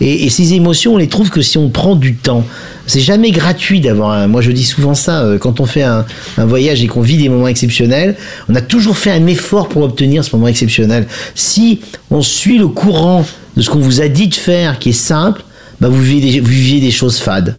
Et, 0.02 0.26
et 0.26 0.28
ces 0.28 0.52
émotions, 0.52 0.94
on 0.94 0.98
les 0.98 1.08
trouve 1.08 1.30
que 1.30 1.40
si 1.40 1.56
on 1.56 1.70
prend 1.70 1.96
du 1.96 2.14
temps. 2.14 2.44
C'est 2.86 3.00
jamais 3.00 3.30
gratuit 3.30 3.80
d'avoir 3.80 4.10
un. 4.10 4.26
Moi, 4.26 4.40
je 4.40 4.50
dis 4.50 4.64
souvent 4.64 4.94
ça. 4.94 5.22
euh, 5.22 5.38
Quand 5.38 5.60
on 5.60 5.66
fait 5.66 5.82
un, 5.82 6.04
voyage 6.38 6.82
et 6.82 6.86
qu'on 6.86 7.00
vit 7.00 7.16
des 7.16 7.28
moments 7.28 7.48
exceptionnels, 7.48 8.16
on 8.48 8.54
a 8.54 8.60
toujours 8.60 8.96
fait 8.96 9.10
un 9.10 9.26
effort 9.26 9.68
pour 9.68 9.82
obtenir 9.82 10.24
ce 10.24 10.34
moment 10.34 10.48
exceptionnel. 10.48 11.06
Si 11.34 11.80
on 12.10 12.22
suit 12.22 12.58
le 12.58 12.68
courant 12.68 13.24
de 13.56 13.62
ce 13.62 13.70
qu'on 13.70 13.78
vous 13.78 14.00
a 14.00 14.08
dit 14.08 14.28
de 14.28 14.34
faire, 14.34 14.78
qui 14.78 14.90
est 14.90 14.92
simple, 14.92 15.42
bah 15.80 15.88
vous 15.88 16.00
viviez 16.00 16.40
des, 16.40 16.40
viviez 16.40 16.80
des 16.80 16.90
choses 16.90 17.18
fades. 17.18 17.56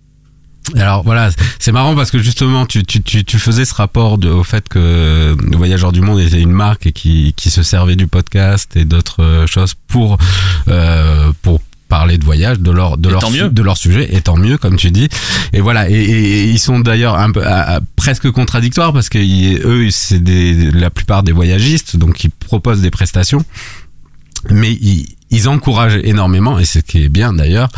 Alors 0.78 1.04
voilà, 1.04 1.30
c'est 1.60 1.72
marrant 1.74 1.94
parce 1.94 2.10
que 2.10 2.20
justement 2.20 2.66
tu, 2.66 2.84
faisais 3.38 3.66
ce 3.66 3.74
rapport 3.74 4.18
au 4.24 4.44
fait 4.44 4.68
que 4.70 5.36
le 5.40 5.58
Voyageurs 5.58 5.92
du 5.92 6.02
Monde 6.02 6.22
était 6.22 6.40
une 6.40 6.52
marque 6.52 6.88
et 6.88 6.92
qui, 6.94 7.34
se 7.38 7.64
servait 7.64 7.98
du 7.98 8.08
podcast 8.08 8.76
et 8.76 8.86
d'autres 8.86 9.22
euh, 9.22 9.46
choses 9.46 9.76
euh, 10.70 11.32
pour 11.42 11.60
parler 11.98 12.18
de 12.18 12.26
voyage, 12.26 12.60
de 12.60 12.72
leur 12.72 12.98
de 12.98 13.10
Et 13.10 13.12
leur 13.12 13.30
mieux. 13.32 13.50
de 13.50 13.62
leur 13.62 13.78
sujet, 13.78 14.06
et 14.16 14.22
tant 14.22 14.36
mieux 14.38 14.58
comme 14.58 14.78
tu 14.78 14.90
dis. 14.90 15.10
Et 15.54 15.62
voilà, 15.62 15.90
et, 15.90 15.94
et- 15.94 16.40
et 16.42 16.44
ils 16.50 16.58
sont 16.60 16.80
d'ailleurs 16.80 17.16
un 17.20 17.32
peu 17.32 17.46
à- 17.46 17.76
à- 17.76 17.80
presque 17.96 18.30
contradictoires 18.32 18.94
parce 18.94 19.10
que 19.10 19.20
ils- 19.20 19.60
eux 19.64 19.90
c'est 19.92 20.24
des 20.24 20.72
la 20.72 20.90
plupart 20.90 21.22
des 21.24 21.32
voyagistes 21.32 21.96
donc 21.98 22.24
ils 22.24 22.32
proposent 22.32 22.82
des 22.82 22.90
prestations 22.92 23.44
mais 24.50 24.72
ils, 24.74 25.06
ils 25.34 25.50
encouragent 25.50 26.00
énormément, 26.04 26.60
et 26.60 26.66
c'est 26.66 26.80
ce 26.80 26.86
qui 26.92 27.04
est 27.04 27.10
bien 27.10 27.34
d'ailleurs, 27.34 27.70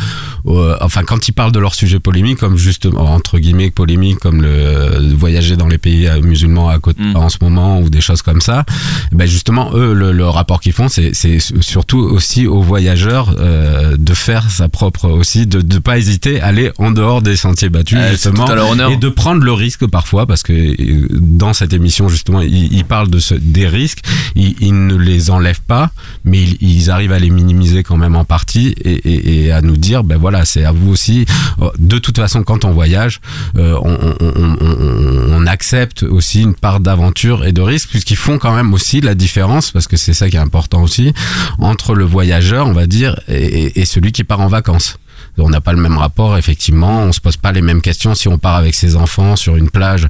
euh, 0.46 0.76
enfin 0.80 1.02
quand 1.04 1.26
ils 1.28 1.32
parlent 1.32 1.52
de 1.52 1.58
leur 1.58 1.74
sujet 1.74 1.98
polémique, 1.98 2.38
comme 2.38 2.56
justement, 2.56 3.12
entre 3.14 3.38
guillemets, 3.38 3.70
polémique, 3.70 4.18
comme 4.20 4.42
le 4.42 5.14
voyager 5.16 5.56
dans 5.56 5.66
les 5.66 5.78
pays 5.78 6.06
euh, 6.06 6.20
musulmans 6.20 6.68
à 6.68 6.78
côté, 6.78 7.02
Mm. 7.02 7.16
en 7.16 7.28
ce 7.28 7.38
moment, 7.42 7.80
ou 7.80 7.90
des 7.90 8.00
choses 8.00 8.22
comme 8.22 8.40
ça, 8.40 8.64
ben 9.12 9.26
justement, 9.26 9.70
eux, 9.74 9.92
le, 9.92 10.12
le 10.12 10.26
rapport 10.28 10.60
qu'ils 10.60 10.72
font, 10.72 10.88
c'est 10.88 11.12
surtout 11.60 11.98
aussi 11.98 12.46
aux 12.46 12.62
voyageurs 12.62 13.34
euh, 13.38 13.96
de 13.98 14.14
faire 14.14 14.50
sa 14.50 14.68
propre 14.68 15.08
aussi, 15.08 15.46
de 15.46 15.58
ne 15.62 15.78
pas 15.78 15.98
hésiter 15.98 16.40
à 16.40 16.46
aller 16.46 16.70
en 16.78 16.90
dehors 16.90 17.22
des 17.22 17.36
sentiers 17.36 17.68
battus, 17.68 17.98
Eh, 18.00 18.12
justement, 18.12 18.44
et 18.90 18.96
de 18.96 19.08
prendre 19.08 19.42
le 19.42 19.52
risque 19.52 19.86
parfois, 19.86 20.26
parce 20.26 20.42
que 20.42 20.52
euh, 20.52 21.08
dans 21.10 21.52
cette 21.52 21.72
émission, 21.72 22.08
justement, 22.08 22.40
ils, 22.40 22.72
ils 22.72 22.84
parlent 22.84 23.10
de 23.10 23.18
ce, 23.18 23.34
des 23.34 23.66
risques, 23.66 24.00
ils, 24.34 24.54
ils 24.60 24.86
ne 24.86 24.96
les 24.96 25.30
enlèvent 25.30 25.62
pas, 25.66 25.90
mais 26.24 26.42
ils, 26.42 26.56
ils 26.60 26.90
arrivent 26.90 27.12
à 27.12 27.18
les 27.18 27.30
minimiser 27.30 27.45
quand 27.84 27.96
même 27.96 28.16
en 28.16 28.24
partie 28.24 28.74
et, 28.82 28.92
et, 28.92 29.44
et 29.46 29.52
à 29.52 29.60
nous 29.62 29.76
dire, 29.76 30.02
ben 30.04 30.16
voilà, 30.18 30.44
c'est 30.44 30.64
à 30.64 30.72
vous 30.72 30.90
aussi. 30.90 31.26
Euh, 31.60 31.68
De 31.78 31.98
toute 31.98 32.16
façon, 32.18 32.42
quand 32.42 32.64
on 32.64 32.72
voyage, 32.72 33.20
euh, 33.56 33.78
on, 33.82 33.92
on, 33.92 34.16
on, 34.20 35.32
on- 35.32 35.46
accepte 35.46 36.02
aussi 36.02 36.42
une 36.42 36.54
part 36.56 36.80
d'aventure 36.80 37.44
et 37.44 37.52
de 37.52 37.60
risque, 37.62 37.88
puisqu'ils 37.90 38.16
font 38.16 38.36
quand 38.38 38.52
même 38.54 38.74
aussi 38.74 39.00
la 39.00 39.14
différence, 39.14 39.70
parce 39.70 39.86
que 39.86 39.96
c'est 39.96 40.12
ça 40.14 40.28
qui 40.28 40.34
est 40.36 40.40
important 40.40 40.82
aussi, 40.82 41.12
entre 41.58 41.94
le 41.94 42.04
voyageur, 42.04 42.66
on 42.66 42.72
va 42.72 42.86
dire, 42.86 43.20
et- 43.28 43.80
et 43.80 43.84
celui 43.84 44.10
qui 44.10 44.24
part 44.24 44.40
en 44.40 44.48
vacances. 44.48 44.98
On 45.38 45.48
n'a 45.50 45.60
pas 45.60 45.72
le 45.72 45.80
même 45.80 45.98
rapport, 45.98 46.36
effectivement. 46.38 47.02
On 47.02 47.12
se 47.12 47.20
pose 47.20 47.36
pas 47.36 47.52
les 47.52 47.60
mêmes 47.62 47.80
questions 47.82 48.14
si 48.14 48.26
on 48.26 48.38
part 48.38 48.56
avec 48.56 48.74
ses 48.74 48.96
enfants 48.96 49.36
sur 49.36 49.56
une 49.56 49.70
plage. 49.70 50.08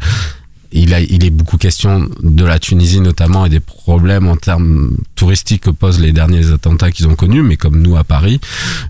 Il, 0.76 0.94
a, 0.94 1.00
il 1.00 1.24
est 1.24 1.30
beaucoup 1.30 1.56
question 1.56 2.08
de 2.22 2.44
la 2.44 2.58
Tunisie 2.58 3.00
notamment 3.00 3.46
et 3.46 3.48
des 3.48 3.60
problèmes 3.60 4.28
en 4.28 4.36
termes 4.36 4.96
touristiques 5.14 5.62
que 5.62 5.70
posent 5.70 6.00
les 6.00 6.12
derniers 6.12 6.52
attentats 6.52 6.90
qu'ils 6.90 7.08
ont 7.08 7.14
connus, 7.14 7.42
mais 7.42 7.56
comme 7.56 7.80
nous 7.80 7.96
à 7.96 8.04
Paris, 8.04 8.40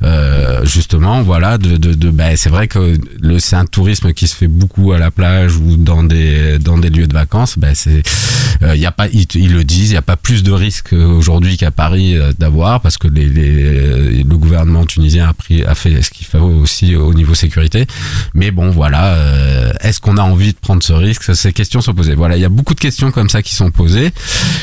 euh, 0.03 0.65
justement, 0.65 1.23
voilà, 1.23 1.59
de, 1.59 1.77
de, 1.77 1.95
de 1.95 2.11
ben, 2.11 2.37
c'est 2.37 2.51
vrai 2.51 2.67
que 2.67 2.99
le, 3.21 3.39
c'est 3.39 3.57
un 3.57 3.67
tourisme 3.67 4.13
qui 4.13 4.27
se 4.27 4.35
fait 4.35 4.49
beaucoup 4.49 4.93
à 4.93 4.99
la 4.99 5.11
plage 5.11 5.57
ou 5.57 5.77
dans 5.77 6.03
des 6.03 6.59
dans 6.59 6.79
des 6.79 6.91
lieux 6.91 7.07
de 7.07 7.15
vacances. 7.15 7.59
Ben 7.59 7.75
c'est, 7.75 8.03
euh, 8.63 8.75
il 8.75 8.81
y 8.81 8.87
a 8.87 8.93
pas, 8.93 9.09
ils, 9.09 9.27
ils 9.35 9.53
le 9.53 9.65
disent, 9.65 9.91
il 9.91 9.95
y 9.95 9.99
a 9.99 10.03
pas 10.03 10.17
plus 10.17 10.43
de 10.43 10.53
risques 10.53 10.93
aujourd'hui 10.93 11.57
qu'à 11.57 11.71
Paris 11.71 12.17
euh, 12.17 12.33
d'avoir 12.39 12.81
parce 12.81 12.99
que 12.99 13.09
les, 13.09 13.29
les, 13.29 14.23
le 14.25 14.37
gouvernement 14.37 14.85
tunisien 14.87 15.29
a 15.29 15.35
pris 15.35 15.63
a 15.65 15.75
fait 15.75 16.03
ce 16.03 16.11
qu'il 16.11 16.27
faut 16.27 16.39
aussi 16.39 16.97
au 16.97 17.15
niveau 17.15 17.35
sécurité. 17.35 17.87
Mais 18.35 18.51
bon, 18.51 18.71
voilà, 18.71 19.15
euh, 19.15 19.73
est-ce 19.81 20.01
qu'on 20.01 20.17
a 20.17 20.23
envie 20.23 20.53
de 20.53 20.59
prendre 20.59 20.83
ce 20.83 20.93
risque? 20.93 21.23
Ça, 21.23 21.35
Ces 21.35 21.53
sont 21.81 21.95
posées. 21.95 22.15
Voilà, 22.15 22.37
il 22.37 22.43
y 22.43 22.45
a 22.45 22.49
beaucoup 22.49 22.75
de 22.75 22.81
questions 22.81 23.11
comme 23.11 23.29
ça 23.29 23.43
qui 23.43 23.55
sont 23.55 23.71
posées. 23.71 24.13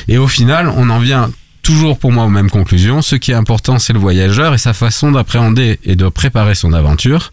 Et 0.08 0.18
au 0.18 0.28
final, 0.28 0.72
on 0.76 0.90
en 0.90 1.00
vient 1.00 1.32
toujours 1.62 1.98
pour 1.98 2.12
moi 2.12 2.26
aux 2.26 2.30
mêmes 2.30 2.50
conclusions. 2.50 3.02
Ce 3.02 3.16
qui 3.16 3.32
est 3.32 3.36
important, 3.36 3.80
c'est 3.80 3.94
le 3.94 4.00
voyageur 4.00 4.54
et 4.54 4.58
sa 4.58 4.74
façon 4.74 5.12
d'appréhender 5.12 5.80
et 5.84 5.96
de 5.96 6.08
préparer 6.10 6.56
son 6.56 6.74
aventure 6.74 7.32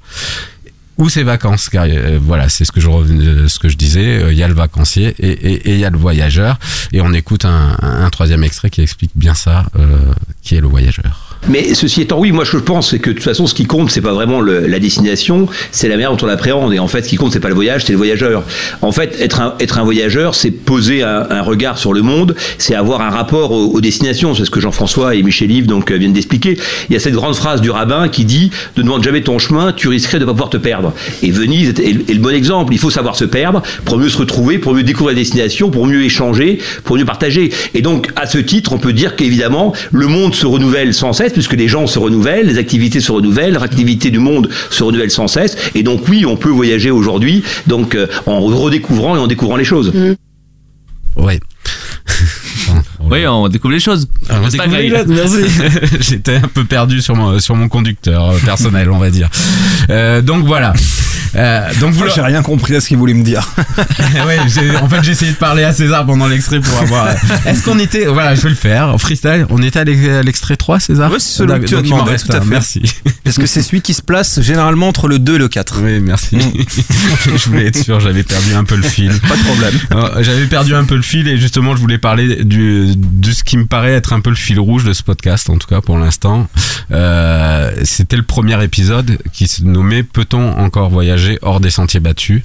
ou 1.01 1.09
ses 1.09 1.23
vacances 1.23 1.71
car 1.71 1.87
euh, 1.89 2.19
voilà 2.23 2.51
c'est 2.51 2.67
ce 2.67 2.73
que 2.73 2.81
je 2.81 2.89
euh, 2.91 3.75
disais 3.75 4.23
euh, 4.23 4.33
il 4.33 4.39
y 4.39 4.43
a 4.43 4.49
le 4.49 4.55
vacancier 4.55 5.15
et 5.19 5.73
il 5.73 5.79
y 5.79 5.85
a 5.87 5.91
le 5.91 5.97
voyageur 5.97 6.59
et 6.93 7.01
on 7.01 7.15
écoute 7.15 7.47
un, 7.47 8.11
troisième 8.11 8.45
extrait 8.45 8.69
qui 8.69 8.83
explique 8.83 9.13
bien 9.15 9.35
ça 9.35 9.65
qui 10.43 10.57
est 10.57 10.61
le 10.61 10.69
voyageur 10.69 11.30
Mais 11.49 11.75
ceci 11.75 12.03
étant, 12.03 12.19
oui, 12.19 12.33
moi 12.33 12.45
je 12.45 12.59
pense 12.59 12.93
que 12.93 13.11
de 13.11 13.15
toute 13.15 13.23
façon, 13.23 13.47
ce 13.47 13.55
qui 13.55 13.65
compte, 13.65 13.91
c'est 13.91 14.03
pas 14.03 14.13
vraiment 14.13 14.41
la 14.43 14.79
destination, 14.79 15.49
c'est 15.73 15.89
la 15.89 15.95
manière 15.95 16.15
dont 16.15 16.25
on 16.25 16.27
l'appréhende. 16.27 16.73
Et 16.75 16.79
en 16.79 16.87
fait, 16.87 17.03
ce 17.03 17.09
qui 17.09 17.17
compte, 17.17 17.33
c'est 17.33 17.41
pas 17.41 17.49
le 17.49 17.55
voyage, 17.55 17.85
c'est 17.85 17.93
le 17.93 17.99
voyageur. 17.99 18.45
En 18.83 18.93
fait, 18.93 19.17
être 19.21 19.41
un, 19.41 19.85
voyageur, 19.85 20.35
c'est 20.35 20.51
poser 20.51 21.03
un, 21.03 21.43
regard 21.43 21.79
sur 21.79 21.93
le 21.93 22.03
monde, 22.03 22.35
c'est 22.59 22.75
avoir 22.75 23.01
un 23.01 23.11
rapport 23.11 23.53
aux, 23.53 23.81
destinations. 23.81 24.35
C'est 24.35 24.45
ce 24.45 24.51
que 24.51 24.61
Jean-François 24.61 25.15
et 25.15 25.23
Michel 25.23 25.51
Yves 25.51 25.67
donc 25.67 25.91
euh, 25.91 25.97
viennent 25.97 26.13
d'expliquer. 26.13 26.59
Il 26.89 26.93
y 26.93 26.97
a 26.97 27.01
cette 27.01 27.15
grande 27.15 27.35
phrase 27.35 27.63
du 27.63 27.71
rabbin 27.71 28.09
qui 28.09 28.25
dit 28.25 28.51
"Ne 28.77 28.83
demande 28.83 29.03
jamais 29.03 29.23
ton 29.23 29.39
chemin, 29.39 29.73
tu 29.73 29.89
risquerais 29.89 30.19
de 30.19 30.27
pas 30.27 30.33
pouvoir 30.33 30.51
te 30.51 30.59
perdre." 30.59 30.93
Et 31.23 31.31
Venise 31.31 31.71
est, 31.71 31.79
est 31.79 32.15
le 32.15 32.21
bon 32.21 32.35
exemple. 32.35 32.75
Il 32.75 32.79
faut 32.79 32.91
savoir 32.91 33.17
se 33.17 33.25
perdre 33.25 33.63
pour 33.87 33.99
mieux 33.99 34.11
se 34.11 34.19
retrouver, 34.19 34.59
pour 34.59 34.75
mieux 34.75 34.83
découvrir 34.83 35.17
la 35.17 35.21
destination, 35.21 35.71
pour 35.71 35.87
mieux 35.87 36.03
échanger, 36.03 36.59
pour 36.85 36.97
mieux 36.97 37.07
partager. 37.07 37.51
Et 37.75 37.81
donc, 37.81 38.09
à 38.17 38.27
ce 38.27 38.39
titre, 38.39 38.73
on 38.73 38.79
peut 38.79 38.93
dire 38.93 39.17
qu'évidemment, 39.17 39.73
le 39.91 40.07
monde 40.07 40.35
se 40.35 40.47
renouvelle 40.47 40.93
sans 40.93 41.13
cesse, 41.13 41.30
puisque 41.33 41.55
les 41.55 41.69
gens 41.69 41.87
se 41.87 41.99
renouvellent, 41.99 42.47
les 42.47 42.59
activités 42.59 43.01
se 43.01 43.13
renouvellent, 43.13 43.55
l'activité 43.55 44.11
du 44.11 44.19
monde 44.19 44.49
se 44.71 44.83
renouvelle 44.83 45.11
sans 45.11 45.29
cesse. 45.29 45.57
Et 45.75 45.83
donc, 45.83 46.09
oui, 46.09 46.25
on 46.27 46.37
peut 46.37 46.51
voyager 46.51 46.91
aujourd'hui, 46.91 47.43
donc 47.67 47.95
euh, 47.95 48.07
en 48.27 48.41
redécouvrant 48.41 49.17
et 49.17 49.19
en 49.19 49.27
découvrant 49.27 49.57
les 49.57 49.65
choses. 49.65 49.93
ouais 51.17 51.41
Oui, 53.11 53.27
on 53.27 53.49
découvre 53.49 53.73
les 53.73 53.81
choses. 53.81 54.09
Ah, 54.29 54.41
on 54.43 54.57
pas 54.57 54.67
les 54.67 54.91
merci. 55.07 55.45
J'étais 56.01 56.37
un 56.37 56.49
peu 56.49 56.65
perdu 56.65 57.01
sur 57.01 57.17
mon, 57.17 57.39
sur 57.41 57.57
mon 57.57 57.69
conducteur 57.69 58.31
euh, 58.31 58.39
personnel, 58.39 58.91
on 58.91 58.99
va 58.99 59.11
dire. 59.11 59.29
Euh, 59.91 60.23
donc 60.23 60.45
voilà. 60.45 60.73
Euh, 61.37 61.69
donc 61.81 61.93
vous 61.93 62.05
j'ai 62.15 62.21
rien 62.23 62.43
compris 62.43 62.75
à 62.77 62.81
ce 62.81 62.89
qu'il 62.89 62.97
voulait 62.99 63.15
me 63.15 63.23
dire. 63.23 63.49
ouais, 64.27 64.39
en 64.81 64.89
fait, 64.89 65.03
j'ai 65.03 65.13
essayé 65.13 65.33
de 65.33 65.37
parler 65.37 65.63
à 65.65 65.73
César 65.73 66.05
pendant 66.07 66.27
l'extrait 66.27 66.61
pour 66.61 66.77
avoir. 66.79 67.09
Est-ce 67.47 67.63
qu'on 67.65 67.79
était. 67.79 68.07
Voilà, 68.07 68.35
je 68.35 68.41
vais 68.43 68.49
le 68.51 68.55
faire. 68.55 68.95
Freestyle. 69.01 69.47
On 69.51 69.63
était 69.63 69.79
à 69.81 69.85
l'ex- 69.85 70.09
à 70.09 70.23
l'extrait 70.23 70.57
3, 70.57 70.81
César 70.81 71.11
Ouais, 71.11 71.19
c'est 71.21 71.31
celui 71.39 71.61
que 71.61 71.67
tu 71.67 71.77
as 71.77 71.83
demandé, 71.83 72.17
tout 72.17 72.33
à 72.33 72.41
fait. 72.41 72.47
Merci. 72.47 72.83
Est-ce 73.25 73.39
que 73.39 73.47
c'est 73.47 73.63
celui 73.63 73.81
qui 73.83 73.95
se 73.95 74.03
place 74.03 74.41
généralement 74.41 74.89
entre 74.89 75.07
le 75.09 75.19
2 75.19 75.37
et 75.37 75.39
le 75.39 75.49
4 75.49 75.81
Oui, 75.83 76.01
merci. 76.01 76.39
je 77.37 77.49
voulais 77.49 77.67
être 77.67 77.83
sûr, 77.83 78.01
j'avais 78.01 78.23
perdu 78.23 78.55
un 78.55 78.65
peu 78.65 78.77
le 78.77 78.83
fil. 78.83 79.13
Pas 79.21 79.37
de 79.37 79.43
problème. 79.43 79.75
Euh, 79.93 80.23
J'avais 80.23 80.47
perdu 80.47 80.75
un 80.75 80.85
peu 80.85 80.97
le 80.97 81.03
fil 81.03 81.29
et 81.29 81.37
justement, 81.37 81.75
je 81.77 81.81
voulais 81.81 81.99
parler 81.99 82.45
du, 82.45 82.87
de 82.97 83.31
ce 83.33 83.45
qui 83.45 83.57
me 83.57 83.67
paraît 83.67 83.93
être 83.93 84.13
un 84.13 84.21
peu 84.21 84.31
le 84.31 84.37
fil 84.37 84.59
rouge 84.59 84.85
de 84.85 84.93
ce 84.93 85.03
podcast, 85.03 85.49
en 85.51 85.57
tout 85.57 85.69
cas 85.69 85.81
pour 85.81 85.99
l'instant. 85.99 86.49
Euh, 86.91 87.71
C'était 87.85 88.17
le 88.17 88.23
premier 88.23 88.63
épisode 88.65 89.19
qui 89.33 89.47
se 89.47 89.63
nommait 89.63 90.03
Peut-on 90.03 90.59
encore 90.59 90.91
voyager? 90.91 91.20
Hors 91.43 91.61
des 91.61 91.71
sentiers 91.71 92.01
battus 92.01 92.43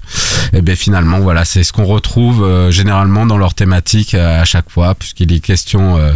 Et 0.53 0.61
bien 0.61 0.75
finalement, 0.75 1.19
voilà, 1.19 1.45
c'est 1.45 1.63
ce 1.63 1.73
qu'on 1.73 1.85
retrouve 1.85 2.43
euh, 2.43 2.71
généralement 2.71 3.25
dans 3.25 3.37
leur 3.37 3.53
thématique 3.53 4.13
euh, 4.13 4.41
à 4.41 4.45
chaque 4.45 4.69
fois, 4.69 4.95
puisqu'il 4.95 5.31
est 5.33 5.39
question, 5.39 5.97
euh, 5.97 6.13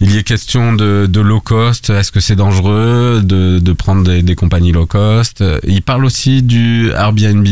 il 0.00 0.12
y 0.12 0.18
est 0.18 0.22
question 0.22 0.72
de, 0.72 1.08
low 1.20 1.40
cost. 1.40 1.90
Est-ce 1.90 2.12
que 2.12 2.20
c'est 2.20 2.36
dangereux 2.36 3.22
de, 3.24 3.58
de 3.58 3.72
prendre 3.72 4.04
des, 4.04 4.22
des 4.22 4.34
compagnies 4.34 4.72
low 4.72 4.86
cost? 4.86 5.42
Il 5.66 5.82
parle 5.82 6.04
aussi 6.04 6.42
du 6.42 6.90
Airbnb. 6.90 7.46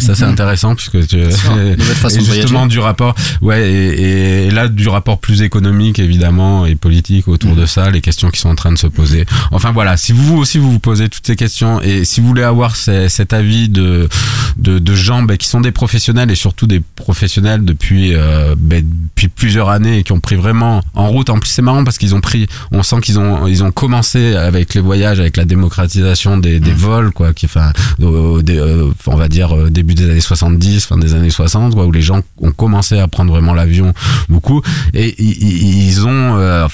Ça 0.00 0.14
c'est 0.14 0.24
Mhm. 0.24 0.32
intéressant 0.32 0.74
puisque 0.74 1.06
tu, 1.06 1.16
et 1.18 1.76
façon 1.94 2.18
de 2.18 2.24
justement 2.24 2.66
du 2.66 2.78
rapport 2.78 3.14
ouais 3.42 3.70
et, 3.70 4.46
et 4.46 4.50
là 4.50 4.68
du 4.68 4.88
rapport 4.88 5.18
plus 5.18 5.42
économique 5.42 5.98
évidemment 5.98 6.66
et 6.66 6.74
politique 6.74 7.28
autour 7.28 7.50
Mhm. 7.50 7.60
de 7.60 7.66
ça 7.66 7.90
les 7.90 8.00
questions 8.00 8.30
qui 8.30 8.40
sont 8.40 8.48
en 8.50 8.54
train 8.54 8.72
de 8.72 8.78
se 8.78 8.86
poser. 8.86 9.24
Enfin 9.52 9.72
voilà 9.72 9.96
si 9.96 10.12
vous 10.12 10.36
aussi 10.36 10.58
vous 10.58 10.70
vous 10.72 10.78
posez 10.78 11.08
toutes 11.08 11.26
ces 11.26 11.36
questions 11.36 11.80
et 11.82 12.04
si 12.04 12.20
vous 12.20 12.26
voulez 12.28 12.42
avoir 12.42 12.76
ces- 12.76 13.08
cet 13.08 13.32
avis 13.32 13.68
de 13.68 14.08
de, 14.56 14.78
de 14.80 14.94
gens 14.94 15.22
ben, 15.22 15.36
qui 15.36 15.48
sont 15.48 15.60
des 15.60 15.70
professionnels 15.72 16.30
et 16.30 16.34
surtout 16.34 16.66
des 16.66 16.80
professionnels 16.96 17.64
depuis 17.64 18.14
euh, 18.14 18.54
ben, 18.58 18.82
depuis 18.84 19.28
plusieurs 19.28 19.68
années 19.68 19.98
et 19.98 20.02
qui 20.02 20.12
ont 20.12 20.20
pris 20.20 20.34
vraiment 20.36 20.82
en 20.94 21.08
route. 21.08 21.30
En 21.30 21.38
plus 21.38 21.50
c'est 21.50 21.62
marrant 21.62 21.84
parce 21.84 21.98
qu'ils 21.98 22.14
ont 22.14 22.20
pris 22.20 22.46
on 22.72 22.82
sent 22.82 23.00
qu'ils 23.02 23.18
ont 23.18 23.46
ils 23.46 23.62
ont 23.62 23.70
commencé 23.70 24.34
avec 24.34 24.74
les 24.74 24.80
voyages 24.80 25.20
avec 25.20 25.36
la 25.36 25.44
démocratisation 25.44 26.38
des, 26.38 26.60
des 26.60 26.72
vols 26.72 27.12
quoi 27.12 27.32
qui 27.32 27.46
enfin 27.46 27.72
des, 27.98 28.58
euh, 28.58 28.90
on 29.06 29.16
va 29.16 29.28
dire 29.28 29.54
euh, 29.56 29.70
début 29.88 29.94
des 29.94 30.10
années 30.10 30.20
70 30.20 30.86
fin 30.86 30.98
des 30.98 31.14
années 31.14 31.30
60 31.30 31.74
quoi, 31.74 31.86
où 31.86 31.92
les 31.92 32.02
gens 32.02 32.20
ont 32.40 32.52
commencé 32.52 32.98
à 32.98 33.08
prendre 33.08 33.32
vraiment 33.32 33.54
l'avion 33.54 33.92
beaucoup. 34.28 34.62
Et 34.94 35.14
ils, 35.22 36.06
ont 36.06 36.38
euh, 36.38 36.68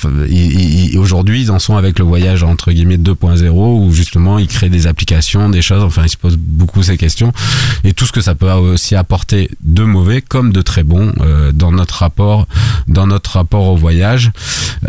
aujourd'hui 0.96 1.42
ils 1.42 1.50
en 1.50 1.58
sont 1.58 1.76
avec 1.76 1.98
le 1.98 2.04
voyage 2.04 2.42
entre 2.42 2.72
guillemets 2.72 2.96
2.0 2.96 3.48
où 3.50 3.92
justement 3.92 4.38
ils 4.38 4.48
créent 4.48 4.68
des 4.68 4.86
applications 4.86 5.48
des 5.48 5.62
choses 5.62 5.82
enfin 5.82 6.02
ils 6.04 6.08
se 6.08 6.16
posent 6.16 6.36
beaucoup 6.36 6.82
ces 6.82 6.96
questions. 6.96 7.32
Et 7.84 7.92
tout 7.92 8.06
ce 8.06 8.12
que 8.12 8.20
ça 8.20 8.34
peut 8.34 8.50
aussi 8.50 8.96
apporter 8.96 9.50
de 9.62 9.84
mauvais 9.84 10.20
comme 10.20 10.52
de 10.52 10.62
très 10.62 10.82
bon 10.82 11.12
euh, 11.20 11.52
dans 11.52 11.72
notre 11.72 11.98
rapport 11.98 12.46
dans 12.88 13.06
notre 13.06 13.32
rapport 13.32 13.68
au 13.68 13.76
voyage. 13.76 14.32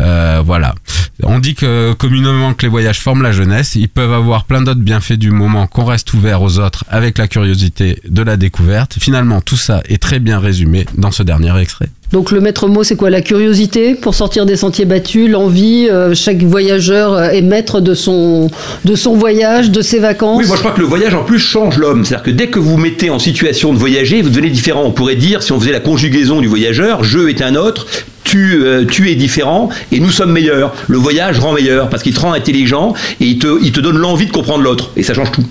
Euh, 0.00 0.42
voilà. 0.44 0.74
On 1.22 1.38
dit 1.38 1.54
que 1.54 1.94
communément 1.94 2.52
que 2.52 2.62
les 2.62 2.68
voyages 2.68 3.00
forment 3.00 3.22
la 3.22 3.32
jeunesse. 3.32 3.74
Ils 3.74 3.88
peuvent 3.88 4.12
avoir 4.12 4.44
plein 4.44 4.60
d'autres 4.60 4.80
bienfaits 4.80 5.14
du 5.14 5.30
moment 5.30 5.66
qu'on 5.66 5.84
reste 5.84 6.12
ouvert 6.12 6.42
aux 6.42 6.58
autres 6.58 6.84
avec 6.88 7.16
la 7.16 7.28
curiosité 7.28 8.02
de 8.08 8.22
la 8.22 8.36
découverte. 8.36 8.96
Finalement, 9.00 9.40
tout 9.40 9.56
ça 9.56 9.82
est 9.88 10.00
très 10.00 10.18
bien 10.18 10.38
résumé 10.38 10.86
dans 10.96 11.10
ce 11.10 11.22
dernier 11.22 11.58
extrait. 11.60 11.88
Donc 12.12 12.30
le 12.30 12.40
maître 12.40 12.68
mot, 12.68 12.84
c'est 12.84 12.94
quoi? 12.94 13.10
La 13.10 13.20
curiosité 13.20 13.94
pour 13.94 14.14
sortir 14.14 14.46
des 14.46 14.56
sentiers 14.56 14.84
battus, 14.84 15.28
l'envie. 15.28 15.88
euh, 15.90 16.14
chaque 16.14 16.42
voyageur 16.42 17.12
euh, 17.12 17.30
est 17.30 17.42
maître 17.42 17.80
de 17.80 17.94
son, 17.94 18.50
de 18.84 18.94
son 18.94 19.16
voyage, 19.16 19.70
de 19.70 19.82
ses 19.82 19.98
vacances? 19.98 20.38
Oui, 20.40 20.46
moi 20.46 20.56
je 20.56 20.60
crois 20.60 20.72
que 20.72 20.80
le 20.80 20.86
voyage 20.86 21.14
en 21.14 21.24
plus 21.24 21.38
change 21.38 21.78
l'homme. 21.78 22.04
C'est-à-dire 22.04 22.24
que 22.24 22.30
dès 22.30 22.48
que 22.48 22.58
vous 22.58 22.76
mettez 22.76 23.10
en 23.10 23.18
situation 23.18 23.72
de 23.72 23.78
voyager, 23.78 24.22
vous 24.22 24.30
devenez 24.30 24.50
différent. 24.50 24.84
On 24.84 24.92
pourrait 24.92 25.16
dire, 25.16 25.42
si 25.42 25.52
on 25.52 25.60
faisait 25.60 25.72
la 25.72 25.80
conjugaison 25.80 26.40
du 26.40 26.46
voyageur, 26.46 27.02
je 27.02 27.28
est 27.28 27.42
un 27.42 27.56
autre, 27.56 27.86
tu, 28.22 28.62
euh, 28.62 28.84
tu 28.84 29.10
es 29.10 29.14
différent 29.14 29.68
et 29.90 30.00
nous 30.00 30.10
sommes 30.10 30.32
meilleurs. 30.32 30.74
Le 30.86 30.98
voyage 30.98 31.38
rend 31.38 31.52
meilleur 31.52 31.88
parce 31.90 32.02
qu'il 32.02 32.14
te 32.14 32.20
rend 32.20 32.32
intelligent 32.32 32.94
et 33.20 33.26
il 33.26 33.38
te, 33.38 33.60
il 33.62 33.72
te 33.72 33.80
donne 33.80 33.98
l'envie 33.98 34.26
de 34.26 34.32
comprendre 34.32 34.62
l'autre. 34.62 34.92
Et 34.96 35.02
ça 35.02 35.14
change 35.14 35.32
tout. 35.32 35.44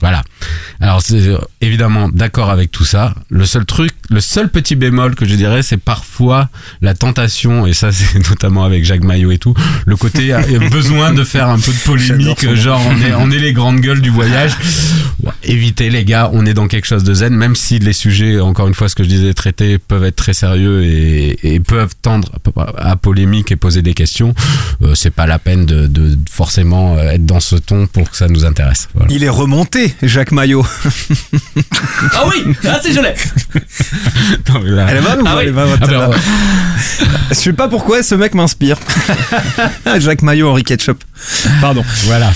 Voilà. 0.00 0.22
Alors 0.80 1.02
c'est 1.02 1.26
euh, 1.28 1.38
évidemment 1.60 2.08
d'accord 2.08 2.50
avec 2.50 2.70
tout 2.70 2.84
ça. 2.84 3.14
Le 3.30 3.44
seul 3.46 3.64
truc, 3.64 3.90
le 4.10 4.20
seul 4.20 4.48
petit 4.48 4.76
bémol 4.76 5.14
que 5.16 5.26
je 5.26 5.34
dirais, 5.34 5.62
c'est 5.62 5.76
parfois 5.76 6.48
la 6.82 6.94
tentation, 6.94 7.66
et 7.66 7.72
ça 7.72 7.90
c'est 7.92 8.18
notamment 8.30 8.64
avec 8.64 8.84
Jacques 8.84 9.02
Maillot 9.04 9.32
et 9.32 9.38
tout, 9.38 9.54
le 9.86 9.96
côté 9.96 10.32
euh, 10.32 10.40
besoin 10.70 11.12
de 11.12 11.24
faire 11.24 11.48
un 11.48 11.58
peu 11.58 11.72
de 11.72 11.78
polémique, 11.78 12.54
genre 12.54 12.80
on 12.88 13.00
est, 13.02 13.14
on 13.14 13.30
est 13.30 13.38
les 13.38 13.52
grandes 13.52 13.80
gueules 13.80 14.00
du 14.00 14.10
voyage. 14.10 14.52
Évitez 15.42 15.90
les 15.90 16.04
gars, 16.04 16.30
on 16.32 16.46
est 16.46 16.54
dans 16.54 16.68
quelque 16.68 16.86
chose 16.86 17.04
de 17.04 17.12
zen, 17.12 17.34
même 17.34 17.56
si 17.56 17.78
les 17.78 17.92
sujets, 17.92 18.38
encore 18.40 18.68
une 18.68 18.74
fois 18.74 18.88
ce 18.88 18.94
que 18.94 19.02
je 19.02 19.08
disais, 19.08 19.34
traités 19.34 19.78
peuvent 19.78 20.04
être 20.04 20.16
très 20.16 20.32
sérieux 20.32 20.84
et, 20.84 21.54
et 21.54 21.60
peuvent 21.60 21.94
tendre 22.00 22.30
à 22.76 22.96
polémique 22.96 23.50
et 23.50 23.56
poser 23.56 23.82
des 23.82 23.94
questions. 23.94 24.34
euh, 24.82 24.94
c'est 24.94 25.10
pas 25.10 25.26
la 25.26 25.38
peine 25.38 25.66
de, 25.66 25.86
de 25.86 26.16
forcément 26.30 26.96
euh, 26.96 27.10
être 27.10 27.26
dans 27.26 27.40
ce 27.40 27.56
ton 27.56 27.86
pour 27.86 28.10
que 28.10 28.16
ça 28.16 28.28
nous 28.28 28.44
intéresse. 28.44 28.88
Voilà. 28.94 29.12
Il 29.12 29.24
est 29.24 29.28
remonté, 29.28 29.94
Jacques 30.02 30.32
Maillot. 30.32 30.64
Ah 32.14 32.24
oui, 32.28 32.54
ah 32.68 32.78
c'est 32.82 32.92
je 32.92 33.00
l'ai. 33.00 33.14
Non, 34.52 34.60
mais 34.64 34.70
là- 34.70 34.86
Elle 34.90 34.98
va 35.00 35.16
ou 35.18 35.22
Ah 35.26 35.34
oui. 35.36 35.44
elle 35.46 35.52
va, 35.52 35.64
Ah 35.80 35.86
ben, 35.86 36.10
Je 37.30 37.34
sais 37.34 37.52
pas 37.52 37.68
pourquoi 37.68 38.02
ce 38.02 38.14
mec 38.14 38.34
m'inspire. 38.34 38.78
Jacques 39.98 40.22
Maillot, 40.22 40.48
Henri 40.50 40.64
Ketchup. 40.64 41.02
Pardon. 41.60 41.84
Voilà. 42.04 42.32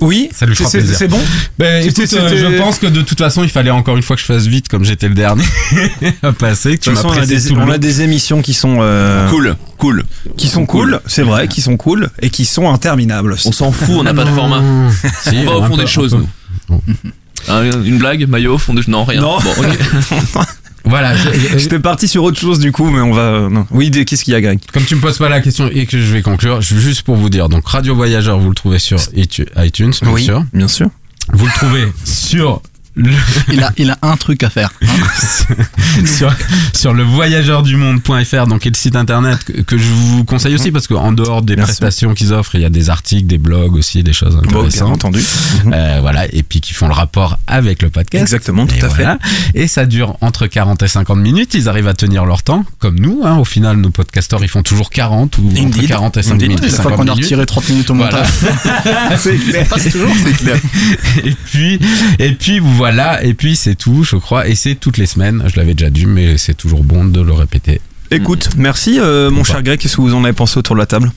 Oui, 0.00 0.30
Ça 0.34 0.46
lui 0.46 0.56
fera 0.56 0.68
c'est- 0.68 0.78
plaisir. 0.78 0.96
C'est 0.98 1.06
bon 1.06 1.20
Ben, 1.58 1.86
écoute, 1.86 2.12
euh, 2.14 2.36
je 2.52 2.58
pense 2.58 2.78
que 2.78 2.86
de 2.88 3.02
toute 3.02 3.18
façon, 3.18 3.44
il 3.44 3.50
fallait 3.50 3.70
encore 3.70 3.96
une 3.96 4.02
fois 4.02 4.16
que 4.16 4.22
je 4.22 4.26
fasse 4.26 4.46
vite, 4.46 4.66
comme 4.68 4.84
j'étais 4.84 5.06
le 5.08 5.14
dernier 5.14 5.44
à 6.24 6.32
passer. 6.32 6.76
Que 6.76 6.82
tu 6.84 6.88
De 6.90 6.94
m'as 6.94 7.02
toute 7.02 7.10
façon, 7.12 7.20
on 7.20 7.22
a, 7.22 7.26
des, 7.26 7.52
on 7.52 7.70
a 8.00 8.02
émissions 8.02 8.42
qui 8.42 8.52
sont 8.52 8.78
euh, 8.80 9.28
Cool, 9.30 9.54
cool. 9.78 10.04
qui 10.36 10.48
sont 10.48 10.66
cool, 10.66 11.00
c'est 11.06 11.22
vrai, 11.22 11.46
qui 11.46 11.60
sont 11.60 11.76
cool 11.76 12.08
et 12.20 12.30
qui 12.30 12.44
sont 12.46 12.68
interminables. 12.72 13.34
aussi. 13.34 13.46
On 13.46 13.52
s'en 13.52 13.70
fout, 13.70 13.90
on 13.98 14.02
n'a 14.02 14.14
pas 14.14 14.24
de 14.24 14.30
format. 14.30 14.62
Si, 15.22 15.36
On 15.36 15.44
va 15.44 15.52
au 15.58 15.62
fond 15.68 15.76
peu, 15.76 15.82
des 15.82 15.86
choses, 15.86 16.14
nous. 16.14 16.80
Hein, 17.48 17.82
Une 17.84 17.98
blague, 17.98 18.28
maillot, 18.28 18.58
fond 18.58 18.74
des... 18.74 18.82
Non, 18.88 19.04
rien. 19.04 19.20
Non. 19.20 19.38
Bon, 19.40 19.50
ok. 19.58 19.78
Voilà. 20.84 21.14
J'étais 21.56 21.78
parti 21.78 22.08
sur 22.08 22.24
autre 22.24 22.40
chose 22.40 22.58
du 22.58 22.72
coup, 22.72 22.90
mais 22.90 23.00
on 23.00 23.12
va. 23.12 23.22
euh, 23.22 23.48
non. 23.48 23.66
Oui, 23.70 23.88
qu'est-ce 23.90 24.24
qu'il 24.24 24.32
y 24.32 24.36
a, 24.36 24.40
Greg? 24.40 24.58
Comme 24.72 24.84
tu 24.84 24.96
me 24.96 25.00
poses 25.00 25.16
pas 25.16 25.28
la 25.28 25.40
question 25.40 25.70
et 25.72 25.86
que 25.86 25.96
je 25.96 26.12
vais 26.12 26.22
conclure, 26.22 26.60
juste 26.60 27.02
pour 27.02 27.14
vous 27.14 27.30
dire, 27.30 27.48
donc 27.48 27.66
Radio 27.68 27.94
Voyageur, 27.94 28.38
vous 28.40 28.48
le 28.48 28.54
trouvez 28.56 28.80
sur 28.80 28.98
iTu- 29.14 29.46
iTunes, 29.56 29.92
bien 30.02 30.10
Oui, 30.12 30.24
sûr. 30.24 30.44
bien 30.52 30.66
sûr. 30.66 30.88
Vous 31.32 31.46
le 31.46 31.52
trouvez 31.52 31.86
sur 32.04 32.62
le, 32.94 33.10
Il 33.52 33.62
a, 33.62 33.72
il 33.78 33.90
a 33.90 33.98
un 34.02 34.16
truc 34.16 34.42
à 34.42 34.50
faire. 34.50 34.70
hein. 34.82 35.56
sur, 36.06 36.34
sur 36.74 36.92
le 36.94 37.02
voyageurdumonde.fr, 37.02 38.46
donc 38.46 38.66
est 38.66 38.70
le 38.70 38.76
site 38.76 38.96
internet 38.96 39.42
que, 39.44 39.60
que 39.62 39.78
je 39.78 39.84
vous 39.88 40.24
conseille 40.24 40.54
aussi 40.54 40.70
parce 40.70 40.86
qu'en 40.86 41.12
dehors 41.12 41.42
des 41.42 41.56
prestations 41.56 42.14
qu'ils 42.14 42.32
offrent, 42.32 42.54
il 42.54 42.60
y 42.62 42.64
a 42.64 42.70
des 42.70 42.90
articles, 42.90 43.26
des 43.26 43.38
blogs 43.38 43.76
aussi, 43.76 44.02
des 44.02 44.12
choses 44.12 44.34
Bon, 44.36 44.40
bien 44.42 44.48
intéressantes. 44.58 44.92
entendu. 45.04 45.20
Euh, 45.72 45.98
voilà, 46.00 46.26
et 46.32 46.42
puis 46.42 46.60
qui 46.60 46.72
font 46.74 46.86
le 46.88 46.94
rapport 46.94 47.38
avec 47.46 47.82
le 47.82 47.90
podcast. 47.90 48.22
Exactement, 48.22 48.66
tout 48.66 48.74
Et 48.76 48.84
à 48.84 48.88
voilà. 48.88 49.18
Et 49.54 49.66
ça 49.68 49.86
dure 49.86 50.16
entre 50.20 50.46
40 50.46 50.82
et 50.82 50.88
50 50.88 51.16
minutes. 51.18 51.54
Ils 51.54 51.68
arrivent 51.68 51.88
à 51.88 51.94
tenir 51.94 52.24
leur 52.24 52.42
temps, 52.42 52.64
comme 52.78 52.98
nous. 52.98 53.20
Hein. 53.24 53.36
Au 53.36 53.44
final, 53.44 53.76
nos 53.78 53.90
podcasteurs, 53.90 54.42
ils 54.42 54.48
font 54.48 54.62
toujours 54.62 54.90
40 54.90 55.38
ou 55.38 55.48
entre 55.50 55.60
Indeed. 55.60 55.88
40 55.88 56.16
et 56.16 56.22
50 56.22 56.34
Indeed. 56.34 56.48
minutes. 56.48 56.64
Une 56.64 56.70
fois 56.70 56.84
50 56.90 56.96
qu'on 56.96 57.08
a 57.08 57.14
retiré 57.14 57.46
30 57.46 57.68
minutes 57.70 57.90
au 57.90 57.94
Voilà. 57.94 58.18
montage. 58.18 59.18
c'est 59.18 59.36
clair. 59.36 59.66
passe 59.68 59.88
toujours, 59.90 60.12
c'est 60.24 60.32
clair. 60.36 60.56
et 61.24 61.34
puis, 61.44 61.78
et 62.18 62.32
puis 62.32 62.60
voilà. 62.82 63.22
Et 63.24 63.34
puis 63.34 63.54
c'est 63.56 63.74
tout, 63.74 64.02
je 64.04 64.16
crois. 64.16 64.48
Et 64.48 64.54
c'est 64.54 64.74
toutes 64.74 64.98
les 64.98 65.06
semaines. 65.06 65.42
Je 65.46 65.56
l'avais 65.56 65.74
déjà 65.74 65.90
dit, 65.90 66.06
mais 66.06 66.36
c'est 66.38 66.54
toujours 66.54 66.82
bon 66.84 67.04
de 67.04 67.20
le 67.20 67.32
répéter. 67.32 67.80
Écoute, 68.10 68.50
merci 68.56 68.98
euh, 69.00 69.30
mon 69.30 69.44
cher 69.44 69.62
Greg. 69.62 69.78
Qu'est-ce 69.80 69.96
que 69.96 70.02
vous 70.02 70.14
en 70.14 70.24
avez 70.24 70.32
pensé 70.34 70.58
autour 70.58 70.74
de 70.76 70.80
la 70.80 70.86
table? 70.86 71.10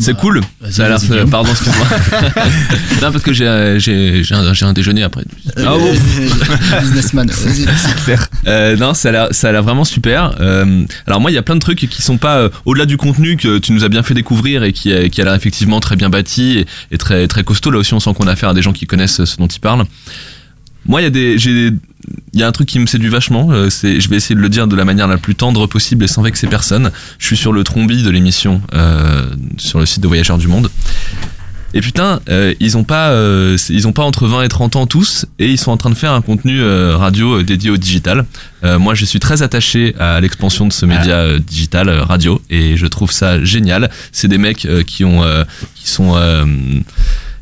C'est 0.00 0.16
cool. 0.16 0.42
vas-y, 0.60 0.72
Ça 0.74 0.84
a 0.86 0.88
l'air. 0.90 1.26
Pardon, 1.28 1.50
excuse-moi. 1.50 1.84
non, 3.02 3.10
parce 3.12 3.22
que 3.24 3.32
j'ai 3.32 3.48
euh, 3.48 3.80
j'ai 3.80 4.22
j'ai 4.22 4.32
un, 4.36 4.52
j'ai 4.54 4.64
un 4.64 4.72
déjeuner 4.72 5.02
après. 5.02 5.24
Ah 5.56 5.74
bon 5.76 5.92
Businessman, 6.82 7.28
vas-y. 7.28 7.66
Euh, 8.46 8.76
non, 8.76 8.94
ça 8.94 9.08
a 9.08 9.12
l'air, 9.12 9.28
ça 9.32 9.48
a 9.48 9.52
l'air 9.52 9.64
vraiment 9.64 9.84
super. 9.84 10.36
Euh, 10.40 10.84
alors 11.08 11.20
moi, 11.20 11.32
il 11.32 11.34
y 11.34 11.38
a 11.38 11.42
plein 11.42 11.56
de 11.56 11.60
trucs 11.60 11.78
qui 11.80 12.00
sont 12.00 12.16
pas 12.16 12.36
euh, 12.36 12.48
au-delà 12.64 12.86
du 12.86 12.96
contenu 12.96 13.36
que 13.36 13.58
tu 13.58 13.72
nous 13.72 13.82
as 13.84 13.88
bien 13.88 14.04
fait 14.04 14.14
découvrir 14.14 14.62
et 14.62 14.72
qui, 14.72 14.92
a- 14.92 15.08
qui 15.08 15.20
a 15.20 15.24
l'air 15.24 15.34
effectivement 15.34 15.80
très 15.80 15.96
bien 15.96 16.10
bâti 16.10 16.58
et, 16.60 16.66
et 16.94 16.98
très 16.98 17.26
très 17.26 17.42
costaud. 17.42 17.72
Là 17.72 17.78
aussi, 17.78 17.92
on 17.92 17.98
sent 18.00 18.10
qu'on 18.16 18.28
a 18.28 18.32
affaire 18.32 18.50
à 18.50 18.54
des 18.54 18.62
gens 18.62 18.72
qui 18.72 18.86
connaissent 18.86 19.24
ce 19.24 19.36
dont 19.36 19.48
ils 19.48 19.58
parlent. 19.60 19.84
Moi, 20.88 21.00
il 21.02 21.04
y 21.04 21.06
a 21.06 21.10
des, 21.10 21.38
j'ai, 21.38 21.70
il 22.32 22.40
y 22.40 22.42
a 22.42 22.46
un 22.48 22.52
truc 22.52 22.68
qui 22.68 22.78
me 22.78 22.86
séduit 22.86 23.10
vachement. 23.10 23.48
euh, 23.52 23.70
c'est, 23.70 24.00
je 24.00 24.08
vais 24.08 24.16
essayer 24.16 24.34
de 24.34 24.40
le 24.40 24.48
dire 24.48 24.66
de 24.66 24.74
la 24.74 24.84
manière 24.84 25.06
la 25.06 25.18
plus 25.18 25.34
tendre 25.34 25.66
possible 25.66 26.04
et 26.04 26.08
sans 26.08 26.22
vexer 26.22 26.46
personne. 26.46 26.90
Je 27.18 27.26
suis 27.26 27.36
sur 27.36 27.52
le 27.52 27.62
trombi 27.62 28.02
de 28.02 28.10
l'émission 28.10 28.62
euh, 28.74 29.28
sur 29.58 29.78
le 29.78 29.86
site 29.86 30.02
de 30.02 30.08
Voyageurs 30.08 30.38
du 30.38 30.48
Monde. 30.48 30.70
Et 31.74 31.82
putain, 31.82 32.20
euh, 32.30 32.54
ils 32.60 32.78
ont 32.78 32.84
pas, 32.84 33.10
euh, 33.10 33.58
ils 33.68 33.86
ont 33.86 33.92
pas 33.92 34.02
entre 34.02 34.26
20 34.26 34.42
et 34.42 34.48
30 34.48 34.76
ans 34.76 34.86
tous, 34.86 35.26
et 35.38 35.50
ils 35.50 35.58
sont 35.58 35.70
en 35.70 35.76
train 35.76 35.90
de 35.90 35.94
faire 35.94 36.12
un 36.12 36.22
contenu 36.22 36.58
euh, 36.62 36.96
radio 36.96 37.42
dédié 37.42 37.68
au 37.70 37.76
digital. 37.76 38.24
Euh, 38.64 38.78
moi, 38.78 38.94
je 38.94 39.04
suis 39.04 39.20
très 39.20 39.42
attaché 39.42 39.94
à 39.98 40.18
l'expansion 40.22 40.66
de 40.66 40.72
ce 40.72 40.86
média 40.86 41.16
euh, 41.16 41.38
digital 41.38 41.90
radio, 41.90 42.40
et 42.48 42.78
je 42.78 42.86
trouve 42.86 43.12
ça 43.12 43.44
génial. 43.44 43.90
C'est 44.12 44.28
des 44.28 44.38
mecs 44.38 44.64
euh, 44.64 44.82
qui 44.82 45.04
ont, 45.04 45.22
euh, 45.22 45.44
qui 45.74 45.90
sont 45.90 46.14
euh, 46.16 46.46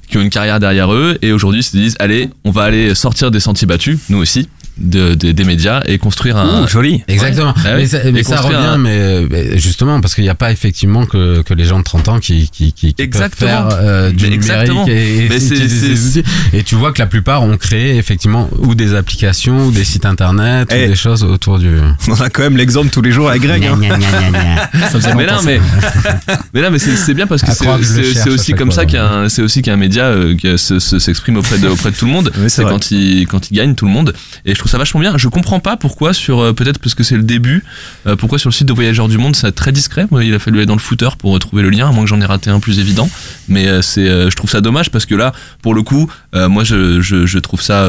qui 0.09 0.19
ont 0.19 0.23
une 0.23 0.31
carrière 0.31 0.61
derrière 0.61 0.93
eux 0.93 1.19
et 1.23 1.33
aujourd'hui 1.33 1.63
se 1.63 1.77
disent 1.77 1.97
allez 1.99 2.31
on 2.45 2.51
va 2.51 2.65
aller 2.65 2.95
sortir 2.95 3.31
des 3.31 3.41
sentiers 3.41 3.67
battus 3.67 3.99
nous 4.09 4.19
aussi 4.19 4.49
de, 4.79 5.15
de- 5.15 5.33
des 5.33 5.45
médias 5.45 5.83
et 5.87 5.99
construire 5.99 6.37
un 6.37 6.65
Ouh, 6.65 6.69
joli. 6.69 7.03
Exactement. 7.09 7.55
Ouais. 7.65 7.77
Mais 7.77 7.87
ça, 7.87 7.99
mais 8.13 8.23
ça 8.23 8.41
revient, 8.41 8.57
un- 8.57 8.79
mais, 8.79 9.27
mais 9.31 9.59
justement, 9.59 10.01
parce 10.01 10.15
qu'il 10.15 10.25
n'y 10.25 10.31
a 10.31 10.35
pas 10.35 10.53
effectivement 10.53 11.07
que, 11.07 11.43
que 11.43 11.55
les 11.55 11.65
gens 11.65 11.79
de 11.79 11.85
30 11.85 12.09
ans 12.09 12.19
qui, 12.19 12.49
qui, 12.51 12.73
qui, 12.73 12.93
qui 12.93 12.93
peuvent 12.95 13.05
Exactement. 13.07 13.51
faire 13.51 13.69
euh, 13.81 14.11
du 14.11 14.25
Mais 14.25 14.31
numérique 14.37 14.51
exactement. 14.51 14.87
et, 14.89 15.27
et 15.27 15.29
Mais. 15.29 16.59
Et 16.59 16.63
tu 16.63 16.75
vois 16.75 16.93
que 16.93 16.99
la 17.01 17.07
plupart 17.07 17.43
ont 17.43 17.57
créé 17.57 17.97
effectivement 17.97 18.49
ou 18.59 18.75
des 18.75 18.95
applications, 18.95 19.67
ou 19.67 19.71
des 19.71 19.85
sites 19.85 20.05
internet, 20.07 20.69
Eh. 20.73 20.85
ou 20.85 20.89
des 20.89 20.97
choses 20.97 21.23
autour 21.25 21.59
du. 21.59 21.71
On 22.09 22.21
a 22.21 22.31
quand 22.31 22.43
même 22.43 22.57
l'exemple 22.57 22.91
tous 22.91 23.03
les 23.03 23.13
jours 23.13 23.29
avec 23.31 23.43
Greg. 23.43 23.65
hein. 23.65 23.79
Ça 25.01 25.15
mais 25.15 25.27
non, 25.27 25.33
mais, 25.45 25.61
mais 26.53 26.63
non, 26.63 26.71
mais 26.71 26.79
c'est 26.79 27.15
bien 27.15 27.27
parce 27.27 27.43
que 27.43 27.53
c'est 27.53 28.29
aussi 28.31 28.53
comme 28.53 28.73
ça 28.73 28.85
qu'un 28.87 29.29
c'est 29.29 29.43
aussi 29.43 29.63
qu'un 29.63 29.77
média 29.77 30.05
euh, 30.05 30.35
qui 30.37 30.57
se- 30.59 30.79
se- 30.79 30.99
s'exprime 30.99 31.37
auprès 31.37 31.59
de 31.59 31.69
auprès 31.69 31.91
de 31.91 31.97
tout 31.97 32.07
le 32.07 32.13
monde. 32.13 32.33
C'est 32.49 32.65
quand 32.65 32.91
il 32.91 33.27
quand 33.27 33.51
il 33.51 33.55
gagne 33.55 33.75
tout 33.75 33.87
le 33.87 33.91
monde. 33.93 34.13
Et 34.45 34.55
je 34.55 34.61
trouve 34.67 34.73
ça 34.73 34.79
vachement 34.79 35.01
bien. 35.01 35.17
Je 35.17 35.29
comprends 35.29 35.61
pas 35.61 35.77
pourquoi 35.77 36.13
sur 36.13 36.41
euh, 36.41 36.53
peut-être 36.53 36.79
parce 36.79 36.95
que 36.95 37.03
c'est 37.05 37.17
le 37.17 37.23
début. 37.23 37.65
euh, 38.07 38.17
pourquoi 38.17 38.39
sur 38.39 38.49
le 38.51 38.55
site 38.55 38.67
de 38.67 38.73
Voyageurs 38.73 39.09
du 39.09 39.17
Monde 39.19 39.37
c'est 39.37 39.53
très 39.53 39.71
discret. 39.73 40.07
Moi, 40.11 40.25
il 40.25 40.35
a 40.35 40.39
fallu 40.39 40.59
aller 40.59 40.67
dans 40.67 40.75
le 40.75 40.81
footer 40.81 41.09
pour 41.19 41.33
retrouver 41.33 41.63
le 41.63 41.71
lien, 41.71 41.89
à 41.89 41.93
moins 41.93 42.03
que 42.05 42.09
j'en 42.11 42.21
ai 42.21 42.25
raté 42.25 42.51
un 42.51 42.59
plus 42.61 42.79
évident. 42.79 43.09
Mais 43.49 43.69
euh, 43.69 43.83
c'est 43.83 44.09
euh, 44.09 44.29
je 44.31 44.37
trouve 44.37 44.51
ça 44.51 44.61
dommage 44.61 44.91
parce 44.91 45.07
que 45.07 45.15
là, 45.15 45.33
pour 45.63 45.75
le 45.75 45.83
coup, 45.83 46.11
euh, 46.35 46.49
moi 46.49 46.65
je, 46.65 47.01
je, 47.01 47.27
je 47.27 47.39
trouve 47.39 47.61
ça. 47.63 47.89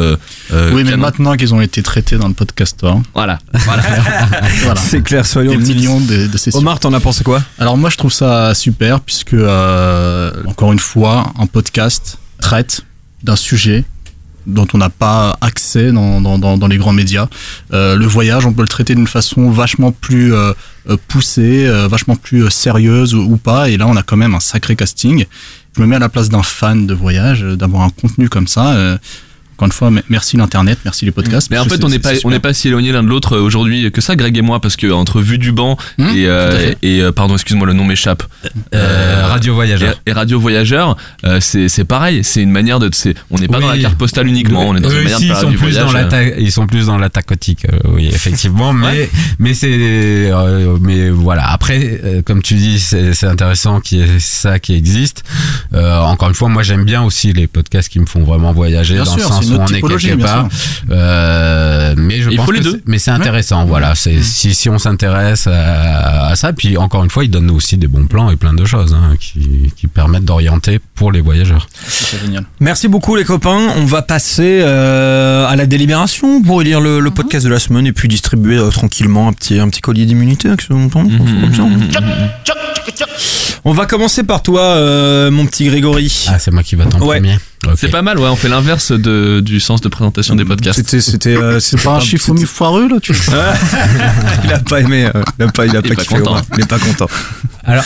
Oui, 0.73 0.83
mais 0.83 0.97
maintenant 0.97 1.35
qu'ils 1.35 1.53
ont 1.53 1.61
été 1.61 1.81
traités 1.83 2.17
dans 2.17 2.27
le 2.27 2.33
podcast, 2.33 2.85
Voilà. 3.13 3.39
voilà. 3.53 3.83
voilà. 4.63 4.79
C'est 4.79 5.01
clair, 5.01 5.25
soyons 5.25 5.51
Des 5.51 5.57
millions 5.73 5.99
de, 5.99 6.27
de 6.27 6.37
sessions. 6.37 6.59
Omar, 6.59 6.79
t'en 6.79 6.93
as 6.93 6.99
pensé 6.99 7.23
quoi? 7.23 7.41
Alors 7.59 7.77
moi 7.77 7.89
je 7.89 7.97
trouve 7.97 8.11
ça 8.11 8.53
super 8.53 8.99
puisque 9.01 9.33
euh, 9.33 10.31
encore 10.45 10.71
une 10.73 10.79
fois 10.79 11.33
un 11.39 11.47
podcast 11.47 12.17
traite 12.39 12.81
d'un 13.23 13.35
sujet 13.35 13.83
dont 14.47 14.67
on 14.73 14.77
n'a 14.77 14.89
pas 14.89 15.37
accès 15.41 15.91
dans, 15.91 16.21
dans, 16.21 16.39
dans, 16.39 16.57
dans 16.57 16.67
les 16.67 16.77
grands 16.77 16.93
médias. 16.93 17.27
Euh, 17.73 17.95
le 17.95 18.05
voyage, 18.05 18.45
on 18.45 18.53
peut 18.53 18.61
le 18.63 18.67
traiter 18.67 18.95
d'une 18.95 19.07
façon 19.07 19.51
vachement 19.51 19.91
plus 19.91 20.33
euh, 20.33 20.53
euh, 20.89 20.97
poussée, 21.07 21.67
euh, 21.67 21.87
vachement 21.87 22.15
plus 22.15 22.45
euh, 22.45 22.49
sérieuse 22.49 23.13
ou, 23.13 23.37
pas. 23.37 23.69
Et 23.69 23.77
là, 23.77 23.85
on 23.87 23.95
a 23.95 24.03
quand 24.03 24.17
même 24.17 24.33
un 24.33 24.39
sacré 24.39 24.75
casting. 24.75 25.25
Je 25.75 25.81
me 25.81 25.87
mets 25.87 25.97
à 25.97 25.99
la 25.99 26.09
place 26.09 26.29
d'un 26.29 26.43
fan 26.43 26.87
de 26.87 26.93
voyage, 26.93 27.43
euh, 27.43 27.55
d'avoir 27.55 27.83
un 27.83 27.89
contenu 27.89 28.29
comme 28.29 28.47
ça. 28.47 28.97
Encore 29.57 29.65
une 29.65 29.71
fois, 29.71 29.89
me- 29.91 30.03
merci 30.07 30.37
l'internet, 30.37 30.77
merci 30.85 31.03
les 31.05 31.11
podcasts. 31.11 31.49
Mais 31.49 31.57
en 31.57 31.65
fait, 31.65 31.83
on 31.83 31.89
n'est 31.89 31.97
pas, 31.99 32.11
on 32.23 32.29
n'est 32.29 32.39
pas 32.39 32.53
si 32.53 32.67
éloignés 32.67 32.91
l'un 32.91 33.01
de 33.03 33.07
l'autre 33.07 33.35
euh, 33.35 33.41
aujourd'hui 33.41 33.91
que 33.91 34.01
ça, 34.01 34.15
Greg 34.15 34.37
et 34.37 34.41
moi, 34.43 34.61
parce 34.61 34.75
que 34.75 34.91
entre 34.91 35.19
Vue 35.19 35.39
du 35.39 35.51
banc 35.51 35.77
et, 35.97 36.03
euh, 36.27 36.73
et 36.83 37.01
euh, 37.01 37.11
pardon, 37.11 37.33
excuse-moi, 37.33 37.65
le 37.65 37.73
nom 37.73 37.83
m'échappe. 37.83 38.23
Euh, 38.75 39.25
Radio 39.27 39.55
Voyageur. 39.55 39.95
Et, 40.05 40.11
et 40.11 40.13
Radio 40.13 40.39
Voyageur, 40.39 40.95
euh, 41.25 41.39
c'est 41.41 41.69
c'est 41.69 41.85
pareil, 41.85 42.23
c'est 42.23 42.41
une 42.41 42.51
manière 42.51 42.79
de, 42.79 42.89
c'est, 42.93 43.15
on 43.31 43.37
n'est 43.39 43.47
pas 43.47 43.57
Oui. 43.57 43.63
dans 43.63 43.69
la 43.71 43.77
carte 43.79 43.95
postale 43.97 44.27
uniquement, 44.27 44.61
on 44.67 44.75
est 44.75 44.79
dans 44.79 44.89
une 44.89 44.95
manière 45.03 45.17
aussi, 45.17 45.25
de 45.27 45.29
ils 45.29 45.33
parler 45.33 45.45
sont 45.45 45.49
du 45.51 45.57
plus 45.57 45.71
voyage. 45.71 45.85
dans 45.85 45.91
la 45.91 46.05
ta- 46.05 46.23
ils 46.23 46.51
sont 46.51 46.67
plus 46.67 46.85
dans 46.85 46.97
la 46.99 47.09
tacotique, 47.09 47.65
euh, 47.65 47.77
oui, 47.89 48.07
effectivement. 48.07 48.73
mais 48.73 49.09
mais 49.39 49.53
c'est 49.55 49.67
euh, 49.71 50.77
mais 50.81 51.09
voilà. 51.09 51.49
Après, 51.51 51.99
euh, 52.03 52.21
comme 52.21 52.41
tu 52.43 52.53
dis, 52.55 52.79
c'est 52.79 53.13
c'est 53.13 53.25
intéressant 53.27 53.79
qu'il 53.81 53.99
y 53.99 54.01
ait 54.03 54.19
ça 54.19 54.59
qui 54.59 54.73
existe. 54.75 55.23
Euh, 55.73 55.99
encore 56.01 56.29
une 56.29 56.35
fois, 56.35 56.49
moi 56.49 56.61
j'aime 56.63 56.83
bien 56.85 57.01
aussi 57.03 57.33
les 57.33 57.47
podcasts 57.47 57.89
qui 57.89 57.99
me 57.99 58.05
font 58.05 58.23
vraiment 58.23 58.53
voyager 58.53 58.95
Bien 58.95 59.03
dans 59.05 59.11
sûr, 59.17 59.23
le 59.29 59.33
sens 59.35 59.46
une 59.49 59.57
où 59.57 59.61
on 59.61 59.67
est 59.67 59.81
quelque 59.81 60.21
part. 60.21 60.47
Euh, 60.91 61.93
mais 61.97 62.21
je 62.21 62.29
Il 62.29 62.37
pense 62.37 62.45
faut 62.45 62.51
les 62.51 62.59
que 62.59 62.63
deux. 62.63 62.81
Mais 62.85 62.99
c'est 62.99 63.11
intéressant, 63.11 63.65
voilà. 63.65 63.95
C'est 63.95 64.21
si, 64.21 64.53
si 64.53 64.69
on 64.69 64.77
s'intéresse 64.77 65.47
à, 65.47 66.27
à 66.27 66.35
ça, 66.35 66.53
puis 66.53 66.77
encore 66.77 67.03
une 67.03 67.09
fois, 67.09 67.23
il 67.23 67.29
donne 67.29 67.49
aussi 67.51 67.77
des 67.77 67.87
bons 67.87 68.05
plans 68.05 68.29
et 68.29 68.35
plein 68.35 68.53
de 68.53 68.65
choses 68.65 68.93
hein, 68.93 69.15
qui, 69.19 69.71
qui 69.75 69.87
permettent 69.87 70.25
d'orienter 70.25 70.79
pour 70.95 71.11
les 71.11 71.21
voyageurs. 71.21 71.67
C'est 71.87 72.19
génial. 72.19 72.45
Merci 72.59 72.87
beaucoup 72.87 73.15
les 73.15 73.23
copains. 73.25 73.73
On 73.77 73.85
va 73.85 74.01
passer 74.01 74.59
euh, 74.61 75.47
à 75.47 75.55
la 75.55 75.65
délibération 75.65 76.41
pour 76.41 76.61
élire 76.61 76.81
le, 76.81 76.99
le 76.99 77.11
podcast 77.11 77.45
de 77.45 77.51
la 77.51 77.59
semaine 77.59 77.87
et 77.87 77.93
puis 77.93 78.07
distribuer 78.07 78.57
euh, 78.57 78.69
tranquillement 78.69 79.27
un 79.27 79.33
petit, 79.33 79.59
un 79.59 79.69
petit 79.69 79.81
collier 79.81 80.05
d'immunité. 80.05 80.49
qu'est-ce 80.49 80.67
que 80.67 80.73
vous 80.73 80.89
on- 83.65 83.73
va 83.73 83.85
commencer 83.85 84.23
par 84.23 84.41
toi, 84.43 84.61
euh, 84.61 85.29
mon 85.31 85.45
petit 85.45 85.65
Grégory. 85.65 86.25
Ah, 86.27 86.39
c'est 86.39 86.51
moi 86.51 86.63
qui 86.63 86.75
vote 86.75 86.93
en 86.95 86.99
Ouais. 86.99 87.17
premier. 87.17 87.37
C'est 87.75 87.89
pas 87.89 88.01
mal, 88.01 88.17
ouais. 88.19 88.29
On 88.29 88.35
fait 88.35 88.49
l'inverse 88.49 88.91
de, 88.91 89.39
du 89.43 89.59
sens 89.59 89.81
de 89.81 89.89
présentation 89.89 90.35
des 90.35 90.45
podcasts. 90.45 90.77
C'était, 90.77 91.01
c'était, 91.01 91.35
euh, 91.35 91.59
C'est 91.59 91.81
pas 91.81 91.95
un 91.95 91.99
chiffre 91.99 92.33
foireux, 92.45 92.87
là, 92.87 92.97
tu 93.01 93.13
il 94.45 94.53
a 94.53 94.59
pas 94.59 94.79
aimé, 94.81 95.09
euh, 95.13 95.21
il 95.39 95.45
a 95.45 95.51
pas, 95.51 95.65
il 95.65 95.75
a 95.75 95.81
Il 95.83 95.89
pas 95.89 95.95
pas 95.95 96.01
kiffé, 96.03 96.15
content. 96.19 96.41
Il 96.55 96.63
est 96.63 96.67
pas 96.67 96.79
content. 96.79 97.07
Alors, 97.63 97.83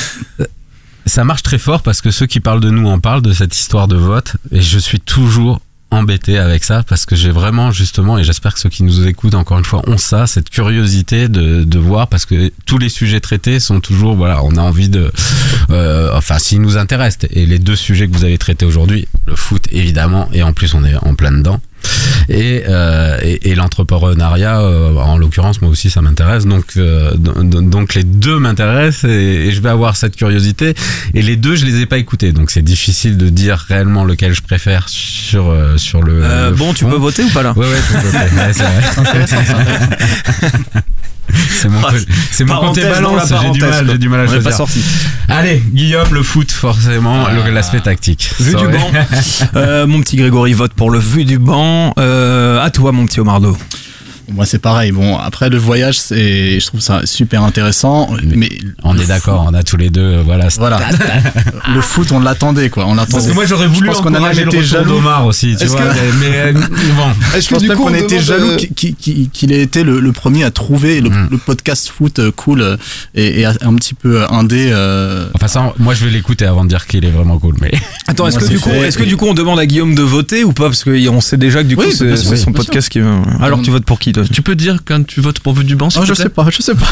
ça 1.05 1.23
marche 1.23 1.41
très 1.43 1.57
fort 1.57 1.81
parce 1.81 2.01
que 2.01 2.11
ceux 2.11 2.27
qui 2.27 2.39
parlent 2.39 2.59
de 2.61 2.69
nous 2.69 2.87
en 2.87 2.99
parlent 2.99 3.21
de 3.23 3.33
cette 3.33 3.57
histoire 3.57 3.87
de 3.87 3.95
vote 3.95 4.33
et 4.51 4.61
je 4.61 4.77
suis 4.77 4.99
toujours 4.99 5.59
embêté 5.91 6.37
avec 6.37 6.63
ça 6.63 6.83
parce 6.87 7.05
que 7.05 7.15
j'ai 7.15 7.31
vraiment 7.31 7.71
justement 7.71 8.17
et 8.17 8.23
j'espère 8.23 8.53
que 8.53 8.59
ceux 8.59 8.69
qui 8.69 8.83
nous 8.83 9.07
écoutent 9.07 9.35
encore 9.35 9.59
une 9.59 9.65
fois 9.65 9.81
ont 9.87 9.97
ça 9.97 10.25
cette 10.25 10.49
curiosité 10.49 11.27
de, 11.27 11.63
de 11.63 11.79
voir 11.79 12.07
parce 12.07 12.25
que 12.25 12.51
tous 12.65 12.77
les 12.77 12.89
sujets 12.89 13.19
traités 13.19 13.59
sont 13.59 13.81
toujours 13.81 14.15
voilà 14.15 14.43
on 14.43 14.55
a 14.55 14.61
envie 14.61 14.89
de 14.89 15.11
euh, 15.69 16.11
enfin 16.15 16.39
s'ils 16.39 16.61
nous 16.61 16.77
intéressent. 16.77 17.29
Et 17.31 17.45
les 17.45 17.59
deux 17.59 17.75
sujets 17.75 18.07
que 18.07 18.13
vous 18.13 18.23
avez 18.23 18.37
traités 18.37 18.65
aujourd'hui 18.65 19.07
le 19.25 19.35
foot 19.35 19.67
évidemment 19.71 20.29
et 20.33 20.43
en 20.43 20.53
plus 20.53 20.73
on 20.73 20.83
est 20.83 20.95
en 20.95 21.15
plein 21.15 21.31
dedans 21.31 21.59
et, 22.29 22.63
euh, 22.67 23.17
et, 23.23 23.51
et 23.51 23.55
l'entrepreneuriat, 23.55 24.61
euh, 24.61 24.95
en 24.95 25.17
l'occurrence, 25.17 25.61
moi 25.61 25.69
aussi, 25.71 25.89
ça 25.89 26.01
m'intéresse. 26.01 26.45
Donc, 26.45 26.65
euh, 26.77 27.11
don- 27.17 27.43
don- 27.43 27.61
donc 27.61 27.93
les 27.95 28.03
deux 28.03 28.39
m'intéressent 28.39 29.05
et, 29.09 29.47
et 29.47 29.51
je 29.51 29.61
vais 29.61 29.69
avoir 29.69 29.95
cette 29.97 30.15
curiosité. 30.15 30.73
Et 31.13 31.21
les 31.21 31.35
deux, 31.35 31.55
je 31.55 31.65
les 31.65 31.81
ai 31.81 31.85
pas 31.85 31.97
écoutés, 31.97 32.31
donc 32.31 32.51
c'est 32.51 32.61
difficile 32.61 33.17
de 33.17 33.29
dire 33.29 33.65
réellement 33.67 34.05
lequel 34.05 34.33
je 34.33 34.41
préfère 34.41 34.87
sur 34.89 35.49
euh, 35.49 35.77
sur 35.77 36.01
le. 36.01 36.23
Euh, 36.23 36.49
le 36.51 36.55
bon, 36.55 36.73
tu 36.73 36.85
peux 36.85 36.95
voter 36.95 37.23
ou 37.23 37.29
pas 37.29 37.43
là? 37.43 37.53
Ouais, 37.55 37.67
ouais, 37.67 37.77
tu 37.87 37.93
peux 37.93 37.99
voter. 38.07 38.17
Ouais, 38.35 38.53
c'est 38.53 38.63
vrai. 38.63 39.61
C'est 41.61 41.69
mon, 41.69 41.79
Ah, 41.85 41.91
c'est 42.31 42.43
mon 42.45 42.59
côté 42.59 42.81
balance, 42.81 43.33
j'ai 43.41 43.49
du 43.51 43.59
mal, 43.61 43.87
j'ai 43.91 43.97
du 43.97 44.09
mal 44.09 44.19
à 44.21 44.25
choisir. 44.27 44.43
pas 44.43 44.55
sorti. 44.55 44.83
Allez, 45.27 45.61
Guillaume, 45.71 46.13
le 46.13 46.23
foot, 46.23 46.51
forcément, 46.51 47.27
le- 47.29 47.51
l'aspect 47.51 47.79
tactique. 47.81 48.31
Vu 48.39 48.55
du 48.55 48.67
banc. 48.67 48.91
Euh, 49.55 49.85
mon 49.87 49.99
petit 50.01 50.15
Grégory 50.17 50.53
vote 50.53 50.73
pour 50.73 50.91
le 50.91 50.99
vu 50.99 51.25
du 51.25 51.37
banc. 51.39 51.93
Euh, 51.99 52.61
à 52.61 52.69
toi, 52.69 52.91
mon 52.91 53.05
petit 53.05 53.19
Omardo. 53.19 53.57
Moi, 54.33 54.45
c'est 54.45 54.59
pareil. 54.59 54.91
Bon, 54.91 55.17
après, 55.17 55.49
le 55.49 55.57
voyage, 55.57 55.99
c'est, 55.99 56.59
je 56.59 56.65
trouve 56.65 56.79
ça 56.81 57.01
super 57.05 57.43
intéressant. 57.43 58.09
Mais 58.23 58.49
On 58.83 58.97
est 58.97 59.05
d'accord, 59.07 59.45
on 59.49 59.53
a 59.53 59.63
tous 59.63 59.77
les 59.77 59.89
deux, 59.89 60.01
euh, 60.01 60.21
voilà. 60.25 60.47
Voilà. 60.57 60.79
le 61.73 61.81
foot, 61.81 62.11
on 62.11 62.19
l'attendait, 62.19 62.69
quoi. 62.69 62.85
On 62.87 62.95
l'attendait. 62.95 63.11
Parce 63.13 63.27
que 63.27 63.33
moi 63.33 63.45
j'aurais 63.45 63.67
voulu 63.67 63.87
Je 63.87 63.91
pense 63.93 64.01
qu'on 64.01 64.13
a 64.13 64.31
été 64.33 64.63
jaloux. 64.63 64.95
d'Omar 64.95 65.25
aussi, 65.25 65.55
tu 65.57 65.63
Est-ce 65.63 65.71
vois. 65.73 65.81
que- 65.81 66.19
Mais 66.19 66.31
euh, 66.37 66.53
bon. 66.53 67.07
Je 67.39 67.47
pense 67.49 67.63
même 67.63 67.77
qu'on 67.77 67.93
était 67.93 68.19
jaloux 68.21 68.55
qu'il- 68.75 68.95
qu'il- 68.95 69.51
ait 69.51 69.61
été 69.61 69.83
le, 69.83 69.99
le 69.99 70.11
premier 70.11 70.43
à 70.43 70.51
trouver 70.51 71.01
le, 71.01 71.09
Mm. 71.09 71.27
le 71.31 71.37
podcast 71.37 71.89
foot 71.89 72.19
euh, 72.19 72.31
cool 72.31 72.61
euh, 72.61 72.77
et, 73.15 73.41
et 73.41 73.45
un 73.45 73.75
petit 73.75 73.93
peu 73.93 74.23
indé. 74.31 74.69
euh, 74.71 75.27
Enfin 75.33 75.47
ça, 75.47 75.73
moi 75.77 75.93
je 75.93 76.05
vais 76.05 76.11
l'écouter 76.11 76.45
avant 76.45 76.63
de 76.63 76.69
dire 76.69 76.87
qu'il 76.87 77.03
est 77.05 77.09
vraiment 77.11 77.37
cool. 77.37 77.55
Mais 77.61 77.71
Attends, 78.07 78.27
est-ce 78.27 78.39
que, 78.39 78.45
du 78.47 78.59
coup, 78.59 78.69
est-ce 78.69 78.97
que 78.97 79.03
du 79.03 79.17
coup 79.17 79.25
on 79.27 79.33
demande 79.33 79.59
à 79.59 79.65
Guillaume 79.65 79.93
de 79.95 80.01
voter 80.01 80.43
ou 80.43 80.53
pas? 80.53 80.65
Parce 80.65 80.83
qu'on 80.83 81.21
sait 81.21 81.37
déjà 81.37 81.63
que 81.63 81.67
du 81.67 81.75
coup 81.75 81.91
c'est 81.91 82.15
son 82.37 82.51
podcast 82.53 82.89
qui. 82.89 82.99
Alors 83.41 83.61
tu 83.61 83.71
votes 83.71 83.85
pour 83.85 83.99
qui 83.99 84.11
toi 84.25 84.33
Tu 84.33 84.41
peux 84.41 84.55
dire 84.55 84.77
quand 84.85 85.05
tu 85.05 85.21
votes 85.21 85.39
pour 85.39 85.53
Vue 85.53 85.63
du 85.63 85.75
banc, 85.75 85.89
Oh, 85.97 86.05
je 86.05 86.13
sais 86.13 86.29
pas, 86.29 86.47
je 86.49 86.61
sais 86.61 86.75
pas. 86.75 86.87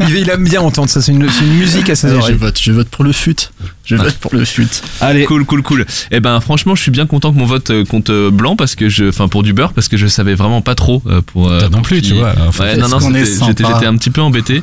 il, 0.08 0.16
il 0.16 0.30
aime 0.30 0.44
bien 0.44 0.60
entendre 0.60 0.88
ça, 0.88 1.00
c'est 1.00 1.12
une, 1.12 1.26
musique 1.58 1.88
à 1.90 1.94
ses 1.94 2.06
Allez, 2.08 2.16
je 2.16 2.20
oreilles. 2.20 2.34
vote, 2.36 2.58
je 2.60 2.72
vote 2.72 2.88
pour 2.88 3.04
le 3.04 3.12
fut. 3.12 3.36
Je 3.84 3.96
vote 3.96 4.14
pour 4.14 4.34
le 4.34 4.44
fut. 4.44 4.66
Allez, 5.00 5.24
Cool, 5.24 5.44
cool, 5.44 5.62
cool. 5.62 5.86
Et 6.10 6.20
ben 6.20 6.40
franchement, 6.40 6.74
je 6.74 6.82
suis 6.82 6.90
bien 6.90 7.06
content 7.06 7.32
que 7.32 7.38
mon 7.38 7.44
vote 7.46 7.70
euh, 7.70 7.84
compte 7.84 8.10
euh, 8.10 8.30
blanc 8.30 8.56
parce 8.56 8.74
que 8.74 8.88
je, 8.88 9.08
enfin 9.08 9.28
pour 9.28 9.42
du 9.42 9.52
beurre 9.52 9.72
parce 9.72 9.88
que 9.88 9.96
je 9.96 10.06
savais 10.06 10.34
vraiment 10.34 10.60
pas 10.62 10.74
trop 10.74 11.02
euh, 11.06 11.20
pour. 11.20 11.50
euh, 11.50 11.68
non 11.68 11.82
plus, 11.82 12.02
tu 12.02 12.14
vois. 12.14 12.34
Enfin, 12.48 12.64
Ouais, 12.64 12.76
non, 12.76 12.88
non, 12.88 12.98
j'étais 13.00 13.64
un 13.86 13.96
petit 13.96 14.10
peu 14.10 14.20
embêté. 14.20 14.62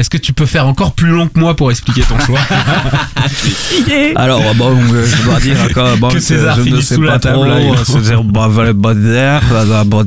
Est-ce 0.00 0.10
que 0.10 0.16
tu 0.18 0.32
peux 0.32 0.46
faire 0.46 0.66
encore 0.66 0.94
plus 0.94 1.10
long 1.10 1.28
que 1.28 1.38
moi 1.38 1.54
pour 1.54 1.70
expliquer 1.70 2.00
ton 2.02 2.18
choix 2.18 2.40
alors 4.16 4.54
bon, 4.54 4.76
euh, 4.94 5.06
je 5.06 5.22
dois 5.22 5.38
dire 5.40 5.68
que, 5.68 5.96
bon, 5.98 6.08
Que 6.08 6.20
c'est- 6.20 6.36
César 6.36 6.56
je 6.56 6.70
ne 6.70 6.80
sais 6.80 6.96
pas 6.98 7.18
trop. 7.18 7.44
bah, 7.44 8.48
bah, 8.48 9.64
bah, 9.66 9.84
bah, 9.84 10.04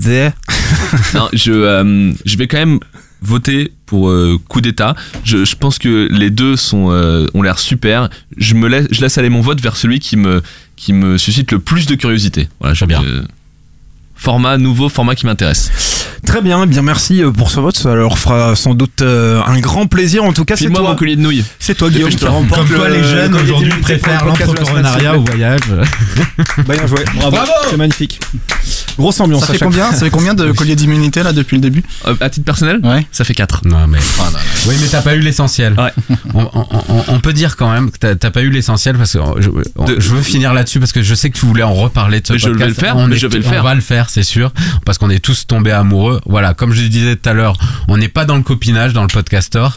non, 1.13 1.29
je, 1.33 1.51
euh, 1.51 2.11
je 2.25 2.37
vais 2.37 2.47
quand 2.47 2.57
même 2.57 2.79
voter 3.21 3.71
pour 3.85 4.09
euh, 4.09 4.37
coup 4.49 4.61
d'état. 4.61 4.95
Je, 5.23 5.45
je 5.45 5.55
pense 5.55 5.77
que 5.77 6.07
les 6.11 6.29
deux 6.29 6.55
sont 6.55 6.87
euh, 6.91 7.27
ont 7.33 7.41
l'air 7.41 7.59
super. 7.59 8.09
Je 8.37 8.55
me 8.55 8.67
laisse, 8.67 8.87
je 8.91 8.99
laisse 9.01 9.17
aller 9.17 9.29
mon 9.29 9.41
vote 9.41 9.61
vers 9.61 9.77
celui 9.77 9.99
qui 9.99 10.17
me 10.17 10.41
qui 10.75 10.91
me 10.91 11.17
suscite 11.17 11.51
le 11.51 11.59
plus 11.59 11.85
de 11.85 11.95
curiosité. 11.95 12.49
Voilà, 12.59 12.73
je 12.73 12.83
bien. 12.85 13.01
format 14.15 14.57
nouveau, 14.57 14.89
format 14.89 15.15
qui 15.15 15.25
m'intéresse. 15.25 15.71
Très 16.25 16.41
bien, 16.41 16.63
eh 16.63 16.67
bien 16.67 16.81
merci 16.81 17.21
euh, 17.21 17.31
pour 17.31 17.51
ce 17.51 17.59
vote. 17.59 17.77
Ça 17.77 17.93
leur 17.93 18.17
fera 18.17 18.55
sans 18.55 18.73
doute 18.73 19.01
euh, 19.01 19.41
un 19.45 19.59
grand 19.59 19.87
plaisir. 19.87 20.23
En 20.23 20.33
tout 20.33 20.45
cas, 20.45 20.55
c'est 20.55 20.69
toi. 20.69 20.81
mon 20.81 20.95
collier 20.95 21.15
de 21.15 21.21
nouilles. 21.21 21.43
C'est 21.59 21.75
toi, 21.75 21.89
Guillaume, 21.89 22.09
qui 22.09 22.25
remporte 22.25 22.67
Comme 22.67 22.77
quoi 22.77 22.87
le- 22.89 22.95
les 22.95 23.03
jeunes 23.03 23.35
aujourd'hui 23.35 23.71
préfèrent 23.81 24.25
l'entrepreneuriat 24.25 25.17
au 25.17 25.21
voyage. 25.23 25.59
bien 26.67 26.87
joué. 26.87 27.03
Bravo. 27.15 27.37
C'est 27.69 27.77
magnifique. 27.77 28.19
Grosse 28.97 29.19
ambiance. 29.19 29.41
Ça 29.41 29.47
fait 29.53 29.59
chaque 29.59 29.67
combien 29.69 29.91
Ça 29.91 29.99
fait 30.05 30.09
combien 30.11 30.33
de 30.33 30.51
colliers 30.51 30.75
d'immunité 30.75 31.23
là 31.23 31.33
depuis 31.33 31.57
le 31.57 31.61
début 31.61 31.83
Euh, 32.07 32.15
à 32.21 32.29
titre 32.29 32.45
personnel, 32.45 32.79
Ouais. 32.83 33.05
ça 33.11 33.23
fait 33.23 33.33
4 33.33 33.61
Non 33.65 33.87
mais 33.87 33.97
oui 34.67 34.75
mais 34.81 34.87
t'as 34.87 35.01
pas 35.01 35.15
eu 35.15 35.19
l'essentiel. 35.19 35.73
Ouais. 35.79 35.91
On, 36.33 36.47
on- 36.53 36.67
on- 36.89 37.03
on 37.07 37.19
peut 37.19 37.33
dire 37.33 37.57
quand 37.57 37.71
même 37.71 37.89
que 37.91 37.97
t'as- 38.13 38.31
pas 38.31 38.41
eu 38.41 38.49
l'essentiel 38.49 38.95
parce 38.97 39.13
que 39.13 39.19
je, 39.39 39.49
on- 39.75 39.85
De- 39.85 39.99
je 39.99 40.09
veux 40.09 40.21
finir 40.21 40.53
là-dessus 40.53 40.79
parce 40.79 40.91
que 40.91 41.01
je 41.03 41.13
sais 41.15 41.29
que 41.31 41.37
tu 41.37 41.45
voulais 41.45 41.63
en 41.63 41.73
reparler 41.73 42.21
de 42.21 42.27
ce 42.27 42.33
Mais 42.33 42.39
je 42.39 42.49
vais 42.49 42.67
le 42.67 42.73
faire, 42.73 42.95
On 42.97 43.07
mais 43.07 43.15
est- 43.15 43.19
je 43.19 43.27
vais 43.27 43.39
le 43.39 43.45
on 43.45 43.49
faire. 43.49 43.63
va 43.63 43.75
le 43.75 43.81
faire 43.81 44.09
c'est 44.09 44.23
sûr 44.23 44.51
parce 44.85 44.97
qu'on 44.97 45.09
est 45.09 45.19
tous 45.19 45.45
tombés 45.47 45.71
amoureux. 45.71 46.12
Voilà 46.25 46.53
comme 46.53 46.73
je 46.73 46.83
disais 46.83 47.15
tout 47.15 47.29
à 47.29 47.33
l'heure, 47.33 47.57
on 47.87 47.97
n'est 47.97 48.09
pas 48.09 48.25
dans 48.25 48.35
le 48.35 48.43
copinage 48.43 48.93
dans 48.93 49.01
le 49.03 49.07
podcaster 49.07 49.67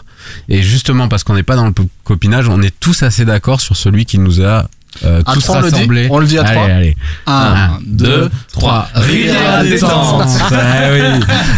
et 0.48 0.62
justement 0.62 1.08
parce 1.08 1.24
qu'on 1.24 1.34
n'est 1.34 1.42
pas 1.42 1.56
dans 1.56 1.66
le 1.66 1.72
copinage, 2.04 2.48
on 2.48 2.62
est 2.62 2.74
tous 2.78 3.02
assez 3.02 3.24
d'accord 3.24 3.60
sur 3.60 3.76
celui 3.76 4.06
qui 4.06 4.18
nous 4.18 4.42
a 4.42 4.68
euh, 5.04 5.22
À 5.26 5.32
tous 5.32 5.40
trois, 5.40 5.56
on 5.56 5.60
le 5.60 5.68
dit 5.70 5.74
rassemblés. 5.76 6.08
On 6.10 6.18
le 6.18 6.26
dit 6.26 6.38
à 6.38 6.42
allez, 6.42 6.54
trois 6.54 6.64
Allez, 6.66 6.96
Un, 7.26 7.78
deux, 7.84 8.30
trois. 8.52 8.88
Rivière 8.94 9.62
détente. 9.64 10.28
Ah 10.52 10.90
oui. 10.92 10.98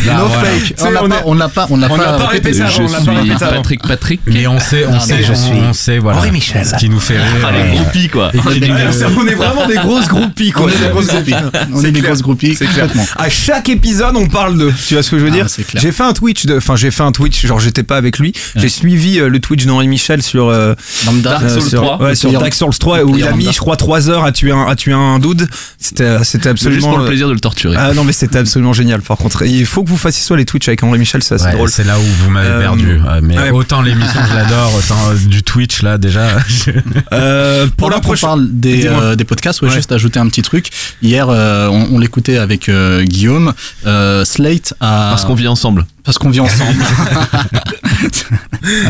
Là, 0.07 0.15
No 0.19 0.27
voilà. 0.27 0.49
fake. 0.51 0.75
On 0.81 0.91
l'a 0.91 1.01
pas, 1.09 1.23
on 1.27 1.35
l'a 1.35 1.49
pas, 1.49 1.67
on 1.71 1.77
l'a 1.77 1.89
pas 1.89 1.97
pas 1.97 2.27
répété 2.27 2.49
répété. 2.49 2.59
ça, 2.59 2.67
Je 2.69 2.83
on 2.83 2.87
l'a 2.87 2.93
pas 2.99 3.01
suis 3.03 3.11
répété 3.11 3.45
avant. 3.45 3.57
Patrick 3.57 3.83
Patrick. 3.83 4.21
Mais 4.27 4.47
on 4.47 4.59
sait, 4.59 4.85
on 4.87 4.93
Non, 4.93 5.01
sait, 5.01 5.23
je 5.23 5.33
on, 5.33 5.35
suis 5.35 5.53
on 5.53 5.73
sait, 5.73 5.99
voilà. 5.99 6.19
Henri 6.19 6.31
Michel. 6.33 6.65
Ce 6.65 6.77
qui 6.77 6.89
nous 6.89 7.01
fait 7.01 7.17
rire. 7.19 7.27
Ah, 7.47 7.51
les 7.53 7.59
euh, 7.61 7.81
groupies 7.83 8.09
quoi. 8.09 8.31
On 8.47 8.51
est 8.51 8.61
des 8.61 8.69
grosses- 8.69 9.05
On 9.17 9.27
est 9.27 9.35
vraiment 9.35 9.67
des 9.67 9.75
grosses 9.77 10.09
groupies, 10.09 10.51
quoi. 10.53 10.67
on 10.67 10.69
est 10.69 10.79
des 10.79 10.89
grosses 10.91 11.07
groupies. 11.09 11.35
On 11.75 11.85
est 11.85 11.91
des 11.93 12.01
grosses 12.01 12.23
groupies. 12.23 12.57
Complètement. 12.57 13.05
À 13.17 13.29
chaque 13.29 13.69
épisode, 13.69 14.17
on 14.17 14.27
parle 14.27 14.59
de. 14.59 14.73
Tu 14.87 14.95
vois 14.95 15.03
ce 15.03 15.11
que 15.11 15.19
je 15.19 15.25
veux 15.25 15.31
Ah, 15.33 15.37
dire 15.37 15.49
c'est 15.51 15.65
clair. 15.67 15.83
J'ai 15.83 15.93
fait 15.93 16.05
un 16.05 16.13
Twitch 16.13 16.47
de. 16.47 16.57
Enfin, 16.57 16.77
j'ai 16.77 16.91
fait 16.91 17.03
un 17.03 17.13
Twitch. 17.13 17.45
Genre, 17.47 17.61
j'étais 17.61 17.83
pas 17.83 17.97
avec 17.97 18.19
lui. 18.19 18.33
J'ai 18.57 18.69
suivi 18.69 19.19
euh, 19.21 19.29
le 19.29 19.39
Twitch 19.41 19.65
d'Henri 19.67 19.89
Michel 19.89 20.23
sur. 20.23 20.49
euh. 20.49 20.75
Dark 21.23 21.49
Souls 21.51 21.63
sur, 21.63 21.83
3, 21.83 22.03
ouais, 22.03 22.15
sur 22.15 22.33
Dark 22.33 22.55
Souls 22.55 22.77
3 22.79 22.99
le 22.99 23.05
où 23.05 23.15
a 23.29 23.33
mis, 23.37 23.53
je 23.53 23.59
crois, 23.59 23.77
3 23.77 24.11
heures 24.11 24.25
à 24.25 24.33
tuer 24.33 24.53
un, 24.53 24.67
à 24.67 24.77
tuer 24.77 24.93
un 24.93 25.19
dude. 25.19 25.49
C'était, 25.79 26.23
c'était 26.25 26.51
Juste 26.51 26.67
absolument. 26.67 26.89
pour 26.91 26.99
le 26.99 27.05
euh, 27.05 27.09
plaisir 27.09 27.29
de 27.29 27.33
le 27.33 27.41
torturer. 27.41 27.77
Ah 27.79 27.93
non, 27.95 28.05
mais 28.05 28.13
c'était 28.13 28.39
absolument 28.39 28.73
génial. 28.73 29.01
Par 29.03 29.17
contre, 29.17 29.43
il 29.47 29.65
faut 29.67 29.83
que 29.85 29.89
vous 29.89 29.97
fassiez 29.97 30.23
soit 30.23 30.37
les 30.37 30.45
Twitch 30.45 30.69
avec 30.69 30.83
Henri 30.83 30.99
Michel, 30.99 31.23
c'est 31.23 31.35
assez 31.37 31.45
ouais, 31.47 31.53
drôle. 31.53 31.71
c'est 31.71 31.85
là 31.85 31.99
où 31.99 32.03
vous 32.03 32.31
m'avez 32.31 32.49
Euh, 32.49 32.61
perdu. 32.61 33.01
Mais 33.23 33.39
ouais. 33.39 33.51
autant 33.51 33.83
l'émission, 33.83 34.21
je 34.29 34.35
l'adore, 34.35 34.73
autant 34.77 35.11
euh, 35.11 35.15
du 35.27 35.43
Twitch, 35.43 35.83
là, 35.83 35.99
déjà. 35.99 36.29
Euh, 37.13 37.67
pour 37.77 37.91
la 37.91 38.01
prochaine. 38.01 38.29
parle 38.29 38.49
des, 38.51 38.87
euh, 38.87 39.15
des 39.17 39.25
podcasts, 39.25 39.63
ouais, 39.63 39.69
Ouais. 39.69 39.75
juste 39.75 39.93
ajouter 39.93 40.19
un 40.19 40.29
petit 40.29 40.43
truc. 40.43 40.69
Hier, 41.03 41.29
euh, 41.29 41.69
on, 41.69 41.95
on 41.95 41.99
l'écoutait 41.99 42.39
avec 42.39 42.69
euh, 42.69 43.03
Guillaume. 43.05 43.53
Euh, 43.87 44.25
Slate 44.25 44.75
a 44.81 45.11
Parce 45.11 45.25
qu'on 45.25 45.35
vit 45.35 45.49
ensemble. 45.49 45.87
Parce 46.09 46.17
qu'on 46.17 46.31
vit 46.31 46.41
ensemble. 46.41 46.73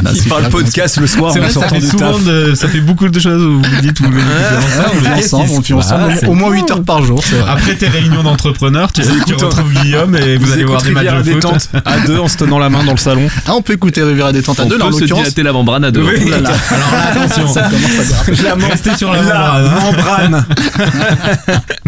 Ah, 0.04 0.10
Il 0.14 0.22
parle 0.24 0.48
podcast 0.48 0.98
le 0.98 1.06
soir 1.06 1.30
en 1.30 1.38
vrai, 1.38 1.46
ça 1.48 1.54
sortant 1.54 1.74
fait 1.76 1.80
du 1.80 1.86
souvent 1.86 2.12
taf. 2.12 2.24
de, 2.24 2.54
ça 2.54 2.68
fait 2.68 2.80
beaucoup 2.80 3.08
de 3.08 3.20
choses 3.20 3.42
où 3.42 3.62
vous 3.62 3.80
dites, 3.80 4.00
vous 4.00 4.08
Ouais, 4.08 4.22
on 4.92 4.98
vit 4.98 5.08
ensemble, 5.08 5.50
on 5.52 5.60
vit 5.60 5.72
ensemble 5.72 6.14
au- 6.26 6.34
moins 6.34 6.50
8 6.50 6.70
heures 6.70 6.82
par 6.82 7.02
jour. 7.04 7.22
Après 7.48 7.74
tes 7.74 7.86
réunions 7.88 8.22
d'entrepreneurs, 8.22 8.92
tu, 8.92 9.02
tu 9.26 9.34
retrouves 9.34 9.72
Guillaume 9.82 10.16
et 10.16 10.36
vous, 10.36 10.46
Vous 10.46 10.52
allez 10.52 10.64
voir 10.64 10.82
des 10.82 10.90
matchs 10.90 11.12
de 11.12 11.22
détente 11.22 11.70
à 11.84 12.00
deux 12.00 12.18
en 12.18 12.28
se 12.28 12.36
tenant 12.38 12.58
la 12.58 12.70
main 12.70 12.82
dans 12.84 12.92
le 12.92 12.98
salon. 12.98 13.28
Ah, 13.46 13.52
on 13.54 13.62
peut 13.62 13.74
écouter 13.74 14.02
Riviera 14.02 14.32
détente 14.32 14.60
à 14.60 14.64
On 14.64 14.68
deux, 14.68 14.78
là, 14.78 14.86
en 14.86 14.90
peut 14.90 14.98
se 15.00 15.04
dilater 15.04 15.42
la 15.42 15.52
membrane 15.52 15.84
à 15.84 15.90
deux. 15.90 16.02
Oui. 16.02 16.32
Alors 16.32 16.42
là, 16.92 17.10
attention. 17.10 17.46
Ça 17.48 17.62
commence 17.62 18.00
à 18.00 18.32
déraper. 18.32 18.42
La 18.60 18.66
Restez 18.68 18.96
sur 18.96 19.12
la 19.12 19.20
hein. 19.20 19.70
membrane. 19.80 20.44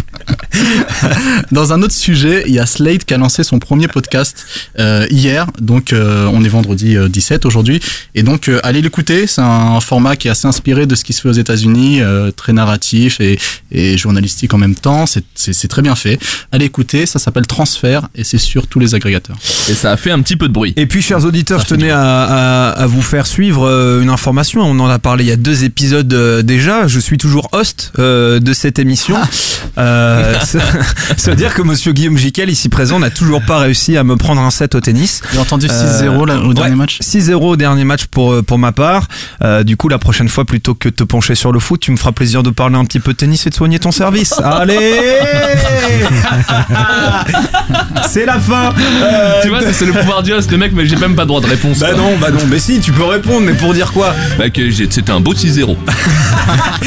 Dans 1.53 1.73
un 1.73 1.83
autre 1.83 1.95
sujet, 1.95 2.45
il 2.47 2.53
y 2.55 2.59
a 2.59 2.67
Slate 2.67 3.05
qui 3.05 3.15
a 3.15 3.19
lancé 3.19 3.43
son 3.45 3.59
premier 3.59 3.89
podcast 3.89 4.45
euh, 4.79 5.07
hier. 5.11 5.47
Donc, 5.61 5.93
euh, 5.93 6.29
on 6.33 6.45
est 6.45 6.49
vendredi 6.49 6.97
euh, 6.97 7.09
17 7.09 7.47
aujourd'hui. 7.47 7.81
Et 8.15 8.23
donc, 8.23 8.49
euh, 8.49 8.61
allez 8.63 8.83
l'écouter. 8.83 9.27
C'est 9.27 9.41
un 9.41 9.81
format 9.81 10.17
qui 10.17 10.29
est 10.29 10.31
assez 10.31 10.47
inspiré 10.47 10.87
de 10.87 10.95
ce 10.95 11.05
qui 11.05 11.13
se 11.13 11.21
fait 11.23 11.29
aux 11.29 11.33
États-Unis, 11.33 12.01
euh, 12.01 12.31
très 12.31 12.53
narratif 12.53 13.21
et, 13.21 13.39
et 13.73 13.97
journalistique 13.99 14.55
en 14.55 14.59
même 14.59 14.75
temps. 14.75 15.07
C'est- 15.07 15.25
C'est 15.35 15.53
c'est 15.53 15.69
très 15.69 15.83
bien 15.83 15.95
fait. 15.95 16.19
Allez 16.53 16.65
écouter. 16.67 17.07
Ça 17.07 17.19
s'appelle 17.19 17.47
Transfert 17.47 18.09
et 18.15 18.25
c'est 18.25 18.39
sur 18.39 18.67
tous 18.67 18.79
les 18.79 18.95
agrégateurs. 18.95 19.37
Et 19.69 19.75
ça 19.75 19.93
a 19.93 19.97
fait 19.97 20.11
un 20.11 20.21
petit 20.21 20.37
peu 20.37 20.49
de 20.49 20.53
bruit. 20.53 20.73
Et 20.77 20.87
puis, 20.87 21.03
chers 21.03 21.25
auditeurs, 21.25 21.61
je 21.61 21.67
tenais 21.67 21.91
à, 21.91 22.01
à- 22.01 22.71
à 22.71 22.87
vous 22.87 23.03
faire 23.03 23.27
suivre 23.27 23.67
euh, 23.67 24.03
une 24.03 24.11
information. 24.11 24.63
On 24.63 24.79
en 24.81 24.89
a 24.89 24.99
parlé 24.99 25.25
il 25.25 25.29
y 25.29 25.33
a 25.33 25.37
deux 25.37 25.65
épisodes 25.65 26.13
euh, 26.13 26.43
déjà. 26.43 26.87
Je 26.87 26.99
suis 27.01 27.19
toujours 27.19 27.49
host 27.53 27.93
euh, 27.99 28.41
de 28.41 28.53
cette 28.53 28.79
émission. 28.79 29.17
Euh, 30.31 30.41
ça, 30.41 30.59
ça 31.17 31.31
veut 31.31 31.37
dire 31.37 31.55
que 31.55 31.63
Monsieur 31.63 31.93
Guillaume 31.93 32.17
Jiquel, 32.17 32.51
ici 32.51 32.69
présent, 32.69 32.99
n'a 32.99 33.11
toujours 33.11 33.43
pas 33.43 33.59
réussi 33.59 33.97
à 33.97 34.05
me 34.05 34.17
prendre 34.17 34.41
un 34.41 34.51
set 34.51 34.75
au 34.75 34.81
tennis. 34.81 35.23
J'ai 35.33 35.39
entendu 35.39 35.67
6-0 35.67 35.71
Euh, 35.73 36.27
là, 36.27 36.39
au 36.41 36.55
dernier 36.55 36.71
ouais, 36.71 36.77
match. 36.77 36.99
6-0 37.03 37.35
au 37.35 37.57
dernier 37.57 37.85
match 37.85 38.07
pour, 38.07 38.33
euh, 38.33 38.43
pour 38.43 38.59
ma 38.59 38.73
part. 38.73 39.09
Euh, 39.43 39.63
du 39.65 39.77
coup, 39.77 39.89
la 39.89 39.99
prochaine 39.99 40.29
fois, 40.29 40.45
plutôt 40.45 40.75
que 40.75 40.89
de 40.89 40.95
te 40.95 41.05
pencher 41.05 41.35
sur 41.35 41.53
le 41.53 41.61
foot, 41.61 41.81
tu 41.81 41.91
me 41.91 41.97
feras 41.97 42.13
plaisir 42.13 42.43
de 42.43 42.51
parler 42.51 42.77
un 42.77 42.85
petit 42.85 43.01
peu 43.01 43.13
de 43.13 43.17
tennis 43.17 43.47
et 43.47 43.51
de 43.51 43.55
soigner 43.55 43.79
ton 43.79 43.93
service. 43.93 44.35
Allez 44.45 44.79
C'est 48.09 48.27
la 48.27 48.39
fin 48.39 48.73
Euh, 49.03 49.41
tu 49.43 49.49
vois, 49.49 49.61
c'est 49.73 49.87
le 49.87 49.93
pouvoir 49.93 50.23
du 50.23 50.33
host, 50.33 50.51
le 50.51 50.59
mec, 50.59 50.73
mais 50.75 50.87
j'ai 50.87 50.97
même 50.97 51.15
pas 51.15 51.25
droit 51.25 51.41
de 51.41 51.47
réponse. 51.47 51.79
Bah 51.79 51.89
quoi. 51.93 51.99
non, 51.99 52.17
bah 52.21 52.31
non, 52.31 52.41
mais 52.49 52.59
si, 52.59 52.81
tu 52.81 52.93
peux 52.93 53.05
répondre, 53.05 53.43
mais 53.47 53.53
pour 53.55 53.73
dire 53.75 53.93
quoi 53.93 54.15
Bah 54.39 54.51
que 54.51 54.71
c'était 54.71 55.11
un 55.11 55.21
beau 55.21 55.35
6-0. 55.35 55.77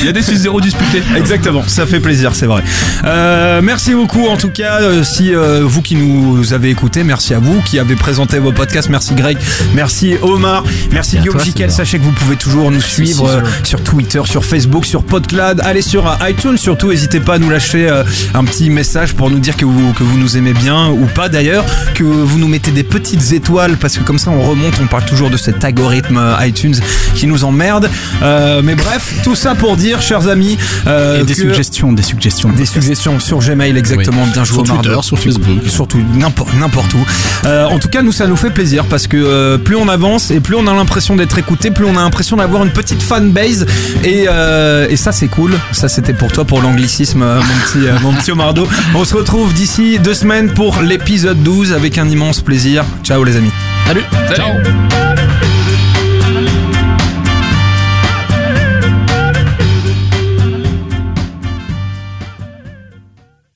Il 0.00 0.06
y 0.06 0.08
a 0.08 0.12
des 0.12 0.22
6-0 0.22 0.60
disputés. 0.60 1.02
Exactement, 1.16 1.62
ça 1.66 1.86
fait 1.86 2.00
plaisir, 2.00 2.34
c'est 2.34 2.46
vrai. 2.46 2.62
Euh, 3.04 3.60
merci 3.62 3.94
beaucoup 3.94 4.26
en 4.28 4.36
tout 4.36 4.50
cas, 4.50 4.80
euh, 4.80 5.02
si 5.02 5.34
euh, 5.34 5.60
vous 5.64 5.82
qui 5.82 5.96
nous 5.96 6.52
avez 6.52 6.70
écoutés, 6.70 7.02
merci 7.02 7.34
à 7.34 7.40
vous 7.40 7.60
qui 7.62 7.78
avez 7.80 7.96
présenté 7.96 8.38
vos 8.38 8.52
podcasts, 8.52 8.88
merci 8.88 9.14
Greg, 9.14 9.36
merci 9.74 10.14
Omar, 10.22 10.62
merci 10.92 11.18
Guillaume 11.18 11.40
Jiquel, 11.40 11.70
sachez 11.72 11.98
que 11.98 12.04
vous 12.04 12.12
pouvez 12.12 12.36
toujours 12.36 12.70
nous 12.70 12.80
suivre 12.80 13.26
euh, 13.28 13.40
sur 13.64 13.82
Twitter, 13.82 14.20
sur 14.24 14.44
Facebook, 14.44 14.84
sur 14.86 15.02
Podclad, 15.02 15.60
allez 15.64 15.82
sur 15.82 16.16
iTunes 16.28 16.56
surtout, 16.56 16.90
n'hésitez 16.90 17.18
pas 17.18 17.34
à 17.34 17.38
nous 17.38 17.50
lâcher 17.50 17.88
un 18.34 18.44
petit 18.44 18.70
message 18.70 19.14
pour 19.14 19.30
nous 19.30 19.40
dire 19.40 19.56
que 19.56 19.64
vous, 19.64 19.92
que 19.94 20.04
vous 20.04 20.16
nous 20.18 20.36
aimez 20.36 20.52
bien 20.54 20.88
ou 20.90 21.06
pas 21.06 21.28
d'ailleurs, 21.28 21.64
que 21.94 22.04
vous 22.04 22.38
nous 22.38 22.48
mettez 22.48 22.70
des 22.70 22.84
petites 22.84 23.32
étoiles 23.32 23.76
parce 23.78 23.98
que 23.98 24.04
comme 24.04 24.18
ça 24.18 24.30
on 24.30 24.42
remonte, 24.42 24.74
on 24.80 24.86
parle 24.86 25.04
toujours 25.06 25.30
de 25.30 25.36
cet 25.36 25.64
algorithme 25.64 26.20
iTunes 26.40 26.76
qui 27.16 27.26
nous 27.26 27.42
emmerde. 27.44 27.90
Euh, 28.22 28.60
mais 28.62 28.74
bref, 28.76 29.12
tout 29.24 29.34
ça 29.34 29.54
pour 29.56 29.76
dire, 29.76 30.00
chers 30.00 30.28
amis, 30.28 30.56
euh, 30.86 31.20
Et 31.20 31.24
des 31.24 31.34
que- 31.34 31.40
suggestions, 31.40 31.92
des 31.92 32.02
suggestions. 32.02 32.48
des 32.50 32.61
suggestions 32.66 33.20
sur 33.20 33.38
Gmail, 33.38 33.76
exactement. 33.76 34.26
Bien 34.26 34.44
joué, 34.44 34.64
Sur. 34.64 34.80
Twitter, 34.80 34.96
sur 35.02 35.18
Facebook. 35.18 35.58
Surtout 35.68 36.02
n'importe 36.14 36.54
n'importe 36.54 36.92
où. 36.94 37.04
Euh, 37.46 37.66
en 37.66 37.78
tout 37.78 37.88
cas, 37.88 38.02
nous, 38.02 38.12
ça 38.12 38.26
nous 38.26 38.36
fait 38.36 38.50
plaisir 38.50 38.84
parce 38.86 39.06
que 39.06 39.16
euh, 39.16 39.58
plus 39.58 39.76
on 39.76 39.88
avance 39.88 40.30
et 40.30 40.40
plus 40.40 40.56
on 40.56 40.66
a 40.66 40.74
l'impression 40.74 41.16
d'être 41.16 41.38
écouté, 41.38 41.70
plus 41.70 41.84
on 41.84 41.96
a 41.96 42.02
l'impression 42.02 42.36
d'avoir 42.36 42.64
une 42.64 42.70
petite 42.70 43.02
fanbase. 43.02 43.66
Et, 44.04 44.26
euh, 44.28 44.86
et 44.88 44.96
ça, 44.96 45.12
c'est 45.12 45.28
cool. 45.28 45.52
Ça, 45.72 45.88
c'était 45.88 46.14
pour 46.14 46.32
toi, 46.32 46.44
pour 46.44 46.60
l'anglicisme, 46.60 47.22
euh, 47.22 47.36
mon 47.36 47.42
petit, 47.64 47.86
euh, 47.86 47.98
mon 48.02 48.12
petit 48.12 48.32
Omardo. 48.32 48.66
On 48.94 49.04
se 49.04 49.14
retrouve 49.14 49.52
d'ici 49.54 49.98
deux 49.98 50.14
semaines 50.14 50.52
pour 50.52 50.80
l'épisode 50.82 51.42
12 51.42 51.72
avec 51.72 51.98
un 51.98 52.08
immense 52.08 52.40
plaisir. 52.40 52.84
Ciao, 53.02 53.22
les 53.24 53.36
amis. 53.36 53.50
Salut 53.86 54.04
Salut 54.28 55.51